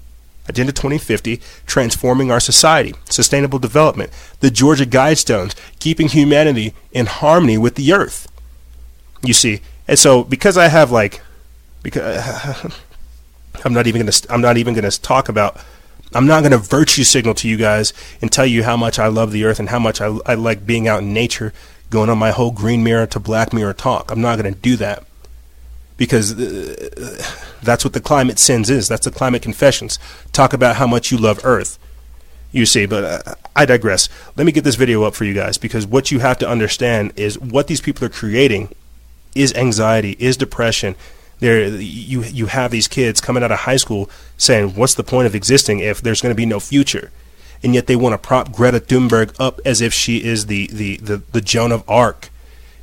Agenda 0.48 0.72
2050, 0.72 1.40
transforming 1.66 2.30
our 2.30 2.40
society, 2.40 2.94
sustainable 3.04 3.58
development, 3.58 4.10
the 4.40 4.50
Georgia 4.50 4.86
Guidestones, 4.86 5.54
keeping 5.78 6.08
humanity 6.08 6.74
in 6.92 7.06
harmony 7.06 7.58
with 7.58 7.74
the 7.74 7.92
earth. 7.92 8.28
You 9.22 9.32
see, 9.32 9.60
and 9.88 9.98
so 9.98 10.22
because 10.24 10.56
I 10.56 10.68
have 10.68 10.90
like 10.90 11.20
because 11.86 12.74
I'm 13.64 13.72
not 13.72 13.86
even 13.86 14.00
gonna 14.00 14.16
I'm 14.28 14.40
not 14.40 14.56
even 14.56 14.74
gonna 14.74 14.90
talk 14.90 15.28
about 15.28 15.56
I'm 16.12 16.26
not 16.26 16.42
gonna 16.42 16.58
virtue 16.58 17.04
signal 17.04 17.34
to 17.34 17.48
you 17.48 17.56
guys 17.56 17.92
and 18.20 18.32
tell 18.32 18.44
you 18.44 18.64
how 18.64 18.76
much 18.76 18.98
I 18.98 19.06
love 19.06 19.30
the 19.30 19.44
earth 19.44 19.60
and 19.60 19.68
how 19.68 19.78
much 19.78 20.00
I, 20.00 20.18
I 20.26 20.34
like 20.34 20.66
being 20.66 20.88
out 20.88 21.02
in 21.02 21.12
nature, 21.12 21.52
going 21.88 22.10
on 22.10 22.18
my 22.18 22.32
whole 22.32 22.50
green 22.50 22.82
mirror 22.82 23.06
to 23.06 23.20
black 23.20 23.52
mirror 23.52 23.72
talk. 23.72 24.10
I'm 24.10 24.20
not 24.20 24.34
gonna 24.34 24.50
do 24.50 24.74
that 24.78 25.04
because 25.96 26.36
uh, 26.36 27.24
that's 27.62 27.84
what 27.84 27.92
the 27.92 28.00
climate 28.00 28.40
sins 28.40 28.68
is. 28.68 28.88
That's 28.88 29.04
the 29.04 29.12
climate 29.12 29.42
confessions. 29.42 30.00
Talk 30.32 30.52
about 30.52 30.76
how 30.76 30.88
much 30.88 31.12
you 31.12 31.18
love 31.18 31.38
Earth. 31.44 31.78
You 32.50 32.66
see, 32.66 32.86
but 32.86 33.04
uh, 33.04 33.34
I 33.54 33.64
digress. 33.64 34.08
Let 34.34 34.44
me 34.44 34.50
get 34.50 34.64
this 34.64 34.74
video 34.74 35.04
up 35.04 35.14
for 35.14 35.24
you 35.24 35.34
guys 35.34 35.56
because 35.56 35.86
what 35.86 36.10
you 36.10 36.18
have 36.18 36.38
to 36.38 36.48
understand 36.48 37.12
is 37.14 37.38
what 37.38 37.68
these 37.68 37.80
people 37.80 38.04
are 38.04 38.10
creating 38.10 38.74
is 39.36 39.54
anxiety, 39.54 40.16
is 40.18 40.36
depression, 40.36 40.96
There, 41.38 41.66
you 41.68 42.22
you 42.22 42.46
have 42.46 42.70
these 42.70 42.88
kids 42.88 43.20
coming 43.20 43.42
out 43.42 43.52
of 43.52 43.60
high 43.60 43.76
school 43.76 44.08
saying, 44.38 44.74
"What's 44.74 44.94
the 44.94 45.04
point 45.04 45.26
of 45.26 45.34
existing 45.34 45.80
if 45.80 46.00
there's 46.00 46.22
going 46.22 46.34
to 46.34 46.36
be 46.36 46.46
no 46.46 46.60
future?" 46.60 47.10
And 47.62 47.74
yet 47.74 47.86
they 47.86 47.96
want 47.96 48.14
to 48.14 48.18
prop 48.18 48.52
Greta 48.52 48.80
Thunberg 48.80 49.34
up 49.38 49.60
as 49.64 49.80
if 49.80 49.92
she 49.92 50.24
is 50.24 50.46
the 50.46 50.68
the 50.72 50.96
the, 50.98 51.22
the 51.32 51.40
Joan 51.40 51.72
of 51.72 51.84
Arc, 51.88 52.30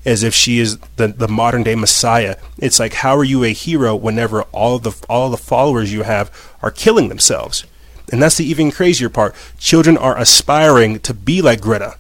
as 0.05 0.23
if 0.23 0.34
she 0.34 0.59
is 0.59 0.77
the 0.97 1.07
the 1.07 1.27
modern 1.27 1.63
day 1.63 1.75
Messiah. 1.75 2.38
It's 2.57 2.80
like, 2.80 2.95
how 2.95 3.17
are 3.17 3.23
you 3.23 3.43
a 3.43 3.53
hero 3.53 3.95
whenever 3.95 4.43
all 4.51 4.77
the 4.80 4.93
all 5.09 5.30
the 5.30 5.38
followers 5.38 5.91
you 5.91 6.03
have 6.03 6.31
are 6.61 6.71
killing 6.71 7.09
themselves? 7.09 7.65
And 8.11 8.21
that's 8.21 8.38
the 8.38 8.45
even 8.45 8.69
crazier 8.71 9.09
part. 9.09 9.34
Children 9.57 9.97
are 9.97 10.17
aspiring 10.17 10.99
to 10.99 11.13
be 11.13 11.41
like 11.41 11.61
Greta, 11.61 11.95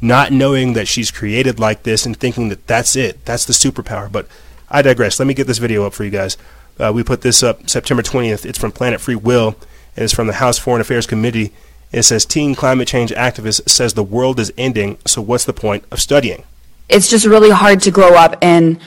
not 0.00 0.32
knowing 0.32 0.72
that 0.72 0.88
she's 0.88 1.10
created 1.10 1.60
like 1.60 1.82
this 1.84 2.06
and 2.06 2.16
thinking 2.16 2.48
that 2.48 2.66
that's 2.66 2.96
it. 2.96 3.24
That's 3.24 3.44
the 3.44 3.52
superpower. 3.52 4.10
But 4.10 4.26
I 4.72 4.80
digress. 4.80 5.18
Let 5.18 5.26
me 5.26 5.34
get 5.34 5.46
this 5.46 5.58
video 5.58 5.84
up 5.84 5.92
for 5.92 6.02
you 6.02 6.10
guys. 6.10 6.38
Uh, 6.80 6.90
we 6.94 7.04
put 7.04 7.20
this 7.20 7.42
up 7.42 7.68
September 7.68 8.02
20th. 8.02 8.46
It's 8.46 8.58
from 8.58 8.72
Planet 8.72 9.02
Free 9.02 9.14
Will, 9.14 9.48
and 9.94 10.02
it's 10.02 10.14
from 10.14 10.26
the 10.26 10.32
House 10.32 10.58
Foreign 10.58 10.80
Affairs 10.80 11.06
Committee. 11.06 11.52
It 11.92 12.04
says, 12.04 12.24
Teen 12.24 12.54
climate 12.54 12.88
change 12.88 13.12
activist 13.12 13.68
says 13.68 13.92
the 13.92 14.02
world 14.02 14.40
is 14.40 14.50
ending, 14.56 14.96
so 15.06 15.20
what's 15.20 15.44
the 15.44 15.52
point 15.52 15.84
of 15.90 16.00
studying? 16.00 16.44
It's 16.88 17.10
just 17.10 17.26
really 17.26 17.50
hard 17.50 17.82
to 17.82 17.90
grow 17.90 18.14
up 18.14 18.42
in 18.42 18.80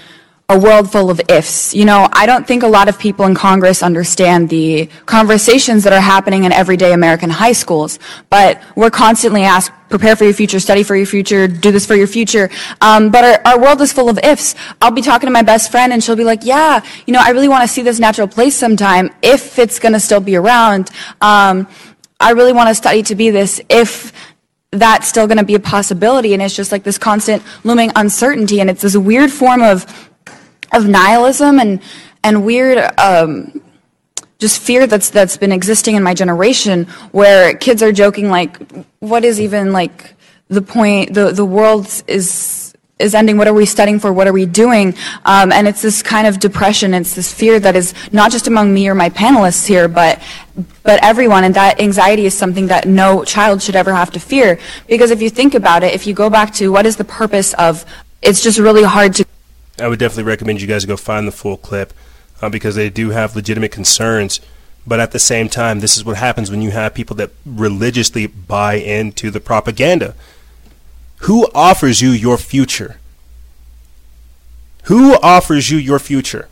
a 0.48 0.60
world 0.60 0.92
full 0.92 1.10
of 1.10 1.20
ifs. 1.28 1.74
You 1.74 1.86
know, 1.86 2.08
I 2.14 2.28
don't 2.28 2.46
think 2.46 2.62
a 2.62 2.68
lot 2.68 2.88
of 2.88 3.00
people 3.00 3.26
in 3.26 3.34
Congress 3.34 3.82
understand 3.82 4.50
the 4.50 4.88
conversations 5.08 5.84
that 5.86 5.94
are 5.94 6.00
happening 6.00 6.44
in 6.44 6.52
everyday 6.52 6.94
American 6.94 7.32
high 7.32 7.54
schools, 7.54 7.98
but 8.30 8.62
we're 8.76 8.92
constantly 8.92 9.42
asked, 9.42 9.72
prepare 9.90 10.16
for 10.16 10.24
your 10.24 10.34
future, 10.34 10.60
study 10.60 10.84
for 10.84 10.96
your 10.96 11.08
future, 11.08 11.48
do 11.48 11.72
this 11.72 11.88
for 11.88 11.96
your 11.96 12.06
future. 12.06 12.52
Um, 12.80 13.10
but 13.10 13.24
our, 13.24 13.54
our 13.54 13.60
world 13.60 13.82
is 13.82 13.92
full 13.92 14.08
of 14.08 14.20
ifs. 14.24 14.54
I'll 14.82 14.92
be 14.92 15.02
talking 15.02 15.26
to 15.26 15.32
my 15.32 15.42
best 15.42 15.72
friend 15.72 15.92
and 15.92 16.04
she'll 16.04 16.16
be 16.16 16.24
like, 16.24 16.46
yeah, 16.46 16.86
you 17.08 17.14
know, 17.14 17.22
I 17.24 17.32
really 17.32 17.50
want 17.50 17.64
to 17.64 17.68
see 17.68 17.82
this 17.82 18.00
natural 18.00 18.28
place 18.28 18.56
sometime 18.56 19.10
if 19.24 19.58
it's 19.58 19.80
going 19.80 19.94
to 19.94 20.00
still 20.00 20.22
be 20.22 20.36
around. 20.36 20.92
Um, 21.22 21.68
I 22.20 22.32
really 22.32 22.54
want 22.54 22.70
to 22.70 22.76
study 22.76 23.02
to 23.04 23.16
be 23.16 23.32
this 23.32 23.62
if 23.68 24.14
that's 24.70 25.08
still 25.08 25.26
going 25.26 25.38
to 25.38 25.44
be 25.44 25.56
a 25.56 25.60
possibility. 25.60 26.34
And 26.34 26.42
it's 26.42 26.56
just 26.56 26.72
like 26.72 26.84
this 26.84 27.00
constant 27.00 27.42
looming 27.64 27.92
uncertainty. 27.96 28.62
And 28.62 28.70
it's 28.70 28.84
this 28.84 28.96
weird 28.96 29.32
form 29.32 29.64
of 29.64 29.86
of 30.72 30.88
nihilism 30.88 31.60
and 31.60 31.82
and 32.24 32.46
weird 32.46 32.78
um, 33.00 33.62
just 34.40 34.62
fear 34.62 34.88
that's 34.88 35.10
that's 35.10 35.38
been 35.38 35.52
existing 35.52 35.96
in 35.96 36.04
my 36.04 36.14
generation 36.14 36.86
where 37.12 37.56
kids 37.56 37.82
are 37.82 37.92
joking 37.92 38.30
like 38.30 38.58
what 39.00 39.24
is 39.24 39.40
even 39.40 39.72
like 39.72 40.16
the 40.50 40.62
point 40.62 41.14
the 41.14 41.32
the 41.32 41.46
world 41.46 42.04
is 42.08 42.66
is 42.98 43.14
ending. 43.14 43.38
What 43.38 43.48
are 43.48 43.54
we 43.54 43.66
studying 43.66 44.00
for? 44.00 44.14
What 44.14 44.28
are 44.28 44.34
we 44.34 44.46
doing? 44.46 44.96
Um, 45.26 45.52
and 45.52 45.68
it's 45.68 45.82
this 45.82 46.02
kind 46.02 46.28
of 46.28 46.40
depression. 46.40 46.94
It's 46.94 47.14
this 47.14 47.34
fear 47.34 47.60
that 47.60 47.76
is 47.76 47.94
not 48.14 48.32
just 48.32 48.48
among 48.48 48.74
me 48.74 48.88
or 48.88 48.96
my 48.96 49.10
panelists 49.10 49.68
here 49.68 49.88
but 49.88 50.22
but 50.84 51.04
everyone. 51.04 51.44
And 51.44 51.54
that 51.56 51.82
anxiety 51.82 52.26
is 52.26 52.38
something 52.38 52.68
that 52.68 52.88
no 52.88 53.24
child 53.26 53.62
should 53.62 53.76
ever 53.76 53.94
have 53.94 54.12
to 54.12 54.20
fear. 54.20 54.60
Because 54.88 55.12
if 55.12 55.22
you 55.22 55.30
think 55.30 55.56
about 55.56 55.84
it 55.84 55.94
if 55.94 56.08
you 56.08 56.14
go 56.14 56.30
back 56.30 56.54
to 56.56 56.72
what 56.72 56.86
is 56.86 56.96
the 56.96 57.04
purpose 57.04 57.54
of 57.56 57.86
it's 58.22 58.42
just 58.42 58.58
really 58.60 58.84
hard 58.84 59.14
to 59.16 59.25
I 59.80 59.88
would 59.88 60.00
definitely 60.00 60.24
recommend 60.24 60.62
you 60.62 60.68
guys 60.68 60.86
go 60.86 60.98
find 60.98 61.28
the 61.28 61.32
full 61.32 61.58
clip 61.58 61.94
uh, 62.42 62.50
because 62.50 62.76
they 62.76 62.90
do 62.90 63.10
have 63.10 63.36
legitimate 63.36 63.72
concerns. 63.72 64.40
But 64.88 65.00
at 65.00 65.12
the 65.12 65.20
same 65.20 65.50
time, 65.50 65.80
this 65.80 65.98
is 65.98 66.06
what 66.06 66.18
happens 66.18 66.52
when 66.52 66.62
you 66.62 66.72
have 66.72 66.94
people 66.94 67.16
that 67.18 67.32
religiously 67.46 68.28
buy 68.28 68.76
into 68.76 69.32
the 69.32 69.40
propaganda. 69.40 70.16
Who 71.22 71.50
offers 71.56 72.02
you 72.02 72.12
your 72.12 72.38
future? 72.38 73.00
Who 74.84 75.20
offers 75.22 75.72
you 75.72 75.78
your 75.78 75.98
future? 75.98 76.48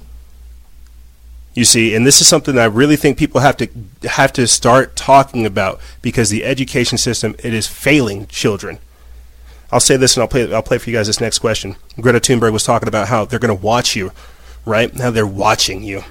You 1.53 1.65
see, 1.65 1.93
and 1.93 2.07
this 2.07 2.19
is 2.19 2.27
something 2.27 2.57
I 2.57 2.65
really 2.65 2.95
think 2.95 3.17
people 3.17 3.41
have 3.41 3.57
to 3.57 3.67
have 4.09 4.33
to 4.33 4.47
start 4.47 4.95
talking 4.95 5.45
about 5.45 5.79
because 6.01 6.31
the 6.31 6.43
education 6.43 6.97
system 6.97 7.35
it 7.43 7.53
is 7.53 7.67
failing 7.67 8.25
children. 8.25 8.79
I'll 9.73 9.79
say 9.79 9.97
this 9.97 10.15
and 10.15 10.21
I'll 10.21 10.27
play 10.27 10.53
I'll 10.53 10.61
play 10.61 10.77
for 10.77 10.91
you 10.91 10.95
guys 10.95 11.07
this 11.07 11.19
next 11.19 11.39
question. 11.39 11.75
Greta 11.99 12.19
Thunberg 12.19 12.53
was 12.53 12.63
talking 12.63 12.87
about 12.87 13.07
how 13.07 13.25
they're 13.25 13.39
going 13.39 13.57
to 13.57 13.65
watch 13.65 13.95
you, 13.95 14.11
right? 14.65 14.95
How 14.95 15.09
they're 15.09 15.25
watching 15.25 15.81
you. 15.81 16.03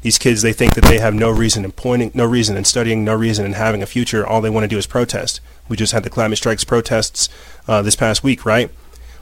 These 0.00 0.16
kids 0.16 0.40
they 0.40 0.54
think 0.54 0.74
that 0.74 0.84
they 0.84 0.98
have 0.98 1.12
no 1.12 1.30
reason 1.30 1.62
in 1.62 1.72
pointing, 1.72 2.10
no 2.14 2.24
reason 2.24 2.56
in 2.56 2.64
studying, 2.64 3.04
no 3.04 3.14
reason 3.14 3.44
in 3.44 3.52
having 3.52 3.82
a 3.82 3.86
future. 3.86 4.26
All 4.26 4.40
they 4.40 4.48
want 4.48 4.64
to 4.64 4.68
do 4.68 4.78
is 4.78 4.86
protest. 4.86 5.42
We 5.68 5.76
just 5.76 5.92
had 5.92 6.04
the 6.04 6.10
climate 6.10 6.38
strikes 6.38 6.64
protests 6.64 7.28
uh, 7.68 7.82
this 7.82 7.96
past 7.96 8.24
week, 8.24 8.46
right? 8.46 8.70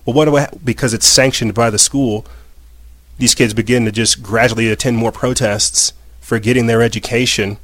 Well, 0.07 0.15
what 0.15 0.27
do 0.27 0.37
I? 0.37 0.49
Because 0.62 0.95
it's 0.95 1.07
sanctioned 1.07 1.55
by 1.55 1.69
the 1.69 1.79
school, 1.79 2.25
these 3.19 3.35
kids 3.35 3.55
begin 3.55 3.87
to 3.87 3.93
just 3.93 4.23
gradually 4.23 4.71
attend 4.71 4.99
more 4.99 5.11
protests, 5.11 5.95
forgetting 6.21 6.69
their 6.69 6.81
education, 6.81 7.59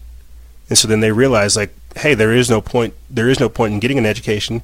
and 0.69 0.77
so 0.77 0.89
then 0.89 0.99
they 0.99 1.13
realize 1.13 1.57
like, 1.57 1.73
hey, 1.95 2.15
there 2.15 2.33
is 2.33 2.51
no 2.51 2.61
point. 2.61 2.95
There 3.09 3.29
is 3.29 3.39
no 3.39 3.49
point 3.49 3.75
in 3.75 3.79
getting 3.79 3.97
an 3.99 4.07
education 4.07 4.63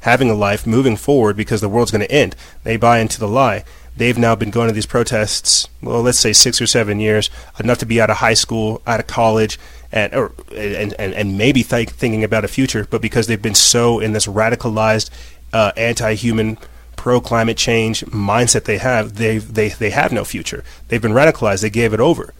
having 0.00 0.30
a 0.30 0.34
life, 0.34 0.66
moving 0.66 0.96
forward 0.96 1.36
because 1.36 1.60
the 1.60 1.68
world's 1.68 1.90
going 1.90 2.00
to 2.00 2.12
end. 2.12 2.36
They 2.64 2.76
buy 2.76 2.98
into 2.98 3.18
the 3.18 3.28
lie. 3.28 3.64
They've 3.96 4.16
now 4.16 4.34
been 4.34 4.50
going 4.50 4.68
to 4.68 4.74
these 4.74 4.86
protests, 4.86 5.68
well, 5.82 6.00
let's 6.00 6.18
say 6.18 6.32
six 6.32 6.60
or 6.60 6.66
seven 6.66 7.00
years, 7.00 7.28
enough 7.58 7.78
to 7.78 7.86
be 7.86 8.00
out 8.00 8.08
of 8.08 8.18
high 8.18 8.34
school, 8.34 8.80
out 8.86 9.00
of 9.00 9.06
college, 9.06 9.58
and 9.92 10.14
or, 10.14 10.32
and, 10.54 10.94
and, 10.98 11.12
and 11.12 11.36
maybe 11.36 11.62
th- 11.62 11.90
thinking 11.90 12.24
about 12.24 12.44
a 12.44 12.48
future, 12.48 12.86
but 12.88 13.02
because 13.02 13.26
they've 13.26 13.42
been 13.42 13.54
so 13.54 14.00
in 14.00 14.12
this 14.12 14.26
radicalized, 14.26 15.10
uh, 15.52 15.72
anti-human, 15.76 16.56
pro-climate 16.96 17.56
change 17.56 18.02
mindset 18.06 18.64
they 18.64 18.78
have, 18.78 19.16
they 19.16 19.38
they 19.38 19.70
they 19.70 19.90
have 19.90 20.12
no 20.12 20.24
future. 20.24 20.62
They've 20.88 21.02
been 21.02 21.12
radicalized. 21.12 21.62
They 21.62 21.70
gave 21.70 21.92
it 21.92 22.00
over. 22.00 22.32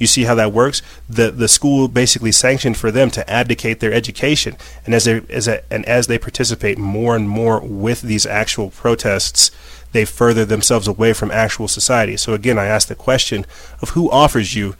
You 0.00 0.06
see 0.06 0.24
how 0.24 0.34
that 0.36 0.52
works? 0.52 0.80
The 1.10 1.30
the 1.30 1.46
school 1.46 1.86
basically 1.86 2.32
sanctioned 2.32 2.78
for 2.78 2.90
them 2.90 3.10
to 3.10 3.30
abdicate 3.30 3.80
their 3.80 3.92
education, 3.92 4.56
and 4.86 4.94
as 4.94 5.04
they 5.04 5.20
as 5.28 5.46
a, 5.46 5.62
and 5.70 5.84
as 5.84 6.06
they 6.06 6.18
participate 6.18 6.78
more 6.78 7.14
and 7.14 7.28
more 7.28 7.60
with 7.60 8.00
these 8.00 8.24
actual 8.24 8.70
protests, 8.70 9.50
they 9.92 10.06
further 10.06 10.46
themselves 10.46 10.88
away 10.88 11.12
from 11.12 11.30
actual 11.30 11.68
society. 11.68 12.16
So 12.16 12.32
again, 12.32 12.58
I 12.58 12.64
ask 12.64 12.88
the 12.88 12.94
question 12.94 13.44
of 13.82 13.90
who 13.90 14.10
offers 14.10 14.54
you 14.54 14.74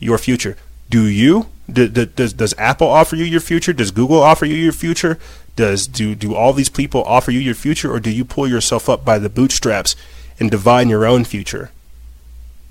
your 0.00 0.18
future. 0.18 0.56
Do 0.90 1.06
you? 1.06 1.46
Do, 1.72 1.86
do, 1.86 2.04
does 2.04 2.32
does 2.32 2.52
Apple 2.58 2.88
offer 2.88 3.14
you 3.14 3.24
your 3.24 3.40
future? 3.40 3.72
Does 3.72 3.92
Google 3.92 4.20
offer 4.20 4.44
you 4.44 4.56
your 4.56 4.72
future? 4.72 5.20
Does 5.54 5.86
do 5.86 6.16
do 6.16 6.34
all 6.34 6.52
these 6.52 6.68
people 6.68 7.04
offer 7.04 7.30
you 7.30 7.38
your 7.38 7.54
future, 7.54 7.92
or 7.92 8.00
do 8.00 8.10
you 8.10 8.24
pull 8.24 8.48
yourself 8.48 8.88
up 8.88 9.04
by 9.04 9.20
the 9.20 9.28
bootstraps 9.28 9.94
and 10.40 10.50
divine 10.50 10.88
your 10.88 11.06
own 11.06 11.22
future? 11.22 11.70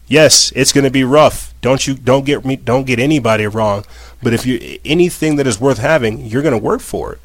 Yes, 0.10 0.52
it's 0.56 0.74
going 0.74 0.84
to 0.84 0.92
be 0.92 1.04
rough. 1.04 1.54
Don't 1.62 1.86
you 1.88 1.94
don't 1.94 2.26
get 2.26 2.44
me 2.44 2.56
don't 2.56 2.88
get 2.88 3.00
anybody 3.00 3.46
wrong. 3.46 3.86
But 4.22 4.34
if 4.34 4.46
you 4.46 4.80
anything 4.84 5.36
that 5.36 5.48
is 5.48 5.62
worth 5.62 5.78
having, 5.78 6.26
you're 6.26 6.42
going 6.42 6.60
to 6.60 6.64
work 6.64 6.82
for 6.82 7.14
it. 7.14 7.20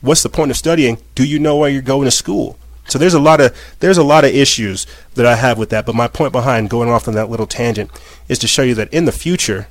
What's 0.00 0.24
the 0.24 0.28
point 0.28 0.50
of 0.50 0.56
studying? 0.56 0.98
Do 1.14 1.24
you 1.24 1.38
know 1.38 1.56
why 1.56 1.68
you're 1.68 1.80
going 1.80 2.04
to 2.04 2.10
school? 2.10 2.58
So 2.88 2.98
there's 2.98 3.14
a 3.14 3.20
lot 3.20 3.40
of 3.40 3.56
there's 3.78 3.96
a 3.96 4.02
lot 4.02 4.24
of 4.24 4.34
issues 4.34 4.84
that 5.14 5.24
I 5.24 5.36
have 5.36 5.58
with 5.58 5.70
that. 5.70 5.86
But 5.86 5.94
my 5.94 6.08
point 6.08 6.32
behind 6.32 6.70
going 6.70 6.90
off 6.90 7.06
on 7.06 7.14
that 7.14 7.30
little 7.30 7.46
tangent 7.46 7.90
is 8.28 8.40
to 8.40 8.48
show 8.48 8.62
you 8.62 8.74
that 8.74 8.92
in 8.92 9.04
the 9.04 9.12
future, 9.12 9.68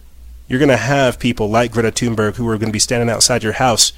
you're 0.47 0.59
going 0.59 0.69
to 0.69 0.77
have 0.77 1.19
people 1.19 1.49
like 1.49 1.73
Greta 1.73 1.91
Thunberg 1.91 2.35
who 2.35 2.47
are 2.47 2.57
going 2.57 2.69
to 2.69 2.73
be 2.73 2.79
standing 2.79 3.09
outside 3.09 3.43
your 3.43 3.53
house 3.53 3.91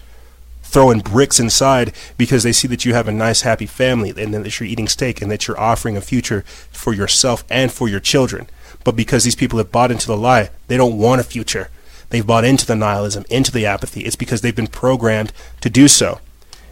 throwing 0.65 0.99
bricks 0.99 1.39
inside 1.39 1.93
because 2.17 2.43
they 2.43 2.51
see 2.51 2.67
that 2.67 2.83
you 2.83 2.93
have 2.93 3.07
a 3.07 3.11
nice, 3.11 3.41
happy 3.41 3.65
family 3.65 4.09
and 4.17 4.33
that 4.33 4.59
you're 4.59 4.67
eating 4.67 4.87
steak 4.87 5.21
and 5.21 5.31
that 5.31 5.47
you're 5.47 5.59
offering 5.59 5.95
a 5.95 6.01
future 6.01 6.41
for 6.71 6.93
yourself 6.93 7.45
and 7.49 7.71
for 7.71 7.87
your 7.87 7.99
children. 7.99 8.47
But 8.83 8.95
because 8.95 9.23
these 9.23 9.35
people 9.35 9.57
have 9.57 9.71
bought 9.71 9.91
into 9.91 10.07
the 10.07 10.17
lie, 10.17 10.49
they 10.67 10.77
don't 10.77 10.97
want 10.97 11.21
a 11.21 11.23
future. 11.23 11.69
They've 12.09 12.25
bought 12.25 12.45
into 12.45 12.65
the 12.65 12.75
nihilism, 12.75 13.25
into 13.29 13.51
the 13.51 13.65
apathy. 13.65 14.01
It's 14.01 14.15
because 14.15 14.41
they've 14.41 14.55
been 14.55 14.67
programmed 14.67 15.31
to 15.61 15.69
do 15.69 15.87
so. 15.87 16.19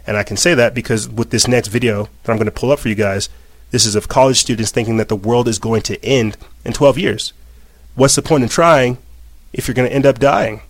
And 0.06 0.16
I 0.16 0.22
can 0.22 0.36
say 0.36 0.54
that 0.54 0.74
because 0.74 1.08
with 1.08 1.30
this 1.30 1.48
next 1.48 1.68
video 1.68 2.08
that 2.22 2.32
I'm 2.32 2.36
going 2.36 2.46
to 2.46 2.52
pull 2.52 2.70
up 2.70 2.78
for 2.78 2.88
you 2.88 2.94
guys, 2.94 3.28
this 3.70 3.86
is 3.86 3.94
of 3.96 4.08
college 4.08 4.36
students 4.36 4.70
thinking 4.70 4.98
that 4.98 5.08
the 5.08 5.16
world 5.16 5.48
is 5.48 5.58
going 5.58 5.82
to 5.82 6.04
end 6.04 6.36
in 6.64 6.72
12 6.72 6.98
years. 6.98 7.32
What's 7.94 8.14
the 8.14 8.22
point 8.22 8.42
in 8.42 8.48
trying 8.48 8.98
if 9.52 9.66
you're 9.66 9.74
going 9.74 9.88
to 9.88 9.94
end 9.94 10.06
up 10.06 10.18
dying? 10.18 10.60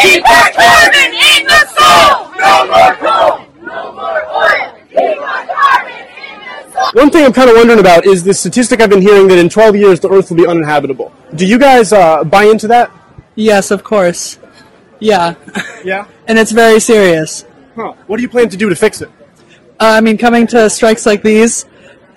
Keep 0.00 0.28
our 0.28 0.50
carbon 0.52 1.12
in 1.12 1.46
the 1.46 1.66
soul! 1.76 2.30
No 2.38 2.66
more 2.66 2.94
coal! 2.96 3.46
No 3.60 3.92
more 3.92 4.24
oil! 4.28 4.78
Keep 4.88 5.20
our 5.20 5.46
carbon 5.46 5.92
in 5.92 6.40
the 6.40 6.72
soul! 6.72 6.90
One 6.94 7.10
thing 7.10 7.24
I'm 7.24 7.32
kind 7.32 7.50
of 7.50 7.56
wondering 7.56 7.80
about 7.80 8.06
is 8.06 8.24
the 8.24 8.32
statistic 8.32 8.80
I've 8.80 8.88
been 8.88 9.02
hearing 9.02 9.28
that 9.28 9.38
in 9.38 9.48
12 9.48 9.76
years 9.76 10.00
the 10.00 10.08
Earth 10.10 10.30
will 10.30 10.38
be 10.38 10.46
uninhabitable. 10.46 11.12
Do 11.34 11.46
you 11.46 11.58
guys 11.58 11.92
uh, 11.92 12.24
buy 12.24 12.44
into 12.44 12.66
that? 12.68 12.90
Yes, 13.34 13.70
of 13.70 13.84
course. 13.84 14.38
Yeah. 15.00 15.34
Yeah. 15.84 16.06
and 16.26 16.38
it's 16.38 16.52
very 16.52 16.80
serious. 16.80 17.44
Huh. 17.74 17.92
What 18.06 18.16
do 18.16 18.22
you 18.22 18.28
plan 18.28 18.48
to 18.48 18.56
do 18.56 18.68
to 18.68 18.76
fix 18.76 19.02
it? 19.02 19.10
Uh, 19.78 19.96
I 19.96 20.00
mean, 20.00 20.16
coming 20.18 20.46
to 20.48 20.70
strikes 20.70 21.04
like 21.04 21.22
these 21.22 21.66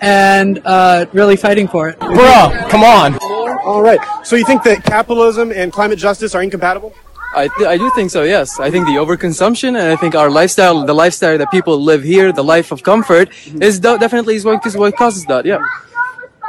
and 0.00 0.60
uh, 0.64 1.06
really 1.12 1.36
fighting 1.36 1.68
for 1.68 1.88
it. 1.88 1.98
Bro, 1.98 2.66
come 2.70 2.82
on. 2.82 3.18
All 3.64 3.82
right. 3.82 4.00
So 4.24 4.36
you 4.36 4.44
think 4.44 4.62
that 4.64 4.84
capitalism 4.84 5.52
and 5.52 5.72
climate 5.72 5.98
justice 5.98 6.34
are 6.34 6.42
incompatible? 6.42 6.94
I, 7.36 7.48
th- 7.48 7.68
I 7.68 7.76
do 7.76 7.90
think 7.90 8.10
so. 8.10 8.22
Yes, 8.22 8.60
I 8.60 8.70
think 8.70 8.86
the 8.86 8.94
overconsumption, 8.94 9.68
and 9.68 9.88
I 9.92 9.96
think 9.96 10.14
our 10.14 10.30
lifestyle, 10.30 10.84
the 10.84 10.94
lifestyle 10.94 11.36
that 11.38 11.50
people 11.50 11.80
live 11.80 12.02
here, 12.02 12.32
the 12.32 12.44
life 12.44 12.72
of 12.72 12.82
comfort, 12.82 13.28
is 13.60 13.80
de- 13.80 13.98
definitely 13.98 14.36
is 14.36 14.44
what, 14.44 14.64
is 14.66 14.76
what 14.76 14.96
causes 14.96 15.24
that. 15.26 15.44
Yeah. 15.44 15.58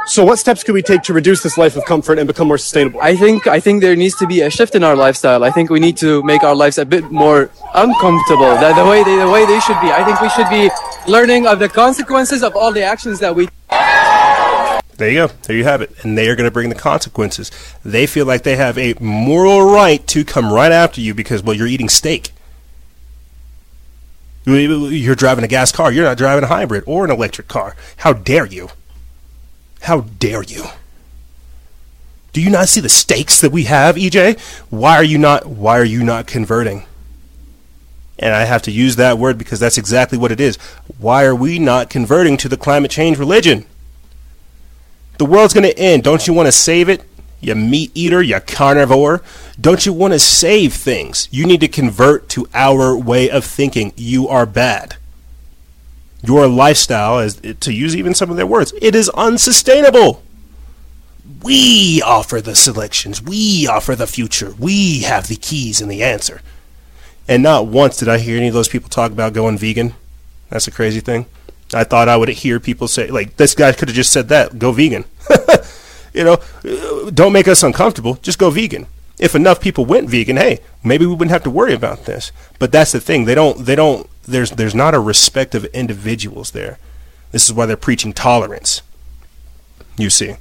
So, 0.06 0.24
what 0.24 0.38
steps 0.38 0.62
could 0.62 0.74
we 0.74 0.82
take 0.82 1.02
to 1.02 1.12
reduce 1.12 1.42
this 1.42 1.58
life 1.58 1.76
of 1.76 1.84
comfort 1.84 2.20
and 2.20 2.28
become 2.28 2.46
more 2.46 2.58
sustainable? 2.58 3.00
I 3.00 3.16
think 3.16 3.48
I 3.48 3.58
think 3.58 3.82
there 3.82 3.96
needs 3.96 4.14
to 4.18 4.26
be 4.26 4.42
a 4.42 4.50
shift 4.50 4.76
in 4.76 4.84
our 4.84 4.94
lifestyle. 4.94 5.42
I 5.42 5.50
think 5.50 5.68
we 5.68 5.80
need 5.80 5.96
to 5.96 6.22
make 6.22 6.44
our 6.44 6.54
lives 6.54 6.78
a 6.78 6.86
bit 6.86 7.10
more 7.10 7.50
uncomfortable. 7.74 8.54
The, 8.62 8.72
the 8.76 8.86
way 8.86 9.02
they, 9.02 9.16
the 9.16 9.28
way 9.28 9.44
they 9.46 9.58
should 9.58 9.80
be. 9.80 9.90
I 9.90 10.04
think 10.04 10.20
we 10.20 10.28
should 10.30 10.48
be 10.48 10.70
learning 11.10 11.48
of 11.48 11.58
the 11.58 11.68
consequences 11.68 12.44
of 12.44 12.54
all 12.54 12.70
the 12.70 12.84
actions 12.84 13.18
that 13.18 13.34
we. 13.34 13.48
There 14.96 15.10
you 15.10 15.26
go. 15.26 15.34
There 15.42 15.56
you 15.56 15.64
have 15.64 15.82
it. 15.82 15.92
And 16.02 16.16
they 16.16 16.28
are 16.28 16.36
going 16.36 16.48
to 16.48 16.52
bring 16.52 16.70
the 16.70 16.74
consequences. 16.74 17.50
They 17.84 18.06
feel 18.06 18.24
like 18.24 18.42
they 18.42 18.56
have 18.56 18.78
a 18.78 18.94
moral 19.00 19.62
right 19.62 20.06
to 20.08 20.24
come 20.24 20.52
right 20.52 20.72
after 20.72 21.00
you 21.00 21.12
because, 21.12 21.42
well, 21.42 21.54
you're 21.54 21.66
eating 21.66 21.88
steak. 21.88 22.30
You're 24.46 25.16
driving 25.16 25.44
a 25.44 25.48
gas 25.48 25.72
car. 25.72 25.90
You're 25.90 26.04
not 26.04 26.16
driving 26.16 26.44
a 26.44 26.46
hybrid 26.46 26.84
or 26.86 27.04
an 27.04 27.10
electric 27.10 27.48
car. 27.48 27.76
How 27.98 28.12
dare 28.12 28.46
you? 28.46 28.68
How 29.82 30.02
dare 30.02 30.44
you? 30.44 30.64
Do 32.32 32.40
you 32.40 32.50
not 32.50 32.68
see 32.68 32.80
the 32.80 32.88
stakes 32.88 33.40
that 33.40 33.50
we 33.50 33.64
have, 33.64 33.96
EJ? 33.96 34.38
Why 34.70 34.96
are 34.96 35.04
you 35.04 35.18
not 35.18 35.46
why 35.46 35.78
are 35.78 35.84
you 35.84 36.04
not 36.04 36.26
converting? 36.26 36.84
And 38.18 38.34
I 38.34 38.44
have 38.44 38.62
to 38.62 38.70
use 38.70 38.96
that 38.96 39.18
word 39.18 39.36
because 39.36 39.58
that's 39.58 39.78
exactly 39.78 40.16
what 40.16 40.32
it 40.32 40.40
is. 40.40 40.56
Why 40.98 41.24
are 41.24 41.34
we 41.34 41.58
not 41.58 41.90
converting 41.90 42.36
to 42.38 42.48
the 42.48 42.56
climate 42.56 42.90
change 42.90 43.18
religion? 43.18 43.66
The 45.18 45.26
world's 45.26 45.54
going 45.54 45.64
to 45.64 45.78
end. 45.78 46.02
Don't 46.02 46.26
you 46.26 46.32
want 46.32 46.46
to 46.46 46.52
save 46.52 46.88
it? 46.88 47.02
You 47.40 47.54
meat 47.54 47.90
eater, 47.94 48.22
you 48.22 48.40
carnivore. 48.40 49.22
Don't 49.60 49.84
you 49.86 49.92
want 49.92 50.12
to 50.12 50.18
save 50.18 50.74
things? 50.74 51.28
You 51.30 51.46
need 51.46 51.60
to 51.60 51.68
convert 51.68 52.28
to 52.30 52.48
our 52.54 52.96
way 52.96 53.30
of 53.30 53.44
thinking. 53.44 53.92
You 53.96 54.28
are 54.28 54.46
bad 54.46 54.96
your 56.26 56.46
lifestyle, 56.48 57.28
to 57.30 57.72
use 57.72 57.94
even 57.94 58.14
some 58.14 58.30
of 58.30 58.36
their 58.36 58.46
words, 58.46 58.74
it 58.80 58.94
is 58.94 59.08
unsustainable. 59.10 60.22
We 61.42 62.02
offer 62.02 62.40
the 62.40 62.56
selections. 62.56 63.22
We 63.22 63.66
offer 63.66 63.94
the 63.94 64.06
future. 64.06 64.54
We 64.58 65.02
have 65.02 65.28
the 65.28 65.36
keys 65.36 65.80
and 65.80 65.90
the 65.90 66.02
answer. 66.02 66.40
And 67.28 67.42
not 67.42 67.66
once 67.66 67.96
did 67.96 68.08
I 68.08 68.18
hear 68.18 68.36
any 68.36 68.48
of 68.48 68.54
those 68.54 68.68
people 68.68 68.88
talk 68.88 69.12
about 69.12 69.32
going 69.32 69.58
vegan. 69.58 69.94
That's 70.50 70.68
a 70.68 70.72
crazy 70.72 71.00
thing. 71.00 71.26
I 71.74 71.84
thought 71.84 72.08
I 72.08 72.16
would 72.16 72.28
hear 72.28 72.60
people 72.60 72.88
say, 72.88 73.08
like, 73.08 73.36
this 73.36 73.54
guy 73.54 73.72
could 73.72 73.88
have 73.88 73.96
just 73.96 74.12
said 74.12 74.28
that, 74.28 74.58
go 74.58 74.72
vegan. 74.72 75.04
you 76.14 76.24
know, 76.24 77.10
don't 77.10 77.32
make 77.32 77.48
us 77.48 77.62
uncomfortable, 77.62 78.14
just 78.16 78.38
go 78.38 78.50
vegan. 78.50 78.86
If 79.18 79.34
enough 79.34 79.60
people 79.60 79.86
went 79.86 80.10
vegan, 80.10 80.36
hey, 80.36 80.60
maybe 80.84 81.06
we 81.06 81.12
wouldn't 81.12 81.30
have 81.30 81.42
to 81.44 81.50
worry 81.50 81.72
about 81.72 82.04
this. 82.04 82.32
But 82.58 82.70
that's 82.70 82.92
the 82.92 83.00
thing. 83.00 83.24
They 83.24 83.34
don't 83.34 83.64
they 83.64 83.74
don't 83.74 84.08
there's 84.24 84.50
there's 84.50 84.74
not 84.74 84.94
a 84.94 85.00
respect 85.00 85.54
of 85.54 85.64
individuals 85.66 86.50
there. 86.50 86.78
This 87.32 87.46
is 87.46 87.52
why 87.52 87.64
they're 87.64 87.78
preaching 87.78 88.12
tolerance. 88.12 88.82
You 89.96 90.10
see, 90.10 90.34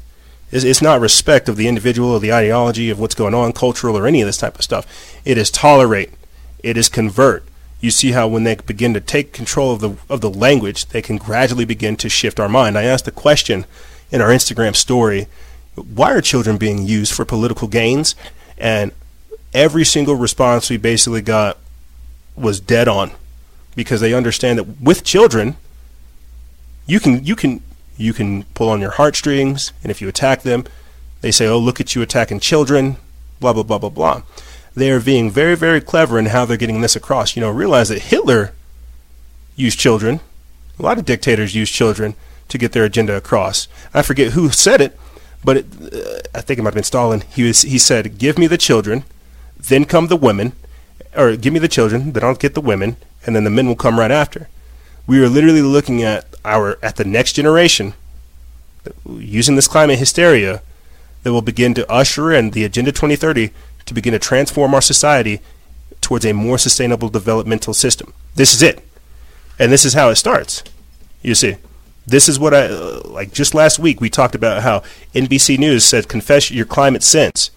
it's, 0.52 0.66
it's 0.66 0.82
not 0.82 1.00
respect 1.00 1.48
of 1.48 1.56
the 1.56 1.68
individual 1.70 2.12
or 2.12 2.20
the 2.20 2.34
ideology 2.34 2.90
of 2.90 3.00
what's 3.00 3.16
going 3.16 3.34
on, 3.34 3.54
cultural 3.54 3.98
or 3.98 4.08
any 4.08 4.22
of 4.22 4.28
this 4.28 4.38
type 4.38 4.56
of 4.56 4.64
stuff. 4.64 4.86
It 5.24 5.38
is 5.38 5.50
tolerate. 5.50 6.12
It 6.60 6.76
is 6.76 6.90
convert. 6.90 7.46
You 7.86 7.91
see 7.91 8.14
how 8.14 8.28
when 8.28 8.45
they 8.45 8.56
begin 8.56 8.95
to 8.95 8.99
take 8.99 9.32
control 9.32 9.72
of 9.72 9.80
the 9.80 9.95
of 10.10 10.20
the 10.20 10.30
language, 10.32 10.88
they 10.88 11.03
can 11.03 11.18
gradually 11.18 11.66
begin 11.66 11.95
to 11.98 12.10
shift 12.10 12.40
our 12.40 12.49
mind. 12.49 12.80
I 12.80 12.84
asked 12.86 13.07
a 13.07 13.12
question 13.12 13.66
in 14.10 14.22
our 14.22 14.30
Instagram 14.30 14.76
story: 14.76 15.28
Why 15.76 16.12
are 16.12 16.20
children 16.20 16.57
being 16.57 16.88
used 16.88 17.14
for 17.14 17.26
political 17.26 17.68
gains? 17.68 18.16
And 18.57 18.91
every 19.53 19.86
single 19.86 20.16
response 20.16 20.68
we 20.68 20.78
basically 20.78 21.22
got 21.22 21.60
was 22.36 22.60
dead 22.60 22.88
on 22.88 23.12
because 23.76 24.02
they 24.02 24.16
understand 24.16 24.57
that 24.57 24.82
with 24.82 25.03
children, 25.03 25.56
you 26.88 26.99
can 26.99 27.24
you 27.24 27.36
can 27.36 27.62
you 27.98 28.14
can 28.14 28.45
pull 28.56 28.70
on 28.70 28.82
your 28.82 28.98
heartstrings, 28.98 29.74
and 29.84 29.91
if 29.91 30.02
you 30.02 30.07
attack 30.07 30.41
them, 30.41 30.66
they 31.22 31.30
say, 31.30 31.45
"Oh, 31.45 31.60
look 31.60 31.80
at 31.80 31.94
you 31.94 32.02
attacking 32.02 32.40
children." 32.40 32.98
Blah 33.40 33.53
blah 33.53 33.62
blah 33.62 33.78
blah 33.78 33.90
blah. 33.90 34.22
They 34.76 34.92
are 34.92 35.00
being 35.00 35.32
very 35.32 35.56
very 35.56 35.82
clever 35.82 36.20
in 36.20 36.28
how 36.28 36.46
they're 36.46 36.58
getting 36.58 36.82
this 36.82 36.96
across. 36.96 37.36
You 37.36 37.42
know, 37.42 37.50
realize 37.50 37.90
that 37.90 38.04
Hitler 38.04 38.54
used 39.56 39.80
children. 39.80 40.20
A 40.78 40.84
lot 40.84 40.98
of 40.98 41.06
dictators 41.06 41.56
use 41.56 41.70
children 41.70 42.16
to 42.50 42.58
get 42.58 42.74
their 42.74 42.84
agenda 42.84 43.16
across. 43.16 43.68
I 43.94 44.02
forget 44.02 44.34
who 44.34 44.50
said 44.50 44.82
it, 44.82 44.98
but 45.44 45.58
it, 45.58 45.66
uh, 45.82 46.20
I 46.38 46.42
think 46.42 46.60
it 46.60 46.64
might 46.64 46.70
have 46.70 46.76
been 46.76 46.84
Stalin. 46.84 47.22
He 47.22 47.44
was 47.44 47.62
he 47.62 47.78
said, 47.78 48.18
"Give 48.18 48.38
me 48.38 48.48
the 48.48 48.58
children, 48.58 49.04
then 49.58 49.86
come 49.86 50.08
the 50.08 50.18
women, 50.18 50.54
or 51.16 51.36
give 51.36 51.54
me 51.54 51.60
the 51.60 51.68
children, 51.68 52.12
then 52.12 52.24
I'll 52.24 52.36
get 52.36 52.54
the 52.54 52.62
women, 52.62 52.98
and 53.26 53.36
then 53.36 53.46
the 53.46 53.50
men 53.50 53.68
will 53.68 53.76
come 53.76 54.00
right 54.00 54.12
after. 54.12 54.50
We 55.08 55.24
are 55.24 55.30
literally 55.30 55.62
looking 55.62 56.04
at 56.04 56.26
our 56.44 56.78
at 56.84 56.98
the 56.98 57.06
next 57.06 57.34
generation 57.34 57.94
using 59.08 59.56
this 59.56 59.68
climate 59.68 60.00
hysteria 60.00 60.62
that 61.24 61.34
will 61.34 61.42
begin 61.42 61.74
to 61.74 61.92
usher 61.92 62.32
in 62.32 62.52
the 62.52 62.64
Agenda 62.64 62.92
2030 62.92 63.52
to 63.86 63.94
begin 63.94 64.14
to 64.14 64.20
transform 64.20 64.74
our 64.74 64.82
society 64.82 65.41
towards 66.02 66.26
a 66.26 66.34
more 66.34 66.57
sustainable 66.57 67.10
developmental 67.10 67.74
system. 67.74 68.14
This 68.36 68.53
is 68.53 68.62
it. 68.62 68.84
And 69.57 69.72
this 69.72 69.86
is 69.86 69.94
how 69.94 70.10
it 70.10 70.16
starts. 70.16 70.64
You 71.22 71.36
see. 71.36 71.57
This 72.07 72.30
is 72.30 72.40
what 72.40 72.53
I 72.53 72.66
uh, 72.68 73.02
like 73.06 73.34
just 73.34 73.56
last 73.56 73.80
week 73.80 73.99
we 73.99 74.12
talked 74.12 74.36
about 74.36 74.62
how 74.62 74.84
NBC 75.16 75.57
News 75.57 75.84
said 75.84 76.07
confess 76.07 76.52
your 76.52 76.66
climate 76.66 77.02
sins. 77.02 77.49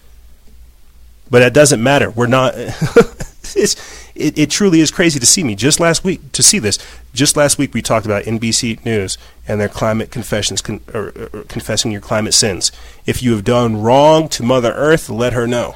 But 1.29 1.39
that 1.39 1.53
doesn't 1.53 1.83
matter. 1.83 2.09
We're 2.09 2.25
not 2.25 2.53
it's 3.55 3.75
it, 4.19 4.37
it 4.37 4.49
truly 4.49 4.81
is 4.81 4.91
crazy 4.91 5.19
to 5.19 5.25
see 5.25 5.43
me. 5.43 5.55
Just 5.55 5.79
last 5.79 6.03
week, 6.03 6.31
to 6.33 6.43
see 6.43 6.59
this, 6.59 6.77
just 7.13 7.37
last 7.37 7.57
week 7.57 7.73
we 7.73 7.81
talked 7.81 8.05
about 8.05 8.25
NBC 8.25 8.83
News 8.85 9.17
and 9.47 9.59
their 9.59 9.69
climate 9.69 10.11
confessions, 10.11 10.61
con, 10.61 10.81
or, 10.93 11.13
or 11.33 11.43
confessing 11.47 11.91
your 11.91 12.01
climate 12.01 12.33
sins. 12.33 12.71
If 13.05 13.23
you 13.23 13.31
have 13.31 13.43
done 13.43 13.81
wrong 13.81 14.27
to 14.29 14.43
Mother 14.43 14.73
Earth, 14.73 15.09
let 15.09 15.33
her 15.33 15.47
know. 15.47 15.75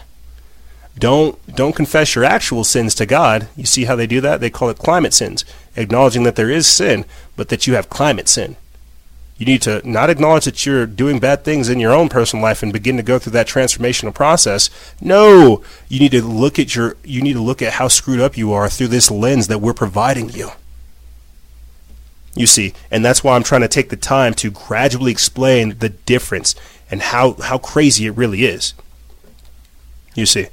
Don't 0.97 1.55
don't 1.55 1.75
confess 1.75 2.15
your 2.15 2.23
actual 2.23 2.63
sins 2.63 2.93
to 2.95 3.05
God. 3.05 3.47
You 3.55 3.65
see 3.65 3.85
how 3.85 3.95
they 3.95 4.07
do 4.07 4.21
that? 4.21 4.41
They 4.41 4.49
call 4.49 4.69
it 4.69 4.77
climate 4.77 5.13
sins, 5.13 5.43
acknowledging 5.75 6.23
that 6.23 6.35
there 6.35 6.49
is 6.49 6.67
sin, 6.67 7.05
but 7.35 7.49
that 7.49 7.65
you 7.65 7.73
have 7.73 7.89
climate 7.89 8.29
sin. 8.29 8.55
You 9.37 9.47
need 9.47 9.63
to 9.63 9.81
not 9.89 10.11
acknowledge 10.11 10.45
that 10.45 10.65
you're 10.65 10.85
doing 10.85 11.19
bad 11.19 11.43
things 11.43 11.67
in 11.67 11.79
your 11.79 11.91
own 11.91 12.07
personal 12.07 12.43
life 12.43 12.61
and 12.61 12.71
begin 12.71 12.97
to 12.97 13.03
go 13.03 13.17
through 13.17 13.31
that 13.31 13.47
transformational 13.47 14.13
process. 14.13 14.69
No, 15.01 15.63
you 15.89 15.99
need 15.99 16.11
to 16.11 16.21
look 16.21 16.59
at 16.59 16.75
your 16.75 16.95
you 17.03 17.21
need 17.21 17.33
to 17.33 17.41
look 17.41 17.61
at 17.61 17.73
how 17.73 17.87
screwed 17.87 18.19
up 18.19 18.37
you 18.37 18.53
are 18.53 18.69
through 18.69 18.89
this 18.89 19.09
lens 19.09 19.47
that 19.47 19.59
we're 19.59 19.73
providing 19.73 20.29
you. 20.29 20.51
You 22.35 22.45
see, 22.47 22.73
and 22.89 23.03
that's 23.03 23.23
why 23.23 23.35
I'm 23.35 23.43
trying 23.43 23.61
to 23.61 23.67
take 23.67 23.89
the 23.89 23.95
time 23.95 24.33
to 24.35 24.51
gradually 24.51 25.11
explain 25.11 25.77
the 25.79 25.89
difference 25.89 26.55
and 26.89 27.01
how 27.01 27.33
how 27.33 27.57
crazy 27.57 28.05
it 28.05 28.11
really 28.11 28.45
is. 28.45 28.75
You 30.15 30.27
see, 30.27 30.47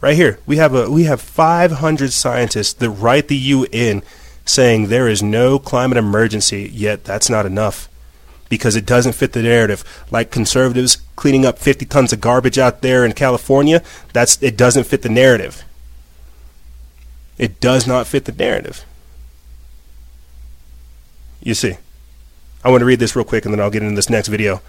right 0.00 0.16
here 0.16 0.38
we 0.46 0.56
have 0.56 0.74
a 0.74 0.90
we 0.90 1.04
have 1.04 1.20
500 1.20 2.12
scientists 2.12 2.72
that 2.74 2.90
write 2.90 3.28
the 3.28 3.36
UN 3.36 4.02
saying 4.48 4.86
there 4.86 5.08
is 5.08 5.22
no 5.22 5.58
climate 5.58 5.98
emergency, 5.98 6.70
yet 6.72 7.04
that's 7.04 7.28
not 7.28 7.46
enough 7.46 7.88
because 8.48 8.76
it 8.76 8.86
doesn't 8.86 9.12
fit 9.12 9.32
the 9.32 9.42
narrative. 9.42 9.84
Like 10.10 10.30
conservatives 10.30 10.96
cleaning 11.16 11.44
up 11.44 11.58
50 11.58 11.84
tons 11.86 12.12
of 12.12 12.20
garbage 12.20 12.58
out 12.58 12.80
there 12.80 13.04
in 13.04 13.12
California, 13.12 13.82
that's 14.12 14.42
it 14.42 14.56
doesn't 14.56 14.84
fit 14.84 15.02
the 15.02 15.08
narrative. 15.08 15.64
It 17.36 17.60
does 17.60 17.86
not 17.86 18.06
fit 18.06 18.24
the 18.24 18.32
narrative. 18.32 18.84
You 21.42 21.54
see. 21.54 21.76
I 22.64 22.70
want 22.70 22.80
to 22.80 22.86
read 22.86 22.98
this 22.98 23.14
real 23.14 23.24
quick 23.24 23.44
and 23.44 23.54
then 23.54 23.60
I'll 23.60 23.70
get 23.70 23.84
into 23.84 23.94
this 23.94 24.10
next 24.10 24.28
video. 24.28 24.60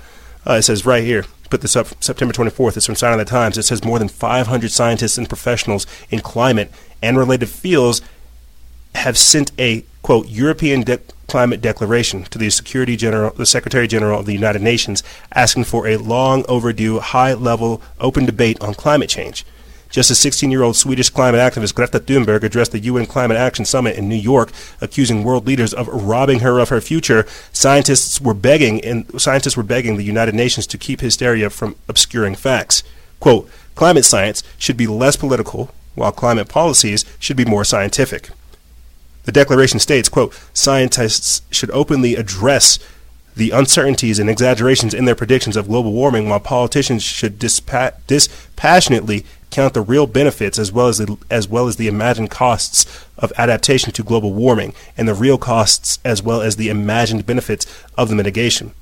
Uh, 0.45 0.53
it 0.53 0.61
says 0.61 0.85
right 0.85 1.03
here, 1.03 1.25
put 1.49 1.61
this 1.61 1.75
up 1.75 1.87
September 2.03 2.33
24th. 2.33 2.77
It's 2.77 2.85
from 2.85 2.95
Sign 2.95 3.13
of 3.13 3.19
the 3.19 3.25
Times. 3.25 3.57
It 3.57 3.63
says 3.63 3.83
more 3.83 3.99
than 3.99 4.07
500 4.07 4.71
scientists 4.71 5.17
and 5.17 5.27
professionals 5.27 5.85
in 6.09 6.19
climate 6.19 6.71
and 7.01 7.17
related 7.17 7.49
fields 7.49 8.01
have 8.95 9.17
sent 9.17 9.51
a 9.59 9.85
quote 10.01 10.27
European 10.27 10.83
de- 10.83 10.99
climate 11.27 11.61
declaration 11.61 12.23
to 12.23 12.37
the 12.37 12.49
Security 12.49 12.95
General, 12.95 13.31
the 13.31 13.45
Secretary 13.45 13.87
General 13.87 14.19
of 14.19 14.25
the 14.25 14.33
United 14.33 14.61
Nations, 14.61 15.03
asking 15.33 15.63
for 15.65 15.87
a 15.87 15.97
long 15.97 16.43
overdue, 16.49 16.99
high 16.99 17.33
level, 17.33 17.81
open 17.99 18.25
debate 18.25 18.59
on 18.61 18.73
climate 18.73 19.09
change. 19.09 19.45
Just 19.89 20.11
as 20.11 20.19
16 20.19 20.51
year 20.51 20.61
old 20.61 20.75
Swedish 20.75 21.09
climate 21.09 21.39
activist 21.39 21.73
Greta 21.73 21.99
Thunberg 21.99 22.43
addressed 22.43 22.71
the 22.71 22.79
UN 22.79 23.07
Climate 23.07 23.37
Action 23.37 23.65
Summit 23.65 23.95
in 23.95 24.07
New 24.07 24.15
York, 24.15 24.51
accusing 24.81 25.23
world 25.23 25.47
leaders 25.47 25.73
of 25.73 25.87
robbing 25.87 26.39
her 26.41 26.59
of 26.59 26.69
her 26.69 26.79
future, 26.79 27.25
scientists 27.51 28.21
were 28.21 28.35
begging 28.35 28.83
and 28.85 29.19
scientists 29.19 29.57
were 29.57 29.63
begging 29.63 29.97
the 29.97 30.03
United 30.03 30.35
Nations 30.35 30.67
to 30.67 30.77
keep 30.77 31.01
hysteria 31.01 31.49
from 31.49 31.75
obscuring 31.87 32.35
facts. 32.35 32.83
Quote, 33.19 33.49
climate 33.75 34.05
science 34.05 34.43
should 34.57 34.77
be 34.77 34.87
less 34.87 35.15
political, 35.15 35.73
while 35.95 36.11
climate 36.11 36.47
policies 36.47 37.03
should 37.19 37.35
be 37.35 37.45
more 37.45 37.65
scientific. 37.65 38.29
The 39.23 39.31
declaration 39.31 39.79
states, 39.79 40.07
quote, 40.07 40.39
scientists 40.53 41.41
should 41.51 41.71
openly 41.71 42.15
address 42.15 42.79
the 43.35 43.51
uncertainties 43.51 44.19
and 44.19 44.29
exaggerations 44.29 44.93
in 44.93 45.05
their 45.05 45.15
predictions 45.15 45.55
of 45.55 45.67
global 45.67 45.93
warming, 45.93 46.29
while 46.29 46.39
politicians 46.39 47.03
should 47.03 47.39
dispa- 47.39 47.93
dispassionately 48.07 49.25
count 49.51 49.73
the 49.73 49.81
real 49.81 50.07
benefits 50.07 50.59
as 50.59 50.71
well 50.71 50.87
as 50.87 50.97
the, 50.97 51.17
as 51.29 51.47
well 51.47 51.67
as 51.67 51.75
the 51.75 51.87
imagined 51.87 52.29
costs 52.29 53.05
of 53.17 53.33
adaptation 53.37 53.91
to 53.93 54.03
global 54.03 54.33
warming 54.33 54.73
and 54.97 55.07
the 55.07 55.13
real 55.13 55.37
costs 55.37 55.99
as 56.05 56.21
well 56.21 56.41
as 56.41 56.55
the 56.55 56.69
imagined 56.69 57.25
benefits 57.25 57.65
of 57.97 58.09
the 58.09 58.15
mitigation. 58.15 58.73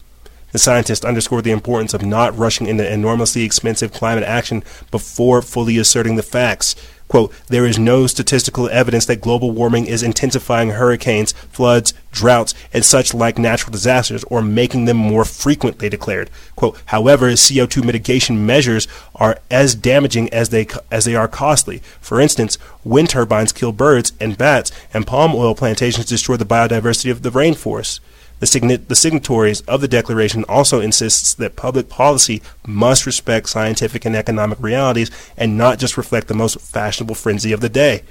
The 0.51 0.59
scientists 0.59 1.03
underscored 1.03 1.43
the 1.43 1.51
importance 1.51 1.93
of 1.93 2.05
not 2.05 2.37
rushing 2.37 2.67
into 2.67 2.89
enormously 2.89 3.43
expensive 3.43 3.91
climate 3.91 4.23
action 4.23 4.63
before 4.91 5.41
fully 5.41 5.77
asserting 5.77 6.15
the 6.15 6.23
facts. 6.23 6.75
Quote, 7.07 7.33
there 7.47 7.65
is 7.65 7.79
no 7.79 8.05
statistical 8.05 8.69
evidence 8.69 9.05
that 9.05 9.21
global 9.21 9.51
warming 9.51 9.85
is 9.85 10.03
intensifying 10.03 10.71
hurricanes, 10.71 11.31
floods, 11.51 11.93
droughts, 12.11 12.53
and 12.73 12.83
such 12.83 13.13
like 13.13 13.37
natural 13.37 13.71
disasters 13.71 14.25
or 14.25 14.41
making 14.41 14.85
them 14.85 14.97
more 14.97 15.23
frequent, 15.23 15.79
they 15.79 15.87
declared. 15.87 16.29
Quote, 16.55 16.77
however, 16.87 17.31
CO2 17.31 17.83
mitigation 17.83 18.45
measures 18.45 18.87
are 19.15 19.39
as 19.49 19.75
damaging 19.75 20.29
as 20.33 20.49
they, 20.49 20.67
as 20.91 21.05
they 21.05 21.15
are 21.15 21.27
costly. 21.27 21.81
For 22.01 22.19
instance, 22.19 22.57
wind 22.83 23.09
turbines 23.09 23.53
kill 23.53 23.71
birds 23.71 24.11
and 24.19 24.37
bats, 24.37 24.71
and 24.93 25.07
palm 25.07 25.33
oil 25.33 25.55
plantations 25.55 26.07
destroy 26.07 26.35
the 26.35 26.45
biodiversity 26.45 27.09
of 27.09 27.21
the 27.21 27.29
rainforest. 27.29 27.99
The, 28.39 28.45
sign- 28.45 28.85
the, 28.87 28.95
signatories 28.95 29.61
of 29.61 29.81
the 29.81 29.87
declaration 29.87 30.43
also 30.47 30.79
insists 30.79 31.33
that 31.35 31.55
public 31.55 31.89
policy 31.89 32.41
must 32.67 33.05
respect 33.05 33.49
scientific 33.49 34.05
and 34.05 34.15
economic 34.15 34.59
realities 34.61 35.09
and 35.35 35.57
not 35.57 35.79
just 35.79 35.97
reflect 35.97 36.27
the 36.27 36.35
most 36.35 36.59
fashionable 36.61 37.15
frenzy 37.15 37.51
of 37.51 37.61
the 37.61 37.69
day. 37.69 38.03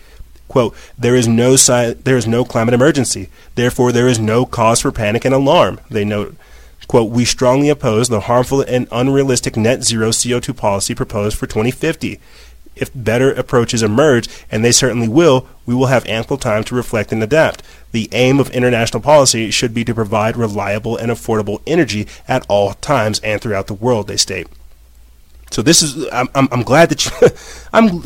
Quote, 0.49 0.75
there 0.99 1.15
is 1.15 1.27
no 1.29 1.55
sci- 1.55 1.95
there 1.95 2.17
is 2.17 2.27
no 2.27 2.45
climate 2.45 2.75
emergency. 2.75 3.29
Therefore, 3.55 3.93
there 3.93 4.09
is 4.09 4.19
no 4.19 4.47
cause 4.47 4.81
for 4.81 4.93
panic 4.93 5.25
and 5.25 5.35
alarm, 5.35 5.81
they 5.91 6.05
note. 6.05 6.37
Quote, 6.87 7.11
we 7.11 7.25
strongly 7.25 7.69
oppose 7.69 8.09
the 8.09 8.21
harmful 8.21 8.61
and 8.61 8.87
unrealistic 8.93 9.57
net 9.57 9.83
zero 9.83 10.11
CO2 10.11 10.57
policy 10.57 10.95
proposed 10.95 11.37
for 11.37 11.47
2050 11.47 12.21
if 12.77 12.91
better 12.95 13.33
approaches 13.33 13.83
emerge, 13.83 14.29
and 14.51 14.65
they 14.65 14.73
certainly 14.73 15.09
will, 15.09 15.49
we 15.65 15.75
will 15.75 15.87
have 15.87 16.07
ample 16.07 16.37
time 16.37 16.63
to 16.65 16.75
reflect 16.75 17.11
and 17.11 17.23
adapt. 17.23 17.63
The 17.93 18.09
aim 18.13 18.39
of 18.39 18.51
international 18.51 19.03
policy 19.03 19.51
should 19.51 19.75
be 19.75 19.85
to 19.85 19.95
provide 19.95 20.37
reliable 20.37 20.97
and 20.97 21.11
affordable 21.11 21.63
energy 21.67 22.07
at 22.29 22.45
all 22.49 22.75
times 22.75 23.19
and 23.21 23.41
throughout 23.41 23.67
the 23.67 23.75
world, 23.75 24.07
they 24.07 24.17
state. 24.17 24.47
So 25.51 25.63
this 25.63 25.83
is, 25.83 26.07
I'm, 26.13 26.29
I'm, 26.35 26.49
I'm 26.53 26.63
glad 26.63 26.91
that 26.91 27.05
you, 27.07 27.13
I'm, 27.73 28.03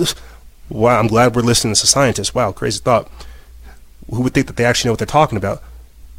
wow, 0.69 0.99
I'm 0.99 1.09
glad 1.09 1.35
we're 1.35 1.43
listening 1.43 1.75
to 1.75 1.87
scientists. 1.87 2.35
Wow, 2.35 2.53
crazy 2.53 2.81
thought. 2.81 3.11
Who 4.09 4.23
would 4.23 4.35
think 4.35 4.47
that 4.47 4.57
they 4.57 4.65
actually 4.65 4.89
know 4.89 4.93
what 4.93 4.99
they're 4.99 5.07
talking 5.07 5.39
about? 5.39 5.63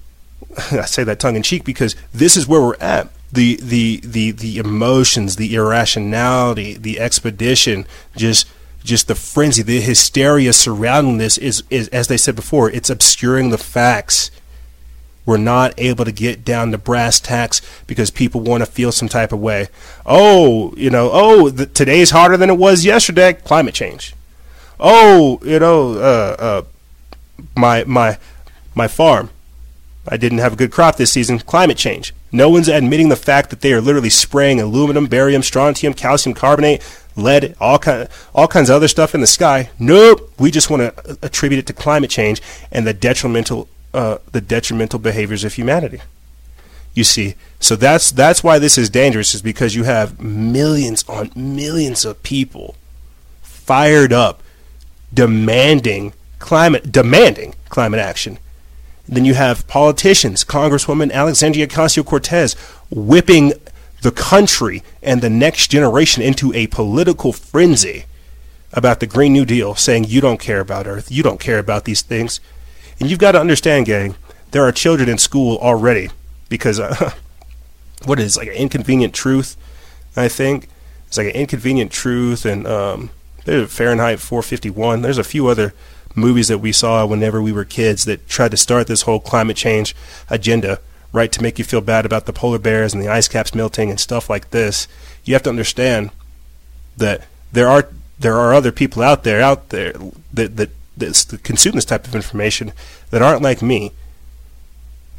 I 0.72 0.86
say 0.86 1.04
that 1.04 1.20
tongue 1.20 1.36
in 1.36 1.44
cheek 1.44 1.64
because 1.64 1.96
this 2.14 2.36
is 2.36 2.48
where 2.48 2.62
we're 2.62 2.76
at 2.82 3.10
the 3.32 3.58
the 3.62 4.02
the 4.04 4.32
the 4.32 4.58
emotions, 4.58 5.38
the 5.38 5.56
irrationality, 5.56 6.74
the 6.74 7.00
expedition, 7.00 7.86
just 8.16 8.48
just 8.84 9.08
the 9.08 9.16
frenzy, 9.16 9.62
the 9.62 9.82
hysteria 9.82 10.54
surrounding 10.54 11.18
this 11.18 11.38
is, 11.38 11.64
is 11.70 11.88
as 11.90 12.08
they 12.08 12.18
said 12.18 12.36
before, 12.36 12.70
it's 12.70 12.90
obscuring 12.90 13.50
the 13.50 13.58
facts. 13.58 14.32
We're 15.24 15.38
not 15.38 15.74
able 15.78 16.04
to 16.04 16.12
get 16.12 16.44
down 16.44 16.72
to 16.72 16.80
brass 16.80 17.20
tacks 17.20 17.62
because 17.86 18.10
people 18.10 18.42
want 18.42 18.66
to 18.66 18.72
feel 18.72 18.92
some 18.92 19.08
type 19.08 19.32
of 19.32 19.40
way. 19.40 19.68
Oh, 20.04 20.74
you 20.76 20.90
know, 20.90 21.12
oh, 21.14 21.50
the, 21.52 21.68
today's 21.68 22.10
hotter 22.10 22.38
than 22.38 22.50
it 22.50 22.58
was 22.58 22.84
yesterday. 22.84 23.34
Climate 23.34 23.76
change. 23.76 24.16
Oh, 24.80 25.40
you 25.44 25.60
know, 25.60 25.94
uh, 25.94 26.36
uh, 26.40 26.62
my 27.56 27.84
my 27.84 28.18
my 28.74 28.88
farm. 28.88 29.30
I 30.08 30.18
didn't 30.18 30.40
have 30.40 30.54
a 30.54 30.56
good 30.56 30.72
crop 30.72 30.96
this 30.96 31.12
season. 31.12 31.40
Climate 31.40 31.78
change. 31.78 32.14
No 32.32 32.50
one's 32.50 32.68
admitting 32.68 33.10
the 33.10 33.16
fact 33.16 33.50
that 33.50 33.62
they 33.62 33.74
are 33.74 33.82
literally 33.82 34.10
spraying 34.10 34.60
aluminum, 34.60 35.06
barium, 35.06 35.44
strontium, 35.44 35.94
calcium 35.94 36.34
carbonate, 36.34 36.82
lead, 37.16 37.56
all 37.60 37.78
kind, 37.78 38.08
all 38.34 38.48
kinds 38.48 38.70
of 38.70 38.78
other 38.78 38.88
stuff 38.88 39.14
in 39.14 39.22
the 39.22 39.28
sky. 39.28 39.70
Nope. 39.78 40.32
We 40.40 40.50
just 40.50 40.70
want 40.70 40.82
to 40.96 41.18
attribute 41.22 41.60
it 41.60 41.68
to 41.68 41.74
climate 41.74 42.10
change 42.10 42.42
and 42.72 42.88
the 42.88 42.94
detrimental, 42.94 43.68
uh, 43.94 44.18
the 44.32 44.42
detrimental 44.42 45.00
behaviors 45.00 45.44
of 45.44 45.54
humanity. 45.54 46.02
You 46.94 47.04
see, 47.04 47.36
so 47.60 47.76
that's 47.76 48.12
that's 48.12 48.44
why 48.44 48.60
this 48.60 48.78
is 48.78 48.90
dangerous, 48.90 49.34
is 49.34 49.42
because 49.42 49.76
you 49.76 49.86
have 49.86 50.20
millions 50.20 51.08
on 51.08 51.32
millions 51.36 52.04
of 52.04 52.22
people 52.22 52.76
fired 53.42 54.12
up, 54.12 54.42
demanding 55.14 56.12
climate, 56.40 56.92
demanding 56.92 57.56
climate 57.70 58.02
action 58.02 58.40
then 59.08 59.26
you 59.26 59.34
have 59.34 59.68
politicians, 59.68 60.44
Congresswoman 60.44 61.12
Alexandria 61.12 61.68
Ocasio 61.68 62.06
Cortez, 62.06 62.54
whipping 62.90 63.54
the 64.02 64.12
country 64.12 64.84
and 65.02 65.22
the 65.22 65.30
next 65.30 65.68
generation 65.68 66.24
into 66.24 66.54
a 66.54 66.68
political 66.68 67.34
frenzy 67.34 68.06
about 68.74 69.00
the 69.00 69.08
Green 69.08 69.34
New 69.34 69.46
Deal, 69.46 69.76
saying 69.76 70.06
you 70.06 70.22
don't 70.22 70.40
care 70.40 70.60
about 70.60 70.88
Earth, 70.88 71.12
you 71.12 71.24
don't 71.24 71.40
care 71.40 71.60
about 71.60 71.86
these 71.86 72.02
things. 72.02 72.40
And 73.00 73.10
you've 73.10 73.20
got 73.20 73.34
to 73.34 73.40
understand, 73.40 73.86
gang, 73.86 74.16
there 74.52 74.64
are 74.64 74.72
children 74.72 75.10
in 75.10 75.18
school 75.18 75.58
already 75.58 76.10
because 76.50 76.80
uh, 76.80 77.14
what 78.06 78.20
is 78.20 78.38
like 78.38 78.48
an 78.48 78.54
inconvenient 78.54 79.14
truth, 79.14 79.58
I 80.16 80.28
think. 80.28 80.68
It's 81.08 81.18
like 81.18 81.28
an 81.28 81.34
inconvenient 81.34 81.92
truth, 81.92 82.46
and 82.46 82.66
um, 82.66 83.10
there's 83.44 83.74
Fahrenheit 83.74 84.20
451. 84.20 85.02
There's 85.02 85.18
a 85.18 85.26
few 85.26 85.48
other 85.48 85.74
movies 86.16 86.48
that 86.48 86.60
we 86.60 86.72
saw 86.72 87.06
whenever 87.06 87.42
we 87.42 87.52
were 87.52 87.66
kids 87.66 88.06
that 88.06 88.28
tried 88.28 88.52
to 88.52 88.58
start 88.58 88.88
this 88.88 89.04
whole 89.04 89.20
climate 89.20 89.58
change 89.58 89.96
agenda, 90.30 90.80
right, 91.14 91.32
to 91.32 91.42
make 91.42 91.60
you 91.60 91.66
feel 91.66 91.82
bad 91.82 92.06
about 92.06 92.26
the 92.26 92.34
polar 92.34 92.60
bears 92.60 92.94
and 92.94 93.02
the 93.02 93.08
ice 93.08 93.28
caps 93.28 93.56
melting 93.56 93.90
and 93.90 94.00
stuff 94.00 94.30
like 94.30 94.52
this. 94.52 94.88
You 95.24 95.34
have 95.34 95.44
to 95.44 95.50
understand 95.50 96.12
that 96.98 97.26
there 97.52 97.68
are 97.68 97.90
there 98.20 98.38
are 98.38 98.54
other 98.54 98.72
people 98.72 99.02
out 99.02 99.24
there 99.24 99.42
out 99.42 99.70
there 99.70 99.94
that 100.34 100.58
that, 100.58 100.70
that 100.98 101.40
consume 101.44 101.76
this 101.76 101.86
type 101.86 102.08
of 102.08 102.16
information 102.16 102.74
that 103.10 103.22
aren't 103.22 103.42
like 103.42 103.62
me. 103.62 103.92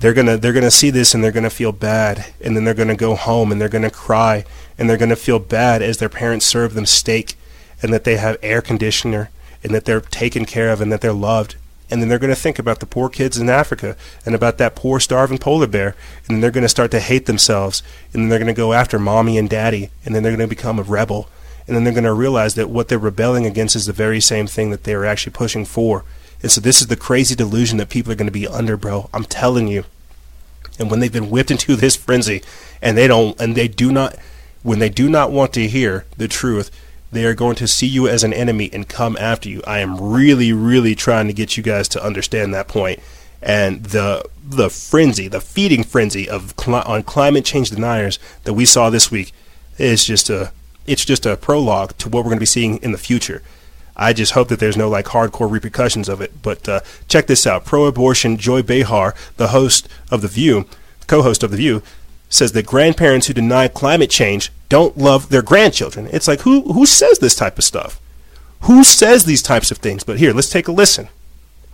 They're 0.01 0.15
gonna 0.15 0.37
they're 0.37 0.53
gonna 0.53 0.71
see 0.71 0.91
this 0.91 1.15
and 1.15 1.23
they're 1.23 1.33
gonna 1.33 1.51
feel 1.51 1.73
bad, 1.73 2.33
and 2.41 2.57
then 2.57 2.65
they're 2.65 2.75
gonna 2.75 2.97
go 2.97 3.15
home 3.15 3.53
and 3.53 3.61
they're 3.61 3.69
gonna 3.69 3.91
cry 3.91 4.45
and 4.79 4.89
they're 4.89 4.97
gonna 4.97 5.17
feel 5.17 5.39
bad 5.39 5.83
as 5.83 5.99
their 5.99 6.09
parents 6.09 6.47
serve 6.47 6.75
them 6.75 6.87
steak 6.87 7.35
and 7.83 7.93
that 7.93 8.05
they 8.05 8.17
have 8.17 8.37
air 8.43 8.63
conditioner 8.63 9.31
and 9.63 9.75
that 9.75 9.85
they're 9.85 10.01
taken 10.01 10.45
care 10.45 10.71
of 10.71 10.81
and 10.81 10.93
that 10.93 11.01
they're 11.01 11.13
loved. 11.13 11.57
And 11.91 12.01
then 12.01 12.09
they're 12.09 12.19
going 12.19 12.35
to 12.35 12.41
think 12.41 12.59
about 12.59 12.81
the 12.81 12.87
poor 12.87 13.11
kids 13.11 13.37
in 13.37 13.51
Africa 13.51 13.97
and 14.25 14.35
about 14.35 14.57
that 14.57 14.75
poor 14.75 14.99
starving 14.99 15.37
polar 15.37 15.67
bear. 15.67 15.95
And 16.27 16.29
then 16.29 16.41
they're 16.41 16.51
going 16.51 16.63
to 16.63 16.69
start 16.69 16.91
to 16.93 17.01
hate 17.01 17.27
themselves. 17.27 17.83
And 18.13 18.23
then 18.23 18.29
they're 18.31 18.39
going 18.39 18.47
to 18.47 18.55
go 18.55 18.73
after 18.73 18.99
mommy 18.99 19.37
and 19.37 19.49
daddy. 19.49 19.91
And 20.05 20.15
then 20.15 20.23
they're 20.23 20.35
going 20.35 20.49
to 20.49 20.55
become 20.55 20.79
a 20.79 20.85
rebel. 20.85 21.29
And 21.67 21.77
then 21.77 21.85
they're 21.85 21.93
going 21.93 22.05
to 22.05 22.13
realize 22.15 22.55
that 22.55 22.71
what 22.71 22.89
they're 22.89 22.99
rebelling 22.99 23.45
against 23.45 23.77
is 23.77 23.87
the 23.87 23.93
very 23.93 24.21
same 24.21 24.47
thing 24.47 24.71
that 24.71 24.85
they 24.85 24.95
are 24.95 25.05
actually 25.05 25.33
pushing 25.33 25.67
for. 25.67 26.05
And 26.41 26.51
so 26.51 26.61
this 26.61 26.81
is 26.81 26.87
the 26.87 26.97
crazy 26.97 27.35
delusion 27.35 27.79
that 27.79 27.91
people 27.91 28.11
are 28.11 28.17
going 28.17 28.27
to 28.27 28.33
be 28.33 28.49
under, 28.49 28.77
bro. 28.77 29.11
I'm 29.13 29.25
telling 29.25 29.69
you. 29.69 29.85
And 30.79 30.91
when 30.91 31.01
they've 31.01 31.13
been 31.13 31.31
whipped 31.31 31.51
into 31.51 31.77
this 31.77 31.95
frenzy 31.95 32.43
and 32.81 32.97
they 32.97 33.07
don't, 33.07 33.39
and 33.39 33.55
they 33.55 33.69
do 33.69 33.93
not, 33.93 34.17
when 34.63 34.79
they 34.79 34.89
do 34.89 35.11
not 35.11 35.31
want 35.31 35.53
to 35.55 35.69
hear 35.69 36.07
the 36.17 36.27
truth, 36.27 36.71
they 37.13 37.25
are 37.27 37.35
going 37.35 37.57
to 37.57 37.69
see 37.69 37.87
you 37.87 38.09
as 38.09 38.25
an 38.25 38.33
enemy 38.33 38.71
and 38.73 38.89
come 38.89 39.17
after 39.21 39.49
you. 39.49 39.63
I 39.67 39.79
am 39.79 40.01
really, 40.01 40.53
really 40.53 40.95
trying 40.95 41.27
to 41.29 41.33
get 41.33 41.57
you 41.57 41.63
guys 41.63 41.87
to 41.89 42.05
understand 42.05 42.53
that 42.55 42.69
point. 42.69 43.01
And 43.43 43.85
the 43.85 44.25
the 44.43 44.71
frenzy, 44.71 45.29
the 45.29 45.41
feeding 45.41 45.85
frenzy 45.85 46.29
of 46.29 46.55
on 46.67 47.03
climate 47.03 47.45
change 47.45 47.71
deniers 47.71 48.19
that 48.45 48.55
we 48.55 48.65
saw 48.65 48.89
this 48.91 49.11
week 49.11 49.33
is 49.79 50.05
just 50.05 50.31
a 50.31 50.53
it's 50.87 51.05
just 51.05 51.27
a 51.27 51.37
prologue 51.37 51.97
to 51.99 52.09
what 52.09 52.25
we're 52.25 52.31
going 52.31 52.39
to 52.39 52.41
be 52.41 52.47
seeing 52.47 52.79
in 52.79 52.93
the 52.93 52.99
future. 52.99 53.43
I 53.95 54.13
just 54.13 54.33
hope 54.33 54.49
that 54.49 54.59
there's 54.59 54.77
no 54.77 54.89
like 54.89 55.07
hardcore 55.07 55.51
repercussions 55.51 56.09
of 56.09 56.21
it. 56.21 56.43
But 56.43 56.69
uh, 56.69 56.81
check 57.09 57.27
this 57.27 57.47
out: 57.47 57.65
pro-abortion 57.65 58.37
Joy 58.39 58.63
Behar, 58.63 59.15
the 59.37 59.49
host 59.49 59.89
of 60.11 60.23
the 60.23 60.29
View, 60.29 60.67
co-host 61.07 61.43
of 61.43 61.51
the 61.51 61.57
View, 61.57 61.83
says 62.33 62.53
that 62.53 62.67
grandparents 62.67 63.27
who 63.27 63.35
deny 63.35 63.69
climate 63.69 64.11
change 64.11 64.51
don't 64.69 64.97
love 64.97 65.29
their 65.29 65.43
grandchildren. 65.43 66.09
It's 66.13 66.27
like 66.27 66.41
who 66.41 66.73
who 66.73 66.87
says 66.87 67.19
this 67.19 67.37
type 67.37 67.59
of 67.59 67.65
stuff? 67.65 68.01
Who 68.63 68.85
says 68.85 69.25
these 69.25 69.43
types 69.43 69.71
of 69.71 69.79
things? 69.79 70.05
But 70.05 70.19
here, 70.19 70.33
let's 70.33 70.51
take 70.51 70.69
a 70.69 70.73
listen. 70.73 71.09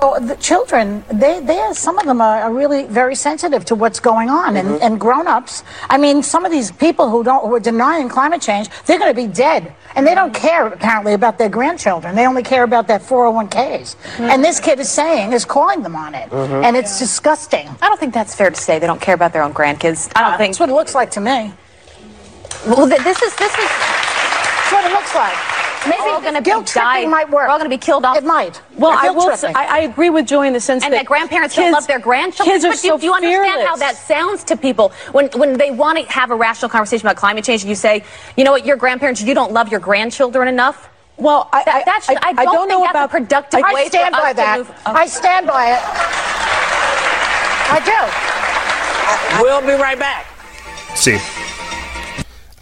Oh, 0.01 0.20
the 0.25 0.37
children, 0.37 1.03
they, 1.12 1.41
they, 1.41 1.70
some 1.73 1.99
of 1.99 2.07
them 2.07 2.20
are, 2.20 2.43
are 2.43 2.53
really 2.55 2.85
very 2.85 3.16
sensitive 3.16 3.65
to 3.65 3.75
what's 3.75 3.99
going 3.99 4.31
on, 4.31 4.57
and, 4.57 4.69
Mm-hmm. 4.69 4.83
and 4.85 5.01
grown-ups. 5.01 5.65
I 5.91 5.99
mean, 5.99 6.23
some 6.23 6.45
of 6.45 6.53
these 6.53 6.70
people 6.70 7.11
who 7.11 7.25
don't, 7.25 7.45
who 7.45 7.53
are 7.57 7.61
denying 7.61 8.09
climate 8.09 8.41
change, 8.41 8.69
they're 8.87 9.01
going 9.01 9.11
to 9.12 9.20
be 9.20 9.27
dead, 9.27 9.75
and 9.97 10.07
they 10.07 10.15
don't 10.15 10.33
care 10.33 10.69
apparently 10.69 11.15
about 11.15 11.37
their 11.37 11.49
grandchildren. 11.49 12.15
They 12.15 12.29
only 12.29 12.45
care 12.45 12.62
about 12.62 12.87
their 12.87 13.01
401ks. 13.01 13.97
And 14.20 14.45
this 14.45 14.61
kid 14.61 14.79
is 14.79 14.89
saying, 14.89 15.33
is 15.33 15.45
calling 15.45 15.83
them 15.83 15.97
on 15.97 16.15
it, 16.15 16.31
Mhm. 16.31 16.62
and 16.65 16.77
it's 16.77 17.01
disgusting. 17.01 17.66
I 17.83 17.89
don't 17.89 17.99
think 17.99 18.15
that's 18.15 18.37
fair 18.37 18.51
to 18.51 18.57
say. 18.57 18.79
They 18.79 18.87
don't 18.87 19.01
care 19.01 19.16
about 19.16 19.33
their 19.33 19.43
own 19.43 19.53
grandkids. 19.53 20.12
I 20.15 20.23
don't 20.23 20.39
think. 20.39 20.53
That's 20.53 20.61
what 20.61 20.69
it 20.69 20.75
looks 20.75 20.95
like 20.95 21.11
to 21.12 21.20
me. 21.20 21.53
Well, 22.69 22.87
th- 22.89 23.03
this 23.03 23.20
is 23.20 23.35
this 23.35 23.53
is. 23.53 23.70
What 24.70 24.85
it 24.85 24.93
looks 24.93 25.12
like. 25.16 25.35
Maybe 25.86 25.96
We're 26.02 26.10
all 26.12 26.20
gonna 26.20 26.40
guilt 26.42 26.66
be 26.66 26.70
tripping 26.72 26.88
dying. 26.88 27.10
might 27.10 27.30
work. 27.30 27.44
We're 27.46 27.48
all 27.48 27.59
going 27.59 27.70
to 27.70 27.74
be 27.74 27.78
killed 27.80 28.05
off. 28.05 28.16
It 28.18 28.24
might. 28.24 28.60
Well, 28.76 28.90
I 28.92 29.10
will. 29.10 29.36
Say. 29.36 29.52
I, 29.52 29.78
I 29.78 29.78
agree 29.80 30.10
with 30.10 30.26
Joy 30.26 30.46
in 30.46 30.52
the 30.52 30.60
sense 30.60 30.82
and 30.84 30.92
that 30.92 30.98
that 30.98 31.06
grandparents 31.06 31.55
don't 31.55 31.72
love 31.72 31.86
their 31.86 31.98
grandchildren. 32.00 32.55
Kids 32.55 32.64
are 32.64 32.70
but 32.70 32.80
do, 32.82 32.88
so 32.88 32.98
do 32.98 33.06
you 33.06 33.12
understand 33.14 33.66
how 33.66 33.76
that 33.76 33.94
sounds 33.96 34.44
to 34.44 34.56
people 34.56 34.92
when 35.12 35.28
when 35.36 35.56
they 35.56 35.70
want 35.70 35.98
to 35.98 36.05
have 36.12 36.30
a 36.30 36.34
rational 36.34 36.68
conversation 36.68 37.06
about 37.06 37.16
climate 37.16 37.44
change? 37.44 37.62
And 37.62 37.68
you 37.68 37.74
say, 37.76 38.05
you 38.36 38.44
know 38.44 38.50
what, 38.52 38.66
your 38.66 38.76
grandparents, 38.76 39.22
you 39.22 39.34
don't 39.34 39.52
love 39.52 39.70
your 39.70 39.80
grandchildren 39.80 40.48
enough. 40.48 40.88
Well, 41.16 41.48
I, 41.52 41.60
I, 41.60 41.82
that 41.84 42.02
should, 42.05 42.16
I, 42.18 42.28
I 42.28 42.32
don't, 42.44 42.44
don't 42.55 42.68
think 42.68 42.70
know 42.70 42.80
that's 42.80 42.90
about- 42.92 43.05
a 43.06 43.09
productive 43.09 43.60
I 43.64 43.74
way 43.74 43.86
stand 43.88 44.14
for 44.14 44.20
by 44.20 44.30
us 44.30 44.36
that. 44.36 44.56
to 44.56 44.62
move. 44.64 44.74
I 44.86 45.06
stand 45.06 45.46
by 45.46 45.66
it. 45.72 45.80
I 47.70 49.38
do. 49.38 49.42
We'll 49.42 49.60
be 49.60 49.80
right 49.82 49.98
back. 49.98 50.26
See, 50.96 51.18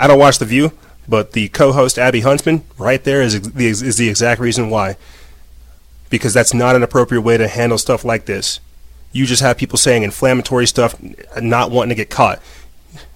I 0.01 0.07
don't 0.07 0.19
watch 0.19 0.39
The 0.39 0.45
View, 0.45 0.73
but 1.09 1.33
the 1.33 1.49
co-host 1.49 1.99
Abby 1.99 2.21
Huntsman, 2.21 2.65
right 2.79 3.03
there, 3.03 3.23
is 3.23 3.53
the, 3.53 3.67
is 3.67 3.97
the 3.97 4.09
exact 4.09 4.41
reason 4.41 4.71
why. 4.71 4.97
Because 6.11 6.35
that's 6.35 6.55
not 6.55 6.77
an 6.77 6.83
appropriate 6.83 7.23
way 7.23 7.37
to 7.37 7.49
handle 7.49 7.79
stuff 7.79 8.05
like 8.05 8.27
this. 8.27 8.61
You 9.13 9.27
just 9.27 9.43
have 9.43 9.57
people 9.57 9.79
saying 9.79 10.03
inflammatory 10.03 10.67
stuff, 10.67 10.95
not 11.41 11.71
wanting 11.71 11.91
to 11.91 11.95
get 11.95 12.11
caught. 12.11 12.41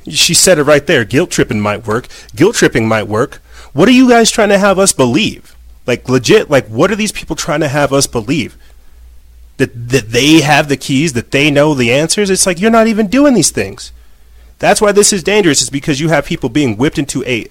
She 0.08 0.34
said 0.34 0.58
it 0.58 0.64
right 0.64 0.86
there. 0.86 1.04
Guilt 1.04 1.30
tripping 1.30 1.60
might 1.60 1.86
work. 1.86 2.08
Guilt 2.34 2.56
tripping 2.56 2.88
might 2.88 3.06
work. 3.06 3.40
What 3.72 3.88
are 3.88 3.92
you 3.92 4.08
guys 4.08 4.30
trying 4.30 4.48
to 4.48 4.58
have 4.58 4.78
us 4.78 4.92
believe? 4.92 5.54
Like 5.86 6.08
legit, 6.08 6.50
like 6.50 6.66
what 6.66 6.90
are 6.90 6.96
these 6.96 7.12
people 7.12 7.36
trying 7.36 7.60
to 7.60 7.68
have 7.68 7.92
us 7.92 8.06
believe? 8.06 8.56
That 9.58 9.90
that 9.90 10.10
they 10.10 10.40
have 10.40 10.68
the 10.68 10.76
keys, 10.76 11.12
that 11.12 11.30
they 11.30 11.50
know 11.50 11.74
the 11.74 11.92
answers? 11.92 12.30
It's 12.30 12.46
like 12.46 12.60
you're 12.60 12.70
not 12.70 12.86
even 12.86 13.08
doing 13.08 13.34
these 13.34 13.50
things. 13.50 13.92
That's 14.58 14.80
why 14.80 14.92
this 14.92 15.12
is 15.12 15.22
dangerous. 15.22 15.62
Is 15.62 15.70
because 15.70 16.00
you 16.00 16.08
have 16.08 16.26
people 16.26 16.48
being 16.48 16.76
whipped 16.76 16.98
into 16.98 17.24
a, 17.24 17.46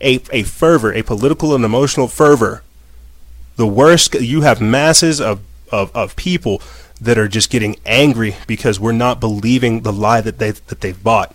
a, 0.00 0.20
a 0.32 0.42
fervor, 0.42 0.92
a 0.92 1.02
political 1.02 1.54
and 1.54 1.64
emotional 1.64 2.08
fervor. 2.08 2.62
The 3.56 3.66
worst. 3.66 4.14
You 4.14 4.42
have 4.42 4.60
masses 4.60 5.20
of, 5.20 5.40
of, 5.70 5.94
of 5.94 6.16
people 6.16 6.62
that 7.00 7.18
are 7.18 7.28
just 7.28 7.50
getting 7.50 7.76
angry 7.86 8.36
because 8.46 8.78
we're 8.78 8.92
not 8.92 9.20
believing 9.20 9.82
the 9.82 9.92
lie 9.92 10.20
that 10.20 10.38
they 10.38 10.52
that 10.52 10.80
they've 10.80 11.02
bought. 11.02 11.34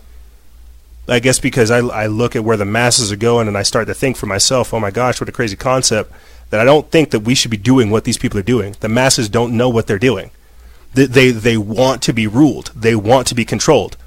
I 1.08 1.20
guess 1.20 1.40
because 1.40 1.70
I, 1.70 1.80
I 1.80 2.08
look 2.08 2.36
at 2.36 2.44
where 2.44 2.58
the 2.58 2.66
masses 2.66 3.12
are 3.12 3.18
going 3.18 3.48
and 3.48 3.58
I 3.58 3.64
start 3.64 3.88
to 3.88 3.94
think 3.94 4.18
for 4.18 4.26
myself, 4.26 4.74
oh 4.74 4.80
my 4.80 4.92
gosh, 4.92 5.22
what 5.22 5.30
a 5.30 5.34
crazy 5.34 5.56
concept. 5.56 6.12
That 6.50 6.60
I 6.60 6.66
don't 6.66 6.90
think 6.90 7.12
that 7.12 7.22
we 7.22 7.36
should 7.36 7.52
be 7.52 7.58
doing 7.58 7.90
what 7.90 8.04
these 8.04 8.18
people 8.18 8.40
are 8.40 8.44
doing. 8.44 8.76
The 8.80 8.90
masses 8.90 9.30
don't 9.30 9.58
know 9.58 9.70
what 9.70 9.88
they're 9.88 10.00
doing. 10.00 10.32
They, 10.94 11.06
they, 11.06 11.32
they 11.32 11.58
want 11.58 12.02
to 12.04 12.14
be 12.14 12.28
ruled. 12.28 12.72
They 12.76 12.96
want 12.96 13.28
to 13.28 13.36
be 13.36 13.46
controlled. 13.46 13.98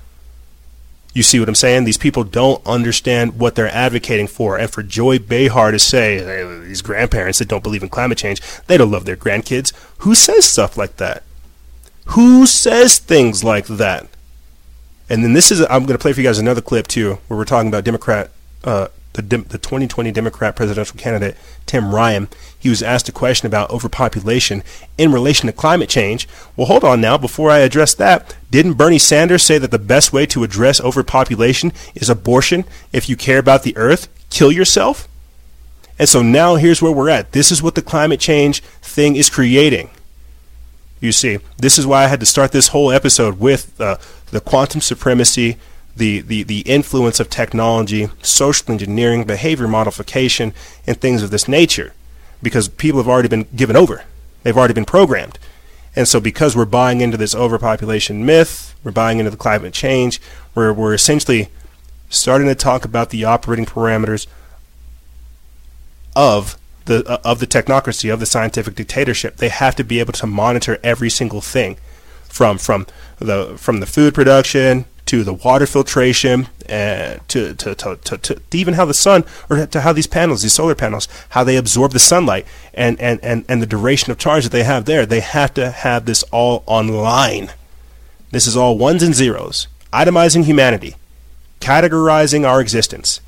You 1.19 1.25
see 1.25 1.41
what 1.41 1.49
I'm 1.49 1.57
saying? 1.57 1.83
These 1.83 1.99
people 1.99 2.23
don't 2.23 2.65
understand 2.65 3.41
what 3.41 3.57
they're 3.57 3.75
advocating 3.75 4.29
for. 4.29 4.57
And 4.57 4.71
for 4.71 4.85
Joy 4.85 5.19
Behar 5.19 5.73
to 5.73 5.79
say, 5.81 6.19
"Hey, 6.19 6.61
these 6.61 6.81
grandparents 6.81 7.41
that 7.41 7.49
don't 7.49 7.65
believe 7.65 7.83
in 7.83 7.89
climate 7.89 8.19
change, 8.19 8.41
they 8.69 8.77
don't 8.77 8.93
love 8.93 9.05
their 9.05 9.17
grandkids. 9.17 9.73
Who 9.99 10.15
says 10.15 10.45
stuff 10.45 10.77
like 10.77 10.99
that? 10.99 11.25
Who 12.15 12.47
says 12.47 13.01
things 13.01 13.43
like 13.43 13.67
that? 13.67 14.07
And 15.11 15.25
then 15.25 15.33
this 15.33 15.51
is, 15.51 15.61
I'm 15.63 15.87
going 15.87 15.99
to 15.99 15.99
play 15.99 16.13
for 16.13 16.21
you 16.21 16.27
guys 16.29 16.39
another 16.39 16.61
clip 16.61 16.87
too, 16.87 17.19
where 17.27 17.37
we're 17.37 17.45
talking 17.45 17.67
about 17.67 17.83
Democrat, 17.83 18.31
uh, 18.63 18.87
the, 19.15 19.23
the 19.23 19.59
2020 19.59 20.13
Democrat 20.13 20.55
presidential 20.55 20.99
candidate, 20.99 21.37
Tim 21.67 21.95
Ryan. 21.95 22.29
He 22.59 22.69
was 22.69 22.83
asked 22.83 23.09
a 23.09 23.13
question 23.13 23.47
about 23.47 23.71
overpopulation 23.71 24.63
in 24.97 25.13
relation 25.13 25.47
to 25.47 25.53
climate 25.53 25.89
change. 25.89 26.29
Well, 26.57 26.67
hold 26.67 26.85
on 26.85 27.01
now. 27.01 27.19
Before 27.19 27.51
I 27.51 27.59
address 27.59 27.95
that, 27.95 28.37
didn't 28.51 28.75
Bernie 28.75 28.99
Sanders 28.99 29.43
say 29.43 29.59
that 29.59 29.71
the 29.71 29.79
best 29.79 30.13
way 30.13 30.27
to 30.27 30.45
address 30.45 30.81
overpopulation 30.81 31.73
is 31.95 32.09
abortion? 32.09 32.65
If 32.93 33.09
you 33.09 33.17
care 33.17 33.39
about 33.39 33.63
the 33.63 33.77
earth, 33.77 34.09
kill 34.31 34.53
yourself? 34.53 35.09
And 35.99 36.09
so 36.09 36.23
now 36.23 36.55
here's 36.55 36.81
where 36.81 36.93
we're 36.93 37.09
at. 37.11 37.33
This 37.33 37.51
is 37.51 37.63
what 37.63 37.75
the 37.75 37.83
climate 37.83 38.21
change 38.21 38.61
thing 38.83 39.17
is 39.17 39.31
creating. 39.31 39.91
You 41.01 41.13
see, 41.13 41.39
this 41.57 41.79
is 41.79 41.87
why 41.87 42.05
I 42.05 42.09
had 42.09 42.21
to 42.21 42.27
start 42.27 42.53
this 42.53 42.69
whole 42.69 42.91
episode 42.91 43.39
with 43.39 43.81
uh, 43.81 43.99
the 44.31 44.41
quantum 44.41 44.81
supremacy, 44.81 45.57
the, 45.99 46.21
the, 46.21 46.43
the 46.43 46.61
influence 46.61 47.21
of 47.21 47.29
technology, 47.29 48.09
social 48.23 48.73
engineering, 48.73 49.25
behavior 49.25 49.69
modification, 49.69 50.55
and 50.87 51.01
things 51.01 51.23
of 51.23 51.31
this 51.31 51.49
nature. 51.49 51.93
Because 52.43 52.69
people 52.69 53.01
have 53.01 53.09
already 53.09 53.29
been 53.29 53.47
given 53.55 53.77
over, 53.77 54.05
they've 54.43 54.57
already 54.57 54.75
been 54.75 54.85
programmed. 54.85 55.39
And 55.97 56.07
so, 56.07 56.21
because 56.21 56.55
we're 56.55 56.65
buying 56.65 57.01
into 57.01 57.17
this 57.17 57.35
overpopulation 57.35 58.25
myth, 58.25 58.75
we're 58.85 58.93
buying 58.93 59.19
into 59.19 59.31
the 59.31 59.37
climate 59.37 59.75
change, 59.75 60.21
we're, 60.55 60.73
we're 60.73 60.95
essentially 60.95 61.49
starting 62.09 62.47
to 62.47 62.55
talk 62.55 62.85
about 62.85 63.11
the 63.11 63.25
operating 63.25 63.67
parameters 63.67 64.27
of 66.15 66.57
the 66.85 67.05
uh, 67.07 67.19
of 67.25 67.41
the 67.41 67.47
technocracy 67.47 68.13
of 68.13 68.21
the 68.21 68.27
scientific 68.27 68.75
dictatorship. 68.75 69.37
They 69.37 69.49
have 69.49 69.77
to 69.77 69.85
be 69.85 70.01
able 70.01 70.13
to 70.15 70.27
monitor 70.27 70.79
every 70.83 71.11
single 71.11 71.41
thing, 71.41 71.77
from 72.25 72.59
from 72.59 72.87
the 73.19 73.55
from 73.57 73.81
the 73.81 73.87
food 73.87 74.15
production 74.15 74.85
to 75.09 75.25
the 75.25 75.35
water 75.35 75.67
filtration, 75.67 76.49
uh, 76.69 77.19
to, 77.29 77.55
to, 77.55 77.75
to, 77.75 77.97
to, 77.97 78.19
to 78.19 78.41
even 78.53 78.75
how 78.75 78.85
the 78.85 78.95
sun 78.95 79.25
or 79.51 79.67
to 79.67 79.81
how 79.81 79.93
these 79.93 80.07
panels, 80.07 80.43
these 80.43 80.53
solar 80.53 80.75
panels, 80.75 81.09
how 81.31 81.43
they 81.43 81.57
absorb 81.57 81.93
the 81.93 81.99
sunlight 81.99 82.47
and, 82.75 83.01
and, 83.01 83.19
and, 83.23 83.45
and 83.49 83.61
the 83.61 83.67
duration 83.67 84.11
of 84.11 84.19
charge 84.19 84.45
that 84.45 84.53
they 84.53 84.65
have 84.65 84.85
there. 84.85 85.07
They 85.07 85.21
have 85.21 85.55
to 85.55 85.71
have 85.71 86.05
this 86.05 86.23
all 86.25 86.63
online. 86.67 87.51
This 88.31 88.47
is 88.47 88.57
all 88.57 88.77
ones 88.79 89.03
and 89.03 89.15
zeros, 89.15 89.67
itemizing 89.93 90.45
humanity, 90.45 90.95
categorizing 91.61 92.47
our 92.47 92.61
existence 92.61 93.21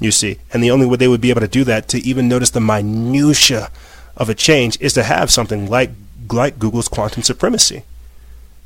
you 0.00 0.10
see. 0.10 0.38
And 0.52 0.62
the 0.62 0.70
only 0.70 0.86
way 0.86 0.96
they 0.96 1.08
would 1.08 1.20
be 1.20 1.30
able 1.30 1.40
to 1.40 1.48
do 1.48 1.64
that, 1.64 1.88
to 1.88 1.98
even 1.98 2.28
notice 2.28 2.50
the 2.50 2.60
minutia 2.60 3.70
of 4.16 4.28
a 4.28 4.34
change, 4.34 4.80
is 4.80 4.92
to 4.94 5.02
have 5.02 5.30
something 5.30 5.68
like 5.68 5.90
like 6.30 6.58
Google's 6.58 6.88
quantum 6.88 7.22
supremacy, 7.22 7.82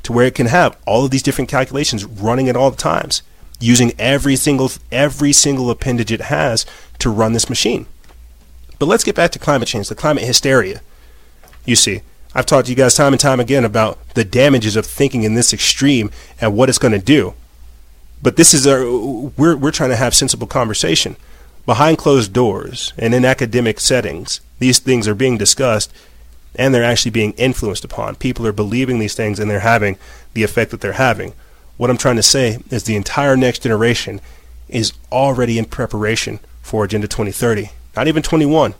to 0.08 0.12
where 0.14 0.24
it 0.24 0.34
can 0.34 0.46
have 0.46 0.74
all 0.86 1.04
of 1.04 1.10
these 1.10 1.22
different 1.22 1.50
calculations 1.50 2.02
running 2.02 2.48
at 2.48 2.56
all 2.56 2.72
times, 2.72 3.20
using 3.60 3.92
every 3.98 4.36
single 4.36 4.70
every 4.90 5.34
single 5.34 5.70
appendage 5.70 6.10
it 6.10 6.22
has 6.22 6.64
to 6.98 7.10
run 7.10 7.34
this 7.34 7.50
machine. 7.50 7.84
But 8.78 8.86
let's 8.86 9.04
get 9.04 9.14
back 9.14 9.32
to 9.32 9.38
climate 9.38 9.68
change, 9.68 9.90
the 9.90 9.94
climate 9.94 10.24
hysteria. 10.24 10.80
You 11.66 11.76
see, 11.76 12.00
I've 12.34 12.46
talked 12.46 12.66
to 12.66 12.72
you 12.72 12.76
guys 12.76 12.94
time 12.94 13.12
and 13.12 13.20
time 13.20 13.38
again 13.38 13.66
about 13.66 13.98
the 14.14 14.24
damages 14.24 14.76
of 14.76 14.86
thinking 14.86 15.24
in 15.24 15.34
this 15.34 15.52
extreme 15.52 16.10
and 16.40 16.56
what 16.56 16.70
it's 16.70 16.78
going 16.78 16.92
to 16.92 16.98
do. 16.98 17.34
But 18.22 18.36
this 18.36 18.54
is 18.54 18.66
our 18.66 18.80
we're 18.90 19.58
we're 19.58 19.72
trying 19.72 19.90
to 19.90 19.96
have 19.96 20.14
sensible 20.14 20.46
conversation 20.46 21.16
behind 21.66 21.98
closed 21.98 22.32
doors 22.32 22.94
and 22.96 23.12
in 23.12 23.26
academic 23.26 23.78
settings. 23.78 24.40
These 24.58 24.78
things 24.78 25.06
are 25.06 25.14
being 25.14 25.36
discussed 25.36 25.92
and 26.54 26.74
they're 26.74 26.84
actually 26.84 27.10
being 27.10 27.32
influenced 27.32 27.84
upon. 27.84 28.16
People 28.16 28.46
are 28.46 28.52
believing 28.52 28.98
these 28.98 29.14
things 29.14 29.38
and 29.38 29.50
they're 29.50 29.60
having 29.60 29.96
the 30.34 30.42
effect 30.42 30.70
that 30.70 30.80
they're 30.80 30.92
having. 30.92 31.32
What 31.76 31.90
I'm 31.90 31.98
trying 31.98 32.16
to 32.16 32.22
say 32.22 32.58
is 32.70 32.84
the 32.84 32.96
entire 32.96 33.36
next 33.36 33.62
generation 33.62 34.20
is 34.68 34.92
already 35.12 35.58
in 35.58 35.64
preparation 35.64 36.40
for 36.62 36.84
Agenda 36.84 37.08
2030. 37.08 37.70
Not 37.96 38.08
even 38.08 38.22
21, 38.22 38.74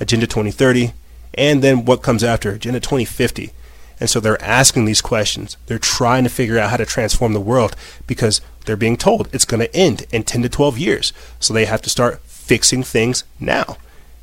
Agenda 0.00 0.26
2030, 0.26 0.92
and 1.34 1.62
then 1.62 1.84
what 1.84 2.02
comes 2.02 2.22
after, 2.22 2.50
Agenda 2.50 2.80
2050. 2.80 3.52
And 3.98 4.10
so 4.10 4.20
they're 4.20 4.42
asking 4.42 4.84
these 4.84 5.00
questions. 5.00 5.56
They're 5.66 5.78
trying 5.78 6.24
to 6.24 6.30
figure 6.30 6.58
out 6.58 6.70
how 6.70 6.76
to 6.76 6.86
transform 6.86 7.32
the 7.32 7.40
world 7.40 7.76
because 8.06 8.40
they're 8.64 8.76
being 8.76 8.96
told 8.96 9.28
it's 9.32 9.44
going 9.44 9.60
to 9.60 9.74
end 9.76 10.06
in 10.10 10.24
10 10.24 10.42
to 10.42 10.48
12 10.48 10.78
years. 10.78 11.12
So 11.38 11.54
they 11.54 11.66
have 11.66 11.82
to 11.82 11.90
start 11.90 12.20
fixing 12.22 12.82
things 12.82 13.24
now. 13.38 13.76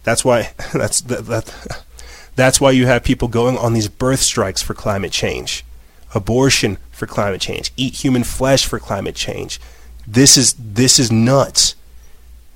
That's 0.04 0.26
why 0.26 0.52
that's 0.74 1.02
that, 1.02 1.26
that 1.28 1.84
that's 2.36 2.62
why 2.62 2.72
you 2.72 2.86
have 2.86 3.04
people 3.04 3.28
going 3.28 3.58
on 3.58 3.74
these 3.74 3.88
birth 3.88 4.22
strikes 4.22 4.62
for 4.62 4.74
climate 4.74 5.12
change, 5.12 5.66
abortion 6.14 6.78
for 6.92 7.06
climate 7.06 7.42
change, 7.42 7.72
eat 7.76 7.96
human 7.96 8.24
flesh 8.24 8.66
for 8.66 8.80
climate 8.80 9.16
change. 9.16 9.60
This 10.08 10.38
is 10.38 10.56
this 10.58 11.00
is 11.00 11.12
nuts. 11.12 11.76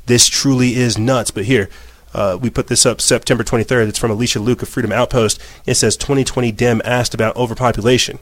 This 0.06 0.28
truly 0.28 0.76
is 0.76 0.98
nuts. 0.98 1.32
But 1.32 1.46
here, 1.46 1.70
uh, 2.14 2.38
we 2.40 2.50
put 2.50 2.68
this 2.68 2.86
up 2.86 3.02
September 3.02 3.44
23rd. 3.44 3.88
It's 3.88 4.00
from 4.00 4.12
Alicia 4.12 4.40
Luke 4.40 4.62
of 4.62 4.70
Freedom 4.70 4.92
Outpost. 4.92 5.42
It 5.66 5.76
says 5.76 5.98
2020 5.98 6.52
Dem 6.52 6.82
asked 6.86 7.14
about 7.14 7.36
overpopulation. 7.36 8.20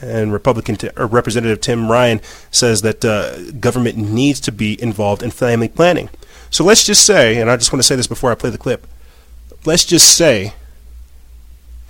And 0.00 0.32
Republican 0.32 0.76
t- 0.76 0.90
Representative 0.96 1.60
Tim 1.60 1.90
Ryan 1.90 2.20
says 2.50 2.82
that 2.82 3.04
uh, 3.04 3.52
government 3.52 3.96
needs 3.96 4.40
to 4.40 4.52
be 4.52 4.80
involved 4.82 5.22
in 5.22 5.30
family 5.30 5.68
planning. 5.68 6.08
So 6.48 6.64
let's 6.64 6.84
just 6.84 7.04
say, 7.04 7.40
and 7.40 7.50
I 7.50 7.56
just 7.56 7.72
want 7.72 7.80
to 7.80 7.86
say 7.86 7.96
this 7.96 8.06
before 8.06 8.32
I 8.32 8.34
play 8.34 8.50
the 8.50 8.58
clip, 8.58 8.86
let's 9.64 9.84
just 9.84 10.16
say 10.16 10.54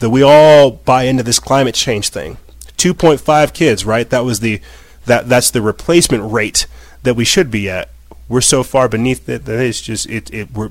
that 0.01 0.11
we 0.11 0.23
all 0.23 0.71
buy 0.71 1.05
into 1.05 1.23
this 1.23 1.39
climate 1.39 1.75
change 1.75 2.09
thing. 2.09 2.39
2.5 2.77 3.53
kids, 3.53 3.85
right? 3.85 4.09
That 4.09 4.25
was 4.25 4.41
the 4.41 4.61
that 5.07 5.29
that's 5.29 5.51
the 5.51 5.63
replacement 5.63 6.31
rate 6.31 6.67
that 7.03 7.15
we 7.15 7.25
should 7.25 7.51
be 7.51 7.69
at. 7.69 7.91
We're 8.29 8.41
so 8.41 8.63
far 8.63 8.89
beneath 8.89 9.29
it 9.29 9.45
that 9.45 9.61
it's 9.61 9.81
just 9.81 10.09
it, 10.09 10.33
it 10.33 10.51
we're, 10.53 10.71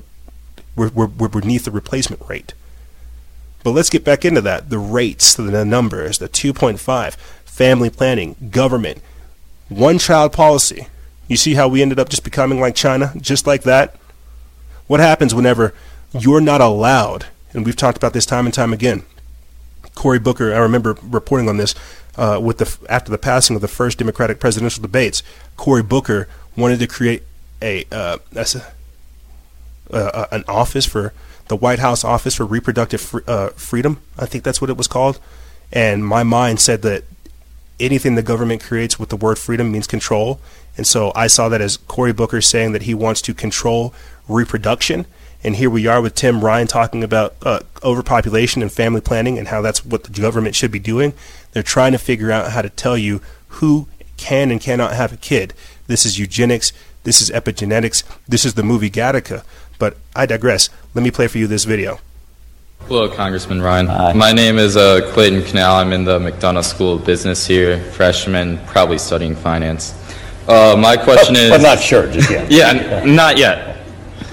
we're 0.76 1.06
we're 1.06 1.28
beneath 1.28 1.64
the 1.64 1.70
replacement 1.70 2.22
rate. 2.28 2.54
But 3.62 3.72
let's 3.72 3.90
get 3.90 4.04
back 4.04 4.24
into 4.24 4.40
that. 4.40 4.70
The 4.70 4.78
rates, 4.78 5.34
the 5.34 5.64
numbers, 5.64 6.18
the 6.18 6.28
2.5, 6.28 7.14
family 7.44 7.90
planning, 7.90 8.36
government, 8.50 9.02
one 9.68 9.98
child 9.98 10.32
policy. 10.32 10.86
You 11.28 11.36
see 11.36 11.54
how 11.54 11.68
we 11.68 11.82
ended 11.82 11.98
up 11.98 12.08
just 12.08 12.24
becoming 12.24 12.58
like 12.58 12.74
China, 12.74 13.12
just 13.20 13.46
like 13.46 13.62
that? 13.64 13.96
What 14.86 15.00
happens 15.00 15.34
whenever 15.34 15.74
you're 16.12 16.40
not 16.40 16.60
allowed, 16.60 17.26
and 17.52 17.64
we've 17.64 17.76
talked 17.76 17.96
about 17.96 18.12
this 18.12 18.26
time 18.26 18.46
and 18.46 18.54
time 18.54 18.72
again. 18.72 19.04
Cory 19.94 20.18
Booker, 20.18 20.54
I 20.54 20.58
remember 20.58 20.96
reporting 21.02 21.48
on 21.48 21.56
this 21.56 21.74
uh, 22.16 22.40
with 22.42 22.58
the 22.58 22.78
after 22.88 23.10
the 23.10 23.18
passing 23.18 23.56
of 23.56 23.62
the 23.62 23.68
first 23.68 23.98
Democratic 23.98 24.40
presidential 24.40 24.82
debates. 24.82 25.22
Cory 25.56 25.82
Booker 25.82 26.28
wanted 26.56 26.78
to 26.80 26.86
create 26.86 27.22
a, 27.62 27.84
uh, 27.92 28.18
uh, 29.92 30.26
an 30.30 30.44
office 30.48 30.86
for 30.86 31.12
the 31.48 31.56
White 31.56 31.80
House 31.80 32.04
Office 32.04 32.34
for 32.36 32.46
Reproductive 32.46 33.14
uh, 33.26 33.48
Freedom. 33.50 34.00
I 34.18 34.26
think 34.26 34.44
that's 34.44 34.60
what 34.60 34.70
it 34.70 34.76
was 34.76 34.86
called. 34.86 35.18
And 35.72 36.04
my 36.04 36.22
mind 36.22 36.60
said 36.60 36.82
that 36.82 37.04
anything 37.78 38.14
the 38.14 38.22
government 38.22 38.62
creates 38.62 38.98
with 38.98 39.08
the 39.08 39.16
word 39.16 39.38
freedom 39.38 39.72
means 39.72 39.86
control. 39.86 40.40
And 40.76 40.86
so 40.86 41.12
I 41.14 41.26
saw 41.26 41.48
that 41.48 41.60
as 41.60 41.76
Cory 41.76 42.12
Booker 42.12 42.40
saying 42.40 42.72
that 42.72 42.82
he 42.82 42.94
wants 42.94 43.20
to 43.22 43.34
control 43.34 43.92
reproduction. 44.28 45.06
And 45.42 45.56
here 45.56 45.70
we 45.70 45.86
are 45.86 46.02
with 46.02 46.14
Tim 46.14 46.44
Ryan 46.44 46.66
talking 46.66 47.02
about 47.02 47.34
uh, 47.42 47.60
overpopulation 47.82 48.60
and 48.62 48.70
family 48.70 49.00
planning 49.00 49.38
and 49.38 49.48
how 49.48 49.62
that's 49.62 49.84
what 49.84 50.04
the 50.04 50.20
government 50.20 50.54
should 50.54 50.70
be 50.70 50.78
doing. 50.78 51.14
They're 51.52 51.62
trying 51.62 51.92
to 51.92 51.98
figure 51.98 52.30
out 52.30 52.52
how 52.52 52.60
to 52.62 52.68
tell 52.68 52.96
you 52.98 53.22
who 53.48 53.88
can 54.18 54.50
and 54.50 54.60
cannot 54.60 54.92
have 54.92 55.12
a 55.14 55.16
kid. 55.16 55.54
This 55.86 56.04
is 56.04 56.18
eugenics. 56.18 56.72
This 57.04 57.22
is 57.22 57.30
epigenetics. 57.30 58.02
This 58.28 58.44
is 58.44 58.52
the 58.54 58.62
movie 58.62 58.90
Gattaca. 58.90 59.42
But 59.78 59.96
I 60.14 60.26
digress. 60.26 60.68
Let 60.94 61.02
me 61.02 61.10
play 61.10 61.26
for 61.26 61.38
you 61.38 61.46
this 61.46 61.64
video. 61.64 62.00
Hello, 62.86 63.08
Congressman 63.08 63.62
Ryan. 63.62 63.86
Hi. 63.86 64.12
My 64.12 64.32
name 64.32 64.58
is 64.58 64.76
uh, 64.76 65.10
Clayton 65.14 65.44
Canal. 65.44 65.76
I'm 65.76 65.92
in 65.94 66.04
the 66.04 66.18
McDonough 66.18 66.64
School 66.64 66.94
of 66.96 67.04
Business 67.06 67.46
here, 67.46 67.80
freshman, 67.92 68.58
probably 68.66 68.98
studying 68.98 69.34
finance. 69.34 69.94
Uh, 70.48 70.76
my 70.78 70.96
question 70.98 71.34
But- 71.34 71.40
is. 71.42 71.50
but 71.50 71.62
not 71.62 71.78
sure 71.80 72.10
just 72.12 72.30
yet. 72.30 72.50
yeah, 72.50 72.68
n- 73.02 73.14
not 73.16 73.38
yet. 73.38 73.78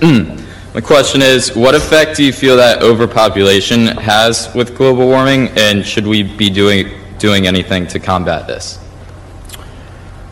my 0.77 0.81
question 0.81 1.23
is 1.23 1.55
what 1.55 1.73
effect 1.73 2.15
do 2.15 2.23
you 2.23 2.31
feel 2.31 2.55
that 2.55 2.83
overpopulation 2.83 3.87
has 3.87 4.53
with 4.53 4.77
global 4.77 5.07
warming, 5.07 5.47
and 5.57 5.83
should 5.83 6.05
we 6.05 6.21
be 6.21 6.51
doing, 6.51 6.87
doing 7.17 7.47
anything 7.47 7.87
to 7.87 7.99
combat 7.99 8.45
this? 8.45 8.77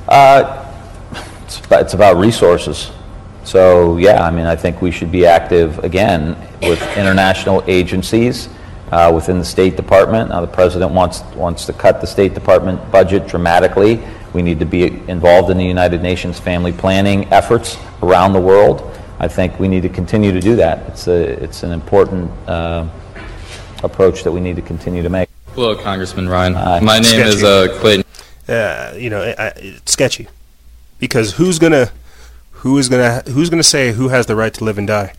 Uh, 0.08 0.72
it's, 1.42 1.66
about, 1.66 1.82
it's 1.82 1.96
about 1.96 2.18
resources. 2.18 2.92
So, 3.44 3.98
yeah, 3.98 4.24
I 4.24 4.30
mean, 4.30 4.46
I 4.46 4.56
think 4.56 4.84
we 4.84 4.92
should 4.92 5.12
be 5.12 5.26
active 5.26 5.80
again 5.80 6.38
with 6.62 6.80
international 6.96 7.64
agencies 7.66 8.48
uh, 8.92 9.12
within 9.16 9.40
the 9.40 9.46
State 9.46 9.76
Department. 9.76 10.30
Now, 10.30 10.42
the 10.42 10.48
president 10.48 10.92
wants, 10.92 11.22
wants 11.34 11.66
to 11.66 11.74
cut 11.74 12.02
the 12.02 12.08
State 12.08 12.36
Department 12.36 12.92
budget 12.92 13.28
dramatically. 13.28 14.00
We 14.34 14.44
need 14.44 14.60
to 14.60 14.66
be 14.68 14.84
involved 15.10 15.50
in 15.50 15.58
the 15.58 15.66
United 15.66 16.04
Nations 16.04 16.40
family 16.40 16.72
planning 16.72 17.26
efforts 17.34 17.80
around 18.04 18.34
the 18.34 18.42
world. 18.42 18.92
I 19.20 19.28
think 19.28 19.60
we 19.60 19.68
need 19.68 19.84
to 19.84 19.90
continue 19.90 20.32
to 20.32 20.42
do 20.42 20.56
that. 20.58 20.88
It's, 20.90 21.08
a, 21.08 21.44
it's 21.44 21.64
an 21.64 21.72
important 21.72 22.30
uh, 22.48 22.88
approach 23.84 24.24
that 24.24 24.32
we 24.32 24.42
need 24.42 24.58
to 24.58 24.62
continue 24.62 25.04
to 25.04 25.10
make. 25.10 25.30
Hello, 25.54 25.76
Congressman 25.76 26.28
Ryan. 26.28 26.54
Hi. 26.54 26.80
My 26.82 27.00
name 27.00 27.22
is 27.22 27.40
Sketchy. 27.40 27.74
uh, 27.76 27.80
Clayton. 27.80 28.04
uh, 28.50 28.94
you 28.98 29.10
know, 29.10 29.22
I, 29.22 29.30
I, 29.30 29.54
it's 29.56 29.94
sketchy 29.94 30.28
because 31.00 31.36
who's 31.36 31.60
gonna, 31.60 31.92
who 32.52 32.78
is 32.78 32.90
gonna, 32.90 33.22
who's 33.28 33.50
gonna 33.50 33.64
say 33.64 33.94
who 33.94 34.10
has 34.10 34.26
the 34.26 34.36
right 34.36 34.54
to 34.54 34.64
live 34.66 34.78
and 34.78 34.88
die? 34.88 35.14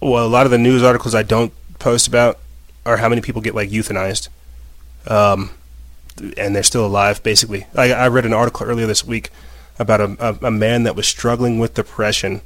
Well, 0.00 0.24
a 0.24 0.28
lot 0.28 0.46
of 0.46 0.52
the 0.52 0.58
news 0.58 0.82
articles 0.82 1.14
I 1.14 1.22
don't 1.24 1.52
post 1.80 2.06
about 2.06 2.38
are 2.86 2.98
how 2.98 3.08
many 3.08 3.20
people 3.20 3.42
get 3.42 3.54
like 3.54 3.70
euthanized, 3.70 4.28
um, 5.08 5.50
and 6.36 6.54
they're 6.54 6.62
still 6.62 6.86
alive. 6.86 7.20
Basically, 7.22 7.66
I, 7.74 7.92
I 7.92 8.08
read 8.08 8.26
an 8.26 8.32
article 8.32 8.66
earlier 8.66 8.86
this 8.86 9.04
week 9.04 9.30
about 9.78 10.00
a, 10.00 10.16
a, 10.20 10.46
a 10.46 10.50
man 10.50 10.84
that 10.84 10.96
was 10.96 11.06
struggling 11.06 11.58
with 11.58 11.74
depression, 11.74 12.40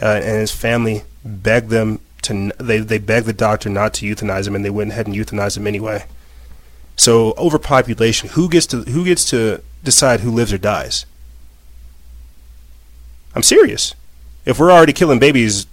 uh, 0.00 0.20
and 0.22 0.38
his 0.38 0.52
family 0.52 1.02
begged 1.24 1.70
them 1.70 2.00
to, 2.22 2.52
they 2.58 2.78
they 2.78 2.98
begged 2.98 3.26
the 3.26 3.32
doctor 3.32 3.68
not 3.68 3.94
to 3.94 4.06
euthanize 4.06 4.46
him, 4.46 4.54
and 4.54 4.64
they 4.64 4.70
went 4.70 4.90
ahead 4.90 5.06
and 5.06 5.16
euthanized 5.16 5.56
him 5.56 5.66
anyway. 5.66 6.04
So 6.96 7.32
overpopulation, 7.38 8.30
who 8.30 8.48
gets 8.48 8.66
to 8.66 8.82
who 8.82 9.04
gets 9.04 9.24
to 9.30 9.62
decide 9.82 10.20
who 10.20 10.30
lives 10.30 10.52
or 10.52 10.58
dies? 10.58 11.06
I'm 13.34 13.42
serious. 13.42 13.94
If 14.44 14.58
we're 14.58 14.72
already 14.72 14.92
killing 14.92 15.18
babies, 15.18 15.66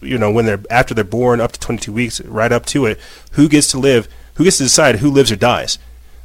you 0.00 0.18
know, 0.18 0.30
when 0.30 0.46
they're 0.46 0.62
after 0.70 0.94
they're 0.94 1.04
born 1.04 1.40
up 1.40 1.52
to 1.52 1.60
22 1.60 1.92
weeks, 1.92 2.20
right 2.22 2.52
up 2.52 2.66
to 2.66 2.86
it, 2.86 2.98
who 3.32 3.48
gets 3.48 3.70
to 3.72 3.78
live? 3.78 4.08
Who 4.34 4.44
gets 4.44 4.58
to 4.58 4.62
decide 4.64 4.96
who 4.96 5.10
lives 5.10 5.30
or 5.30 5.36
dies? 5.36 5.78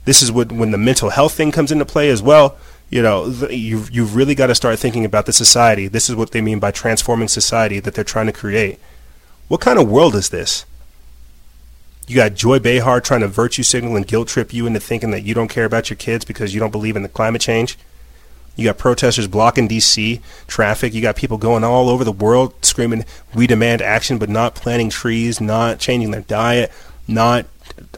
This 0.06 0.22
is 0.22 0.32
what 0.32 0.52
when 0.52 0.72
the 0.72 0.78
mental 0.78 1.10
health 1.10 1.34
thing 1.34 1.52
comes 1.52 1.72
into 1.72 1.86
play 1.86 2.10
as 2.10 2.22
well. 2.22 2.58
You 2.90 3.02
know, 3.02 3.26
you've 3.50 3.92
you've 3.92 4.16
really 4.16 4.36
got 4.36 4.48
to 4.48 4.56
start 4.56 4.80
thinking 4.80 5.04
about 5.04 5.26
the 5.26 5.34
society. 5.34 5.88
This 5.88 6.10
is 6.10 6.16
what 6.16 6.32
they 6.32 6.42
mean 6.42 6.60
by 6.60 6.72
transforming 6.72 7.28
society 7.28 7.80
that 7.82 7.94
they're 7.94 8.04
trying 8.04 8.28
to 8.28 8.32
create. 8.32 8.80
What 9.50 9.62
kind 9.62 9.78
of 9.78 9.90
world 9.90 10.16
is 10.16 10.30
this? 10.30 10.66
You 12.08 12.16
got 12.16 12.36
Joy 12.36 12.60
Behar 12.60 13.02
trying 13.02 13.20
to 13.22 13.28
virtue 13.28 13.64
signal 13.64 13.98
and 13.98 14.08
guilt 14.08 14.30
trip 14.30 14.54
you 14.54 14.66
into 14.66 14.80
thinking 14.80 15.12
that 15.12 15.24
you 15.24 15.34
don't 15.34 15.50
care 15.50 15.66
about 15.66 15.90
your 15.90 15.98
kids 15.98 16.24
because 16.24 16.54
you 16.54 16.60
don't 16.62 16.72
believe 16.72 16.96
in 16.96 17.04
the 17.04 17.10
climate 17.10 17.42
change. 17.42 17.78
You 18.56 18.64
got 18.64 18.78
protesters 18.78 19.28
blocking 19.28 19.68
D.C. 19.68 20.22
traffic. 20.48 20.94
You 20.94 21.02
got 21.02 21.18
people 21.18 21.38
going 21.38 21.66
all 21.66 21.90
over 21.90 22.06
the 22.06 22.12
world 22.14 22.54
screaming, 22.66 23.04
"We 23.34 23.48
demand 23.48 23.82
action," 23.82 24.18
but 24.18 24.30
not 24.30 24.56
planting 24.56 24.90
trees, 24.90 25.42
not 25.42 25.80
changing 25.80 26.12
their 26.12 26.22
diet, 26.22 26.72
not, 27.06 27.46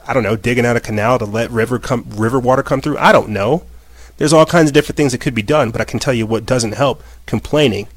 I 0.08 0.14
don't 0.14 0.24
know, 0.24 0.36
digging 0.36 0.66
out 0.66 0.76
a 0.76 0.82
canal 0.82 1.20
to 1.20 1.26
let 1.26 1.52
river 1.52 1.78
come, 1.78 2.06
river 2.10 2.40
water 2.40 2.64
come 2.64 2.82
through. 2.82 2.98
I 2.98 3.12
don't 3.12 3.30
know. 3.30 3.64
There's 4.20 4.34
all 4.34 4.46
kinds 4.46 4.70
of 4.70 4.74
different 4.74 4.98
things 4.98 5.14
that 5.14 5.22
could 5.22 5.34
be 5.34 5.42
done, 5.42 5.72
but 5.72 5.80
I 5.80 5.86
can 5.86 5.98
tell 5.98 6.14
you 6.14 6.28
what 6.28 6.46
doesn't 6.46 6.74
help: 6.74 7.02
complaining, 7.26 7.88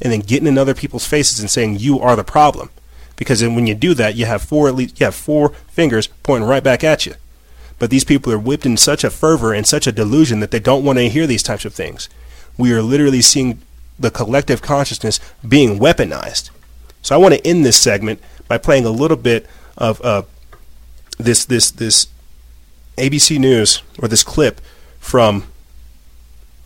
and 0.00 0.12
then 0.12 0.20
getting 0.20 0.46
in 0.46 0.56
other 0.56 0.74
people's 0.74 1.08
faces 1.08 1.40
and 1.40 1.50
saying 1.50 1.80
you 1.80 1.98
are 1.98 2.14
the 2.14 2.22
problem. 2.22 2.70
Because 3.16 3.40
then 3.40 3.56
when 3.56 3.66
you 3.66 3.74
do 3.74 3.92
that, 3.94 4.14
you 4.14 4.24
have 4.24 4.42
four 4.42 4.68
at 4.68 4.76
least 4.76 5.00
you 5.00 5.06
have 5.06 5.14
four 5.14 5.50
fingers 5.68 6.06
pointing 6.22 6.48
right 6.48 6.62
back 6.62 6.84
at 6.84 7.04
you. 7.04 7.14
But 7.80 7.90
these 7.90 8.04
people 8.04 8.32
are 8.32 8.38
whipped 8.38 8.64
in 8.64 8.76
such 8.76 9.02
a 9.02 9.10
fervor 9.10 9.52
and 9.52 9.66
such 9.66 9.88
a 9.88 9.92
delusion 9.92 10.38
that 10.38 10.52
they 10.52 10.60
don't 10.60 10.84
want 10.84 10.98
to 11.00 11.08
hear 11.08 11.26
these 11.26 11.42
types 11.42 11.64
of 11.64 11.74
things. 11.74 12.08
We 12.56 12.72
are 12.72 12.80
literally 12.80 13.20
seeing 13.20 13.60
the 13.98 14.12
collective 14.12 14.62
consciousness 14.62 15.18
being 15.46 15.80
weaponized. 15.80 16.50
So 17.02 17.16
I 17.16 17.18
want 17.18 17.34
to 17.34 17.44
end 17.44 17.66
this 17.66 17.76
segment 17.76 18.20
by 18.46 18.58
playing 18.58 18.84
a 18.84 18.90
little 18.90 19.16
bit 19.16 19.46
of 19.76 20.00
uh, 20.02 20.22
this 21.18 21.44
this 21.44 21.72
this 21.72 22.06
ABC 22.98 23.40
News 23.40 23.82
or 23.98 24.06
this 24.06 24.22
clip 24.22 24.60
from. 25.00 25.48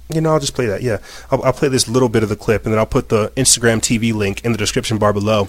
You 0.09 0.20
know, 0.20 0.33
I'll 0.33 0.41
just 0.41 0.55
play 0.55 0.66
that. 0.66 0.83
Yeah, 0.83 0.99
I'll, 1.31 1.43
I'll 1.43 1.53
play 1.53 1.69
this 1.69 1.89
little 1.89 2.09
bit 2.09 2.23
of 2.23 2.28
the 2.28 2.37
clip, 2.37 2.65
and 2.65 2.73
then 2.73 2.78
I'll 2.78 2.87
put 2.87 3.09
the 3.09 3.33
Instagram 3.37 3.78
TV 3.78 4.15
link 4.15 4.45
in 4.45 4.53
the 4.53 4.59
description 4.59 4.99
bar 4.99 5.12
below. 5.12 5.49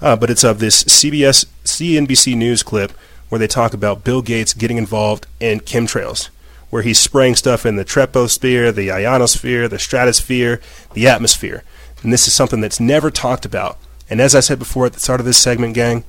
Uh, 0.00 0.16
but 0.16 0.30
it's 0.30 0.44
of 0.44 0.60
this 0.60 0.84
CBS 0.84 1.46
CNBC 1.64 2.36
News 2.36 2.62
clip 2.62 2.92
where 3.28 3.38
they 3.38 3.46
talk 3.46 3.74
about 3.74 4.04
Bill 4.04 4.22
Gates 4.22 4.54
getting 4.54 4.78
involved 4.78 5.26
in 5.40 5.60
chemtrails, 5.60 6.28
where 6.70 6.82
he's 6.82 6.98
spraying 6.98 7.34
stuff 7.34 7.66
in 7.66 7.76
the 7.76 7.84
troposphere, 7.84 8.74
the 8.74 8.90
ionosphere, 8.90 9.68
the 9.68 9.78
stratosphere, 9.78 10.60
the 10.94 11.06
atmosphere. 11.06 11.62
And 12.02 12.12
this 12.12 12.26
is 12.26 12.32
something 12.32 12.60
that's 12.60 12.80
never 12.80 13.10
talked 13.10 13.44
about. 13.44 13.78
And 14.08 14.20
as 14.20 14.34
I 14.34 14.40
said 14.40 14.58
before 14.58 14.86
at 14.86 14.94
the 14.94 15.00
start 15.00 15.20
of 15.20 15.26
this 15.26 15.36
segment, 15.36 15.74
gang, 15.74 16.04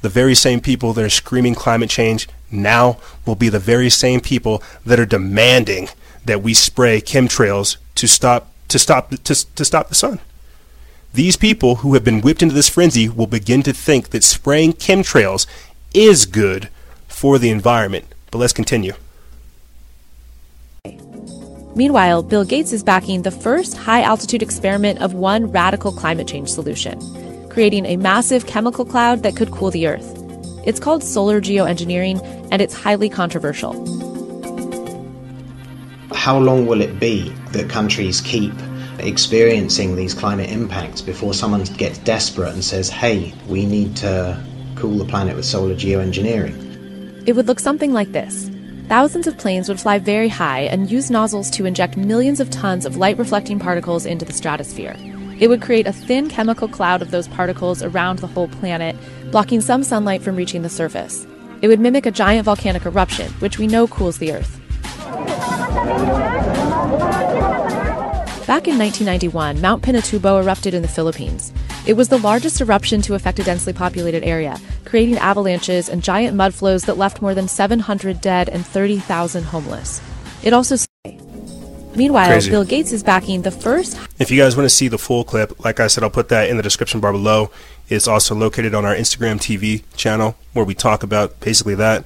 the 0.00 0.08
very 0.08 0.34
same 0.34 0.60
people 0.60 0.92
that 0.92 1.04
are 1.04 1.10
screaming 1.10 1.54
climate 1.54 1.90
change 1.90 2.28
now 2.50 2.98
will 3.24 3.36
be 3.36 3.48
the 3.48 3.58
very 3.58 3.90
same 3.90 4.20
people 4.20 4.62
that 4.84 4.98
are 4.98 5.06
demanding 5.06 5.88
that 6.24 6.42
we 6.42 6.54
spray 6.54 7.00
chemtrails 7.00 7.76
to 7.96 8.08
stop 8.08 8.52
to 8.68 8.78
stop 8.78 9.10
to, 9.10 9.54
to 9.54 9.64
stop 9.64 9.88
the 9.88 9.94
sun. 9.94 10.20
These 11.12 11.36
people 11.36 11.76
who 11.76 11.94
have 11.94 12.04
been 12.04 12.22
whipped 12.22 12.42
into 12.42 12.54
this 12.54 12.68
frenzy 12.68 13.08
will 13.08 13.28
begin 13.28 13.62
to 13.62 13.72
think 13.72 14.10
that 14.10 14.24
spraying 14.24 14.72
chemtrails 14.72 15.46
is 15.94 16.26
good 16.26 16.68
for 17.06 17.38
the 17.38 17.50
environment. 17.50 18.06
But 18.32 18.38
let's 18.38 18.52
continue. 18.52 18.94
Meanwhile, 21.76 22.24
Bill 22.24 22.44
Gates 22.44 22.72
is 22.72 22.84
backing 22.84 23.22
the 23.22 23.30
first 23.30 23.76
high 23.76 24.02
altitude 24.02 24.42
experiment 24.42 25.00
of 25.00 25.14
one 25.14 25.50
radical 25.50 25.92
climate 25.92 26.28
change 26.28 26.48
solution, 26.48 26.98
creating 27.48 27.86
a 27.86 27.96
massive 27.96 28.46
chemical 28.46 28.84
cloud 28.84 29.22
that 29.22 29.36
could 29.36 29.50
cool 29.50 29.70
the 29.70 29.86
Earth. 29.86 30.18
It's 30.64 30.80
called 30.80 31.02
solar 31.02 31.40
geoengineering, 31.40 32.48
and 32.50 32.62
it's 32.62 32.74
highly 32.74 33.08
controversial. 33.08 33.72
How 36.14 36.38
long 36.38 36.66
will 36.66 36.80
it 36.80 36.98
be 36.98 37.28
that 37.52 37.68
countries 37.68 38.22
keep 38.22 38.52
experiencing 38.98 39.94
these 39.94 40.14
climate 40.14 40.48
impacts 40.48 41.02
before 41.02 41.34
someone 41.34 41.64
gets 41.64 41.98
desperate 41.98 42.54
and 42.54 42.64
says, 42.64 42.88
hey, 42.88 43.34
we 43.46 43.66
need 43.66 43.94
to 43.96 44.42
cool 44.74 44.96
the 44.96 45.04
planet 45.04 45.36
with 45.36 45.44
solar 45.44 45.74
geoengineering? 45.74 47.28
It 47.28 47.34
would 47.34 47.46
look 47.46 47.60
something 47.60 47.92
like 47.92 48.12
this. 48.12 48.50
Thousands 48.88 49.26
of 49.26 49.36
planes 49.36 49.68
would 49.68 49.80
fly 49.80 49.98
very 49.98 50.28
high 50.28 50.60
and 50.60 50.90
use 50.90 51.10
nozzles 51.10 51.50
to 51.52 51.66
inject 51.66 51.96
millions 51.96 52.40
of 52.40 52.50
tons 52.50 52.86
of 52.86 52.96
light 52.96 53.18
reflecting 53.18 53.58
particles 53.58 54.06
into 54.06 54.24
the 54.24 54.32
stratosphere. 54.32 54.96
It 55.40 55.48
would 55.48 55.62
create 55.62 55.86
a 55.86 55.92
thin 55.92 56.28
chemical 56.28 56.68
cloud 56.68 57.02
of 57.02 57.10
those 57.10 57.28
particles 57.28 57.82
around 57.82 58.20
the 58.20 58.26
whole 58.28 58.48
planet, 58.48 58.96
blocking 59.30 59.60
some 59.60 59.82
sunlight 59.82 60.22
from 60.22 60.36
reaching 60.36 60.62
the 60.62 60.68
surface. 60.68 61.26
It 61.60 61.68
would 61.68 61.80
mimic 61.80 62.06
a 62.06 62.10
giant 62.10 62.44
volcanic 62.44 62.86
eruption, 62.86 63.32
which 63.40 63.58
we 63.58 63.66
know 63.66 63.86
cools 63.86 64.18
the 64.18 64.32
Earth. 64.32 64.60
Back 68.46 68.68
in 68.68 68.78
1991, 68.78 69.60
Mount 69.60 69.82
Pinatubo 69.82 70.42
erupted 70.42 70.74
in 70.74 70.82
the 70.82 70.88
Philippines. 70.88 71.52
It 71.86 71.94
was 71.94 72.08
the 72.08 72.18
largest 72.18 72.60
eruption 72.60 73.02
to 73.02 73.14
affect 73.14 73.38
a 73.38 73.44
densely 73.44 73.72
populated 73.72 74.22
area, 74.22 74.58
creating 74.84 75.16
avalanches 75.16 75.88
and 75.88 76.02
giant 76.02 76.36
mud 76.36 76.54
flows 76.54 76.84
that 76.84 76.98
left 76.98 77.22
more 77.22 77.34
than 77.34 77.48
700 77.48 78.20
dead 78.20 78.48
and 78.48 78.64
30,000 78.64 79.44
homeless. 79.44 80.00
It 80.42 80.52
also 80.52 80.76
Meanwhile, 81.96 82.26
Crazy. 82.26 82.50
Bill 82.50 82.64
Gates 82.64 82.92
is 82.92 83.02
backing 83.02 83.42
the 83.42 83.50
first 83.50 83.96
If 84.18 84.30
you 84.30 84.40
guys 84.40 84.56
want 84.56 84.64
to 84.66 84.74
see 84.74 84.88
the 84.88 84.98
full 84.98 85.24
clip, 85.24 85.64
like 85.64 85.80
I 85.80 85.86
said, 85.86 86.02
I'll 86.02 86.10
put 86.10 86.28
that 86.28 86.48
in 86.48 86.56
the 86.56 86.62
description 86.62 87.00
bar 87.00 87.12
below. 87.12 87.50
It's 87.88 88.08
also 88.08 88.34
located 88.34 88.74
on 88.74 88.84
our 88.84 88.94
Instagram 88.94 89.36
TV 89.36 89.84
channel 89.96 90.36
where 90.54 90.64
we 90.64 90.74
talk 90.74 91.02
about 91.02 91.38
basically 91.40 91.76
that. 91.76 92.04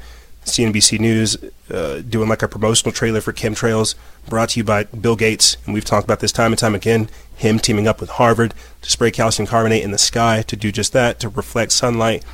CNBC 0.48 0.98
News 0.98 1.36
uh, 1.70 2.00
doing 2.00 2.28
like 2.28 2.42
a 2.42 2.48
promotional 2.48 2.92
trailer 2.92 3.20
for 3.20 3.32
chemtrails 3.32 3.94
brought 4.28 4.50
to 4.50 4.60
you 4.60 4.64
by 4.64 4.84
Bill 4.84 5.16
Gates. 5.16 5.56
And 5.64 5.74
we've 5.74 5.84
talked 5.84 6.04
about 6.04 6.20
this 6.20 6.32
time 6.32 6.52
and 6.52 6.58
time 6.58 6.74
again. 6.74 7.08
Him 7.36 7.58
teaming 7.58 7.86
up 7.86 8.00
with 8.00 8.10
Harvard 8.10 8.54
to 8.82 8.90
spray 8.90 9.10
calcium 9.10 9.46
carbonate 9.46 9.82
in 9.82 9.90
the 9.90 9.98
sky 9.98 10.42
to 10.42 10.56
do 10.56 10.72
just 10.72 10.92
that, 10.92 11.20
to 11.20 11.28
reflect 11.28 11.72
sunlight. 11.72 12.24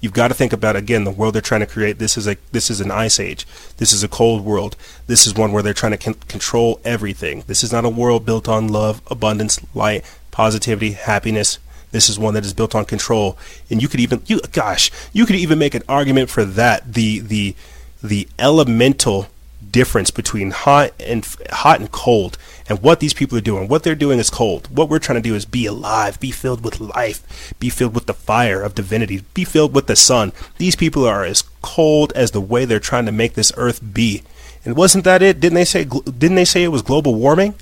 You've 0.00 0.12
got 0.12 0.28
to 0.28 0.34
think 0.34 0.52
about 0.52 0.74
again 0.74 1.04
the 1.04 1.12
world 1.12 1.34
they're 1.34 1.40
trying 1.40 1.60
to 1.60 1.66
create. 1.66 1.98
This 1.98 2.16
is 2.16 2.26
a 2.26 2.36
this 2.50 2.70
is 2.70 2.80
an 2.80 2.90
ice 2.90 3.20
age. 3.20 3.46
This 3.76 3.92
is 3.92 4.02
a 4.02 4.08
cold 4.08 4.44
world. 4.44 4.76
This 5.06 5.28
is 5.28 5.34
one 5.34 5.52
where 5.52 5.62
they're 5.62 5.72
trying 5.72 5.92
to 5.92 5.98
con- 5.98 6.14
control 6.26 6.80
everything. 6.84 7.44
This 7.46 7.62
is 7.62 7.72
not 7.72 7.84
a 7.84 7.88
world 7.88 8.26
built 8.26 8.48
on 8.48 8.66
love, 8.66 9.00
abundance, 9.08 9.60
light, 9.74 10.04
positivity, 10.32 10.92
happiness. 10.92 11.60
This 11.92 12.08
is 12.08 12.18
one 12.18 12.34
that 12.34 12.44
is 12.44 12.52
built 12.54 12.74
on 12.74 12.84
control. 12.84 13.38
And 13.70 13.80
you 13.80 13.88
could 13.88 14.00
even 14.00 14.22
you 14.26 14.40
gosh, 14.52 14.90
you 15.12 15.24
could 15.24 15.36
even 15.36 15.58
make 15.58 15.74
an 15.74 15.82
argument 15.88 16.30
for 16.30 16.44
that. 16.44 16.92
The 16.92 17.20
the 17.20 17.54
the 18.02 18.28
elemental 18.38 19.28
difference 19.70 20.10
between 20.10 20.50
hot 20.50 20.92
and 20.98 21.24
hot 21.50 21.78
and 21.78 21.92
cold 21.92 22.36
and 22.68 22.82
what 22.82 23.00
these 23.00 23.14
people 23.14 23.38
are 23.38 23.42
doing. 23.42 23.68
What 23.68 23.84
they're 23.84 23.94
doing 23.94 24.18
is 24.18 24.28
cold. 24.28 24.68
What 24.76 24.88
we're 24.88 24.98
trying 24.98 25.22
to 25.22 25.28
do 25.28 25.36
is 25.36 25.44
be 25.44 25.66
alive 25.66 26.18
be 26.18 26.32
filled 26.32 26.64
with 26.64 26.80
life 26.80 27.54
be 27.60 27.70
filled 27.70 27.94
with 27.94 28.06
the 28.06 28.14
fire 28.14 28.62
of 28.62 28.74
divinity 28.74 29.22
be 29.34 29.44
filled 29.44 29.74
with 29.74 29.86
the 29.86 29.96
sun. 29.96 30.32
These 30.58 30.76
people 30.76 31.06
are 31.06 31.24
as 31.24 31.44
cold 31.62 32.12
as 32.14 32.32
the 32.32 32.40
way 32.40 32.64
they're 32.64 32.80
trying 32.80 33.06
to 33.06 33.12
make 33.12 33.34
this 33.34 33.52
earth 33.56 33.80
be. 33.94 34.22
And 34.64 34.76
wasn't 34.76 35.04
that 35.04 35.22
it? 35.22 35.40
Didn't 35.40 35.56
they 35.56 35.64
say 35.64 35.84
didn't 35.84 36.36
they 36.36 36.44
say 36.44 36.64
it 36.64 36.68
was 36.68 36.82
global 36.82 37.14
warming? 37.14 37.54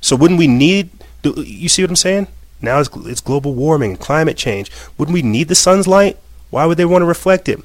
So 0.00 0.16
wouldn't 0.16 0.38
we 0.38 0.48
need 0.48 0.90
you 1.32 1.68
see 1.68 1.82
what 1.82 1.90
i'm 1.90 1.96
saying 1.96 2.26
now 2.60 2.80
it's, 2.80 2.90
it's 3.06 3.20
global 3.20 3.54
warming 3.54 3.92
and 3.92 4.00
climate 4.00 4.36
change 4.36 4.70
wouldn't 4.96 5.14
we 5.14 5.22
need 5.22 5.48
the 5.48 5.54
sun's 5.54 5.86
light 5.86 6.18
why 6.50 6.64
would 6.66 6.76
they 6.76 6.84
want 6.84 7.02
to 7.02 7.06
reflect 7.06 7.48
it 7.48 7.60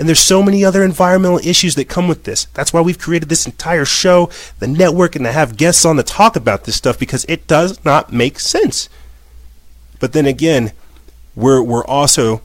and 0.00 0.08
there's 0.08 0.18
so 0.18 0.42
many 0.42 0.64
other 0.64 0.82
environmental 0.82 1.46
issues 1.46 1.74
that 1.74 1.90
come 1.90 2.08
with 2.08 2.24
this. 2.24 2.46
That's 2.54 2.72
why 2.72 2.80
we've 2.80 2.98
created 2.98 3.28
this 3.28 3.44
entire 3.44 3.84
show, 3.84 4.30
the 4.58 4.66
network, 4.66 5.14
and 5.14 5.26
to 5.26 5.30
have 5.30 5.58
guests 5.58 5.84
on 5.84 5.96
to 5.96 6.02
talk 6.02 6.36
about 6.36 6.64
this 6.64 6.76
stuff 6.76 6.98
because 6.98 7.26
it 7.28 7.46
does 7.46 7.84
not 7.84 8.10
make 8.10 8.40
sense. 8.40 8.88
But 9.98 10.14
then 10.14 10.24
again, 10.24 10.72
we're 11.36 11.62
we're 11.62 11.84
also 11.84 12.40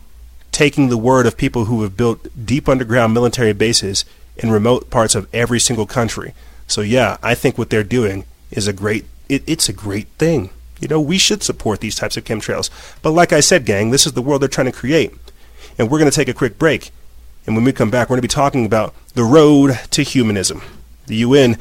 taking 0.52 0.90
the 0.90 0.98
word 0.98 1.26
of 1.26 1.38
people 1.38 1.66
who 1.66 1.82
have 1.84 1.96
built 1.96 2.28
deep 2.46 2.68
underground 2.68 3.14
military 3.14 3.54
bases 3.54 4.04
in 4.36 4.52
remote 4.52 4.90
parts 4.90 5.16
of 5.16 5.34
every 5.34 5.62
single 5.62 5.86
country. 5.86 6.34
So 6.68 6.82
yeah, 6.82 7.16
I 7.24 7.36
think 7.36 7.58
what 7.58 7.70
they're 7.70 7.84
doing 7.84 8.26
is 8.52 8.68
a 8.68 8.74
great 8.74 9.06
it, 9.30 9.44
it's 9.48 9.70
a 9.70 9.74
great 9.74 10.10
thing. 10.18 10.50
You 10.80 10.88
know, 10.88 11.00
we 11.00 11.18
should 11.18 11.44
support 11.44 11.80
these 11.80 11.96
types 11.96 12.18
of 12.18 12.24
chemtrails. 12.26 12.70
But 13.02 13.12
like 13.12 13.32
I 13.32 13.40
said, 13.40 13.66
gang, 13.66 13.92
this 13.92 14.06
is 14.06 14.14
the 14.14 14.22
world 14.22 14.42
they're 14.42 14.50
trying 14.50 14.66
to 14.66 14.72
create. 14.72 15.14
And 15.78 15.90
we're 15.90 16.00
going 16.00 16.12
to 16.12 16.16
take 16.16 16.28
a 16.28 16.34
quick 16.34 16.58
break. 16.58 16.92
And 17.46 17.56
when 17.56 17.64
we 17.64 17.72
come 17.72 17.90
back, 17.92 18.10
we're 18.10 18.16
going 18.16 18.22
to 18.22 18.28
be 18.28 18.34
talking 18.34 18.66
about 18.66 18.94
the 19.14 19.24
road 19.24 19.80
to 19.92 20.02
humanism. 20.02 20.62
The 21.08 21.18
UN 21.18 21.58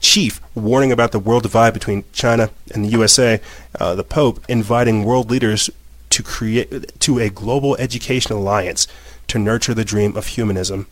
chief 0.00 0.40
warning 0.54 0.92
about 0.92 1.12
the 1.12 1.18
world 1.18 1.42
divide 1.42 1.74
between 1.74 2.04
China 2.12 2.50
and 2.72 2.84
the 2.84 2.88
USA. 2.90 3.40
Uh, 3.78 3.94
the 3.94 4.04
Pope 4.04 4.44
inviting 4.48 5.04
world 5.04 5.30
leaders 5.30 5.70
to 6.10 6.22
create 6.22 6.98
to 7.00 7.18
a 7.18 7.28
global 7.28 7.76
education 7.76 8.32
alliance 8.32 8.86
to 9.28 9.38
nurture 9.38 9.74
the 9.74 9.84
dream 9.84 10.16
of 10.16 10.26
humanism, 10.28 10.86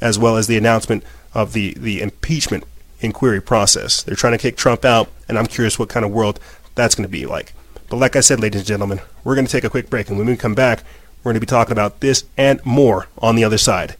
as 0.00 0.18
well 0.18 0.36
as 0.36 0.46
the 0.46 0.58
announcement 0.58 1.02
of 1.34 1.52
the 1.52 1.74
the 1.74 2.02
impeachment 2.02 2.64
inquiry 3.00 3.40
process. 3.40 4.02
They're 4.02 4.16
trying 4.16 4.32
to 4.32 4.38
kick 4.38 4.56
Trump 4.56 4.84
out, 4.84 5.08
and 5.28 5.38
I'm 5.38 5.46
curious 5.46 5.78
what 5.78 5.88
kind 5.88 6.04
of 6.04 6.12
world 6.12 6.40
that's 6.76 6.94
going 6.94 7.08
to 7.08 7.10
be 7.10 7.26
like. 7.26 7.52
But 7.90 7.96
like 7.96 8.14
I 8.14 8.20
said, 8.20 8.38
ladies 8.38 8.60
and 8.60 8.68
gentlemen, 8.68 9.00
we're 9.24 9.34
going 9.34 9.46
to 9.46 9.52
take 9.52 9.64
a 9.64 9.70
quick 9.70 9.90
break, 9.90 10.08
and 10.08 10.16
when 10.16 10.28
we 10.28 10.36
come 10.36 10.54
back, 10.54 10.84
we're 11.18 11.30
going 11.30 11.34
to 11.34 11.40
be 11.40 11.46
talking 11.46 11.72
about 11.72 11.98
this 12.00 12.24
and 12.36 12.64
more 12.64 13.08
on 13.18 13.34
the 13.34 13.42
other 13.42 13.58
side. 13.58 13.96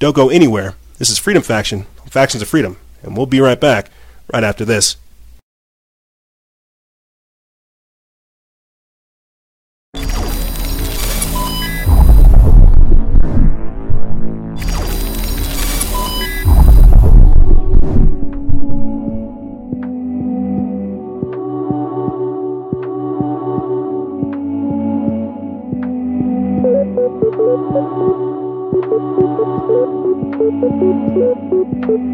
Don't 0.00 0.16
go 0.16 0.28
anywhere. 0.28 0.74
This 0.98 1.10
is 1.10 1.18
Freedom 1.18 1.42
Faction, 1.42 1.86
Factions 2.10 2.42
of 2.42 2.48
Freedom, 2.48 2.76
and 3.02 3.16
we'll 3.16 3.26
be 3.26 3.40
right 3.40 3.60
back 3.60 3.90
right 4.32 4.42
after 4.42 4.64
this. 4.64 4.96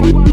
Bye. 0.00 0.27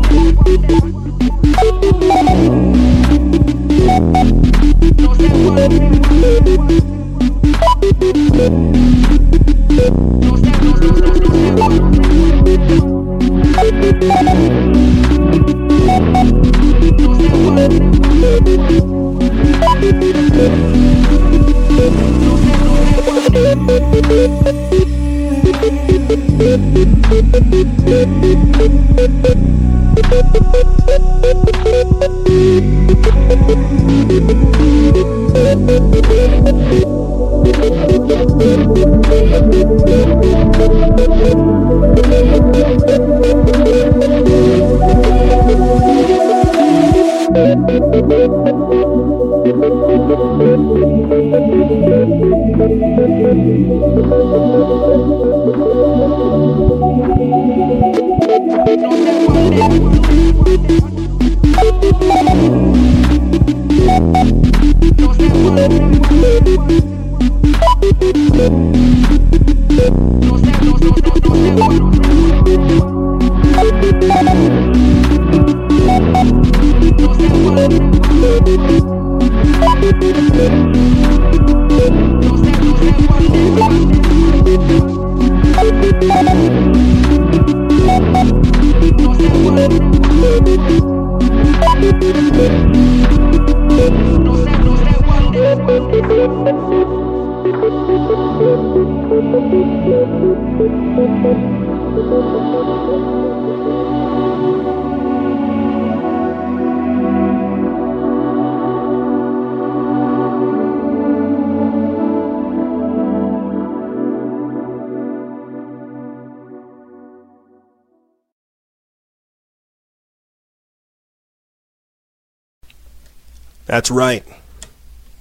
That's 123.85 123.91
right. 123.91 124.23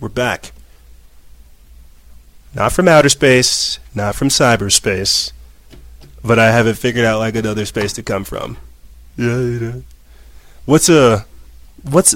We're 0.00 0.08
back. 0.08 0.52
Not 2.54 2.72
from 2.72 2.88
outer 2.88 3.10
space, 3.10 3.78
not 3.94 4.14
from 4.14 4.28
cyberspace, 4.28 5.32
but 6.24 6.38
I 6.38 6.50
haven't 6.50 6.78
figured 6.78 7.04
out 7.04 7.18
like 7.18 7.36
another 7.36 7.66
space 7.66 7.92
to 7.92 8.02
come 8.02 8.24
from. 8.24 8.56
Yeah, 9.18 9.36
you 9.36 9.60
know. 9.60 9.82
What's 10.64 10.88
a 10.88 11.26
what's 11.82 12.14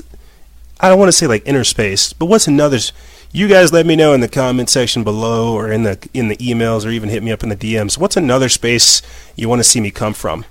I 0.80 0.88
don't 0.88 0.98
want 0.98 1.08
to 1.08 1.12
say 1.12 1.26
like 1.26 1.46
inner 1.46 1.64
space, 1.64 2.14
but 2.14 2.24
what's 2.24 2.48
another 2.48 2.78
you 3.30 3.46
guys 3.46 3.70
let 3.70 3.84
me 3.84 3.94
know 3.94 4.14
in 4.14 4.20
the 4.20 4.26
comment 4.26 4.70
section 4.70 5.04
below 5.04 5.52
or 5.52 5.70
in 5.70 5.82
the 5.82 6.08
in 6.14 6.28
the 6.28 6.36
emails 6.38 6.86
or 6.86 6.88
even 6.88 7.10
hit 7.10 7.22
me 7.22 7.30
up 7.30 7.42
in 7.42 7.50
the 7.50 7.56
DMs. 7.56 7.98
What's 7.98 8.16
another 8.16 8.48
space 8.48 9.02
you 9.36 9.50
want 9.50 9.58
to 9.58 9.64
see 9.64 9.82
me 9.82 9.90
come 9.90 10.14
from? 10.14 10.46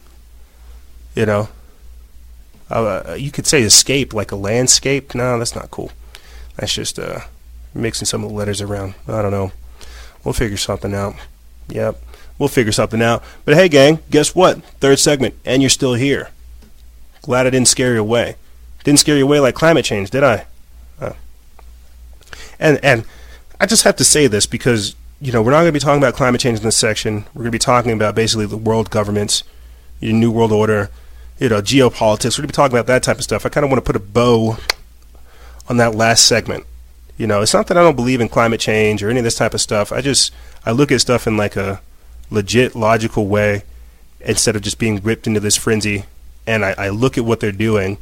You 1.16 1.26
know, 1.26 1.50
uh, 2.70 3.16
you 3.18 3.32
could 3.32 3.48
say 3.48 3.62
escape, 3.62 4.14
like 4.14 4.32
a 4.32 4.36
landscape. 4.36 5.16
No, 5.16 5.38
that's 5.38 5.56
not 5.56 5.72
cool. 5.72 5.92
That's 6.58 6.74
just 6.74 7.00
uh, 7.00 7.22
mixing 7.74 8.06
some 8.06 8.24
of 8.24 8.30
the 8.30 8.36
letters 8.36 8.62
around. 8.62 8.96
I 9.08 9.22
don't 9.22 9.32
know. 9.32 9.52
We'll 10.24 10.34
figure 10.34 10.58
something 10.58 10.94
out. 10.94 11.16
Yep, 11.70 12.02
we'll 12.38 12.50
figure 12.50 12.72
something 12.72 13.02
out. 13.02 13.24
But 13.46 13.56
hey, 13.56 13.70
gang, 13.70 14.00
guess 14.10 14.36
what? 14.36 14.64
Third 14.80 15.00
segment, 15.00 15.36
and 15.46 15.62
you're 15.62 15.70
still 15.70 15.94
here. 15.94 16.30
Glad 17.22 17.48
I 17.48 17.50
didn't 17.50 17.68
scare 17.68 17.94
you 17.94 18.02
away. 18.02 18.36
Didn't 18.84 19.00
scare 19.00 19.18
you 19.18 19.26
away 19.26 19.40
like 19.40 19.56
climate 19.56 19.86
change, 19.86 20.10
did 20.10 20.24
I? 20.24 20.46
Uh, 21.00 21.14
and 22.60 22.80
and 22.84 23.06
I 23.60 23.66
just 23.66 23.84
have 23.84 23.96
to 23.98 24.04
say 24.04 24.28
this 24.28 24.46
because 24.46 24.96
you 25.20 25.32
know 25.32 25.42
we're 25.42 25.52
not 25.52 25.58
going 25.58 25.68
to 25.68 25.74
be 25.74 25.80
talking 25.80 26.02
about 26.02 26.14
climate 26.14 26.42
change 26.42 26.60
in 26.60 26.64
this 26.66 26.78
section. 26.78 27.26
We're 27.34 27.44
going 27.44 27.46
to 27.46 27.52
be 27.52 27.60
talking 27.60 27.92
about 27.92 28.16
basically 28.16 28.46
the 28.46 28.58
world 28.58 28.90
governments, 28.90 29.44
your 30.00 30.14
new 30.14 30.32
world 30.32 30.52
order, 30.52 30.90
you 31.40 31.50
know, 31.50 31.62
geopolitics. 31.62 32.38
We're 32.38 32.44
going 32.44 32.48
to 32.50 32.54
be 32.54 32.54
talking 32.54 32.76
about 32.76 32.88
that 32.88 33.04
type 33.04 33.18
of 33.18 33.24
stuff. 33.24 33.46
I 33.46 33.50
kind 33.50 33.64
of 33.64 33.70
want 33.70 33.84
to 33.84 33.94
put 33.94 33.96
a 33.96 34.04
bow 34.04 34.58
on 35.70 35.78
that 35.78 35.96
last 35.96 36.26
segment. 36.26 36.66
You 37.18 37.28
know, 37.28 37.42
it's 37.42 37.54
not 37.54 37.68
that 37.68 37.78
I 37.78 37.84
don't 37.84 37.96
believe 37.96 38.22
in 38.22 38.30
climate 38.30 38.60
change 38.60 39.02
or 39.04 39.10
any 39.10 39.20
of 39.20 39.24
this 39.24 39.36
type 39.36 39.54
of 39.54 39.62
stuff. 39.62 39.92
I 39.92 40.02
just 40.02 40.32
I 40.66 40.72
look 40.72 40.92
at 40.92 41.02
stuff 41.02 41.28
in 41.28 41.38
like 41.38 41.56
a 41.56 41.82
legit, 42.30 42.76
logical 42.76 43.28
way 43.28 43.64
instead 44.20 44.56
of 44.56 44.62
just 44.62 44.80
being 44.80 45.02
ripped 45.02 45.28
into 45.28 45.40
this 45.40 45.58
frenzy. 45.58 46.06
And 46.46 46.64
I, 46.64 46.76
I 46.78 46.90
look 46.90 47.18
at 47.18 47.26
what 47.26 47.40
they're 47.40 47.52
doing. 47.52 47.98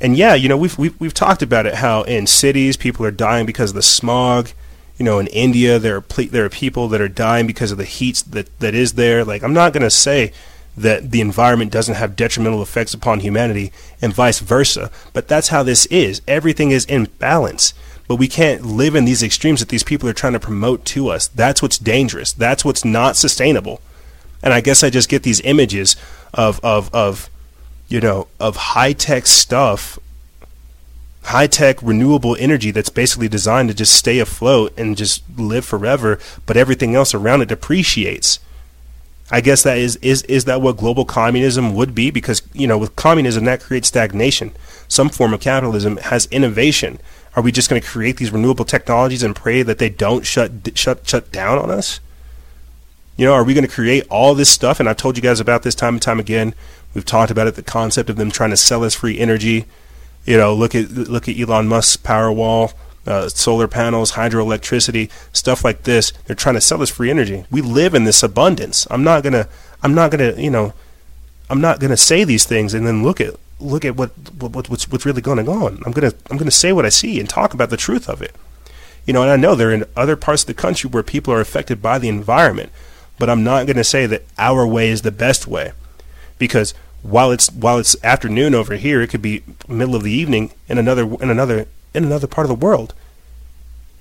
And 0.00 0.16
yeah, 0.16 0.34
you 0.34 0.48
know, 0.48 0.56
we've, 0.56 0.76
we've 0.76 0.98
we've 1.00 1.14
talked 1.14 1.42
about 1.42 1.66
it 1.66 1.76
how 1.76 2.02
in 2.02 2.26
cities 2.26 2.76
people 2.76 3.06
are 3.06 3.10
dying 3.10 3.46
because 3.46 3.70
of 3.70 3.76
the 3.76 3.82
smog. 3.82 4.50
You 4.98 5.04
know, 5.04 5.18
in 5.18 5.26
India 5.28 5.78
there 5.78 5.96
are 5.96 6.00
ple- 6.00 6.26
there 6.26 6.44
are 6.44 6.50
people 6.50 6.88
that 6.88 7.00
are 7.00 7.08
dying 7.08 7.46
because 7.46 7.72
of 7.72 7.78
the 7.78 7.84
heat 7.84 8.22
that 8.28 8.58
that 8.60 8.74
is 8.74 8.94
there. 8.94 9.24
Like 9.24 9.42
I'm 9.42 9.54
not 9.54 9.72
going 9.72 9.82
to 9.82 9.90
say 9.90 10.32
that 10.76 11.10
the 11.10 11.20
environment 11.20 11.70
doesn't 11.70 11.96
have 11.96 12.16
detrimental 12.16 12.62
effects 12.62 12.94
upon 12.94 13.20
humanity 13.20 13.72
and 14.00 14.14
vice 14.14 14.38
versa, 14.38 14.90
but 15.12 15.28
that's 15.28 15.48
how 15.48 15.62
this 15.62 15.86
is. 15.86 16.22
Everything 16.26 16.70
is 16.70 16.84
in 16.86 17.04
balance. 17.18 17.74
But 18.08 18.16
we 18.16 18.28
can't 18.28 18.64
live 18.64 18.94
in 18.94 19.04
these 19.04 19.22
extremes 19.22 19.60
that 19.60 19.68
these 19.68 19.84
people 19.84 20.08
are 20.08 20.14
trying 20.14 20.32
to 20.32 20.40
promote 20.40 20.84
to 20.86 21.08
us. 21.08 21.28
That's 21.28 21.62
what's 21.62 21.78
dangerous. 21.78 22.32
That's 22.32 22.64
what's 22.64 22.84
not 22.84 23.16
sustainable. 23.16 23.80
And 24.42 24.52
I 24.52 24.60
guess 24.60 24.82
I 24.82 24.90
just 24.90 25.08
get 25.08 25.22
these 25.22 25.40
images 25.42 25.96
of 26.34 26.58
of 26.64 26.92
of 26.94 27.30
you 27.92 28.00
know, 28.00 28.26
of 28.40 28.56
high 28.56 28.94
tech 28.94 29.26
stuff, 29.26 29.98
high 31.24 31.46
tech 31.46 31.76
renewable 31.82 32.34
energy 32.40 32.70
that's 32.70 32.88
basically 32.88 33.28
designed 33.28 33.68
to 33.68 33.74
just 33.74 33.92
stay 33.92 34.18
afloat 34.18 34.72
and 34.78 34.96
just 34.96 35.22
live 35.36 35.64
forever, 35.64 36.18
but 36.46 36.56
everything 36.56 36.94
else 36.94 37.12
around 37.12 37.42
it 37.42 37.48
depreciates. 37.50 38.38
I 39.32 39.40
guess 39.40 39.62
that 39.62 39.78
is 39.78 39.96
is 39.96 40.22
is 40.24 40.44
that 40.44 40.60
what 40.60 40.76
global 40.76 41.06
communism 41.06 41.74
would 41.74 41.94
be? 41.94 42.10
Because 42.10 42.42
you 42.52 42.66
know, 42.66 42.76
with 42.76 42.94
communism, 42.96 43.44
that 43.46 43.60
creates 43.60 43.88
stagnation. 43.88 44.52
Some 44.88 45.08
form 45.08 45.32
of 45.32 45.40
capitalism 45.40 45.96
has 45.96 46.26
innovation. 46.26 47.00
Are 47.34 47.42
we 47.42 47.50
just 47.50 47.70
going 47.70 47.80
to 47.80 47.88
create 47.88 48.18
these 48.18 48.30
renewable 48.30 48.66
technologies 48.66 49.22
and 49.22 49.34
pray 49.34 49.62
that 49.62 49.78
they 49.78 49.88
don't 49.88 50.26
shut 50.26 50.52
shut 50.74 51.08
shut 51.08 51.32
down 51.32 51.58
on 51.58 51.70
us? 51.70 51.98
You 53.16 53.24
know, 53.24 53.32
are 53.32 53.42
we 53.42 53.54
going 53.54 53.66
to 53.66 53.72
create 53.72 54.04
all 54.10 54.34
this 54.34 54.50
stuff? 54.50 54.78
And 54.78 54.88
I've 54.88 54.98
told 54.98 55.16
you 55.16 55.22
guys 55.22 55.40
about 55.40 55.62
this 55.62 55.74
time 55.74 55.94
and 55.94 56.02
time 56.02 56.20
again. 56.20 56.54
We've 56.92 57.04
talked 57.04 57.30
about 57.30 57.46
it. 57.46 57.54
The 57.54 57.62
concept 57.62 58.10
of 58.10 58.16
them 58.16 58.30
trying 58.30 58.50
to 58.50 58.56
sell 58.58 58.84
us 58.84 58.94
free 58.94 59.18
energy. 59.18 59.64
You 60.26 60.36
know, 60.36 60.54
look 60.54 60.74
at 60.74 60.90
look 60.90 61.26
at 61.26 61.38
Elon 61.38 61.68
Musk's 61.68 61.96
Powerwall, 61.96 62.74
uh, 63.06 63.28
solar 63.28 63.68
panels, 63.68 64.12
hydroelectricity, 64.12 65.10
stuff 65.32 65.64
like 65.64 65.82
this. 65.82 66.12
They're 66.26 66.36
trying 66.36 66.54
to 66.54 66.60
sell 66.60 66.82
us 66.82 66.90
free 66.90 67.10
energy. 67.10 67.44
We 67.50 67.60
live 67.60 67.94
in 67.94 68.04
this 68.04 68.22
abundance. 68.22 68.86
I'm 68.90 69.04
not 69.04 69.22
gonna. 69.22 69.48
I'm 69.82 69.94
not 69.94 70.10
gonna. 70.10 70.32
You 70.32 70.50
know, 70.50 70.72
I'm 71.50 71.60
not 71.60 71.80
gonna 71.80 71.96
say 71.96 72.24
these 72.24 72.44
things 72.44 72.74
and 72.74 72.86
then 72.86 73.02
look 73.02 73.20
at 73.20 73.34
look 73.60 73.84
at 73.84 73.96
what, 73.96 74.10
what 74.38 74.68
what's 74.68 74.88
what's 74.88 75.06
really 75.06 75.22
going 75.22 75.48
on. 75.48 75.82
I'm 75.84 75.92
gonna 75.92 76.12
I'm 76.30 76.36
gonna 76.36 76.50
say 76.50 76.72
what 76.72 76.86
I 76.86 76.90
see 76.90 77.20
and 77.20 77.28
talk 77.28 77.54
about 77.54 77.70
the 77.70 77.76
truth 77.76 78.08
of 78.08 78.22
it. 78.22 78.34
You 79.06 79.12
know, 79.12 79.22
and 79.22 79.30
I 79.30 79.36
know 79.36 79.54
there 79.54 79.70
are 79.70 79.74
in 79.74 79.84
other 79.96 80.16
parts 80.16 80.42
of 80.42 80.46
the 80.46 80.54
country 80.54 80.88
where 80.88 81.02
people 81.02 81.34
are 81.34 81.40
affected 81.40 81.82
by 81.82 81.98
the 81.98 82.08
environment, 82.08 82.70
but 83.18 83.28
I'm 83.28 83.42
not 83.42 83.66
to 83.66 83.84
say 83.84 84.06
that 84.06 84.22
our 84.38 84.66
way 84.66 84.90
is 84.90 85.02
the 85.02 85.10
best 85.10 85.46
way, 85.46 85.72
because 86.38 86.72
while 87.02 87.32
it's 87.32 87.50
while 87.50 87.78
it's 87.78 87.96
afternoon 88.04 88.54
over 88.54 88.76
here, 88.76 89.02
it 89.02 89.10
could 89.10 89.22
be 89.22 89.42
middle 89.66 89.96
of 89.96 90.04
the 90.04 90.12
evening 90.12 90.52
in 90.68 90.78
another 90.78 91.02
in 91.20 91.30
another 91.30 91.66
in 91.94 92.04
another 92.04 92.26
part 92.26 92.44
of 92.44 92.48
the 92.48 92.66
world, 92.66 92.94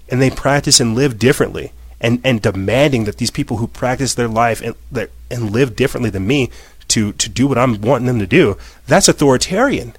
and 0.09 0.21
they 0.21 0.29
practice 0.29 0.79
and 0.79 0.95
live 0.95 1.19
differently, 1.19 1.71
and 1.99 2.19
and 2.23 2.41
demanding 2.41 3.05
that 3.05 3.17
these 3.17 3.31
people 3.31 3.57
who 3.57 3.67
practice 3.67 4.13
their 4.13 4.27
life 4.27 4.61
and 4.61 4.75
their, 4.91 5.09
and 5.29 5.51
live 5.51 5.75
differently 5.75 6.09
than 6.09 6.27
me 6.27 6.49
to 6.87 7.13
to 7.13 7.29
do 7.29 7.47
what 7.47 7.57
I'm 7.57 7.81
wanting 7.81 8.07
them 8.07 8.19
to 8.19 8.27
do, 8.27 8.57
that's 8.87 9.07
authoritarian. 9.07 9.93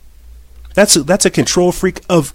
That's 0.75 0.97
a, 0.97 1.03
that's 1.03 1.27
a 1.27 1.31
control 1.31 1.71
freak 1.71 2.01
of 2.09 2.33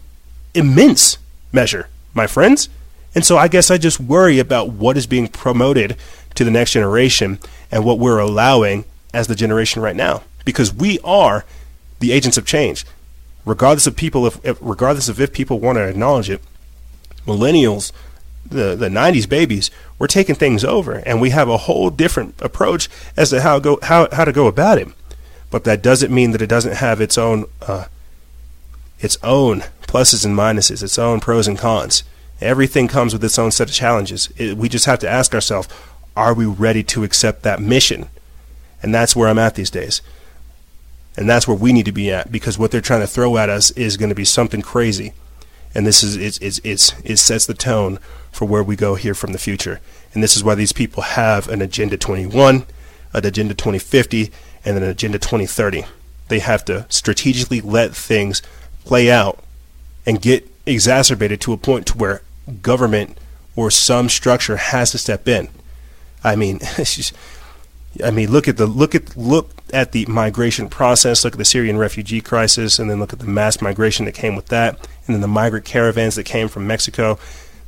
immense 0.54 1.18
measure, 1.52 1.90
my 2.14 2.28
friends. 2.28 2.70
And 3.16 3.26
so 3.26 3.38
I 3.38 3.48
guess 3.48 3.72
I 3.72 3.80
just 3.80 4.00
worry 4.00 4.38
about 4.38 4.70
what 4.70 4.96
is 4.96 5.08
being 5.08 5.28
promoted 5.28 5.98
to 6.36 6.44
the 6.44 6.52
next 6.52 6.74
generation 6.74 7.40
and 7.72 7.84
what 7.84 7.98
we're 7.98 8.20
allowing 8.20 8.86
as 9.12 9.26
the 9.26 9.34
generation 9.34 9.82
right 9.82 9.96
now, 9.96 10.22
because 10.46 10.72
we 10.72 11.00
are 11.04 11.46
the 12.00 12.12
agents 12.12 12.38
of 12.38 12.46
change, 12.46 12.86
regardless 13.48 13.88
of 13.88 13.96
people. 13.96 14.26
If, 14.28 14.44
if 14.46 14.58
regardless 14.62 15.10
of 15.10 15.20
if 15.20 15.34
people 15.34 15.60
want 15.60 15.78
to 15.78 15.88
acknowledge 15.88 16.30
it, 16.30 16.42
millennials, 17.26 17.92
the 18.46 18.76
the 18.76 18.90
'90s 18.90 19.28
babies, 19.28 19.72
we're 19.98 20.08
taking 20.08 20.36
things 20.36 20.64
over, 20.64 20.98
and 21.06 21.22
we 21.22 21.32
have 21.32 21.50
a 21.50 21.58
whole 21.58 21.90
different 21.90 22.36
approach 22.42 22.90
as 23.16 23.30
to 23.32 23.42
how 23.42 23.60
go 23.60 23.80
how 23.84 24.08
how 24.12 24.26
to 24.26 24.32
go 24.32 24.48
about 24.48 24.78
it. 24.78 24.88
But 25.50 25.64
that 25.64 25.82
doesn't 25.82 26.14
mean 26.14 26.32
that 26.32 26.42
it 26.42 26.48
doesn't 26.48 26.76
have 26.76 27.00
its 27.02 27.18
own 27.18 27.46
uh, 27.62 27.86
its 29.00 29.18
own 29.24 29.64
pluses 29.82 30.26
and 30.26 30.38
minuses, 30.38 30.84
its 30.84 31.00
own 31.00 31.20
pros 31.20 31.48
and 31.48 31.58
cons. 31.58 32.04
Everything 32.40 32.88
comes 32.88 33.14
with 33.14 33.24
its 33.24 33.40
own 33.40 33.52
set 33.52 33.70
of 33.70 33.74
challenges. 33.74 34.32
It, 34.38 34.58
we 34.58 34.70
just 34.70 34.86
have 34.86 35.00
to 35.00 35.10
ask 35.10 35.34
ourselves, 35.34 35.68
are 36.16 36.34
we 36.34 36.46
ready 36.46 36.84
to 36.84 37.04
accept 37.04 37.42
that 37.44 37.60
mission? 37.60 38.10
And 38.84 38.94
that's 38.94 39.16
where 39.16 39.28
I'm 39.28 39.40
at 39.40 39.56
these 39.56 39.72
days. 39.72 40.02
And 41.18 41.28
that's 41.28 41.48
where 41.48 41.58
we 41.58 41.74
need 41.74 41.86
to 41.86 41.92
be 41.92 42.12
at 42.12 42.32
because 42.32 42.60
what 42.60 42.70
they're 42.70 42.80
trying 42.80 43.02
to 43.02 43.08
throw 43.08 43.38
at 43.38 43.50
us 43.50 43.72
is 43.72 43.98
going 43.98 44.10
to 44.10 44.16
be 44.16 44.24
something 44.24 44.62
crazy. 44.62 45.14
And 45.74 45.86
this 45.86 46.04
is 46.04 46.16
it's, 46.16 46.38
it's, 46.38 46.60
it's, 46.64 46.94
it 47.04 47.18
sets 47.18 47.46
the 47.48 47.56
tone 47.56 48.00
for 48.32 48.46
where 48.46 48.64
we 48.64 48.76
go 48.76 48.96
here 48.96 49.16
from 49.16 49.34
the 49.34 49.40
future. 49.40 49.82
And 50.14 50.24
this 50.24 50.38
is 50.38 50.44
why 50.44 50.56
these 50.56 50.72
people 50.72 51.04
have 51.04 51.50
an 51.50 51.62
Agenda 51.62 51.98
21, 51.98 52.66
an 53.14 53.26
Agenda 53.26 53.54
2050, 53.56 54.32
and 54.64 54.78
an 54.78 54.84
Agenda 54.84 55.18
2030. 55.18 55.86
They 56.28 56.40
have 56.40 56.64
to 56.66 56.86
strategically 56.90 57.62
let 57.62 57.96
things 57.96 58.42
play 58.86 59.10
out 59.10 59.44
and 60.06 60.22
get 60.22 60.48
exacerbated 60.66 61.42
to 61.42 61.54
a 61.54 61.58
point 61.58 61.88
to 61.88 61.98
where 61.98 62.22
government 62.62 63.18
or 63.56 63.72
some 63.72 64.08
structure 64.08 64.58
has 64.58 64.92
to 64.92 64.98
step 64.98 65.28
in. 65.28 65.50
I 66.24 66.36
mean, 66.36 66.60
just, 66.78 67.14
I 68.04 68.12
mean, 68.12 68.32
look 68.32 68.48
at 68.48 68.58
the 68.58 68.68
look 68.68 68.96
at 68.96 69.16
look 69.18 69.52
at 69.74 69.92
the 69.92 70.06
migration 70.06 70.70
process. 70.70 71.24
Look 71.24 71.34
at 71.34 71.38
the 71.38 71.46
Syrian 71.46 71.78
refugee 71.78 72.22
crisis, 72.22 72.80
and 72.80 72.90
then 72.90 73.00
look 73.00 73.14
at 73.14 73.20
the 73.20 73.26
mass 73.26 73.62
migration 73.62 74.06
that 74.06 74.14
came 74.14 74.36
with 74.36 74.48
that, 74.48 74.76
and 75.06 75.14
then 75.16 75.22
the 75.22 75.28
migrant 75.28 75.66
caravans 75.66 76.16
that 76.16 76.24
came 76.24 76.48
from 76.48 76.68
Mexico. 76.68 77.18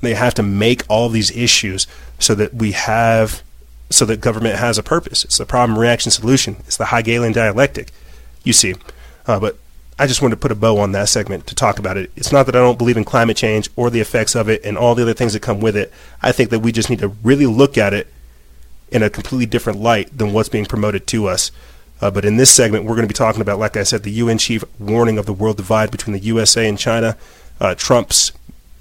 They 0.01 0.13
have 0.13 0.33
to 0.35 0.43
make 0.43 0.83
all 0.87 1.09
these 1.09 1.35
issues 1.35 1.85
so 2.19 2.33
that 2.35 2.53
we 2.53 2.71
have, 2.71 3.43
so 3.89 4.05
that 4.05 4.21
government 4.21 4.55
has 4.55 4.77
a 4.77 4.83
purpose. 4.83 5.25
It's 5.25 5.37
the 5.37 5.45
problem 5.45 5.77
reaction 5.77 6.11
solution. 6.11 6.57
It's 6.59 6.77
the 6.77 6.87
Hegelian 6.87 7.33
dialectic. 7.33 7.91
You 8.43 8.53
see, 8.53 8.75
uh, 9.27 9.39
but 9.39 9.57
I 9.97 10.07
just 10.07 10.21
wanted 10.21 10.35
to 10.35 10.39
put 10.39 10.51
a 10.51 10.55
bow 10.55 10.77
on 10.77 10.93
that 10.93 11.09
segment 11.09 11.47
to 11.47 11.55
talk 11.55 11.77
about 11.77 11.97
it. 11.97 12.09
It's 12.15 12.31
not 12.31 12.45
that 12.45 12.55
I 12.55 12.59
don't 12.59 12.77
believe 12.77 12.95
in 12.95 13.03
climate 13.03 13.35
change 13.35 13.69
or 13.75 13.89
the 13.89 13.99
effects 13.99 14.33
of 14.33 14.47
it 14.47 14.63
and 14.63 14.77
all 14.77 14.95
the 14.95 15.01
other 15.01 15.13
things 15.13 15.33
that 15.33 15.41
come 15.41 15.59
with 15.59 15.75
it. 15.75 15.91
I 16.21 16.31
think 16.31 16.51
that 16.51 16.59
we 16.59 16.71
just 16.71 16.89
need 16.89 16.99
to 16.99 17.09
really 17.09 17.45
look 17.45 17.77
at 17.77 17.93
it 17.93 18.07
in 18.91 19.03
a 19.03 19.09
completely 19.09 19.45
different 19.45 19.79
light 19.79 20.17
than 20.17 20.33
what's 20.33 20.49
being 20.49 20.65
promoted 20.65 21.07
to 21.07 21.27
us. 21.27 21.51
Uh, 22.01 22.09
but 22.09 22.25
in 22.25 22.37
this 22.37 22.49
segment, 22.49 22.85
we're 22.85 22.95
going 22.95 23.07
to 23.07 23.13
be 23.13 23.17
talking 23.17 23.41
about, 23.41 23.59
like 23.59 23.75
I 23.75 23.83
said, 23.83 24.03
the 24.03 24.11
UN 24.11 24.37
chief 24.37 24.63
warning 24.79 25.17
of 25.17 25.25
the 25.25 25.33
world 25.33 25.57
divide 25.57 25.91
between 25.91 26.13
the 26.13 26.25
USA 26.25 26.67
and 26.67 26.77
China, 26.77 27.17
uh, 27.59 27.75
Trump's 27.75 28.31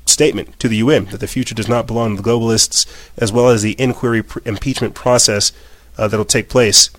statement 0.07 0.59
to 0.61 0.69
the 0.69 0.77
UN 0.77 1.07
that 1.07 1.21
the 1.21 1.27
future 1.27 1.55
does 1.55 1.69
not 1.69 1.87
belong 1.87 2.17
to 2.17 2.23
the 2.23 2.29
globalists, 2.29 2.87
as 3.17 3.33
well 3.33 3.49
as 3.49 3.63
the 3.63 3.81
inquiry 3.81 4.23
pr- 4.23 4.39
impeachment 4.45 4.95
process 4.95 5.53
uh, 5.97 6.09
that'll 6.09 6.25
take 6.25 6.49
place. 6.49 6.91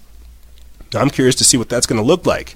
Now, 0.94 1.02
I'm 1.02 1.10
curious 1.10 1.36
to 1.36 1.44
see 1.44 1.58
what 1.58 1.70
that's 1.70 1.86
going 1.86 2.02
to 2.02 2.06
look 2.06 2.26
like. 2.26 2.56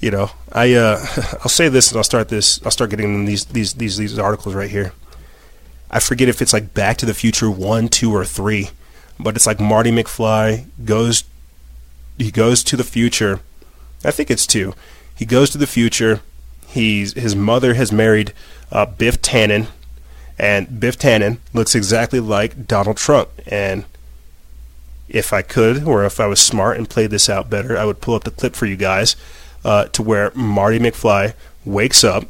You 0.00 0.10
know, 0.10 0.30
I 0.52 0.74
uh, 0.74 1.04
I'll 1.40 1.48
say 1.48 1.68
this 1.68 1.90
and 1.90 1.96
I'll 1.96 2.04
start 2.04 2.28
this. 2.28 2.64
I'll 2.64 2.70
start 2.70 2.90
getting 2.90 3.24
these 3.24 3.46
these 3.46 3.74
these 3.74 3.96
these 3.96 4.18
articles 4.18 4.54
right 4.54 4.70
here. 4.70 4.92
I 5.90 6.00
forget 6.00 6.28
if 6.28 6.42
it's 6.42 6.52
like 6.52 6.74
Back 6.74 6.98
to 6.98 7.06
the 7.06 7.14
Future 7.14 7.50
one, 7.50 7.88
two, 7.88 8.14
or 8.14 8.24
three, 8.24 8.70
but 9.18 9.36
it's 9.36 9.46
like 9.46 9.60
Marty 9.60 9.90
McFly 9.90 10.66
goes 10.84 11.24
he 12.18 12.30
goes 12.30 12.64
to 12.64 12.76
the 12.76 12.84
future. 12.84 13.40
I 14.04 14.10
think 14.10 14.30
it's 14.30 14.46
two. 14.46 14.74
He 15.14 15.24
goes 15.24 15.50
to 15.50 15.58
the 15.58 15.66
future. 15.66 16.20
He's 16.66 17.12
his 17.14 17.34
mother 17.34 17.74
has 17.74 17.92
married 17.92 18.32
uh, 18.70 18.86
Biff 18.86 19.22
Tannen, 19.22 19.68
and 20.38 20.80
Biff 20.80 20.98
Tannen 20.98 21.38
looks 21.52 21.74
exactly 21.74 22.20
like 22.20 22.66
Donald 22.66 22.96
Trump. 22.96 23.30
And 23.46 23.84
if 25.08 25.32
I 25.32 25.42
could, 25.42 25.84
or 25.84 26.04
if 26.04 26.20
I 26.20 26.26
was 26.26 26.40
smart 26.40 26.76
and 26.76 26.88
played 26.88 27.10
this 27.10 27.28
out 27.28 27.48
better, 27.48 27.76
I 27.76 27.84
would 27.84 28.00
pull 28.00 28.14
up 28.14 28.24
the 28.24 28.30
clip 28.30 28.54
for 28.54 28.66
you 28.66 28.76
guys 28.76 29.16
uh, 29.64 29.86
to 29.86 30.02
where 30.02 30.30
Marty 30.34 30.78
McFly 30.78 31.34
wakes 31.64 32.04
up. 32.04 32.24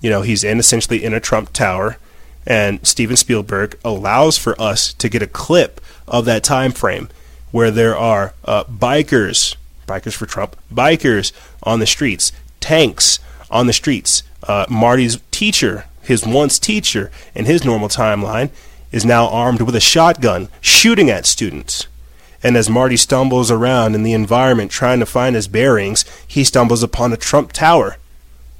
You 0.00 0.10
know, 0.10 0.22
he's 0.22 0.42
in 0.42 0.58
essentially 0.58 1.04
in 1.04 1.14
a 1.14 1.20
Trump 1.20 1.52
tower, 1.52 1.98
and 2.46 2.84
Steven 2.86 3.16
Spielberg 3.16 3.78
allows 3.84 4.38
for 4.38 4.60
us 4.60 4.92
to 4.94 5.08
get 5.08 5.22
a 5.22 5.26
clip 5.26 5.80
of 6.08 6.24
that 6.24 6.44
time 6.44 6.72
frame 6.72 7.08
where 7.50 7.70
there 7.70 7.96
are 7.96 8.34
uh, 8.44 8.64
bikers, 8.64 9.56
bikers 9.86 10.14
for 10.14 10.26
Trump, 10.26 10.56
bikers 10.72 11.32
on 11.62 11.78
the 11.78 11.86
streets, 11.86 12.32
tanks 12.60 13.18
on 13.50 13.66
the 13.66 13.72
streets. 13.72 14.22
Uh, 14.42 14.66
Marty's 14.68 15.20
teacher, 15.30 15.84
his 16.02 16.26
once 16.26 16.58
teacher 16.58 17.10
in 17.34 17.44
his 17.44 17.64
normal 17.64 17.88
timeline, 17.88 18.50
is 18.90 19.04
now 19.04 19.28
armed 19.28 19.62
with 19.62 19.76
a 19.76 19.80
shotgun 19.80 20.48
shooting 20.60 21.10
at 21.10 21.26
students. 21.26 21.86
And 22.42 22.56
as 22.56 22.68
Marty 22.68 22.96
stumbles 22.96 23.50
around 23.50 23.94
in 23.94 24.02
the 24.02 24.14
environment 24.14 24.70
trying 24.70 24.98
to 24.98 25.06
find 25.06 25.36
his 25.36 25.46
bearings, 25.46 26.04
he 26.26 26.42
stumbles 26.42 26.82
upon 26.82 27.12
a 27.12 27.16
Trump 27.16 27.52
tower 27.52 27.98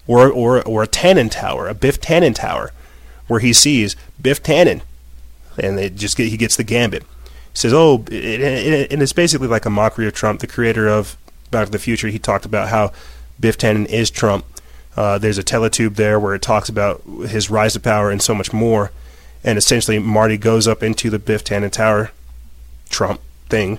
or, 0.07 0.31
or, 0.31 0.63
or 0.63 0.83
a 0.83 0.89
Tannen 0.89 1.31
tower, 1.31 1.69
a 1.69 1.75
Biff 1.75 2.01
Tannen 2.01 2.35
tower, 2.35 2.71
where 3.33 3.41
he 3.41 3.55
sees 3.55 3.97
Biff 4.21 4.43
Tannen. 4.43 4.83
And 5.59 5.79
they 5.79 5.89
just 5.89 6.19
get, 6.19 6.29
he 6.29 6.37
gets 6.37 6.55
the 6.57 6.65
gambit. 6.65 7.03
He 7.03 7.57
says, 7.59 7.73
"Oh, 7.73 8.05
and 8.11 9.03
it's 9.03 9.15
basically 9.15 9.49
like 9.49 9.65
a 9.65 9.71
mockery 9.71 10.07
of 10.07 10.13
Trump, 10.13 10.41
the 10.41 10.47
creator 10.47 10.87
of 10.87 11.17
Back 11.51 11.65
to 11.65 11.73
the 11.73 11.79
Future. 11.79 12.09
He 12.09 12.19
talked 12.19 12.45
about 12.45 12.69
how 12.69 12.93
Biff 13.41 13.57
Tannen 13.57 13.87
is 13.87 14.11
Trump. 14.11 14.45
Uh, 14.97 15.17
there's 15.17 15.39
a 15.39 15.43
teletube 15.43 15.97
there 15.97 16.21
where 16.21 16.35
it 16.35 16.43
talks 16.43 16.69
about 16.69 17.03
his 17.29 17.49
rise 17.49 17.73
to 17.73 17.81
power 17.81 18.11
and 18.11 18.21
so 18.21 18.35
much 18.35 18.53
more. 18.53 18.91
And 19.43 19.57
essentially, 19.57 19.99
Marty 19.99 20.37
goes 20.37 20.69
up 20.69 20.83
into 20.83 21.09
the 21.09 21.19
Biff 21.19 21.43
Tannen 21.43 21.73
Tower, 21.73 22.11
Trump 22.91 23.21
thing, 23.49 23.79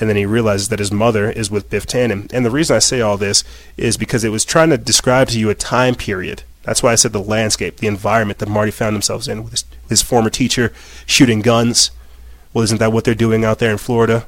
and 0.00 0.08
then 0.08 0.16
he 0.16 0.26
realizes 0.26 0.70
that 0.70 0.80
his 0.80 0.90
mother 0.90 1.30
is 1.30 1.52
with 1.52 1.70
Biff 1.70 1.86
Tannen. 1.86 2.32
And 2.32 2.44
the 2.44 2.50
reason 2.50 2.74
I 2.74 2.80
say 2.80 3.00
all 3.00 3.16
this 3.16 3.44
is 3.76 3.96
because 3.96 4.24
it 4.24 4.30
was 4.30 4.44
trying 4.44 4.70
to 4.70 4.78
describe 4.78 5.28
to 5.28 5.38
you 5.38 5.50
a 5.50 5.54
time 5.54 5.94
period. 5.94 6.42
That's 6.62 6.82
why 6.82 6.92
I 6.92 6.96
said 6.96 7.12
the 7.12 7.22
landscape, 7.22 7.78
the 7.78 7.86
environment 7.86 8.40
that 8.40 8.48
Marty 8.48 8.70
found 8.70 8.94
himself 8.94 9.26
in 9.28 9.42
with 9.42 9.52
his, 9.52 9.64
his 9.88 10.02
former 10.02 10.30
teacher 10.30 10.72
shooting 11.06 11.40
guns 11.40 11.90
well, 12.52 12.64
isn't 12.64 12.78
that 12.78 12.92
what 12.92 13.04
they're 13.04 13.14
doing 13.14 13.44
out 13.44 13.58
there 13.58 13.70
in 13.70 13.78
Florida? 13.78 14.26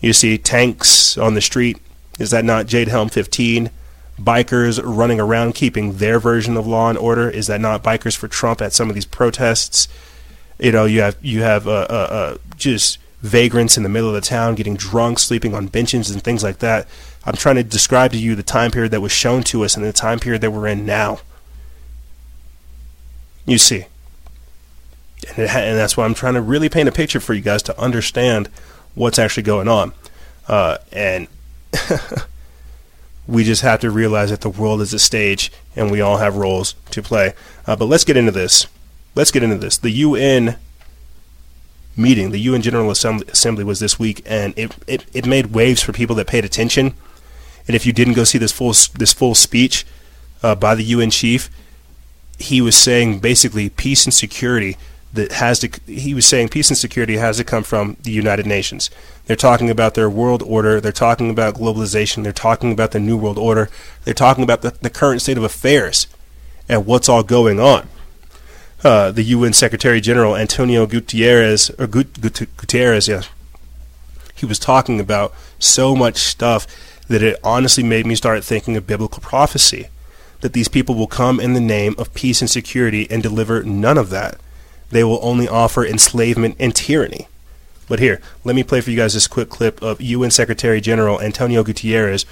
You 0.00 0.12
see 0.12 0.38
tanks 0.38 1.16
on 1.16 1.34
the 1.34 1.40
street. 1.40 1.78
Is 2.18 2.30
that 2.30 2.44
not 2.44 2.66
Jade 2.66 2.88
Helm 2.88 3.08
15? 3.08 3.70
Bikers 4.20 4.80
running 4.84 5.20
around 5.20 5.54
keeping 5.54 5.94
their 5.94 6.18
version 6.18 6.56
of 6.56 6.66
law 6.66 6.88
and 6.88 6.98
order. 6.98 7.30
Is 7.30 7.46
that 7.46 7.60
not 7.60 7.82
bikers 7.82 8.16
for 8.16 8.28
Trump 8.28 8.60
at 8.60 8.72
some 8.72 8.88
of 8.88 8.94
these 8.94 9.06
protests? 9.06 9.88
You 10.58 10.72
know, 10.72 10.84
you 10.84 11.00
have 11.00 11.16
you 11.22 11.42
have 11.42 11.66
uh, 11.66 11.86
uh, 11.88 12.08
uh, 12.10 12.38
just 12.56 12.98
vagrants 13.22 13.76
in 13.76 13.82
the 13.82 13.88
middle 13.88 14.08
of 14.08 14.14
the 14.14 14.20
town 14.20 14.54
getting 14.54 14.76
drunk, 14.76 15.18
sleeping 15.18 15.54
on 15.54 15.68
benches 15.68 16.10
and 16.10 16.22
things 16.22 16.42
like 16.42 16.58
that. 16.58 16.86
I'm 17.24 17.34
trying 17.34 17.56
to 17.56 17.62
describe 17.62 18.12
to 18.12 18.18
you 18.18 18.34
the 18.34 18.42
time 18.42 18.70
period 18.70 18.92
that 18.92 19.00
was 19.00 19.12
shown 19.12 19.42
to 19.44 19.64
us 19.64 19.76
and 19.76 19.84
the 19.84 19.92
time 19.92 20.18
period 20.18 20.42
that 20.42 20.50
we're 20.50 20.66
in 20.66 20.84
now. 20.84 21.20
You 23.46 23.58
see 23.58 23.86
and, 25.36 25.48
ha- 25.48 25.58
and 25.58 25.78
that's 25.78 25.96
why 25.96 26.04
I'm 26.04 26.14
trying 26.14 26.34
to 26.34 26.42
really 26.42 26.68
paint 26.68 26.88
a 26.88 26.92
picture 26.92 27.20
for 27.20 27.34
you 27.34 27.40
guys 27.40 27.62
to 27.64 27.80
understand 27.80 28.48
what's 28.94 29.18
actually 29.18 29.44
going 29.44 29.68
on. 29.68 29.92
Uh, 30.48 30.78
and 30.90 31.28
we 33.26 33.44
just 33.44 33.62
have 33.62 33.80
to 33.80 33.90
realize 33.90 34.30
that 34.30 34.40
the 34.40 34.50
world 34.50 34.80
is 34.80 34.92
a 34.92 34.98
stage 34.98 35.52
and 35.76 35.90
we 35.90 36.00
all 36.00 36.18
have 36.18 36.36
roles 36.36 36.74
to 36.90 37.02
play. 37.02 37.34
Uh, 37.66 37.76
but 37.76 37.86
let's 37.86 38.04
get 38.04 38.16
into 38.16 38.32
this. 38.32 38.66
Let's 39.14 39.30
get 39.30 39.42
into 39.42 39.58
this. 39.58 39.78
The 39.78 39.90
UN 39.90 40.56
meeting, 41.96 42.30
the 42.30 42.40
UN 42.40 42.62
General 42.62 42.90
Assembly, 42.90 43.64
was 43.64 43.78
this 43.78 43.98
week, 43.98 44.22
and 44.24 44.54
it, 44.56 44.74
it, 44.86 45.06
it 45.12 45.26
made 45.26 45.46
waves 45.46 45.82
for 45.82 45.92
people 45.92 46.16
that 46.16 46.26
paid 46.26 46.44
attention. 46.44 46.94
And 47.66 47.76
if 47.76 47.86
you 47.86 47.92
didn't 47.92 48.14
go 48.14 48.24
see 48.24 48.38
this 48.38 48.52
full 48.52 48.72
this 48.94 49.12
full 49.12 49.34
speech 49.34 49.84
uh, 50.42 50.54
by 50.54 50.74
the 50.74 50.84
UN 50.84 51.10
chief, 51.10 51.50
he 52.38 52.60
was 52.60 52.76
saying 52.76 53.20
basically 53.20 53.68
peace 53.68 54.04
and 54.04 54.12
security 54.12 54.76
that 55.12 55.32
has 55.32 55.58
to 55.60 55.70
he 55.86 56.14
was 56.14 56.26
saying 56.26 56.48
peace 56.48 56.70
and 56.70 56.76
security 56.76 57.16
has 57.16 57.36
to 57.36 57.44
come 57.44 57.62
from 57.62 57.96
the 58.02 58.10
United 58.10 58.46
Nations. 58.46 58.90
They're 59.26 59.36
talking 59.36 59.70
about 59.70 59.94
their 59.94 60.10
world 60.10 60.42
order, 60.42 60.80
they're 60.80 60.90
talking 60.90 61.30
about 61.30 61.54
globalization, 61.54 62.22
they're 62.22 62.32
talking 62.32 62.72
about 62.72 62.92
the 62.92 63.00
new 63.00 63.16
world 63.16 63.38
order, 63.38 63.68
they're 64.04 64.14
talking 64.14 64.42
about 64.42 64.62
the, 64.62 64.70
the 64.70 64.90
current 64.90 65.22
state 65.22 65.36
of 65.36 65.44
affairs 65.44 66.06
and 66.68 66.86
what's 66.86 67.08
all 67.08 67.22
going 67.22 67.60
on. 67.60 67.88
Uh, 68.82 69.12
the 69.12 69.22
UN 69.22 69.52
Secretary 69.52 70.00
General 70.00 70.36
Antonio 70.36 70.86
Gutierrez 70.86 71.70
or 71.78 71.86
Gut, 71.86 72.20
Gut, 72.20 72.42
Gutierrez, 72.56 73.06
yeah, 73.06 73.22
he 74.34 74.46
was 74.46 74.58
talking 74.58 74.98
about 74.98 75.32
so 75.58 75.94
much 75.94 76.16
stuff 76.16 76.66
that 77.08 77.22
it 77.22 77.38
honestly 77.42 77.82
made 77.82 78.06
me 78.06 78.14
start 78.14 78.44
thinking 78.44 78.76
of 78.76 78.86
biblical 78.86 79.20
prophecy. 79.20 79.88
That 80.40 80.52
these 80.52 80.68
people 80.68 80.94
will 80.94 81.06
come 81.06 81.38
in 81.38 81.52
the 81.52 81.60
name 81.60 81.94
of 81.98 82.14
peace 82.14 82.40
and 82.40 82.50
security 82.50 83.08
and 83.10 83.22
deliver 83.22 83.62
none 83.62 83.98
of 83.98 84.10
that 84.10 84.38
they 84.92 85.02
will 85.02 85.18
only 85.22 85.48
offer 85.48 85.84
enslavement 85.84 86.54
and 86.60 86.76
tyranny. 86.76 87.26
But 87.88 87.98
here, 87.98 88.20
let 88.44 88.54
me 88.54 88.62
play 88.62 88.80
for 88.80 88.90
you 88.90 88.96
guys 88.96 89.14
this 89.14 89.26
quick 89.26 89.48
clip 89.48 89.82
of 89.82 90.00
UN 90.00 90.30
Secretary 90.30 90.80
General 90.80 91.20
Antonio 91.20 91.64
Gutierrez 91.64 92.24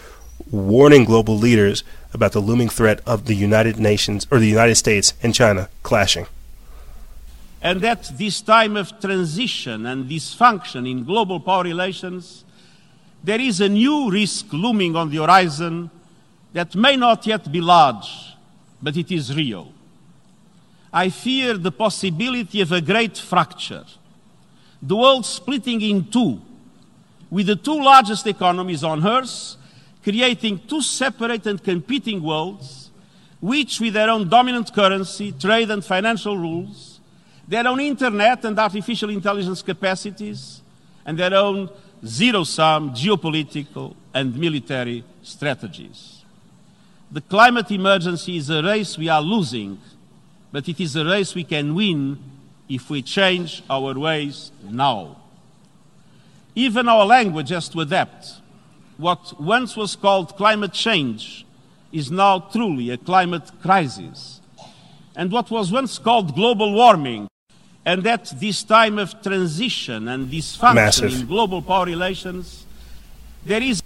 warning 0.51 1.05
global 1.05 1.37
leaders 1.37 1.83
about 2.15 2.33
the 2.33 2.41
looming 2.41 2.69
threat 2.69 3.01
of 3.07 3.27
the 3.27 3.35
United 3.35 3.79
Nations 3.79 4.27
or 4.31 4.39
the 4.39 4.47
United 4.47 4.77
States 4.77 5.15
and 5.23 5.35
China 5.35 5.69
clashing. 5.83 6.27
And 7.63 7.85
at 7.85 8.11
this 8.17 8.41
time 8.41 8.77
of 8.77 9.01
transition 9.01 9.85
and 9.85 10.09
dysfunction 10.09 10.91
in 10.91 11.05
global 11.05 11.41
power 11.41 11.65
relations, 11.65 12.45
there 13.23 13.41
is 13.41 13.61
a 13.61 13.69
new 13.69 14.11
risk 14.11 14.53
looming 14.53 14.97
on 14.97 15.11
the 15.11 15.19
horizon 15.19 15.91
that 16.53 16.75
may 16.75 16.97
not 16.97 17.27
yet 17.27 17.51
be 17.51 17.61
large, 17.61 18.35
but 18.83 18.97
it 18.97 19.11
is 19.13 19.35
real. 19.35 19.73
I 20.93 21.11
fear 21.11 21.57
the 21.57 21.71
possibility 21.71 22.61
of 22.61 22.73
a 22.73 22.81
great 22.81 23.17
fracture, 23.17 23.85
the 24.83 24.97
world 24.97 25.25
splitting 25.27 25.81
in 25.83 26.11
two, 26.11 26.41
with 27.31 27.47
the 27.47 27.57
two 27.57 27.81
largest 27.81 28.27
economies 28.27 28.83
on 28.83 29.07
Earth 29.07 29.57
creating 30.03 30.61
two 30.67 30.83
separate 30.83 31.47
and 31.47 31.63
competing 31.63 32.23
worlds, 32.23 32.91
which, 33.41 33.81
with 33.81 33.95
their 33.95 34.11
own 34.11 34.29
dominant 34.29 34.73
currency, 34.73 35.33
trade, 35.33 35.71
and 35.71 35.85
financial 35.85 36.37
rules, 36.37 37.01
their 37.47 37.67
own 37.67 37.81
internet 37.81 38.45
and 38.45 38.59
artificial 38.59 39.11
intelligence 39.11 39.63
capacities, 39.63 40.63
and 41.05 41.19
their 41.19 41.35
own 41.35 41.69
zero 42.05 42.45
sum 42.45 42.91
geopolitical 42.91 43.95
and 44.15 44.37
military 44.37 45.05
strategies. 45.23 46.25
The 47.11 47.21
climate 47.21 47.71
emergency 47.71 48.37
is 48.37 48.51
a 48.51 48.63
race 48.63 48.97
we 48.97 49.09
are 49.09 49.23
losing, 49.23 49.79
but 50.53 50.69
it 50.69 50.81
is 50.81 50.97
a 50.97 51.05
race 51.05 51.35
we 51.35 51.45
can 51.45 51.75
win 51.75 52.19
if 52.69 52.89
we 52.89 53.03
change 53.03 53.63
our 53.69 53.99
ways 53.99 54.53
now. 54.63 55.17
Even 56.55 56.89
our 56.89 57.05
language 57.05 57.51
has 57.51 57.69
to 57.71 57.81
adapt. 57.81 58.41
What 58.97 59.41
once 59.41 59.77
was 59.77 59.97
called 59.97 60.37
climate 60.37 60.73
change 60.73 61.47
is 61.93 62.11
now 62.11 62.39
truly 62.39 62.91
a 62.91 62.97
climate 62.97 63.51
crisis. 63.63 64.41
And 65.17 65.33
what 65.33 65.51
was 65.51 65.73
once 65.73 65.99
called 65.99 66.35
global 66.35 66.73
warming, 66.73 67.29
and 67.85 68.07
at 68.07 68.33
this 68.39 68.63
time 68.63 68.99
of 68.99 69.23
transition 69.23 70.09
and 70.09 70.29
dysfunction 70.31 70.75
Massive. 70.75 71.21
in 71.21 71.27
global 71.27 71.63
power 71.63 71.87
relations, 71.87 72.67
there 73.45 73.63
is 73.63 73.83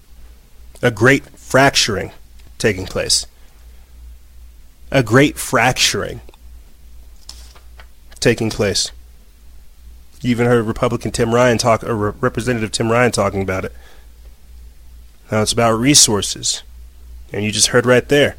a 0.83 0.91
great 0.91 1.25
fracturing 1.39 2.13
taking 2.59 2.87
place. 2.87 3.27
A 4.91 5.03
great 5.03 5.39
fracturing 5.39 6.21
taking 8.21 8.51
place. 8.51 8.91
You 10.21 10.31
even 10.31 10.47
heard 10.47 10.65
Republican 10.65 11.11
Tim 11.11 11.35
Ryan 11.35 11.59
talk, 11.59 11.85
or 11.85 11.95
Re- 11.95 12.13
Representative 12.21 12.73
Tim 12.73 12.91
Ryan 12.91 13.13
talking 13.13 13.43
about 13.43 13.65
it. 13.65 13.73
Now 15.31 15.43
it's 15.43 15.53
about 15.53 15.73
resources, 15.73 16.63
and 17.33 17.45
you 17.45 17.51
just 17.51 17.69
heard 17.69 17.87
right 17.87 18.09
there, 18.09 18.37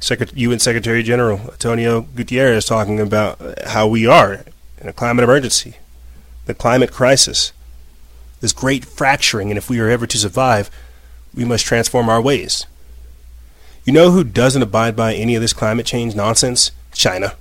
Secret- 0.00 0.36
UN 0.36 0.58
Secretary 0.58 1.02
General 1.02 1.38
Antonio 1.38 2.02
Gutierrez 2.02 2.64
talking 2.64 3.00
about 3.00 3.40
how 3.66 3.86
we 3.86 4.06
are 4.06 4.44
in 4.80 4.88
a 4.88 4.92
climate 4.92 5.24
emergency, 5.24 5.76
the 6.46 6.54
climate 6.54 6.92
crisis, 6.92 7.52
this 8.40 8.52
great 8.52 8.84
fracturing, 8.84 9.50
and 9.50 9.58
if 9.58 9.70
we 9.70 9.80
are 9.80 9.88
ever 9.88 10.06
to 10.06 10.18
survive, 10.18 10.70
we 11.34 11.44
must 11.44 11.64
transform 11.64 12.08
our 12.08 12.20
ways. 12.20 12.66
You 13.84 13.92
know 13.92 14.10
who 14.10 14.24
doesn't 14.24 14.62
abide 14.62 14.96
by 14.96 15.14
any 15.14 15.34
of 15.34 15.42
this 15.42 15.52
climate 15.52 15.86
change 15.86 16.14
nonsense? 16.14 16.72
China. 16.92 17.34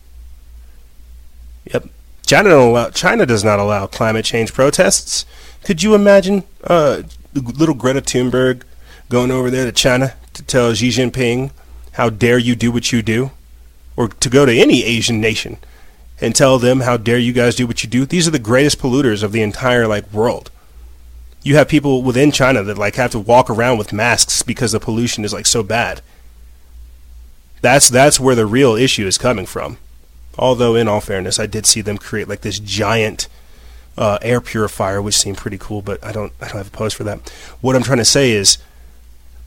Yep. 1.65 1.89
China 2.25 2.55
allow, 2.55 2.89
China 2.89 3.25
does 3.25 3.43
not 3.43 3.59
allow 3.59 3.87
climate 3.87 4.25
change 4.25 4.53
protests. 4.53 5.25
Could 5.63 5.83
you 5.83 5.95
imagine 5.95 6.43
uh, 6.63 7.03
little 7.33 7.75
Greta 7.75 8.01
Thunberg 8.01 8.63
going 9.09 9.31
over 9.31 9.49
there 9.49 9.65
to 9.65 9.71
China 9.71 10.15
to 10.33 10.43
tell 10.43 10.73
Xi 10.73 10.89
Jinping, 10.89 11.51
"How 11.93 12.09
dare 12.09 12.37
you 12.37 12.55
do 12.55 12.71
what 12.71 12.91
you 12.91 13.01
do," 13.01 13.31
or 13.95 14.07
to 14.07 14.29
go 14.29 14.45
to 14.45 14.55
any 14.55 14.83
Asian 14.83 15.21
nation 15.21 15.57
and 16.21 16.35
tell 16.35 16.59
them, 16.59 16.81
"How 16.81 16.97
dare 16.97 17.17
you 17.17 17.33
guys 17.33 17.55
do 17.55 17.67
what 17.67 17.83
you 17.83 17.89
do"? 17.89 18.05
These 18.05 18.27
are 18.27 18.31
the 18.31 18.39
greatest 18.39 18.79
polluters 18.79 19.23
of 19.23 19.31
the 19.31 19.41
entire 19.41 19.87
like 19.87 20.11
world. 20.13 20.49
You 21.43 21.55
have 21.57 21.67
people 21.67 22.01
within 22.01 22.31
China 22.31 22.63
that 22.63 22.77
like 22.77 22.95
have 22.95 23.11
to 23.11 23.19
walk 23.19 23.49
around 23.49 23.77
with 23.77 23.93
masks 23.93 24.41
because 24.41 24.71
the 24.71 24.79
pollution 24.79 25.23
is 25.23 25.33
like 25.33 25.45
so 25.45 25.61
bad. 25.61 26.01
That's 27.61 27.89
that's 27.89 28.19
where 28.19 28.35
the 28.35 28.45
real 28.45 28.75
issue 28.75 29.07
is 29.07 29.17
coming 29.17 29.45
from. 29.45 29.77
Although, 30.37 30.75
in 30.75 30.87
all 30.87 31.01
fairness, 31.01 31.39
I 31.39 31.45
did 31.45 31.65
see 31.65 31.81
them 31.81 31.97
create 31.97 32.27
like 32.27 32.41
this 32.41 32.59
giant 32.59 33.27
uh, 33.97 34.19
air 34.21 34.41
purifier, 34.41 35.01
which 35.01 35.15
seemed 35.15 35.37
pretty 35.37 35.57
cool. 35.57 35.81
But 35.81 36.03
I 36.03 36.11
don't 36.11 36.33
I 36.41 36.47
don't 36.47 36.57
have 36.57 36.67
a 36.67 36.77
post 36.77 36.95
for 36.95 37.03
that. 37.05 37.29
What 37.61 37.75
I'm 37.75 37.83
trying 37.83 37.99
to 37.99 38.05
say 38.05 38.31
is, 38.31 38.57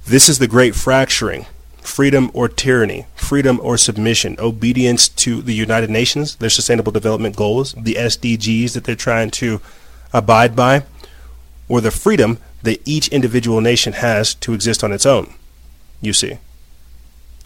this 0.07 0.29
is 0.29 0.39
the 0.39 0.49
great 0.49 0.75
fracturing: 0.75 1.47
freedom 1.89 2.31
or 2.35 2.49
tyranny, 2.49 3.07
freedom 3.17 3.59
or 3.63 3.77
submission, 3.77 4.37
obedience 4.39 5.09
to 5.09 5.43
the 5.43 5.55
United 5.55 5.91
Nations, 5.91 6.37
their 6.37 6.51
Sustainable 6.51 6.93
Development 6.93 7.35
Goals, 7.35 7.73
the 7.73 7.95
SDGs 7.95 8.75
that 8.75 8.85
they're 8.85 8.95
trying 8.95 9.31
to 9.33 9.61
abide 10.13 10.55
by, 10.55 10.85
or 11.69 11.81
the 11.81 11.91
freedom 11.91 12.39
that 12.63 12.81
each 12.85 13.09
individual 13.09 13.61
nation 13.61 13.95
has 13.95 14.35
to 14.35 14.53
exist 14.53 14.85
on 14.85 14.93
its 14.93 15.07
own. 15.07 15.33
You 16.01 16.13
see. 16.13 16.39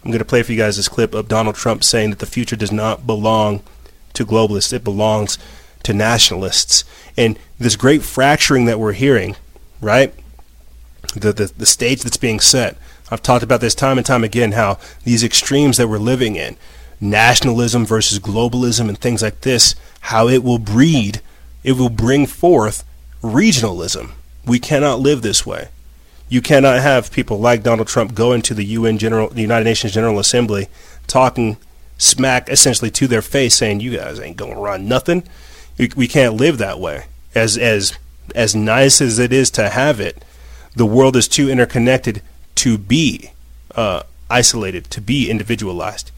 I'm 0.03 0.11
going 0.11 0.19
to 0.19 0.25
play 0.25 0.43
for 0.43 0.51
you 0.51 0.57
guys 0.57 0.75
this 0.75 0.89
clip 0.89 1.13
of 1.13 1.29
Donald 1.29 1.55
Trump 1.55 1.81
saying 1.81 2.09
that 2.09 2.19
the 2.19 2.25
future 2.25 2.57
does 2.57 2.73
not 2.73 3.07
belong 3.07 3.63
to 4.13 4.25
globalists, 4.25 4.73
it 4.73 4.83
belongs 4.83 5.37
to 5.83 5.93
nationalists. 5.93 6.83
And 7.17 7.39
this 7.57 7.77
great 7.77 8.03
fracturing 8.03 8.65
that 8.65 8.79
we're 8.79 8.93
hearing, 8.93 9.37
right? 9.79 10.13
The, 11.15 11.31
the, 11.31 11.53
the 11.57 11.65
stage 11.65 12.03
that's 12.03 12.17
being 12.17 12.41
set. 12.41 12.77
I've 13.13 13.21
talked 13.21 13.43
about 13.43 13.61
this 13.61 13.75
time 13.75 13.99
and 13.99 14.05
time 14.05 14.23
again 14.23 14.53
how 14.53 14.79
these 15.03 15.23
extremes 15.23 15.77
that 15.77 15.87
we're 15.87 15.99
living 15.99 16.35
in, 16.35 16.57
nationalism 16.99 17.85
versus 17.85 18.17
globalism 18.17 18.89
and 18.89 18.97
things 18.97 19.21
like 19.21 19.41
this, 19.41 19.75
how 19.99 20.27
it 20.27 20.43
will 20.43 20.57
breed, 20.57 21.21
it 21.63 21.73
will 21.73 21.89
bring 21.89 22.25
forth 22.25 22.83
regionalism. 23.21 24.13
We 24.47 24.57
cannot 24.57 24.99
live 24.99 25.21
this 25.21 25.45
way. 25.45 25.67
You 26.27 26.41
cannot 26.41 26.81
have 26.81 27.11
people 27.11 27.37
like 27.39 27.61
Donald 27.61 27.87
Trump 27.87 28.15
go 28.15 28.33
into 28.33 28.55
the 28.55 28.65
UN 28.65 28.97
General, 28.97 29.29
the 29.29 29.43
United 29.43 29.65
Nations 29.65 29.93
General 29.93 30.17
Assembly, 30.17 30.67
talking 31.05 31.57
smack 31.99 32.49
essentially 32.49 32.89
to 32.89 33.05
their 33.05 33.21
face, 33.21 33.55
saying, 33.55 33.81
"You 33.81 33.95
guys 33.95 34.19
ain't 34.19 34.37
gonna 34.37 34.59
run 34.59 34.87
nothing." 34.87 35.21
We 35.77 36.07
can't 36.07 36.33
live 36.33 36.57
that 36.57 36.79
way. 36.79 37.03
As 37.35 37.59
as 37.59 37.93
as 38.33 38.55
nice 38.55 39.01
as 39.01 39.19
it 39.19 39.31
is 39.31 39.51
to 39.51 39.69
have 39.69 39.99
it, 39.99 40.25
the 40.75 40.87
world 40.87 41.15
is 41.15 41.27
too 41.27 41.47
interconnected 41.47 42.23
to 42.55 42.77
be 42.77 43.31
uh, 43.75 44.03
isolated, 44.29 44.85
to 44.91 45.01
be 45.01 45.29
individualized, 45.29 46.11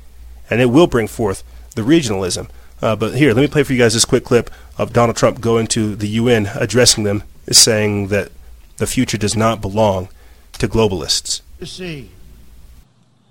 and 0.50 0.62
it 0.62 0.68
will 0.68 0.88
bring 0.88 1.08
forth 1.08 1.44
the 1.76 1.82
regionalism. 1.82 2.50
Uh, 2.82 2.96
but 2.96 3.16
here, 3.16 3.34
let 3.34 3.42
me 3.42 3.48
play 3.48 3.64
for 3.64 3.74
you 3.74 3.80
guys 3.80 3.94
this 3.94 4.06
quick 4.06 4.24
clip 4.24 4.50
of 4.78 4.94
Donald 4.94 5.16
Trump 5.16 5.42
going 5.42 5.68
to 5.68 5.96
the 5.96 6.08
UN, 6.08 6.48
addressing 6.56 7.04
them, 7.04 7.24
saying 7.52 8.08
that 8.10 8.32
the 8.78 8.88
future 8.88 9.18
does 9.18 9.36
not 9.36 9.62
belong 9.62 10.10
to 10.54 10.68
globalists. 10.68 11.42
You 11.60 11.66
see, 11.66 12.12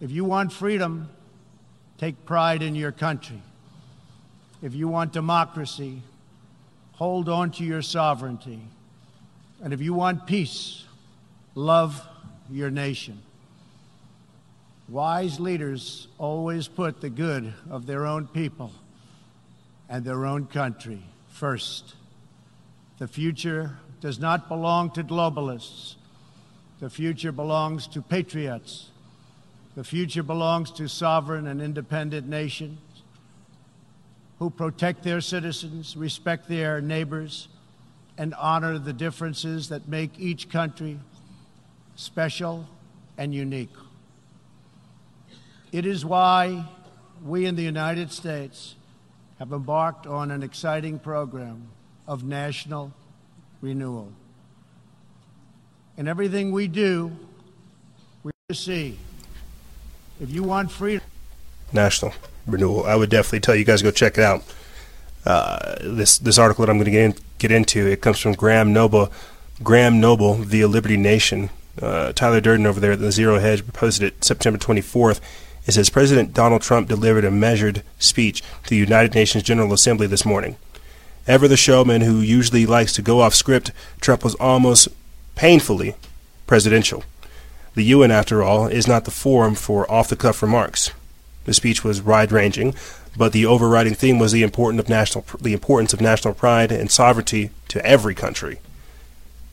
if 0.01 0.11
you 0.11 0.25
want 0.25 0.53
freedom, 0.53 1.09
take 1.99 2.25
pride 2.25 2.63
in 2.63 2.75
your 2.75 2.93
country. 2.93 3.41
If 4.63 4.75
you 4.75 4.89
want 4.89 5.13
democracy, 5.13 6.03
hold 6.93 7.29
on 7.29 7.51
to 7.53 7.65
your 7.65 7.83
sovereignty. 7.83 8.61
And 9.63 9.73
if 9.73 9.81
you 9.81 9.93
want 9.93 10.27
peace, 10.27 10.85
love 11.55 12.07
your 12.51 12.71
nation. 12.71 13.21
Wise 14.89 15.41
leaders 15.41 16.09
always 16.19 16.69
put 16.69 17.01
the 17.01 17.11
good 17.11 17.55
of 17.71 17.87
their 17.87 18.07
own 18.07 18.27
people 18.27 18.73
and 19.89 20.05
their 20.05 20.27
own 20.27 20.47
country 20.47 21.03
first. 21.29 21.95
The 22.99 23.09
future 23.09 23.79
does 24.01 24.19
not 24.19 24.49
belong 24.49 24.91
to 24.93 25.03
globalists. 25.03 25.95
The 26.81 26.91
future 26.91 27.33
belongs 27.33 27.87
to 27.89 28.03
patriots. 28.03 28.91
The 29.75 29.85
future 29.85 30.23
belongs 30.23 30.71
to 30.73 30.89
sovereign 30.89 31.47
and 31.47 31.63
independent 31.63 32.29
nations 32.29 32.79
who 34.39 34.51
protect 34.51 35.03
their 35.03 35.21
citizens, 35.21 35.97
respect 35.97 36.49
their 36.49 36.81
neighbors, 36.81 37.49
and 38.19 38.35
honor 38.35 38.79
the 38.79 38.93
differences 38.93 39.71
that 39.71 39.89
make 39.89 40.19
each 40.19 40.51
country 40.51 40.99
special 41.97 42.67
and 43.17 43.35
unique. 43.35 43.73
It 45.73 45.87
is 45.87 46.05
why 46.05 46.67
we 47.25 47.47
in 47.47 47.57
the 47.57 47.63
United 47.63 48.13
States 48.13 48.77
have 49.39 49.53
embarked 49.53 50.07
on 50.07 50.31
an 50.31 50.43
exciting 50.43 50.99
program 50.99 51.69
of 52.07 52.23
national 52.23 52.93
renewal. 53.61 54.13
In 55.97 56.09
everything 56.09 56.53
we 56.53 56.69
do, 56.69 57.13
we 58.23 58.33
see 58.53 58.99
if 60.21 60.31
you 60.31 60.43
want 60.43 60.71
freedom. 60.71 61.07
National 61.73 62.13
renewal. 62.47 62.85
I 62.85 62.95
would 62.95 63.11
definitely 63.11 63.41
tell 63.41 63.57
you 63.57 63.65
guys 63.65 63.83
go 63.83 63.91
check 63.91 64.19
it 64.19 64.25
out. 64.25 64.43
Uh, 65.25 65.77
this 65.81 66.19
this 66.19 66.39
article 66.39 66.67
that 66.67 66.71
I'm 66.71 66.77
going 66.77 66.85
to 66.85 66.91
get 66.91 67.05
in, 67.05 67.15
get 67.39 67.51
into 67.51 67.87
it 67.87 68.01
comes 68.01 68.19
from 68.19 68.33
Graham 68.35 68.73
Noble. 68.73 69.11
Graham 69.63 70.01
Noble, 70.01 70.35
via 70.35 70.69
Liberty 70.69 70.97
Nation. 70.97 71.49
Uh, 71.81 72.13
Tyler 72.13 72.41
Durden 72.41 72.67
over 72.67 72.81
there 72.81 72.93
at 72.93 73.01
the 73.01 73.13
Zero 73.13 73.39
Hedge 73.39 73.67
posted 73.73 74.09
it 74.09 74.25
September 74.25 74.59
24th. 74.59 75.21
It 75.67 75.73
says 75.73 75.91
President 75.91 76.35
Donald 76.35 76.63
Trump 76.63 76.89
delivered 76.89 77.25
a 77.25 77.31
measured 77.31 77.83
speech 77.99 78.43
to 78.65 78.71
the 78.71 78.77
United 78.77 79.15
Nations 79.15 79.45
General 79.45 79.73
Assembly 79.73 80.07
this 80.07 80.25
morning. 80.25 80.57
Ever 81.27 81.49
the 81.49 81.57
showman 81.57 82.03
who 82.03 82.21
usually 82.21 82.67
likes 82.67 82.93
to 82.93 83.03
go 83.03 83.21
off 83.21 83.35
script, 83.35 83.73
Trump 84.01 84.23
was 84.23 84.35
almost 84.35 84.89
painfully 85.35 85.95
presidential. 86.47 87.03
The 87.75 87.85
UN, 87.85 88.11
after 88.11 88.43
all, 88.43 88.67
is 88.67 88.87
not 88.87 89.05
the 89.05 89.11
forum 89.11 89.55
for 89.55 89.91
off 89.91 90.09
the 90.09 90.17
cuff 90.17 90.43
remarks. 90.43 90.91
The 91.45 91.55
speech 91.55 91.83
was 91.83 92.03
wide 92.03 92.31
ranging, 92.31 92.75
but 93.17 93.33
the 93.33 93.47
overriding 93.47 93.95
theme 93.95 94.19
was 94.19 94.33
the, 94.33 94.43
important 94.43 94.81
of 94.81 94.89
national, 94.89 95.25
the 95.41 95.53
importance 95.53 95.93
of 95.93 96.01
national 96.01 96.35
pride 96.35 96.71
and 96.71 96.91
sovereignty 96.91 97.51
to 97.69 97.85
every 97.85 98.15
country. 98.15 98.61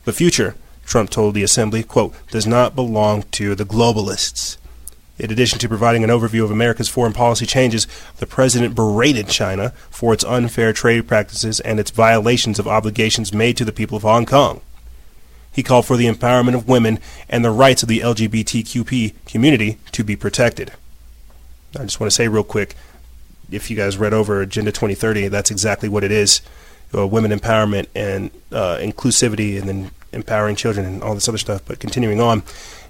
The 0.04 0.12
future, 0.12 0.56
Trump 0.84 1.10
told 1.10 1.34
the 1.34 1.42
assembly, 1.42 1.82
quote, 1.82 2.14
does 2.30 2.46
not 2.46 2.74
belong 2.74 3.22
to 3.32 3.54
the 3.54 3.64
globalists. 3.64 4.56
In 5.18 5.30
addition 5.30 5.58
to 5.60 5.68
providing 5.68 6.02
an 6.02 6.10
overview 6.10 6.42
of 6.42 6.50
America's 6.50 6.88
foreign 6.88 7.12
policy 7.12 7.46
changes, 7.46 7.86
the 8.16 8.26
president 8.26 8.74
berated 8.74 9.28
China 9.28 9.70
for 9.90 10.12
its 10.12 10.24
unfair 10.24 10.72
trade 10.72 11.06
practices 11.06 11.60
and 11.60 11.78
its 11.78 11.90
violations 11.90 12.58
of 12.58 12.66
obligations 12.66 13.32
made 13.32 13.56
to 13.56 13.64
the 13.64 13.72
people 13.72 13.96
of 13.96 14.02
Hong 14.02 14.26
Kong. 14.26 14.60
He 15.52 15.62
called 15.62 15.86
for 15.86 15.96
the 15.96 16.08
empowerment 16.08 16.54
of 16.54 16.66
women 16.66 16.98
and 17.28 17.44
the 17.44 17.50
rights 17.50 17.82
of 17.82 17.88
the 17.88 18.00
LGBTQP 18.00 19.14
community 19.26 19.78
to 19.92 20.02
be 20.02 20.16
protected. 20.16 20.72
I 21.78 21.84
just 21.84 22.00
want 22.00 22.10
to 22.10 22.14
say 22.14 22.26
real 22.26 22.42
quick, 22.42 22.74
if 23.50 23.70
you 23.70 23.76
guys 23.76 23.98
read 23.98 24.14
over 24.14 24.40
Agenda 24.40 24.72
2030, 24.72 25.28
that's 25.28 25.50
exactly 25.50 25.88
what 25.88 26.04
it 26.04 26.10
is: 26.10 26.40
uh, 26.94 27.06
women 27.06 27.30
empowerment 27.30 27.86
and 27.94 28.30
uh, 28.50 28.78
inclusivity, 28.78 29.58
and 29.58 29.68
then 29.68 29.90
empowering 30.12 30.56
children 30.56 30.86
and 30.86 31.02
all 31.02 31.14
this 31.14 31.28
other 31.28 31.38
stuff. 31.38 31.62
But 31.64 31.80
continuing 31.80 32.20
on, 32.20 32.42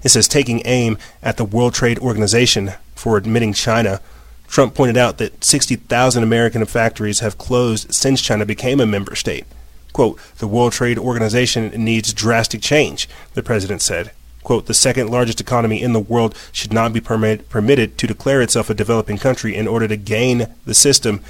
it 0.03 0.09
says 0.09 0.27
taking 0.27 0.61
aim 0.65 0.97
at 1.21 1.37
the 1.37 1.45
World 1.45 1.73
Trade 1.73 1.99
Organization 1.99 2.73
for 2.95 3.17
admitting 3.17 3.53
China. 3.53 4.01
Trump 4.47 4.75
pointed 4.75 4.97
out 4.97 5.17
that 5.17 5.43
60,000 5.43 6.23
American 6.23 6.65
factories 6.65 7.19
have 7.19 7.37
closed 7.37 7.93
since 7.93 8.21
China 8.21 8.45
became 8.45 8.79
a 8.79 8.85
member 8.85 9.15
state. 9.15 9.45
Quote, 9.93 10.19
the 10.37 10.47
World 10.47 10.73
Trade 10.73 10.97
Organization 10.97 11.69
needs 11.69 12.13
drastic 12.13 12.61
change, 12.61 13.07
the 13.33 13.43
president 13.43 13.81
said. 13.81 14.11
Quote, 14.43 14.65
the 14.65 14.73
second 14.73 15.09
largest 15.09 15.39
economy 15.39 15.81
in 15.81 15.93
the 15.93 15.99
world 15.99 16.37
should 16.51 16.73
not 16.73 16.91
be 16.91 16.99
permit, 16.99 17.47
permitted 17.49 17.97
to 17.97 18.07
declare 18.07 18.41
itself 18.41 18.69
a 18.69 18.73
developing 18.73 19.17
country 19.17 19.55
in 19.55 19.67
order 19.67 19.87
to 19.87 19.95
gain 19.95 20.47
the 20.65 20.73
system 20.73 21.21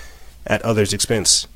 at 0.47 0.61
others' 0.63 0.93
expense. 0.93 1.47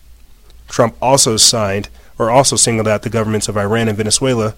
Trump 0.68 0.96
also 1.02 1.38
signed 1.38 1.90
or 2.18 2.30
also 2.30 2.56
singled 2.56 2.88
out 2.88 3.04
the 3.04 3.10
governments 3.10 3.48
of 3.48 3.58
Iran 3.58 3.88
and 3.88 3.98
Venezuela. 3.98 4.56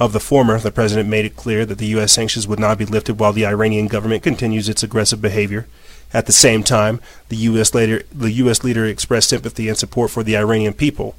Of 0.00 0.12
the 0.12 0.20
former, 0.20 0.58
the 0.58 0.70
president 0.70 1.08
made 1.08 1.24
it 1.24 1.36
clear 1.36 1.66
that 1.66 1.78
the 1.78 1.86
U.S. 1.86 2.12
sanctions 2.12 2.46
would 2.46 2.60
not 2.60 2.78
be 2.78 2.84
lifted 2.84 3.18
while 3.18 3.32
the 3.32 3.46
Iranian 3.46 3.88
government 3.88 4.22
continues 4.22 4.68
its 4.68 4.82
aggressive 4.82 5.20
behavior. 5.20 5.66
At 6.12 6.26
the 6.26 6.32
same 6.32 6.62
time, 6.62 7.00
the 7.28 7.36
U.S. 7.36 7.74
Leader, 7.74 8.02
the 8.12 8.30
U.S. 8.32 8.62
leader 8.62 8.86
expressed 8.86 9.28
sympathy 9.28 9.68
and 9.68 9.76
support 9.76 10.10
for 10.10 10.22
the 10.22 10.36
Iranian 10.36 10.72
people. 10.72 11.16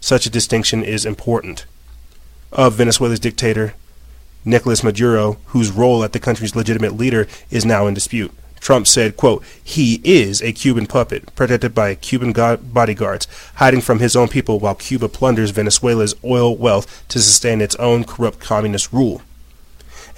Such 0.00 0.26
a 0.26 0.30
distinction 0.30 0.82
is 0.82 1.06
important. 1.06 1.66
Of 2.52 2.74
Venezuela's 2.74 3.20
dictator, 3.20 3.74
Nicolas 4.44 4.84
Maduro, 4.84 5.38
whose 5.46 5.70
role 5.70 6.02
as 6.04 6.10
the 6.10 6.20
country's 6.20 6.54
legitimate 6.56 6.96
leader 6.96 7.26
is 7.50 7.64
now 7.64 7.86
in 7.86 7.94
dispute. 7.94 8.32
Trump 8.60 8.86
said, 8.86 9.16
quote, 9.16 9.44
he 9.62 10.00
is 10.02 10.42
a 10.42 10.52
Cuban 10.52 10.86
puppet, 10.86 11.34
protected 11.34 11.74
by 11.74 11.94
Cuban 11.94 12.32
bodyguards, 12.32 13.28
hiding 13.56 13.80
from 13.80 14.00
his 14.00 14.16
own 14.16 14.28
people 14.28 14.58
while 14.58 14.74
Cuba 14.74 15.08
plunders 15.08 15.50
Venezuela's 15.50 16.14
oil 16.24 16.56
wealth 16.56 17.06
to 17.08 17.20
sustain 17.20 17.60
its 17.60 17.76
own 17.76 18.04
corrupt 18.04 18.40
communist 18.40 18.92
rule. 18.92 19.22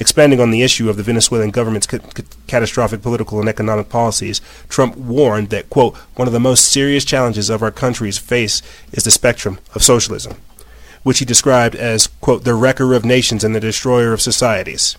Expanding 0.00 0.40
on 0.40 0.52
the 0.52 0.62
issue 0.62 0.88
of 0.88 0.96
the 0.96 1.02
Venezuelan 1.02 1.50
government's 1.50 1.86
ca- 1.86 1.98
ca- 1.98 2.22
catastrophic 2.46 3.02
political 3.02 3.40
and 3.40 3.48
economic 3.48 3.88
policies, 3.88 4.40
Trump 4.68 4.96
warned 4.96 5.50
that, 5.50 5.68
quote, 5.68 5.96
one 6.14 6.28
of 6.28 6.32
the 6.32 6.38
most 6.38 6.70
serious 6.70 7.04
challenges 7.04 7.50
of 7.50 7.62
our 7.62 7.72
country's 7.72 8.16
face 8.16 8.62
is 8.92 9.02
the 9.02 9.10
spectrum 9.10 9.58
of 9.74 9.82
socialism, 9.82 10.36
which 11.02 11.18
he 11.18 11.24
described 11.24 11.74
as, 11.74 12.06
quote, 12.20 12.44
the 12.44 12.54
wrecker 12.54 12.94
of 12.94 13.04
nations 13.04 13.42
and 13.42 13.56
the 13.56 13.60
destroyer 13.60 14.12
of 14.12 14.20
societies. 14.20 14.96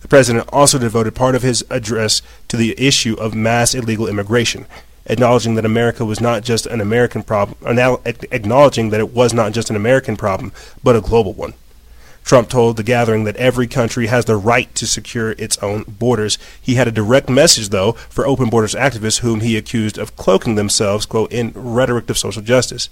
The 0.00 0.08
president 0.08 0.48
also 0.52 0.78
devoted 0.78 1.14
part 1.14 1.34
of 1.34 1.42
his 1.42 1.64
address 1.70 2.22
to 2.48 2.56
the 2.56 2.74
issue 2.78 3.14
of 3.14 3.34
mass 3.34 3.74
illegal 3.74 4.06
immigration, 4.06 4.66
acknowledging 5.06 5.54
that 5.56 5.64
America 5.64 6.04
was 6.04 6.20
not 6.20 6.44
just 6.44 6.66
an 6.66 6.80
American 6.80 7.22
problem, 7.22 7.58
acknowledging 7.66 8.90
that 8.90 9.00
it 9.00 9.12
was 9.12 9.34
not 9.34 9.52
just 9.52 9.70
an 9.70 9.76
American 9.76 10.16
problem, 10.16 10.52
but 10.82 10.96
a 10.96 11.00
global 11.00 11.32
one. 11.32 11.54
Trump 12.24 12.50
told 12.50 12.76
the 12.76 12.82
gathering 12.82 13.24
that 13.24 13.36
every 13.36 13.66
country 13.66 14.08
has 14.08 14.26
the 14.26 14.36
right 14.36 14.74
to 14.74 14.86
secure 14.86 15.30
its 15.32 15.56
own 15.58 15.84
borders. 15.88 16.36
He 16.60 16.74
had 16.74 16.86
a 16.86 16.92
direct 16.92 17.30
message, 17.30 17.70
though, 17.70 17.92
for 17.92 18.26
open 18.26 18.50
borders 18.50 18.74
activists 18.74 19.20
whom 19.20 19.40
he 19.40 19.56
accused 19.56 19.96
of 19.96 20.14
cloaking 20.14 20.54
themselves, 20.54 21.06
quote, 21.06 21.32
in 21.32 21.52
rhetoric 21.54 22.10
of 22.10 22.18
social 22.18 22.42
justice. 22.42 22.90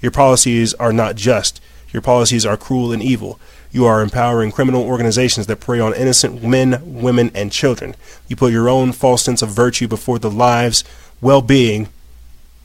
Your 0.00 0.10
policies 0.10 0.74
are 0.74 0.92
not 0.92 1.14
just. 1.14 1.60
Your 1.92 2.02
policies 2.02 2.44
are 2.44 2.56
cruel 2.56 2.90
and 2.90 3.02
evil. 3.02 3.38
You 3.72 3.86
are 3.86 4.02
empowering 4.02 4.52
criminal 4.52 4.82
organizations 4.82 5.46
that 5.46 5.60
prey 5.60 5.80
on 5.80 5.94
innocent 5.94 6.42
men, 6.42 6.80
women, 6.84 7.30
and 7.34 7.50
children. 7.50 7.96
You 8.28 8.36
put 8.36 8.52
your 8.52 8.68
own 8.68 8.92
false 8.92 9.22
sense 9.22 9.40
of 9.40 9.48
virtue 9.48 9.88
before 9.88 10.18
the 10.18 10.30
lives, 10.30 10.84
well 11.22 11.40
being, 11.40 11.88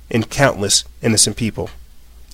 in 0.09 0.23
countless 0.23 0.83
innocent 1.01 1.37
people. 1.37 1.69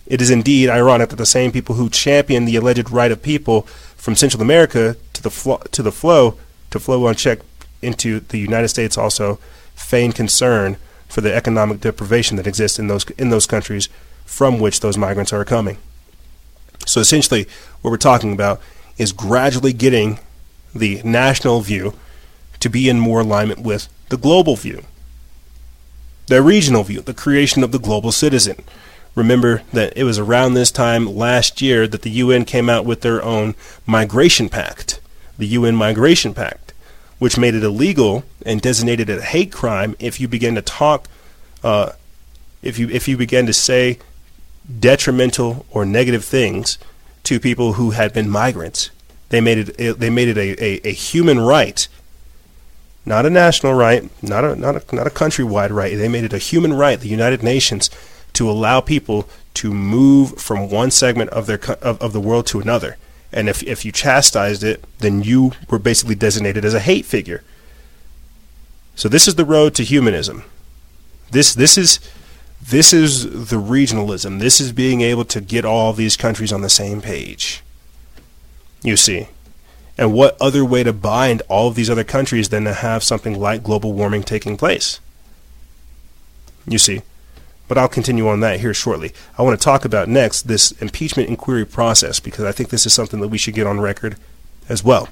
It 0.08 0.22
is 0.22 0.32
indeed 0.32 0.70
ironic 0.70 1.10
that 1.10 1.18
the 1.18 1.26
same 1.26 1.52
people 1.52 1.76
who 1.76 1.90
champion 1.90 2.46
the 2.46 2.56
alleged 2.56 2.90
right 2.90 3.12
of 3.12 3.22
people 3.22 3.62
from 3.96 4.16
Central 4.16 4.42
America 4.42 4.98
to 5.14 5.24
the 5.24 5.68
to 5.72 5.84
the 5.84 5.92
flow 5.92 6.38
to 6.72 6.80
flow 6.80 7.08
unchecked 7.08 7.46
into 7.82 8.22
the 8.22 8.40
United 8.40 8.70
States 8.70 8.98
also 8.98 9.40
feign 9.76 10.12
concern 10.12 10.78
for 11.08 11.22
the 11.22 11.34
economic 11.34 11.80
deprivation 11.80 12.38
that 12.38 12.48
exists 12.48 12.80
in 12.80 12.88
those 12.88 13.06
in 13.12 13.30
those 13.30 13.46
countries 13.46 13.88
from 14.26 14.60
which 14.60 14.80
those 14.80 14.98
migrants 14.98 15.32
are 15.32 15.46
coming. 15.46 15.78
So 16.86 17.00
essentially, 17.00 17.48
what 17.82 17.92
we're 17.92 17.98
talking 17.98 18.34
about 18.34 18.62
is 18.98 19.12
gradually 19.12 19.74
getting 19.74 20.20
the 20.74 21.02
national 21.04 21.62
view 21.62 21.94
to 22.60 22.70
be 22.70 22.90
in 22.90 23.00
more 23.00 23.22
alignment 23.22 23.62
with 23.62 23.90
the 24.10 24.18
global 24.18 24.56
view, 24.56 24.84
the 26.28 26.42
regional 26.42 26.84
view, 26.84 27.02
the 27.02 27.14
creation 27.14 27.64
of 27.64 27.72
the 27.72 27.80
global 27.80 28.12
citizen. 28.12 28.64
Remember 29.16 29.62
that 29.74 29.94
it 29.96 30.04
was 30.04 30.18
around 30.18 30.54
this 30.54 30.72
time 30.72 31.06
last 31.06 31.62
year 31.62 31.88
that 31.88 32.02
the 32.02 32.10
UN 32.10 32.46
came 32.46 32.70
out 32.70 32.86
with 32.86 33.02
their 33.02 33.24
own 33.24 33.54
migration 33.86 34.50
pact, 34.50 35.00
the 35.38 35.48
UN 35.48 35.76
Migration 35.76 36.34
Pact, 36.34 36.74
which 37.20 37.38
made 37.38 37.56
it 37.56 37.64
illegal 37.64 38.24
and 38.46 38.62
designated 38.62 39.10
it 39.10 39.20
a 39.20 39.24
hate 39.24 39.52
crime 39.52 39.96
if 40.00 40.20
you 40.20 40.28
begin 40.28 40.56
to 40.56 40.62
talk, 40.62 41.08
uh, 41.64 41.92
if 42.62 42.80
you 42.80 42.90
if 42.90 43.08
you 43.08 43.18
begin 43.18 43.46
to 43.46 43.54
say 43.54 44.00
detrimental 44.80 45.66
or 45.72 45.86
negative 45.86 46.24
things 46.24 46.78
to 47.24 47.40
people 47.40 47.74
who 47.74 47.92
had 47.92 48.14
been 48.14 48.30
migrants. 48.30 48.90
They 49.30 49.42
made 49.42 49.58
it. 49.58 49.80
Eh, 49.80 49.94
they 49.98 50.10
made 50.10 50.28
it 50.28 50.38
a, 50.38 50.64
a, 50.64 50.90
a 50.90 50.94
human 50.94 51.40
right, 51.40 51.88
not 53.06 53.26
a 53.26 53.30
national 53.30 53.74
right, 53.74 54.10
not 54.22 54.44
a 54.44 54.56
not 54.56 54.76
a 54.76 54.96
not 54.96 55.08
a 55.08 55.10
countrywide 55.10 55.72
right. 55.72 55.98
They 55.98 56.08
made 56.08 56.24
it 56.24 56.34
a 56.34 56.38
human 56.38 56.74
right. 56.74 57.00
The 57.00 57.08
United 57.08 57.42
Nations 57.42 57.90
to 58.34 58.50
allow 58.50 58.82
people 58.82 59.28
to 59.56 59.74
move 59.74 60.38
from 60.38 60.70
one 60.70 60.92
segment 60.92 61.30
of 61.32 61.48
their 61.48 61.60
of, 61.82 62.02
of 62.02 62.14
the 62.14 62.22
world 62.22 62.46
to 62.48 62.60
another. 62.60 62.98
And 63.32 63.50
if 63.50 63.64
if 63.64 63.84
you 63.84 63.92
chastised 63.92 64.64
it, 64.64 64.84
then 65.00 65.24
you 65.24 65.54
were 65.70 65.80
basically 65.80 66.16
designated 66.16 66.64
as 66.64 66.74
a 66.74 66.80
hate 66.80 67.06
figure. 67.06 67.44
So 68.96 69.10
this 69.10 69.28
is 69.28 69.36
the 69.36 69.46
road 69.46 69.74
to 69.76 69.84
humanism. 69.84 70.44
This 71.32 71.54
this 71.54 71.78
is 71.78 72.00
this 72.70 72.94
is 72.94 73.50
the 73.50 73.58
regionalism. 73.58 74.40
This 74.40 74.62
is 74.62 74.72
being 74.72 75.02
able 75.02 75.26
to 75.26 75.42
get 75.42 75.66
all 75.66 75.92
these 75.92 76.16
countries 76.16 76.54
on 76.54 76.62
the 76.62 76.70
same 76.70 77.02
page. 77.02 77.62
You 78.82 78.96
see. 78.96 79.28
And 79.98 80.14
what 80.14 80.38
other 80.42 80.66
way 80.66 80.84
to 80.84 80.94
bind 80.94 81.42
all 81.50 81.68
of 81.68 81.76
these 81.76 81.90
other 81.90 82.04
countries 82.04 82.50
than 82.50 82.64
to 82.64 82.74
have 82.74 83.04
something 83.04 83.40
like 83.40 83.64
global 83.64 83.94
warming 83.94 84.24
taking 84.24 84.58
place? 84.58 85.00
You 86.66 86.78
see. 86.78 87.02
But 87.68 87.78
I'll 87.78 87.90
continue 87.90 88.28
on 88.28 88.40
that 88.40 88.60
here 88.60 88.74
shortly. 88.74 89.14
I 89.38 89.42
want 89.42 89.60
to 89.60 89.64
talk 89.64 89.86
about 89.86 90.08
next 90.08 90.44
this 90.44 90.72
impeachment 90.74 91.30
inquiry 91.30 91.66
process 91.66 92.20
because 92.20 92.46
I 92.46 92.52
think 92.52 92.70
this 92.70 92.86
is 92.86 92.94
something 92.94 93.20
that 93.20 93.28
we 93.28 93.38
should 93.38 93.56
get 93.56 93.68
on 93.68 93.80
record 93.80 94.16
as 94.70 94.84
well. 94.84 95.10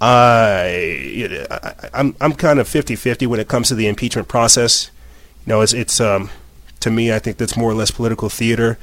I, 0.00 1.46
I 1.50 1.90
I'm 1.92 2.14
I'm 2.20 2.34
kind 2.34 2.60
of 2.60 2.68
50-50 2.68 3.26
when 3.26 3.40
it 3.40 3.48
comes 3.48 3.68
to 3.68 3.74
the 3.74 3.88
impeachment 3.88 4.28
process 4.28 4.92
know, 5.46 5.60
it's 5.60 5.72
it's 5.72 6.00
um, 6.00 6.30
to 6.80 6.90
me, 6.90 7.12
I 7.12 7.18
think 7.18 7.36
that's 7.36 7.56
more 7.56 7.70
or 7.70 7.74
less 7.74 7.90
political 7.90 8.28
theater. 8.28 8.78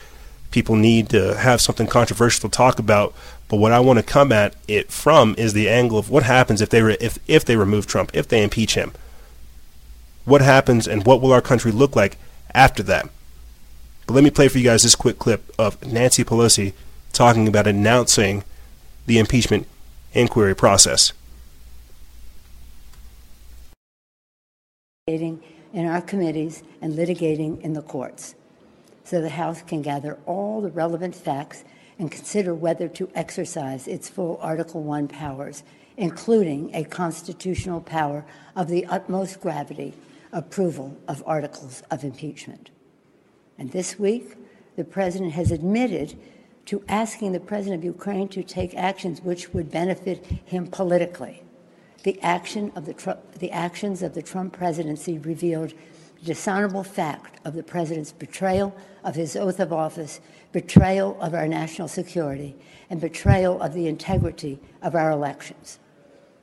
People 0.52 0.76
need 0.76 1.10
to 1.10 1.36
have 1.36 1.62
something 1.62 1.88
controversial 1.88 2.50
to 2.50 2.56
talk 2.56 2.80
about, 2.80 3.14
but 3.48 3.58
what 3.58 3.72
I 3.72 3.80
want 3.80 4.00
to 4.00 4.04
come 4.04 4.32
at 4.32 4.56
it 4.68 4.92
from 4.92 5.36
is 5.38 5.54
the 5.54 5.70
angle 5.70 5.98
of 5.98 6.10
what 6.10 6.24
happens 6.24 6.62
if 6.62 6.70
they 6.70 6.82
re- 6.82 6.98
if 7.00 7.20
if 7.28 7.46
they 7.46 7.56
remove 7.56 7.88
Trump, 7.88 8.12
if 8.14 8.28
they 8.28 8.44
impeach 8.44 8.76
him. 8.76 8.94
What 10.24 10.42
happens, 10.42 10.88
and 10.88 11.06
what 11.06 11.22
will 11.22 11.34
our 11.34 11.42
country 11.42 11.72
look 11.72 11.96
like 11.96 12.18
after 12.54 12.82
that? 12.84 13.10
But 14.08 14.14
let 14.14 14.24
me 14.24 14.30
play 14.32 14.48
for 14.48 14.58
you 14.58 14.64
guys 14.64 14.84
this 14.84 14.96
quick 14.96 15.20
clip 15.20 15.54
of 15.60 15.84
Nancy 15.86 16.24
Pelosi 16.24 16.74
talking 17.12 17.48
about 17.48 17.68
announcing 17.68 18.44
the 19.06 19.20
impeachment 19.20 19.68
inquiry 20.14 20.56
process 20.56 21.12
in 25.76 25.86
our 25.86 26.02
committees 26.02 26.64
and 26.82 26.94
litigating 26.94 27.60
in 27.62 27.74
the 27.74 27.82
courts 27.82 28.34
so 29.04 29.22
the 29.22 29.30
House 29.30 29.62
can 29.62 29.82
gather 29.82 30.18
all 30.26 30.62
the 30.62 30.72
relevant 30.72 31.16
facts 31.16 31.64
and 32.00 32.12
consider 32.12 32.54
whether 32.54 32.88
to 32.88 33.10
exercise 33.14 33.88
its 33.88 34.10
full 34.10 34.40
Article 34.42 34.82
1 34.84 35.08
powers, 35.08 35.64
including 35.96 36.74
a 36.74 36.84
constitutional 36.86 37.80
power 37.80 38.26
of 38.56 38.68
the 38.68 38.86
utmost 38.88 39.40
gravity 39.40 39.94
approval 40.34 40.98
of 41.08 41.24
articles 41.26 41.84
of 41.92 42.04
impeachment. 42.04 42.72
And 43.58 43.72
this 43.72 44.00
week, 44.00 44.36
the 44.76 44.84
president 44.84 45.34
has 45.34 45.52
admitted 45.52 46.18
to 46.66 46.84
asking 46.90 47.32
the 47.32 47.40
president 47.40 47.80
of 47.80 47.86
Ukraine 47.86 48.28
to 48.30 48.44
take 48.44 48.76
actions 48.76 49.22
which 49.22 49.54
would 49.54 49.72
benefit 49.72 50.26
him 50.26 50.68
politically. 50.68 51.45
The, 52.06 52.22
action 52.22 52.72
of 52.76 52.86
the, 52.86 53.18
the 53.40 53.50
actions 53.50 54.04
of 54.04 54.14
the 54.14 54.22
Trump 54.22 54.54
presidency 54.54 55.18
revealed 55.18 55.74
the 56.20 56.26
dishonorable 56.26 56.84
fact 56.84 57.40
of 57.44 57.56
the 57.56 57.64
President's 57.64 58.12
betrayal 58.12 58.76
of 59.04 59.16
his 59.16 59.36
oath 59.36 59.60
of 59.60 59.74
office, 59.74 60.20
betrayal 60.52 61.20
of 61.20 61.34
our 61.34 61.48
national 61.48 61.88
security, 61.88 62.56
and 62.92 63.02
betrayal 63.02 63.60
of 63.60 63.74
the 63.74 63.88
integrity 63.88 64.60
of 64.84 64.94
our 64.94 65.10
elections. 65.10 65.80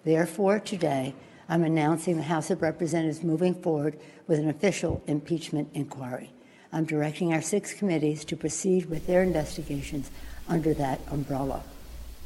Therefore, 0.03 0.59
today, 0.59 1.15
I'm 1.49 1.63
announcing 1.63 2.17
the 2.17 2.25
House 2.25 2.51
of 2.51 2.61
Representatives 2.61 3.23
moving 3.23 3.55
forward 3.55 3.97
with 4.27 4.41
an 4.41 4.49
official 4.49 5.01
impeachment 5.07 5.69
inquiry. 5.75 6.33
I'm 6.73 6.87
directing 6.87 7.33
our 7.33 7.41
six 7.41 7.73
committees 7.73 8.25
to 8.25 8.37
proceed 8.37 8.87
with 8.87 9.07
their 9.07 9.23
investigations 9.23 10.11
under 10.49 10.75
that 10.75 10.99
umbrella 11.09 11.63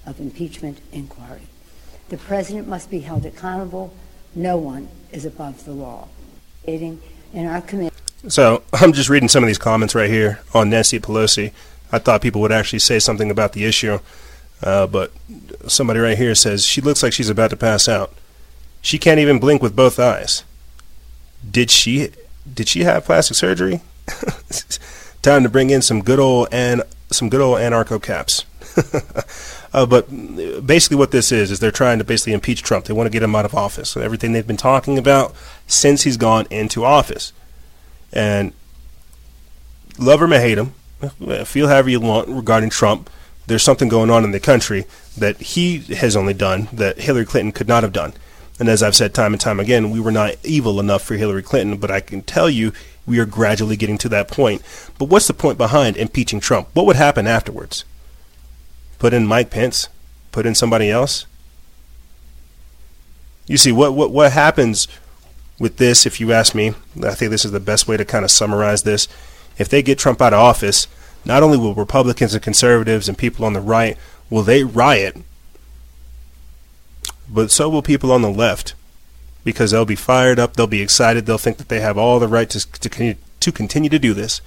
of 0.06 0.20
impeachment 0.20 0.80
inquiry. 0.90 1.42
The 2.08 2.16
President 2.16 2.68
must 2.68 2.90
be 2.90 3.00
held 3.00 3.26
accountable. 3.26 3.92
No 4.34 4.56
one 4.56 4.88
is 5.12 5.24
above 5.24 5.64
the 5.64 5.72
law. 5.72 6.08
In 6.66 7.00
our 7.34 7.60
committee. 7.60 7.94
So 8.28 8.62
I'm 8.72 8.92
just 8.92 9.08
reading 9.08 9.28
some 9.28 9.42
of 9.42 9.48
these 9.48 9.58
comments 9.58 9.94
right 9.94 10.10
here 10.10 10.40
on 10.54 10.70
Nancy 10.70 10.98
Pelosi. 11.00 11.52
I 11.92 11.98
thought 11.98 12.22
people 12.22 12.40
would 12.40 12.52
actually 12.52 12.80
say 12.80 12.98
something 12.98 13.30
about 13.30 13.52
the 13.52 13.64
issue, 13.64 14.00
uh, 14.62 14.86
but 14.88 15.12
somebody 15.68 16.00
right 16.00 16.18
here 16.18 16.34
says 16.34 16.66
she 16.66 16.80
looks 16.80 17.02
like 17.02 17.12
she's 17.12 17.30
about 17.30 17.50
to 17.50 17.56
pass 17.56 17.88
out. 17.88 18.12
She 18.82 18.98
can't 18.98 19.20
even 19.20 19.38
blink 19.38 19.62
with 19.62 19.76
both 19.76 19.98
eyes. 19.98 20.42
Did 21.48 21.70
she? 21.70 22.10
Did 22.52 22.68
she 22.68 22.84
have 22.84 23.04
plastic 23.04 23.36
surgery? 23.36 23.80
Time 25.22 25.42
to 25.42 25.48
bring 25.48 25.70
in 25.70 25.82
some 25.82 26.02
good 26.02 26.18
old 26.18 26.48
and 26.52 26.82
some 27.10 27.28
good 27.28 27.40
old 27.40 27.58
anarcho 27.58 28.02
caps. 28.02 28.44
uh, 29.76 29.84
but 29.84 30.08
basically, 30.66 30.96
what 30.96 31.10
this 31.10 31.30
is 31.30 31.50
is 31.50 31.60
they're 31.60 31.70
trying 31.70 31.98
to 31.98 32.04
basically 32.04 32.32
impeach 32.32 32.62
Trump. 32.62 32.86
They 32.86 32.94
want 32.94 33.08
to 33.08 33.10
get 33.10 33.22
him 33.22 33.36
out 33.36 33.44
of 33.44 33.54
office. 33.54 33.90
So 33.90 34.00
everything 34.00 34.32
they've 34.32 34.46
been 34.46 34.56
talking 34.56 34.96
about 34.96 35.34
since 35.66 36.04
he's 36.04 36.16
gone 36.16 36.46
into 36.50 36.82
office, 36.82 37.34
and 38.10 38.54
love 39.98 40.22
him 40.22 40.32
or 40.32 40.40
hate 40.40 40.56
him, 40.56 40.72
feel 41.44 41.68
however 41.68 41.90
you 41.90 42.00
want 42.00 42.28
regarding 42.28 42.70
Trump. 42.70 43.10
There's 43.48 43.62
something 43.62 43.88
going 43.88 44.10
on 44.10 44.24
in 44.24 44.32
the 44.32 44.40
country 44.40 44.86
that 45.18 45.36
he 45.40 45.78
has 45.94 46.16
only 46.16 46.34
done 46.34 46.68
that 46.72 46.98
Hillary 46.98 47.26
Clinton 47.26 47.52
could 47.52 47.68
not 47.68 47.82
have 47.82 47.92
done. 47.92 48.14
And 48.58 48.70
as 48.70 48.82
I've 48.82 48.96
said 48.96 49.12
time 49.12 49.34
and 49.34 49.40
time 49.40 49.60
again, 49.60 49.90
we 49.90 50.00
were 50.00 50.10
not 50.10 50.36
evil 50.42 50.80
enough 50.80 51.02
for 51.02 51.16
Hillary 51.16 51.42
Clinton, 51.42 51.76
but 51.76 51.90
I 51.90 52.00
can 52.00 52.22
tell 52.22 52.48
you 52.48 52.72
we 53.04 53.18
are 53.18 53.26
gradually 53.26 53.76
getting 53.76 53.98
to 53.98 54.08
that 54.08 54.28
point. 54.28 54.62
But 54.98 55.10
what's 55.10 55.26
the 55.26 55.34
point 55.34 55.58
behind 55.58 55.98
impeaching 55.98 56.40
Trump? 56.40 56.70
What 56.72 56.86
would 56.86 56.96
happen 56.96 57.26
afterwards? 57.26 57.84
Put 58.98 59.12
in 59.12 59.27
Mike 59.27 59.51
Pence? 59.51 59.89
Put 60.32 60.47
in 60.47 60.55
somebody 60.55 60.90
else? 60.90 61.27
You 63.47 63.56
see, 63.56 63.73
what, 63.73 63.94
what, 63.94 64.10
what 64.10 64.32
happens 64.32 64.89
with 65.59 65.77
this, 65.77 66.05
if 66.05 66.20
you 66.20 66.32
ask 66.32 66.55
me, 66.55 66.74
I 67.02 67.14
think 67.14 67.31
this 67.31 67.44
is 67.44 67.52
the 67.52 67.60
best 67.60 67.89
way 67.89 67.97
to 67.97 68.05
kind 68.05 68.24
of 68.24 68.31
summarize 68.31 68.82
this. 68.82 69.09
If 69.59 69.68
they 69.68 69.82
get 69.82 69.98
Trump 69.98 70.20
out 70.20 70.35
of 70.35 70.40
office, 70.40 70.86
not 71.24 71.43
only 71.43 71.59
will 71.59 71.74
Republicans 71.74 72.35
and 72.35 72.43
conservatives 72.43 73.09
and 73.09 73.16
people 73.16 73.44
on 73.44 73.52
the 73.52 73.60
right 73.60 73.97
will 74.31 74.43
they 74.43 74.64
riot, 74.64 75.16
but 77.28 77.51
so 77.51 77.68
will 77.68 77.82
people 77.82 78.12
on 78.12 78.23
the 78.23 78.31
left 78.31 78.74
because 79.44 79.70
they'll 79.70 79.85
be 79.85 79.97
fired 79.97 80.39
up, 80.39 80.55
they'll 80.55 80.66
be 80.66 80.82
excited, 80.82 81.24
they'll 81.27 81.39
think 81.39 81.56
that 81.59 81.68
they 81.68 81.81
have 81.81 81.97
all 81.97 82.18
the 82.18 82.28
right 82.28 82.51
to 82.51 82.70
to, 82.81 83.14
to 83.40 83.52
continue 83.52 83.90
to 83.90 83.98
do 83.98 84.12
this. 84.12 84.40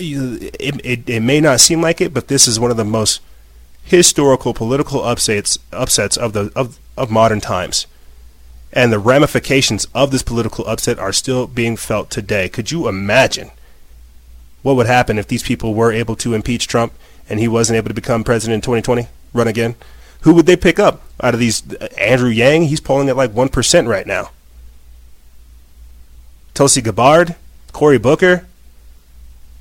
It, 0.00 0.80
it, 0.84 1.08
it 1.08 1.20
may 1.20 1.40
not 1.40 1.60
seem 1.60 1.80
like 1.82 2.00
it, 2.00 2.14
but 2.14 2.28
this 2.28 2.48
is 2.48 2.58
one 2.58 2.70
of 2.70 2.76
the 2.76 2.84
most 2.84 3.20
historical 3.82 4.54
political 4.54 5.02
upsets 5.04 5.58
upsets 5.72 6.16
of 6.16 6.32
the 6.32 6.52
of, 6.54 6.78
of 6.96 7.10
modern 7.10 7.40
times. 7.40 7.86
And 8.72 8.92
the 8.92 8.98
ramifications 8.98 9.86
of 9.94 10.12
this 10.12 10.22
political 10.22 10.66
upset 10.66 10.98
are 10.98 11.12
still 11.12 11.46
being 11.46 11.76
felt 11.76 12.08
today. 12.08 12.48
Could 12.48 12.70
you 12.70 12.88
imagine 12.88 13.50
what 14.62 14.76
would 14.76 14.86
happen 14.86 15.18
if 15.18 15.26
these 15.26 15.42
people 15.42 15.74
were 15.74 15.92
able 15.92 16.14
to 16.16 16.34
impeach 16.34 16.68
Trump 16.68 16.92
and 17.28 17.40
he 17.40 17.48
wasn't 17.48 17.76
able 17.76 17.88
to 17.88 17.94
become 17.94 18.22
president 18.22 18.56
in 18.56 18.60
2020, 18.60 19.08
run 19.32 19.48
again? 19.48 19.74
Who 20.20 20.34
would 20.34 20.46
they 20.46 20.56
pick 20.56 20.78
up 20.78 21.02
out 21.20 21.34
of 21.34 21.40
these? 21.40 21.62
Andrew 21.98 22.28
Yang, 22.28 22.64
he's 22.64 22.80
polling 22.80 23.08
at 23.08 23.16
like 23.16 23.32
1% 23.32 23.88
right 23.88 24.06
now. 24.06 24.30
Tulsi 26.54 26.82
Gabbard, 26.82 27.36
Cory 27.72 27.98
Booker, 27.98 28.46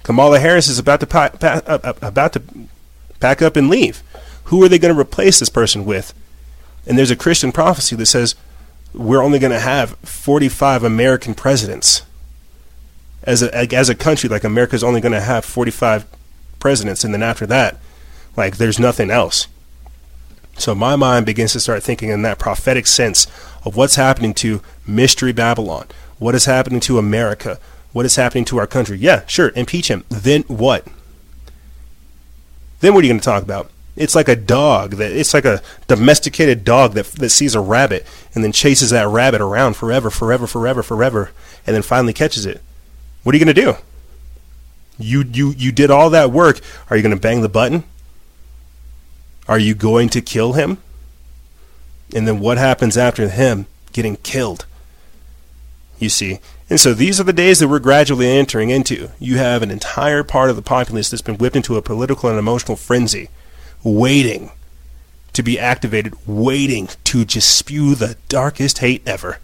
Kamala 0.10 0.40
Harris 0.40 0.68
is 0.68 0.80
about 0.80 1.02
to 1.02 1.06
pa- 1.06 1.30
pa- 1.30 1.62
uh, 1.68 1.78
uh, 1.84 1.94
about 2.02 2.34
to 2.34 2.42
pack 3.20 3.44
up 3.44 3.56
and 3.56 3.70
leave. 3.70 4.02
Who 4.46 4.64
are 4.64 4.68
they 4.68 4.80
going 4.80 4.92
to 4.92 5.00
replace 5.00 5.38
this 5.38 5.50
person 5.50 5.86
with? 5.86 6.16
And 6.88 6.98
there's 6.98 7.12
a 7.12 7.16
Christian 7.16 7.52
prophecy 7.52 7.96
that 7.96 8.08
says 8.08 8.34
we're 8.92 9.22
only 9.22 9.38
going 9.38 9.52
to 9.52 9.60
have 9.60 9.92
45 10.00 10.84
American 10.84 11.36
presidents. 11.36 12.02
As 13.22 13.44
a 13.44 13.56
as 13.56 13.88
a 13.88 13.94
country, 13.94 14.28
like 14.28 14.44
America's 14.44 14.84
only 14.84 15.00
going 15.00 15.12
to 15.12 15.22
have 15.22 15.46
45 15.46 16.08
presidents, 16.58 17.04
and 17.04 17.14
then 17.14 17.22
after 17.22 17.46
that, 17.46 17.78
like 18.36 18.58
there's 18.58 18.80
nothing 18.80 19.12
else. 19.12 19.46
So 20.58 20.74
my 20.74 20.96
mind 20.96 21.28
begins 21.28 21.52
to 21.52 21.60
start 21.60 21.84
thinking 21.84 22.10
in 22.10 22.24
that 22.24 22.40
prophetic 22.40 22.88
sense 22.88 23.28
of 23.64 23.76
what's 23.76 23.94
happening 23.94 24.34
to 24.42 24.64
Mystery 24.88 25.34
Babylon, 25.34 25.86
what 26.18 26.34
is 26.34 26.46
happening 26.46 26.80
to 26.80 26.98
America, 26.98 27.60
what 27.92 28.06
is 28.06 28.16
happening 28.16 28.46
to 28.46 28.58
our 28.58 28.68
country. 28.68 28.98
Yeah, 28.98 29.26
sure, 29.28 29.52
impeach 29.56 29.90
him. 29.90 30.06
Then 30.10 30.44
what? 30.44 30.88
Then 32.80 32.94
what 32.94 33.04
are 33.04 33.08
you 33.08 33.12
going 33.12 33.20
to 33.20 33.26
talk 33.26 33.44
about? 33.44 33.70
It's 33.96 34.16
like 34.16 34.30
a 34.30 34.36
dog 34.36 34.92
that 34.92 35.12
it's 35.12 35.34
like 35.34 35.44
a 35.44 35.62
domesticated 35.88 36.64
dog 36.64 36.94
that 36.94 37.08
that 37.08 37.32
sees 37.32 37.54
a 37.54 37.60
rabbit 37.60 38.08
and 38.34 38.44
then 38.44 38.54
chases 38.54 38.92
that 38.92 39.08
rabbit 39.08 39.42
around 39.42 39.76
forever, 39.76 40.10
forever, 40.10 40.48
forever, 40.48 40.82
forever, 40.82 41.32
and 41.68 41.76
then 41.76 41.82
finally 41.82 42.14
catches 42.14 42.46
it. 42.46 42.62
What 43.24 43.36
are 43.36 43.38
you 43.38 43.44
going 43.44 43.56
to 43.56 43.62
do? 43.62 43.74
You 44.98 45.24
you 45.24 45.54
you 45.58 45.72
did 45.74 45.92
all 45.92 46.10
that 46.12 46.32
work. 46.32 46.62
Are 46.90 46.96
you 46.96 47.04
going 47.04 47.16
to 47.16 47.22
bang 47.22 47.42
the 47.42 47.50
button? 47.50 47.84
Are 49.50 49.60
you 49.60 49.76
going 49.76 50.08
to 50.10 50.22
kill 50.22 50.54
him? 50.54 50.78
And 52.16 52.28
then 52.28 52.40
what 52.40 52.58
happens 52.58 52.98
after 52.98 53.28
him 53.28 53.66
getting 53.92 54.16
killed? 54.18 54.66
You 55.98 56.10
see. 56.10 56.40
And 56.70 56.80
so 56.80 56.94
these 56.94 57.20
are 57.20 57.24
the 57.24 57.34
days 57.34 57.60
that 57.60 57.68
we're 57.68 57.80
gradually 57.80 58.28
entering 58.28 58.70
into. 58.70 59.10
You 59.20 59.38
have 59.38 59.64
an 59.64 59.72
entire 59.72 60.24
part 60.24 60.50
of 60.50 60.56
the 60.56 60.62
populace 60.62 61.10
that's 61.10 61.24
been 61.24 61.38
whipped 61.38 61.56
into 61.56 61.78
a 61.78 61.82
political 61.82 62.30
and 62.30 62.38
emotional 62.38 62.78
frenzy, 62.78 63.30
waiting 63.84 64.52
to 65.34 65.42
be 65.42 65.60
activated, 65.60 66.14
waiting 66.28 66.90
to 67.06 67.26
just 67.26 67.58
spew 67.58 67.96
the 67.96 68.18
darkest 68.28 68.80
hate 68.80 69.02
ever. 69.08 69.40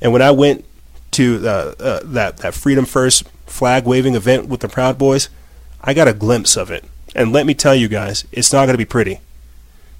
And 0.00 0.12
when 0.12 0.22
I 0.22 0.30
went 0.30 0.64
to 1.12 1.40
uh, 1.46 1.74
uh, 1.78 2.00
that, 2.04 2.38
that 2.38 2.54
Freedom 2.54 2.84
First 2.84 3.28
flag 3.46 3.84
waving 3.86 4.14
event 4.14 4.48
with 4.48 4.60
the 4.60 4.68
Proud 4.68 4.98
Boys, 4.98 5.28
I 5.82 5.94
got 5.94 6.08
a 6.08 6.14
glimpse 6.14 6.56
of 6.56 6.70
it. 6.70 6.84
And 7.14 7.32
let 7.32 7.46
me 7.46 7.54
tell 7.54 7.74
you 7.74 7.88
guys, 7.88 8.26
it's 8.32 8.52
not 8.52 8.66
going 8.66 8.74
to 8.74 8.78
be 8.78 8.84
pretty. 8.84 9.20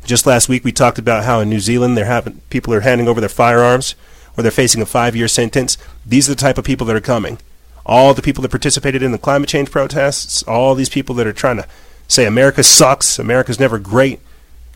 Just 0.05 0.27
last 0.27 0.49
week 0.49 0.65
we 0.65 0.73
talked 0.73 0.99
about 0.99 1.25
how 1.25 1.41
in 1.41 1.49
New 1.49 1.61
Zealand 1.61 1.97
they're 1.97 2.05
having 2.05 2.41
people 2.51 2.73
are 2.75 2.81
handing 2.81 3.09
over 3.09 3.21
their 3.21 3.29
firearms 3.29 3.95
or 4.37 4.43
they're 4.43 4.51
facing 4.53 4.81
a 4.81 4.87
5-year 4.87 5.29
sentence. 5.29 5.77
These 6.09 6.29
are 6.29 6.35
the 6.35 6.41
type 6.41 6.59
of 6.59 6.65
people 6.65 6.87
that 6.87 6.97
are 6.97 7.01
coming. 7.01 7.39
All 7.87 8.15
the 8.15 8.23
people 8.23 8.43
that 8.43 8.51
participated 8.51 9.03
in 9.03 9.13
the 9.13 9.19
climate 9.19 9.49
change 9.49 9.71
protests, 9.71 10.43
all 10.43 10.75
these 10.75 10.89
people 10.89 11.15
that 11.17 11.27
are 11.27 11.33
trying 11.33 11.59
to 11.59 11.69
say 12.09 12.27
America 12.27 12.63
sucks, 12.63 13.19
America's 13.19 13.61
never 13.61 13.79
great, 13.79 14.21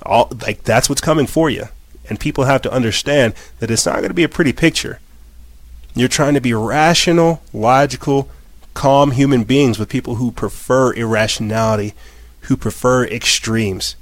all 0.02 0.30
like 0.46 0.62
that's 0.64 0.88
what's 0.88 1.00
coming 1.00 1.26
for 1.26 1.50
you. 1.50 1.64
And 2.08 2.20
people 2.20 2.44
have 2.44 2.62
to 2.62 2.72
understand 2.72 3.34
that 3.58 3.70
it's 3.70 3.86
not 3.86 3.96
going 3.96 4.08
to 4.08 4.14
be 4.14 4.24
a 4.24 4.28
pretty 4.28 4.52
picture. 4.52 5.00
You're 5.94 6.08
trying 6.08 6.34
to 6.34 6.40
be 6.40 6.54
rational, 6.54 7.42
logical, 7.52 8.30
calm 8.74 9.12
human 9.12 9.44
beings 9.44 9.78
with 9.78 9.88
people 9.88 10.16
who 10.16 10.30
prefer 10.32 10.92
irrationality 10.94 11.94
who 12.42 12.56
prefer 12.56 13.04
extremes. 13.04 13.96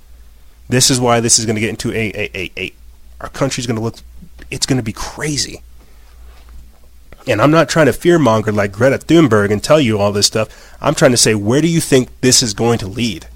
This 0.69 0.91
is 0.91 1.01
why 1.01 1.21
this 1.21 1.39
is 1.39 1.47
going 1.47 1.57
to 1.57 1.61
get 1.61 1.71
into 1.71 1.93
a, 1.93 2.11
a, 2.15 2.31
a, 2.35 2.53
a 2.57 2.73
our 3.21 3.29
country's 3.29 3.67
going 3.67 3.77
to 3.77 3.83
look, 3.83 3.97
it's 4.51 4.67
going 4.67 4.79
to 4.79 4.83
be 4.83 4.93
crazy. 4.93 5.63
And 7.27 7.41
I'm 7.41 7.51
not 7.51 7.69
trying 7.69 7.87
to 7.87 7.93
fearmonger 7.93 8.55
like 8.55 8.73
Greta 8.73 8.99
Thunberg 8.99 9.51
and 9.51 9.63
tell 9.63 9.81
you 9.81 9.99
all 9.99 10.13
this 10.13 10.27
stuff. 10.27 10.77
I'm 10.81 10.95
trying 10.95 11.11
to 11.11 11.17
say, 11.17 11.35
where 11.35 11.61
do 11.61 11.69
you 11.69 11.81
think 11.81 12.09
this 12.21 12.43
is 12.43 12.55
going 12.55 12.79
to 12.79 12.87
lead? 12.87 13.27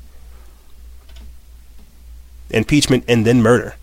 Impeachment 2.51 3.05
and 3.07 3.27
then 3.27 3.43
murder. 3.43 3.77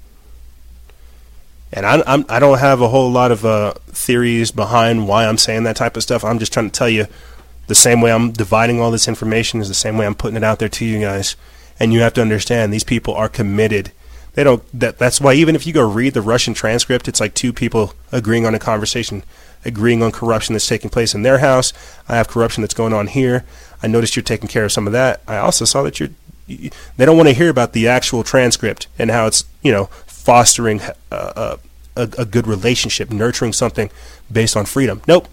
And 1.73 1.85
I, 1.85 2.03
I'm, 2.05 2.25
I 2.27 2.39
don't 2.39 2.59
have 2.59 2.81
a 2.81 2.89
whole 2.89 3.11
lot 3.11 3.31
of 3.31 3.45
uh, 3.45 3.73
theories 3.87 4.51
behind 4.51 5.07
why 5.07 5.25
I'm 5.25 5.37
saying 5.37 5.63
that 5.63 5.77
type 5.77 5.95
of 5.95 6.03
stuff. 6.03 6.23
I'm 6.23 6.39
just 6.39 6.51
trying 6.51 6.69
to 6.69 6.77
tell 6.77 6.89
you 6.89 7.05
the 7.67 7.75
same 7.75 8.01
way 8.01 8.11
I'm 8.11 8.31
dividing 8.31 8.81
all 8.81 8.91
this 8.91 9.07
information 9.07 9.61
is 9.61 9.69
the 9.69 9.73
same 9.73 9.97
way 9.97 10.05
I'm 10.05 10.15
putting 10.15 10.35
it 10.35 10.43
out 10.43 10.59
there 10.59 10.69
to 10.69 10.85
you 10.85 10.99
guys. 10.99 11.35
And 11.79 11.93
you 11.93 12.01
have 12.01 12.13
to 12.15 12.21
understand 12.21 12.73
these 12.73 12.83
people 12.83 13.13
are 13.13 13.29
committed. 13.29 13.91
They 14.33 14.43
don't. 14.43 14.63
That, 14.77 14.97
that's 14.97 15.19
why 15.19 15.33
even 15.33 15.55
if 15.55 15.65
you 15.65 15.73
go 15.73 15.89
read 15.89 16.13
the 16.13 16.21
Russian 16.21 16.53
transcript, 16.53 17.07
it's 17.07 17.19
like 17.19 17.33
two 17.33 17.51
people 17.53 17.93
agreeing 18.11 18.45
on 18.45 18.55
a 18.55 18.59
conversation, 18.59 19.23
agreeing 19.65 20.01
on 20.03 20.11
corruption 20.11 20.53
that's 20.53 20.67
taking 20.67 20.89
place 20.89 21.13
in 21.13 21.23
their 21.23 21.39
house. 21.39 21.73
I 22.07 22.15
have 22.15 22.27
corruption 22.27 22.61
that's 22.61 22.73
going 22.73 22.93
on 22.93 23.07
here. 23.07 23.45
I 23.83 23.87
noticed 23.87 24.15
you're 24.15 24.23
taking 24.23 24.47
care 24.47 24.65
of 24.65 24.71
some 24.71 24.87
of 24.87 24.93
that. 24.93 25.21
I 25.27 25.37
also 25.37 25.65
saw 25.65 25.83
that 25.83 25.99
you're. 25.99 26.09
They 26.47 27.05
don't 27.05 27.15
want 27.15 27.29
to 27.29 27.35
hear 27.35 27.49
about 27.49 27.71
the 27.73 27.87
actual 27.87 28.23
transcript 28.23 28.87
and 28.99 29.09
how 29.09 29.25
it's 29.27 29.45
you 29.61 29.71
know 29.71 29.85
fostering 30.05 30.81
uh, 30.81 30.93
uh, 31.11 31.57
a, 31.95 32.09
a 32.17 32.25
good 32.25 32.47
relationship, 32.47 33.09
nurturing 33.09 33.53
something 33.53 33.89
based 34.31 34.55
on 34.55 34.65
freedom. 34.65 35.01
Nope 35.07 35.27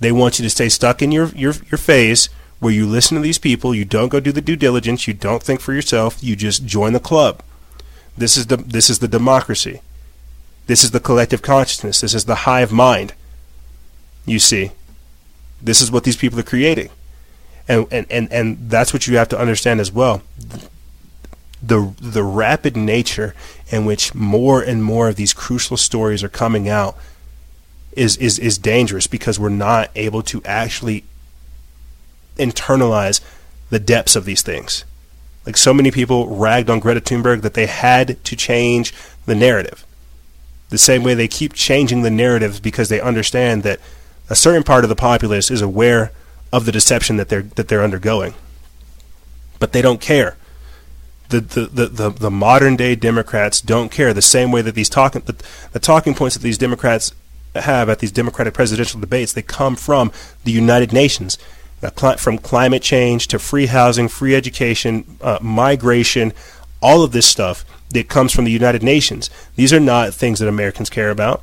They 0.00 0.12
want 0.12 0.38
you 0.38 0.42
to 0.44 0.50
stay 0.50 0.68
stuck 0.68 1.02
in 1.02 1.12
your, 1.12 1.28
your, 1.28 1.54
your 1.70 1.78
phase 1.78 2.28
where 2.60 2.72
you 2.72 2.86
listen 2.86 3.16
to 3.16 3.22
these 3.22 3.38
people, 3.38 3.74
you 3.74 3.84
don't 3.84 4.08
go 4.08 4.20
do 4.20 4.32
the 4.32 4.40
due 4.40 4.56
diligence, 4.56 5.06
you 5.06 5.14
don't 5.14 5.42
think 5.42 5.60
for 5.60 5.74
yourself, 5.74 6.22
you 6.22 6.34
just 6.34 6.64
join 6.64 6.92
the 6.92 7.00
club. 7.00 7.42
This 8.16 8.36
is 8.36 8.46
the 8.46 8.56
this 8.56 8.88
is 8.88 9.00
the 9.00 9.08
democracy. 9.08 9.80
This 10.66 10.84
is 10.84 10.92
the 10.92 11.00
collective 11.00 11.42
consciousness. 11.42 12.00
This 12.00 12.14
is 12.14 12.24
the 12.24 12.46
hive 12.46 12.72
mind. 12.72 13.12
You 14.26 14.38
see. 14.38 14.72
This 15.62 15.80
is 15.80 15.90
what 15.90 16.04
these 16.04 16.16
people 16.16 16.38
are 16.38 16.44
creating. 16.44 16.90
And 17.66 17.86
and, 17.90 18.06
and, 18.10 18.32
and 18.32 18.70
that's 18.70 18.92
what 18.92 19.06
you 19.06 19.16
have 19.16 19.28
to 19.30 19.38
understand 19.38 19.80
as 19.80 19.90
well. 19.90 20.22
The 21.62 21.94
the 22.00 22.22
rapid 22.22 22.76
nature 22.76 23.34
in 23.70 23.86
which 23.86 24.14
more 24.14 24.62
and 24.62 24.84
more 24.84 25.08
of 25.08 25.16
these 25.16 25.32
crucial 25.32 25.78
stories 25.78 26.22
are 26.22 26.28
coming 26.28 26.68
out 26.68 26.96
is 27.92 28.16
is, 28.18 28.38
is 28.38 28.58
dangerous 28.58 29.06
because 29.06 29.38
we're 29.38 29.48
not 29.48 29.90
able 29.94 30.22
to 30.24 30.42
actually 30.44 31.04
internalize 32.36 33.20
the 33.70 33.78
depths 33.78 34.16
of 34.16 34.24
these 34.24 34.42
things. 34.42 34.84
Like 35.46 35.56
so 35.56 35.72
many 35.72 35.90
people 35.90 36.28
ragged 36.28 36.70
on 36.70 36.80
Greta 36.80 37.00
Thunberg 37.00 37.42
that 37.42 37.54
they 37.54 37.66
had 37.66 38.22
to 38.24 38.36
change 38.36 38.94
the 39.26 39.34
narrative. 39.34 39.86
The 40.70 40.78
same 40.78 41.02
way 41.02 41.14
they 41.14 41.28
keep 41.28 41.52
changing 41.52 42.02
the 42.02 42.10
narratives 42.10 42.60
because 42.60 42.88
they 42.88 43.00
understand 43.00 43.62
that 43.62 43.80
a 44.28 44.34
certain 44.34 44.62
part 44.62 44.84
of 44.84 44.88
the 44.88 44.96
populace 44.96 45.50
is 45.50 45.62
aware 45.62 46.12
of 46.52 46.64
the 46.64 46.72
deception 46.72 47.16
that 47.16 47.28
they're 47.28 47.42
that 47.42 47.68
they're 47.68 47.82
undergoing. 47.82 48.34
But 49.58 49.72
they 49.72 49.82
don't 49.82 50.00
care. 50.00 50.36
The 51.28 51.40
the, 51.40 51.66
the, 51.66 51.86
the, 51.86 52.10
the 52.10 52.30
modern 52.30 52.76
day 52.76 52.94
Democrats 52.94 53.60
don't 53.60 53.90
care 53.90 54.12
the 54.12 54.22
same 54.22 54.52
way 54.52 54.62
that 54.62 54.74
these 54.74 54.88
talking 54.88 55.22
the, 55.22 55.36
the 55.72 55.78
talking 55.78 56.14
points 56.14 56.36
that 56.36 56.42
these 56.42 56.58
Democrats 56.58 57.12
have 57.54 57.88
at 57.88 58.00
these 58.00 58.12
Democratic 58.12 58.54
presidential 58.54 59.00
debates, 59.00 59.32
they 59.32 59.42
come 59.42 59.76
from 59.76 60.10
the 60.42 60.52
United 60.52 60.92
Nations 60.92 61.38
from 62.16 62.38
climate 62.38 62.82
change 62.82 63.28
to 63.28 63.38
free 63.38 63.66
housing, 63.66 64.08
free 64.08 64.34
education, 64.34 65.18
uh, 65.20 65.38
migration, 65.42 66.32
all 66.80 67.02
of 67.02 67.12
this 67.12 67.26
stuff 67.26 67.64
that 67.90 68.08
comes 68.08 68.32
from 68.32 68.44
the 68.44 68.50
United 68.50 68.82
Nations. 68.82 69.30
These 69.56 69.72
are 69.72 69.80
not 69.80 70.14
things 70.14 70.38
that 70.38 70.48
Americans 70.48 70.90
care 70.90 71.10
about. 71.10 71.42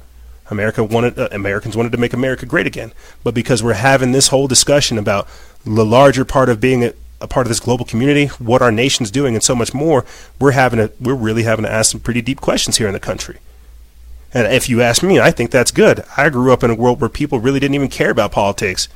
America 0.52 0.84
wanted 0.84 1.18
uh, 1.18 1.30
Americans 1.32 1.76
wanted 1.76 1.92
to 1.92 1.98
make 1.98 2.14
America 2.14 2.46
great 2.46 2.68
again, 2.68 2.94
but 3.24 3.34
because 3.34 3.64
we're 3.64 3.74
having 3.74 4.12
this 4.12 4.28
whole 4.28 4.48
discussion 4.48 4.98
about 4.98 5.28
the 5.66 5.86
larger 5.86 6.26
part 6.26 6.50
of 6.50 6.60
being 6.60 6.84
a, 6.84 6.94
a 7.20 7.28
part 7.28 7.46
of 7.46 7.50
this 7.50 7.60
global 7.60 7.86
community, 7.86 8.28
what 8.38 8.62
our 8.62 8.72
nation's 8.72 9.10
doing, 9.10 9.34
and 9.34 9.44
so 9.44 9.56
much 9.56 9.74
more, 9.74 10.06
we're 10.40 10.52
having 10.52 10.80
a 10.80 10.92
we're 11.00 11.16
really 11.16 11.44
having 11.44 11.64
to 11.64 11.72
ask 11.72 11.92
some 11.92 12.02
pretty 12.02 12.22
deep 12.22 12.42
questions 12.42 12.78
here 12.78 12.88
in 12.88 12.94
the 12.94 13.00
country. 13.00 13.40
And 14.34 14.52
if 14.54 14.70
you 14.70 14.82
ask 14.82 15.04
me, 15.04 15.20
I 15.20 15.32
think 15.32 15.52
that's 15.52 15.72
good. 15.72 16.06
I 16.16 16.30
grew 16.30 16.54
up 16.54 16.64
in 16.64 16.72
a 16.72 16.76
world 16.76 17.02
where 17.02 17.10
people 17.10 17.40
really 17.40 17.60
didn't 17.60 17.76
even 17.76 17.90
care 17.90 18.12
about 18.12 18.32
politics 18.32 18.88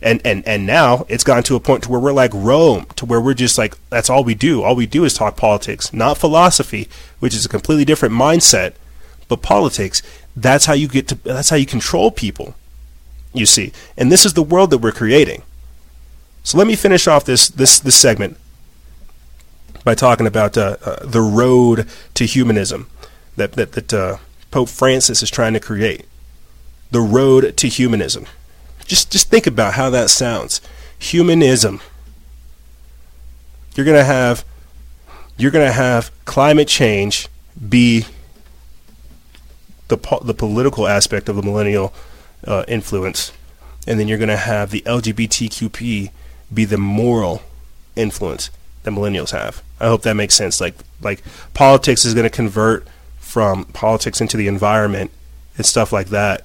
and 0.00 0.20
and 0.24 0.46
and 0.46 0.66
now 0.66 1.04
it's 1.08 1.24
gotten 1.24 1.42
to 1.44 1.56
a 1.56 1.60
point 1.60 1.82
to 1.84 1.90
where 1.90 2.00
we're 2.00 2.12
like 2.12 2.32
Rome, 2.32 2.86
to 2.96 3.04
where 3.04 3.20
we're 3.20 3.34
just 3.34 3.58
like 3.58 3.76
that's 3.90 4.08
all 4.08 4.24
we 4.24 4.34
do. 4.34 4.62
All 4.62 4.76
we 4.76 4.86
do 4.86 5.04
is 5.04 5.14
talk 5.14 5.36
politics, 5.36 5.92
not 5.92 6.18
philosophy, 6.18 6.88
which 7.18 7.34
is 7.34 7.44
a 7.44 7.48
completely 7.48 7.84
different 7.84 8.14
mindset, 8.14 8.74
but 9.28 9.42
politics. 9.42 10.02
That's 10.42 10.66
how 10.66 10.72
you 10.72 10.86
get 10.88 11.08
to. 11.08 11.14
That's 11.16 11.50
how 11.50 11.56
you 11.56 11.66
control 11.66 12.10
people. 12.10 12.54
You 13.32 13.44
see, 13.44 13.72
and 13.96 14.10
this 14.10 14.24
is 14.24 14.34
the 14.34 14.42
world 14.42 14.70
that 14.70 14.78
we're 14.78 14.92
creating. 14.92 15.42
So 16.44 16.56
let 16.56 16.66
me 16.66 16.76
finish 16.76 17.06
off 17.08 17.24
this 17.24 17.48
this 17.48 17.80
this 17.80 17.96
segment 17.96 18.36
by 19.84 19.94
talking 19.94 20.26
about 20.26 20.56
uh, 20.56 20.76
uh, 20.84 21.04
the 21.04 21.20
road 21.20 21.88
to 22.14 22.24
humanism 22.24 22.88
that 23.36 23.52
that 23.52 23.72
that 23.72 23.92
uh, 23.92 24.16
Pope 24.50 24.68
Francis 24.68 25.22
is 25.22 25.30
trying 25.30 25.54
to 25.54 25.60
create. 25.60 26.04
The 26.90 27.00
road 27.00 27.56
to 27.56 27.68
humanism. 27.68 28.26
Just 28.86 29.10
just 29.10 29.28
think 29.28 29.46
about 29.46 29.74
how 29.74 29.90
that 29.90 30.08
sounds. 30.08 30.60
Humanism. 30.98 31.80
You're 33.74 33.86
gonna 33.86 34.04
have 34.04 34.44
you're 35.36 35.50
gonna 35.50 35.72
have 35.72 36.12
climate 36.24 36.68
change 36.68 37.28
be 37.68 38.06
the 39.88 39.96
po- 39.96 40.20
the 40.20 40.34
political 40.34 40.86
aspect 40.86 41.28
of 41.28 41.36
the 41.36 41.42
millennial 41.42 41.92
uh, 42.46 42.64
influence, 42.68 43.32
and 43.86 43.98
then 43.98 44.08
you're 44.08 44.18
gonna 44.18 44.36
have 44.36 44.70
the 44.70 44.82
LGBTQP 44.82 46.10
be 46.52 46.64
the 46.64 46.78
moral 46.78 47.42
influence 47.96 48.50
that 48.84 48.92
millennials 48.92 49.30
have. 49.30 49.62
I 49.80 49.86
hope 49.86 50.02
that 50.02 50.14
makes 50.14 50.34
sense. 50.34 50.60
Like 50.60 50.74
like 51.00 51.22
politics 51.54 52.04
is 52.04 52.14
going 52.14 52.24
to 52.24 52.30
convert 52.30 52.86
from 53.18 53.66
politics 53.66 54.20
into 54.20 54.36
the 54.36 54.48
environment 54.48 55.10
and 55.56 55.66
stuff 55.66 55.92
like 55.92 56.08
that, 56.08 56.44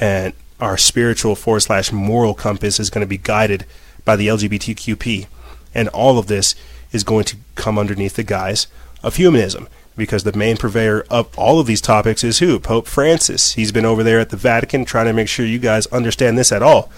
and 0.00 0.32
our 0.60 0.76
spiritual 0.76 1.34
forward 1.34 1.60
slash 1.60 1.92
moral 1.92 2.34
compass 2.34 2.80
is 2.80 2.90
going 2.90 3.02
to 3.02 3.08
be 3.08 3.18
guided 3.18 3.66
by 4.04 4.16
the 4.16 4.28
LGBTQP. 4.28 5.26
And 5.74 5.88
all 5.88 6.18
of 6.18 6.28
this 6.28 6.54
is 6.92 7.04
going 7.04 7.24
to 7.24 7.36
come 7.54 7.78
underneath 7.78 8.14
the 8.16 8.22
guise 8.22 8.66
of 9.02 9.16
humanism 9.16 9.68
because 9.96 10.24
the 10.24 10.32
main 10.32 10.56
purveyor 10.56 11.04
of 11.10 11.36
all 11.38 11.58
of 11.58 11.66
these 11.66 11.80
topics 11.80 12.22
is 12.22 12.38
who? 12.38 12.58
Pope 12.60 12.86
Francis. 12.86 13.54
He's 13.54 13.72
been 13.72 13.86
over 13.86 14.02
there 14.02 14.20
at 14.20 14.30
the 14.30 14.36
Vatican 14.36 14.84
trying 14.84 15.06
to 15.06 15.12
make 15.12 15.28
sure 15.28 15.46
you 15.46 15.58
guys 15.58 15.86
understand 15.88 16.36
this 16.36 16.52
at 16.52 16.62
all, 16.62 16.90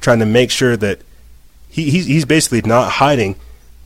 trying 0.00 0.20
to 0.20 0.26
make 0.26 0.50
sure 0.50 0.76
that 0.76 1.00
he, 1.68 1.90
he's, 1.90 2.06
he's 2.06 2.24
basically 2.24 2.62
not 2.62 2.92
hiding 2.92 3.36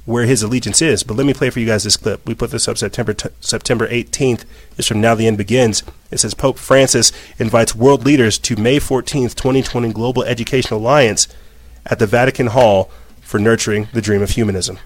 where 0.05 0.24
his 0.24 0.43
allegiance 0.43 0.81
is. 0.81 1.03
But 1.03 1.19
let 1.19 1.27
me 1.27 1.35
play 1.35 1.51
for 1.51 1.61
you 1.61 1.66
guys 1.66 1.85
this 1.85 1.97
clip. 1.97 2.27
We 2.27 2.35
put 2.35 2.51
this 2.51 2.66
up 2.66 2.78
September 2.78 3.12
t- 3.15 3.28
September 3.40 3.86
18th. 3.89 4.45
It's 4.77 4.89
from 4.89 5.01
Now 5.01 5.15
the 5.15 5.27
End 5.27 5.39
Begins. 5.39 5.82
It 6.11 6.19
says 6.19 6.35
Pope 6.35 6.59
Francis 6.59 7.12
invites 7.39 7.74
world 7.74 8.05
leaders 8.05 8.39
to 8.39 8.57
May 8.57 8.78
14th, 8.78 9.35
2020 9.35 9.93
Global 9.93 10.24
Education 10.24 10.74
Alliance 10.74 11.28
at 11.85 11.99
the 11.99 12.07
Vatican 12.07 12.49
Hall 12.49 12.90
for 13.20 13.39
nurturing 13.39 13.89
the 13.93 14.01
dream 14.01 14.23
of 14.23 14.31
humanism. 14.31 14.78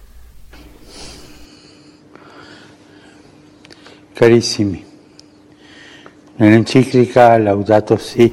Carissimi, 4.13 4.85
nell'enciclica 6.37 7.39
Laudato 7.39 7.97
Si 7.97 8.33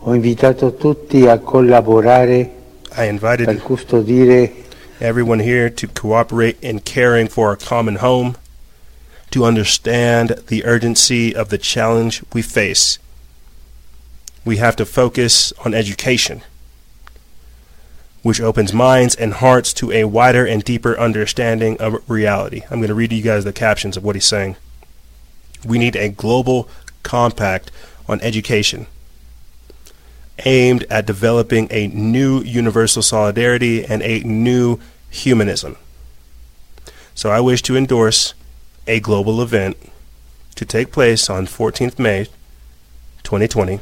ho 0.00 0.14
invitato 0.14 0.74
tutti 0.74 1.26
a 1.26 1.38
collaborare 1.38 2.50
I 2.96 3.06
invited 3.06 3.46
per 3.46 3.62
custodire 3.62 4.66
everyone 5.00 5.40
here 5.40 5.70
to 5.70 5.86
cooperate 5.86 6.56
in 6.60 6.80
caring 6.80 7.28
for 7.28 7.48
our 7.48 7.56
common 7.56 7.96
home, 7.96 8.36
to 9.30 9.44
understand 9.44 10.42
the 10.48 10.64
urgency 10.64 11.34
of 11.34 11.48
the 11.50 11.58
challenge 11.58 12.22
we 12.32 12.42
face. 12.42 12.98
We 14.44 14.56
have 14.56 14.76
to 14.76 14.84
focus 14.84 15.52
on 15.64 15.74
education, 15.74 16.42
which 18.28 18.42
opens 18.42 18.74
minds 18.74 19.14
and 19.14 19.32
hearts 19.32 19.72
to 19.72 19.90
a 19.90 20.04
wider 20.04 20.44
and 20.44 20.62
deeper 20.62 20.94
understanding 21.00 21.80
of 21.80 21.96
reality. 22.10 22.60
I'm 22.70 22.78
going 22.78 22.88
to 22.88 22.94
read 22.94 23.10
you 23.10 23.22
guys 23.22 23.44
the 23.44 23.54
captions 23.54 23.96
of 23.96 24.04
what 24.04 24.16
he's 24.16 24.26
saying. 24.26 24.56
We 25.64 25.78
need 25.78 25.96
a 25.96 26.10
global 26.10 26.68
compact 27.02 27.70
on 28.06 28.20
education 28.20 28.86
aimed 30.44 30.84
at 30.90 31.06
developing 31.06 31.68
a 31.70 31.86
new 31.86 32.42
universal 32.42 33.00
solidarity 33.00 33.82
and 33.82 34.02
a 34.02 34.20
new 34.20 34.78
humanism. 35.08 35.78
So 37.14 37.30
I 37.30 37.40
wish 37.40 37.62
to 37.62 37.78
endorse 37.78 38.34
a 38.86 39.00
global 39.00 39.40
event 39.40 39.78
to 40.54 40.66
take 40.66 40.92
place 40.92 41.30
on 41.30 41.46
14th 41.46 41.98
May 41.98 42.26
2020 43.22 43.80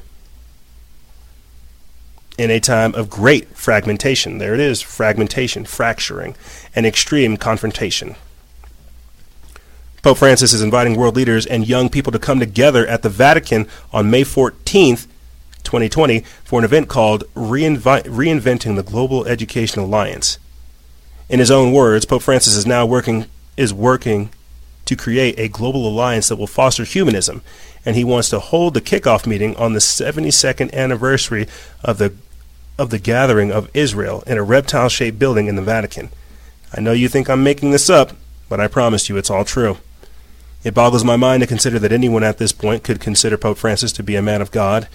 in 2.39 2.51
a 2.51 2.61
time 2.61 2.95
of 2.95 3.11
great 3.11 3.49
fragmentation. 3.57 4.39
There 4.39 4.55
it 4.55 4.61
is 4.61 4.83
fragmentation, 4.83 5.65
fracturing, 5.65 6.37
and 6.75 6.87
extreme 6.87 7.37
confrontation. 7.37 8.17
Pope 10.03 10.19
Francis 10.19 10.53
is 10.53 10.63
inviting 10.63 10.97
world 10.97 11.17
leaders 11.17 11.47
and 11.47 11.67
young 11.67 11.89
people 11.89 12.13
to 12.13 12.19
come 12.19 12.39
together 12.39 12.87
at 12.87 13.03
the 13.03 13.09
Vatican 13.09 13.67
on 13.93 14.11
May 14.11 14.23
14th 14.23 15.07
2020 15.65 16.21
for 16.45 16.61
an 16.61 16.65
event 16.65 16.89
called 16.89 17.25
Reinvi- 17.35 18.05
Reinventing 18.05 18.77
the 18.77 18.85
Global 18.85 19.27
Education 19.27 19.83
Alliance. 19.83 20.39
In 21.29 21.41
his 21.41 21.51
own 21.51 21.73
words, 21.73 22.05
Pope 22.05 22.23
Francis 22.23 22.55
is 22.55 22.67
now 22.67 22.87
working 22.87 23.27
is 23.57 23.75
working 23.75 24.31
to 24.85 24.95
create 24.95 25.37
a 25.39 25.49
global 25.49 25.89
alliance 25.89 26.29
that 26.29 26.37
will 26.37 26.47
foster 26.47 26.85
humanism, 26.85 27.43
and 27.85 27.97
he 27.97 28.05
wants 28.05 28.29
to 28.29 28.39
hold 28.39 28.75
the 28.75 28.81
kickoff 28.81 29.27
meeting 29.27 29.57
on 29.57 29.73
the 29.73 29.81
72nd 29.81 30.73
anniversary 30.73 31.49
of 31.83 31.99
the 31.99 32.15
of 32.79 32.91
the 32.91 32.99
gathering 32.99 33.51
of 33.51 33.71
Israel 33.75 34.23
in 34.27 34.39
a 34.39 34.43
reptile-shaped 34.43 35.19
building 35.19 35.47
in 35.47 35.57
the 35.57 35.63
Vatican. 35.63 36.11
I 36.75 36.81
know 36.81 36.93
you 36.93 37.09
think 37.09 37.29
I'm 37.29 37.43
making 37.43 37.71
this 37.71 37.89
up, 37.89 38.13
but 38.49 38.61
I 38.61 38.69
promise 38.69 39.09
you 39.09 39.17
it's 39.17 39.31
all 39.31 39.45
true. 39.45 39.79
It 40.65 40.75
boggles 40.75 41.05
my 41.05 41.17
mind 41.17 41.43
to 41.43 41.47
consider 41.47 41.79
that 41.79 41.93
anyone 41.93 42.25
at 42.25 42.39
this 42.39 42.53
point 42.53 42.83
could 42.83 43.01
consider 43.01 43.39
Pope 43.39 43.59
Francis 43.59 43.93
to 43.93 44.03
be 44.03 44.17
a 44.17 44.23
man 44.23 44.43
of 44.43 44.51
God 44.51 44.89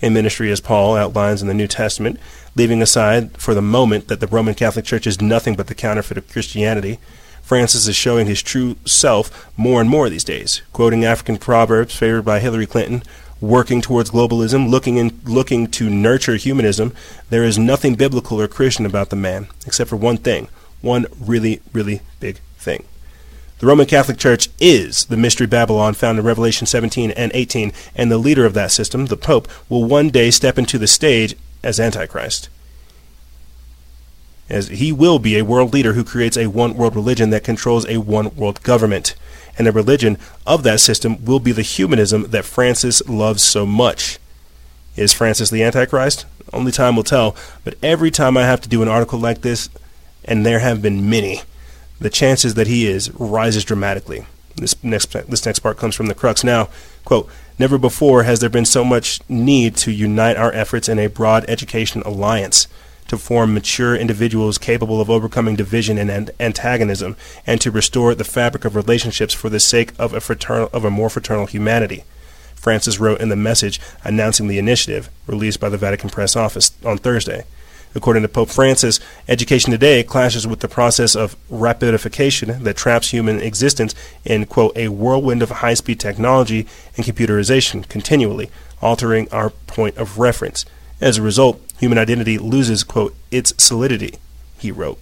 in 0.00 0.14
ministry 0.14 0.50
as 0.50 0.60
Paul 0.60 0.96
outlines 0.96 1.42
in 1.42 1.48
the 1.48 1.54
New 1.54 1.66
Testament, 1.66 2.18
leaving 2.54 2.80
aside 2.80 3.36
for 3.36 3.54
the 3.54 3.62
moment 3.62 4.08
that 4.08 4.20
the 4.20 4.26
Roman 4.26 4.54
Catholic 4.54 4.84
Church 4.84 5.06
is 5.06 5.20
nothing 5.20 5.54
but 5.54 5.66
the 5.66 5.74
counterfeit 5.74 6.18
of 6.18 6.28
Christianity. 6.28 6.98
Francis 7.42 7.88
is 7.88 7.96
showing 7.96 8.26
his 8.26 8.42
true 8.42 8.76
self 8.84 9.50
more 9.56 9.80
and 9.80 9.90
more 9.90 10.08
these 10.08 10.24
days, 10.24 10.62
quoting 10.72 11.04
African 11.04 11.36
proverbs 11.36 11.94
favored 11.96 12.24
by 12.24 12.40
Hillary 12.40 12.66
Clinton, 12.66 13.02
working 13.40 13.80
towards 13.80 14.10
globalism, 14.10 14.68
looking 14.68 14.96
in, 14.96 15.20
looking 15.24 15.68
to 15.68 15.88
nurture 15.88 16.36
humanism, 16.36 16.92
there 17.30 17.44
is 17.44 17.58
nothing 17.58 17.94
biblical 17.94 18.40
or 18.40 18.48
Christian 18.48 18.86
about 18.86 19.10
the 19.10 19.16
man, 19.16 19.48
except 19.66 19.90
for 19.90 19.96
one 19.96 20.16
thing, 20.16 20.48
one 20.80 21.06
really, 21.20 21.60
really 21.72 22.00
big 22.20 22.40
thing. 22.56 22.84
The 23.58 23.66
Roman 23.66 23.86
Catholic 23.86 24.18
Church 24.18 24.48
is 24.60 25.06
the 25.06 25.16
mystery 25.16 25.46
Babylon 25.48 25.94
found 25.94 26.18
in 26.18 26.24
Revelation 26.24 26.66
17 26.66 27.10
and 27.12 27.32
18, 27.34 27.72
and 27.96 28.10
the 28.10 28.18
leader 28.18 28.46
of 28.46 28.54
that 28.54 28.70
system, 28.70 29.06
the 29.06 29.16
Pope, 29.16 29.48
will 29.68 29.84
one 29.84 30.10
day 30.10 30.30
step 30.30 30.58
into 30.58 30.78
the 30.78 30.86
stage 30.86 31.34
as 31.62 31.80
Antichrist. 31.80 32.48
As 34.48 34.68
he 34.68 34.92
will 34.92 35.18
be 35.18 35.36
a 35.36 35.44
world 35.44 35.74
leader 35.74 35.94
who 35.94 36.04
creates 36.04 36.36
a 36.36 36.46
one 36.46 36.74
world 36.74 36.94
religion 36.94 37.30
that 37.30 37.44
controls 37.44 37.84
a 37.86 37.98
one 37.98 38.34
world 38.36 38.62
government. 38.62 39.14
And 39.58 39.66
the 39.66 39.72
religion 39.72 40.16
of 40.46 40.62
that 40.62 40.80
system 40.80 41.24
will 41.24 41.40
be 41.40 41.52
the 41.52 41.62
humanism 41.62 42.30
that 42.30 42.44
Francis 42.44 43.06
loves 43.08 43.42
so 43.42 43.66
much. 43.66 44.18
Is 44.96 45.12
Francis 45.12 45.50
the 45.50 45.62
Antichrist? 45.62 46.24
Only 46.52 46.72
time 46.72 46.96
will 46.96 47.02
tell, 47.02 47.36
but 47.64 47.74
every 47.82 48.10
time 48.10 48.36
I 48.36 48.42
have 48.42 48.60
to 48.62 48.68
do 48.68 48.80
an 48.82 48.88
article 48.88 49.18
like 49.18 49.42
this, 49.42 49.68
and 50.24 50.46
there 50.46 50.60
have 50.60 50.80
been 50.80 51.10
many, 51.10 51.42
the 52.00 52.08
chances 52.08 52.54
that 52.54 52.68
he 52.68 52.86
is 52.86 53.10
rises 53.12 53.64
dramatically. 53.64 54.24
This 54.56 54.82
next 54.82 55.12
this 55.12 55.44
next 55.44 55.58
part 55.60 55.76
comes 55.76 55.94
from 55.94 56.06
the 56.06 56.14
crux 56.14 56.42
now. 56.42 56.68
Quote, 57.04 57.28
Never 57.58 57.78
before 57.78 58.22
has 58.22 58.40
there 58.40 58.48
been 58.48 58.64
so 58.64 58.84
much 58.84 59.20
need 59.28 59.76
to 59.78 59.90
unite 59.90 60.36
our 60.36 60.52
efforts 60.52 60.88
in 60.88 60.98
a 60.98 61.08
broad 61.08 61.44
education 61.48 62.02
alliance 62.02 62.68
to 63.08 63.18
form 63.18 63.52
mature 63.52 63.96
individuals 63.96 64.58
capable 64.58 65.00
of 65.00 65.10
overcoming 65.10 65.56
division 65.56 65.98
and 65.98 66.30
antagonism, 66.38 67.16
and 67.46 67.60
to 67.60 67.70
restore 67.70 68.14
the 68.14 68.24
fabric 68.24 68.64
of 68.64 68.76
relationships 68.76 69.34
for 69.34 69.48
the 69.48 69.60
sake 69.60 69.92
of 69.98 70.14
a, 70.14 70.20
fraternal, 70.20 70.70
of 70.72 70.84
a 70.84 70.90
more 70.90 71.10
fraternal 71.10 71.46
humanity. 71.46 72.04
Francis 72.54 72.98
wrote 72.98 73.20
in 73.20 73.28
the 73.28 73.36
message 73.36 73.80
announcing 74.04 74.48
the 74.48 74.58
initiative 74.58 75.08
released 75.26 75.60
by 75.60 75.68
the 75.68 75.78
Vatican 75.78 76.10
Press 76.10 76.36
Office 76.36 76.72
on 76.84 76.98
Thursday. 76.98 77.44
According 77.94 78.22
to 78.22 78.28
Pope 78.28 78.50
Francis, 78.50 79.00
education 79.28 79.70
today 79.70 80.02
clashes 80.02 80.46
with 80.46 80.60
the 80.60 80.68
process 80.68 81.16
of 81.16 81.36
rapidification 81.50 82.62
that 82.62 82.76
traps 82.76 83.10
human 83.10 83.40
existence 83.40 83.94
in, 84.24 84.44
quote, 84.44 84.76
a 84.76 84.88
whirlwind 84.88 85.42
of 85.42 85.50
high 85.50 85.74
speed 85.74 85.98
technology 85.98 86.66
and 86.96 87.06
computerization 87.06 87.88
continually, 87.88 88.50
altering 88.82 89.28
our 89.32 89.50
point 89.50 89.96
of 89.96 90.18
reference. 90.18 90.66
As 91.00 91.16
a 91.16 91.22
result, 91.22 91.60
human 91.78 91.98
identity 91.98 92.38
loses, 92.38 92.84
quote, 92.84 93.14
its 93.30 93.52
solidity, 93.62 94.14
he 94.58 94.70
wrote. 94.70 94.98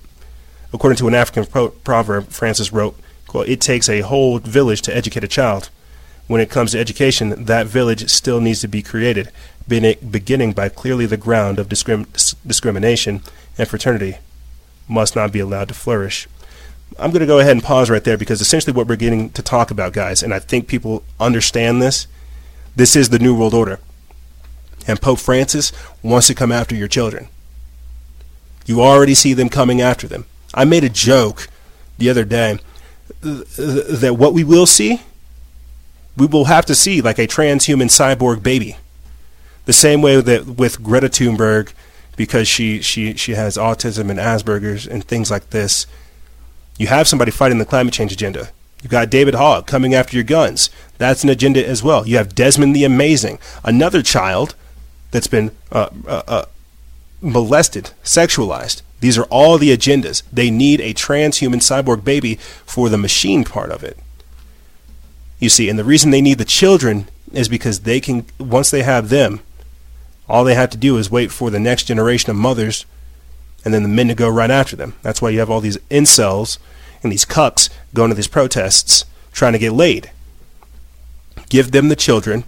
According 0.72 0.98
to 0.98 1.08
an 1.08 1.14
African 1.14 1.46
pro- 1.46 1.68
proverb, 1.70 2.28
Francis 2.28 2.72
wrote, 2.72 2.98
quote, 3.26 3.48
it 3.48 3.60
takes 3.60 3.88
a 3.88 4.02
whole 4.02 4.38
village 4.38 4.82
to 4.82 4.96
educate 4.96 5.24
a 5.24 5.28
child. 5.28 5.70
When 6.26 6.40
it 6.40 6.50
comes 6.50 6.72
to 6.72 6.78
education, 6.78 7.44
that 7.44 7.66
village 7.66 8.10
still 8.10 8.40
needs 8.40 8.60
to 8.60 8.68
be 8.68 8.82
created, 8.82 9.30
beginning 9.68 10.52
by 10.52 10.68
clearly 10.68 11.06
the 11.06 11.16
ground 11.16 11.58
of 11.58 11.68
discrim- 11.68 12.36
discrimination 12.46 13.22
and 13.56 13.68
fraternity 13.68 14.18
must 14.88 15.16
not 15.16 15.32
be 15.32 15.40
allowed 15.40 15.68
to 15.68 15.74
flourish. 15.74 16.28
I'm 16.98 17.10
going 17.10 17.20
to 17.20 17.26
go 17.26 17.38
ahead 17.38 17.52
and 17.52 17.62
pause 17.62 17.90
right 17.90 18.04
there 18.04 18.18
because 18.18 18.40
essentially 18.40 18.72
what 18.72 18.86
we're 18.86 18.96
getting 18.96 19.30
to 19.30 19.42
talk 19.42 19.70
about, 19.70 19.92
guys, 19.92 20.22
and 20.22 20.32
I 20.32 20.38
think 20.38 20.68
people 20.68 21.02
understand 21.18 21.80
this, 21.80 22.06
this 22.74 22.94
is 22.94 23.08
the 23.08 23.18
New 23.18 23.36
World 23.36 23.54
Order 23.54 23.80
and 24.86 25.00
Pope 25.00 25.18
Francis 25.18 25.72
wants 26.02 26.26
to 26.28 26.34
come 26.34 26.52
after 26.52 26.74
your 26.74 26.88
children. 26.88 27.28
You 28.66 28.82
already 28.82 29.14
see 29.14 29.32
them 29.32 29.48
coming 29.48 29.80
after 29.80 30.06
them. 30.06 30.26
I 30.54 30.64
made 30.64 30.84
a 30.84 30.88
joke 30.88 31.48
the 31.98 32.10
other 32.10 32.24
day 32.24 32.58
that 33.20 34.16
what 34.18 34.34
we 34.34 34.44
will 34.44 34.66
see, 34.66 35.00
we 36.16 36.26
will 36.26 36.46
have 36.46 36.66
to 36.66 36.74
see 36.74 37.00
like 37.00 37.18
a 37.18 37.26
transhuman 37.26 37.88
cyborg 37.88 38.42
baby. 38.42 38.76
The 39.64 39.72
same 39.72 40.02
way 40.02 40.20
that 40.20 40.46
with 40.46 40.82
Greta 40.82 41.08
Thunberg, 41.08 41.72
because 42.16 42.48
she, 42.48 42.80
she, 42.80 43.14
she 43.14 43.32
has 43.32 43.56
autism 43.56 44.10
and 44.10 44.18
Asperger's 44.18 44.86
and 44.86 45.04
things 45.04 45.30
like 45.30 45.50
this, 45.50 45.86
you 46.78 46.86
have 46.88 47.08
somebody 47.08 47.30
fighting 47.30 47.58
the 47.58 47.64
climate 47.64 47.94
change 47.94 48.12
agenda. 48.12 48.50
You've 48.82 48.90
got 48.90 49.10
David 49.10 49.34
Hogg 49.34 49.66
coming 49.66 49.94
after 49.94 50.16
your 50.16 50.24
guns. 50.24 50.70
That's 50.98 51.24
an 51.24 51.30
agenda 51.30 51.66
as 51.66 51.82
well. 51.82 52.06
You 52.06 52.16
have 52.18 52.34
Desmond 52.34 52.76
the 52.76 52.84
Amazing, 52.84 53.38
another 53.64 54.02
child 54.02 54.54
that's 55.10 55.26
been 55.26 55.50
uh, 55.72 55.88
uh, 56.06 56.22
uh, 56.26 56.44
molested, 57.20 57.90
sexualized. 58.02 58.82
These 59.00 59.18
are 59.18 59.24
all 59.24 59.58
the 59.58 59.76
agendas. 59.76 60.22
They 60.32 60.50
need 60.50 60.80
a 60.80 60.94
transhuman 60.94 61.56
cyborg 61.56 62.04
baby 62.04 62.36
for 62.64 62.88
the 62.88 62.98
machine 62.98 63.44
part 63.44 63.70
of 63.70 63.84
it. 63.84 63.98
You 65.38 65.48
see, 65.48 65.68
and 65.68 65.78
the 65.78 65.84
reason 65.84 66.10
they 66.10 66.22
need 66.22 66.38
the 66.38 66.44
children 66.44 67.08
is 67.32 67.48
because 67.48 67.80
they 67.80 68.00
can, 68.00 68.24
once 68.38 68.70
they 68.70 68.82
have 68.82 69.08
them, 69.10 69.40
all 70.28 70.44
they 70.44 70.54
have 70.54 70.70
to 70.70 70.78
do 70.78 70.96
is 70.96 71.10
wait 71.10 71.30
for 71.30 71.50
the 71.50 71.60
next 71.60 71.84
generation 71.84 72.30
of 72.30 72.36
mothers 72.36 72.86
and 73.64 73.74
then 73.74 73.82
the 73.82 73.88
men 73.88 74.08
to 74.08 74.14
go 74.14 74.28
right 74.28 74.50
after 74.50 74.76
them. 74.76 74.94
That's 75.02 75.20
why 75.20 75.30
you 75.30 75.40
have 75.40 75.50
all 75.50 75.60
these 75.60 75.78
incels 75.90 76.58
and 77.02 77.12
these 77.12 77.24
cucks 77.24 77.68
going 77.94 78.10
to 78.10 78.14
these 78.14 78.28
protests 78.28 79.04
trying 79.32 79.52
to 79.52 79.58
get 79.58 79.72
laid. 79.72 80.10
Give 81.48 81.70
them 81.70 81.88
the 81.88 81.96
children, 81.96 82.44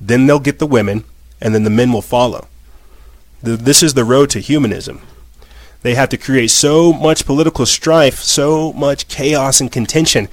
then 0.00 0.26
they'll 0.26 0.40
get 0.40 0.58
the 0.58 0.66
women, 0.66 1.04
and 1.40 1.54
then 1.54 1.64
the 1.64 1.70
men 1.70 1.92
will 1.92 2.02
follow. 2.02 2.48
The, 3.42 3.56
this 3.56 3.82
is 3.82 3.94
the 3.94 4.04
road 4.04 4.30
to 4.30 4.40
humanism. 4.40 5.02
They 5.82 5.94
have 5.94 6.08
to 6.08 6.16
create 6.16 6.50
so 6.50 6.92
much 6.92 7.26
political 7.26 7.66
strife, 7.66 8.18
so 8.18 8.72
much 8.72 9.08
chaos 9.08 9.60
and 9.60 9.70
contention 9.70 10.28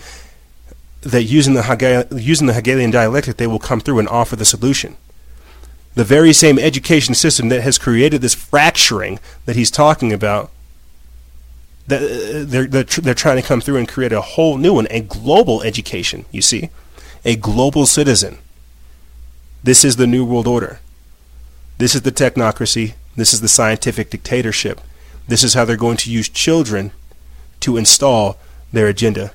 that 1.01 1.23
using 1.23 1.53
the, 1.53 1.63
Hegel, 1.63 2.05
using 2.17 2.47
the 2.47 2.53
Hegelian 2.53 2.91
dialectic, 2.91 3.37
they 3.37 3.47
will 3.47 3.59
come 3.59 3.79
through 3.79 3.99
and 3.99 4.07
offer 4.07 4.35
the 4.35 4.45
solution. 4.45 4.95
The 5.95 6.03
very 6.03 6.33
same 6.33 6.57
education 6.57 7.13
system 7.13 7.49
that 7.49 7.61
has 7.61 7.77
created 7.77 8.21
this 8.21 8.33
fracturing 8.33 9.19
that 9.45 9.55
he's 9.55 9.69
talking 9.69 10.11
about, 10.11 10.45
uh, 11.91 11.99
they're, 11.99 12.65
they're, 12.65 12.83
they're 12.83 13.13
trying 13.13 13.39
to 13.39 13.47
come 13.47 13.61
through 13.61 13.77
and 13.77 13.87
create 13.87 14.13
a 14.13 14.21
whole 14.21 14.57
new 14.57 14.73
one, 14.73 14.87
a 14.89 15.01
global 15.01 15.61
education, 15.61 16.25
you 16.31 16.41
see, 16.41 16.69
a 17.25 17.35
global 17.35 17.85
citizen. 17.85 18.39
This 19.61 19.85
is 19.85 19.97
the 19.97 20.07
New 20.07 20.25
World 20.25 20.47
Order. 20.47 20.79
This 21.83 21.95
is 21.95 22.03
the 22.03 22.13
technocracy. 22.13 22.93
This 23.17 23.33
is 23.33 23.41
the 23.41 23.49
scientific 23.49 24.09
dictatorship. 24.09 24.79
This 25.27 25.43
is 25.43 25.53
how 25.53 25.65
they're 25.65 25.75
going 25.75 25.97
to 25.97 26.09
use 26.09 26.29
children 26.29 26.93
to 27.59 27.75
install 27.75 28.37
their 28.71 28.87
agenda. 28.87 29.33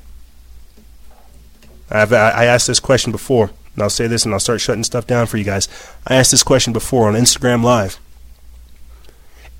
I've, 1.90 2.10
I 2.10 2.46
asked 2.46 2.66
this 2.66 2.80
question 2.80 3.12
before, 3.12 3.50
and 3.74 3.82
I'll 3.82 3.90
say 3.90 4.06
this 4.06 4.24
and 4.24 4.32
I'll 4.32 4.40
start 4.40 4.62
shutting 4.62 4.82
stuff 4.82 5.06
down 5.06 5.26
for 5.26 5.36
you 5.36 5.44
guys. 5.44 5.68
I 6.06 6.14
asked 6.14 6.30
this 6.30 6.42
question 6.42 6.72
before 6.72 7.06
on 7.06 7.12
Instagram 7.12 7.62
Live. 7.62 7.98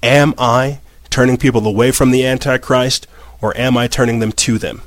Am 0.03 0.33
I 0.39 0.81
turning 1.11 1.37
people 1.37 1.67
away 1.67 1.91
from 1.91 2.11
the 2.11 2.25
Antichrist, 2.25 3.07
or 3.43 3.55
am 3.59 3.77
I 3.77 3.87
turning 3.87 4.21
them 4.21 4.33
to 4.33 4.57
them? 4.57 4.81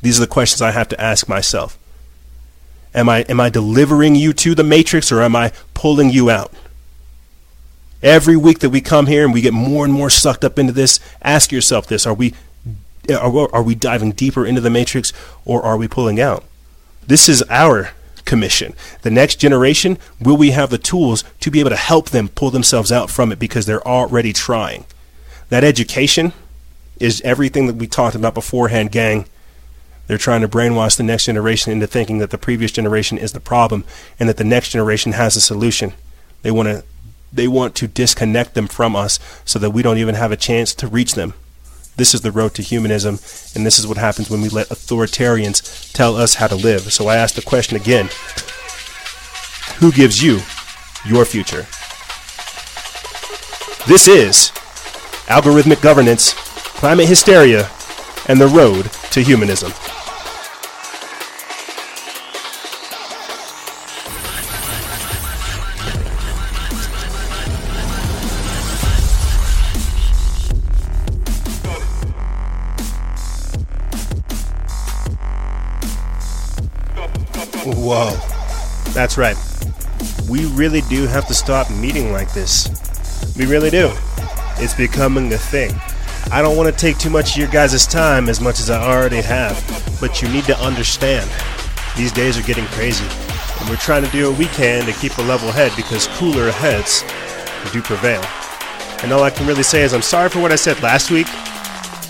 These 0.00 0.18
are 0.20 0.26
the 0.26 0.30
questions 0.30 0.62
I 0.62 0.70
have 0.70 0.90
to 0.90 1.00
ask 1.00 1.28
myself. 1.28 1.76
Am 2.94 3.08
I, 3.08 3.22
am 3.22 3.40
I 3.40 3.50
delivering 3.50 4.14
you 4.14 4.32
to 4.34 4.54
the 4.54 4.62
matrix, 4.62 5.10
or 5.10 5.22
am 5.22 5.34
I 5.34 5.50
pulling 5.74 6.10
you 6.10 6.30
out? 6.30 6.52
Every 8.04 8.36
week 8.36 8.58
that 8.58 8.68
we 8.68 8.82
come 8.82 9.06
here 9.06 9.24
and 9.24 9.32
we 9.32 9.40
get 9.40 9.54
more 9.54 9.82
and 9.82 9.92
more 9.92 10.10
sucked 10.10 10.44
up 10.44 10.58
into 10.58 10.74
this, 10.74 11.00
ask 11.22 11.50
yourself 11.50 11.86
this: 11.86 12.06
Are 12.06 12.12
we 12.12 12.34
are, 13.08 13.54
are 13.54 13.62
we 13.62 13.74
diving 13.74 14.12
deeper 14.12 14.44
into 14.44 14.60
the 14.60 14.68
matrix, 14.68 15.14
or 15.46 15.62
are 15.62 15.78
we 15.78 15.88
pulling 15.88 16.20
out? 16.20 16.44
This 17.06 17.30
is 17.30 17.42
our 17.48 17.92
commission. 18.26 18.74
The 19.02 19.10
next 19.10 19.36
generation, 19.36 19.98
will 20.20 20.36
we 20.36 20.50
have 20.50 20.68
the 20.68 20.76
tools 20.76 21.24
to 21.40 21.50
be 21.50 21.60
able 21.60 21.70
to 21.70 21.76
help 21.76 22.10
them 22.10 22.28
pull 22.28 22.50
themselves 22.50 22.92
out 22.92 23.10
from 23.10 23.32
it 23.32 23.38
because 23.38 23.64
they're 23.64 23.86
already 23.86 24.34
trying? 24.34 24.84
That 25.48 25.64
education 25.64 26.34
is 27.00 27.22
everything 27.22 27.66
that 27.68 27.76
we 27.76 27.86
talked 27.86 28.14
about 28.14 28.34
beforehand, 28.34 28.92
gang. 28.92 29.24
They're 30.06 30.18
trying 30.18 30.42
to 30.42 30.48
brainwash 30.48 30.98
the 30.98 31.02
next 31.02 31.24
generation 31.24 31.72
into 31.72 31.86
thinking 31.86 32.18
that 32.18 32.28
the 32.28 32.36
previous 32.36 32.70
generation 32.70 33.16
is 33.16 33.32
the 33.32 33.40
problem 33.40 33.84
and 34.20 34.28
that 34.28 34.36
the 34.36 34.44
next 34.44 34.68
generation 34.68 35.12
has 35.12 35.36
a 35.36 35.40
solution. 35.40 35.94
They 36.42 36.50
want 36.50 36.68
to 36.68 36.84
they 37.34 37.48
want 37.48 37.74
to 37.74 37.88
disconnect 37.88 38.54
them 38.54 38.68
from 38.68 38.94
us 38.94 39.18
so 39.44 39.58
that 39.58 39.70
we 39.70 39.82
don't 39.82 39.98
even 39.98 40.14
have 40.14 40.32
a 40.32 40.36
chance 40.36 40.72
to 40.74 40.86
reach 40.86 41.14
them. 41.14 41.34
This 41.96 42.14
is 42.14 42.22
the 42.22 42.32
road 42.32 42.54
to 42.54 42.62
humanism, 42.62 43.18
and 43.54 43.64
this 43.64 43.78
is 43.78 43.86
what 43.86 43.98
happens 43.98 44.30
when 44.30 44.40
we 44.40 44.48
let 44.48 44.68
authoritarians 44.68 45.92
tell 45.92 46.16
us 46.16 46.34
how 46.34 46.46
to 46.48 46.56
live. 46.56 46.92
So 46.92 47.08
I 47.08 47.16
ask 47.16 47.34
the 47.34 47.42
question 47.42 47.76
again 47.76 48.08
Who 49.78 49.92
gives 49.92 50.22
you 50.22 50.40
your 51.04 51.24
future? 51.24 51.66
This 53.86 54.08
is 54.08 54.50
Algorithmic 55.26 55.82
Governance, 55.82 56.32
Climate 56.32 57.06
Hysteria, 57.08 57.70
and 58.26 58.40
the 58.40 58.48
Road 58.48 58.90
to 59.12 59.20
Humanism. 59.20 59.72
Whoa. 77.84 78.16
That's 78.94 79.18
right. 79.18 79.36
we 80.26 80.46
really 80.46 80.80
do 80.88 81.06
have 81.06 81.26
to 81.26 81.34
stop 81.34 81.70
meeting 81.70 82.12
like 82.12 82.32
this. 82.32 82.70
We 83.36 83.44
really 83.44 83.68
do. 83.68 83.92
It's 84.56 84.72
becoming 84.72 85.30
a 85.34 85.36
thing. 85.36 85.74
I 86.32 86.40
don't 86.40 86.56
want 86.56 86.72
to 86.72 86.80
take 86.80 86.96
too 86.96 87.10
much 87.10 87.32
of 87.32 87.36
your 87.36 87.48
guys' 87.48 87.86
time 87.86 88.30
as 88.30 88.40
much 88.40 88.58
as 88.58 88.70
I 88.70 88.82
already 88.82 89.20
have, 89.20 89.62
but 90.00 90.22
you 90.22 90.28
need 90.28 90.44
to 90.44 90.58
understand. 90.58 91.30
These 91.94 92.12
days 92.12 92.38
are 92.38 92.42
getting 92.42 92.64
crazy, 92.68 93.04
and 93.60 93.68
we're 93.68 93.76
trying 93.76 94.02
to 94.02 94.10
do 94.10 94.30
what 94.30 94.38
we 94.38 94.46
can 94.46 94.86
to 94.86 94.92
keep 94.92 95.18
a 95.18 95.22
level 95.22 95.52
head 95.52 95.70
because 95.76 96.06
cooler 96.16 96.50
heads 96.50 97.02
do 97.70 97.82
prevail. 97.82 98.24
And 99.02 99.12
all 99.12 99.22
I 99.22 99.30
can 99.30 99.46
really 99.46 99.62
say 99.62 99.82
is 99.82 99.92
I'm 99.92 100.00
sorry 100.00 100.30
for 100.30 100.40
what 100.40 100.52
I 100.52 100.56
said 100.56 100.82
last 100.82 101.10
week. 101.10 101.26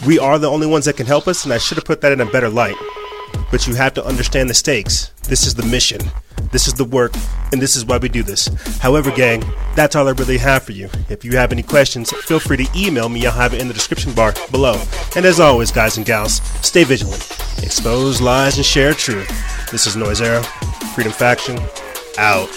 We 0.07 0.21
are 0.21 0.39
the 0.39 0.49
only 0.49 0.69
ones 0.69 0.85
that 0.85 0.97
can 0.97 1.07
help 1.07 1.27
us, 1.27 1.43
and 1.45 1.53
I 1.53 1.59
should 1.59 1.79
have 1.79 1.85
put 1.85 2.01
that 2.03 2.13
in 2.13 2.21
a 2.21 2.27
better 2.27 2.49
light. 2.49 2.77
But 3.55 3.68
you 3.68 3.76
have 3.76 3.94
to 3.94 4.05
understand 4.05 4.51
the 4.51 4.55
stakes. 4.55 5.12
This 5.28 5.47
is 5.47 5.55
the 5.55 5.64
mission. 5.64 6.01
This 6.51 6.66
is 6.66 6.74
the 6.74 6.85
work, 6.85 7.12
and 7.52 7.62
this 7.62 7.76
is 7.76 7.85
why 7.85 7.98
we 7.98 8.09
do 8.09 8.24
this. 8.24 8.48
However, 8.81 9.12
gang, 9.12 9.44
that's 9.76 9.94
all 9.94 10.09
I 10.09 10.10
really 10.10 10.39
have 10.39 10.64
for 10.64 10.72
you. 10.72 10.89
If 11.09 11.24
you 11.24 11.36
have 11.36 11.52
any 11.52 11.62
questions, 11.62 12.10
feel 12.10 12.40
free 12.40 12.56
to 12.56 12.68
email 12.76 13.09
me. 13.09 13.24
I'll 13.24 13.31
have 13.31 13.55
it 13.55 13.60
in 13.60 13.68
the 13.68 13.72
description 13.72 14.12
bar 14.12 14.35
below. 14.51 14.82
And 15.14 15.24
as 15.24 15.39
always, 15.39 15.70
guys 15.70 15.97
and 15.97 16.05
gals, 16.05 16.43
stay 16.66 16.82
vigilant, 16.82 17.22
expose 17.62 18.20
lies, 18.20 18.56
and 18.56 18.66
share 18.66 18.93
truth. 18.93 19.31
This 19.70 19.86
is 19.86 19.94
Noise 19.94 20.20
Era, 20.20 20.43
Freedom 20.97 21.12
Faction, 21.12 21.56
out. 22.18 22.48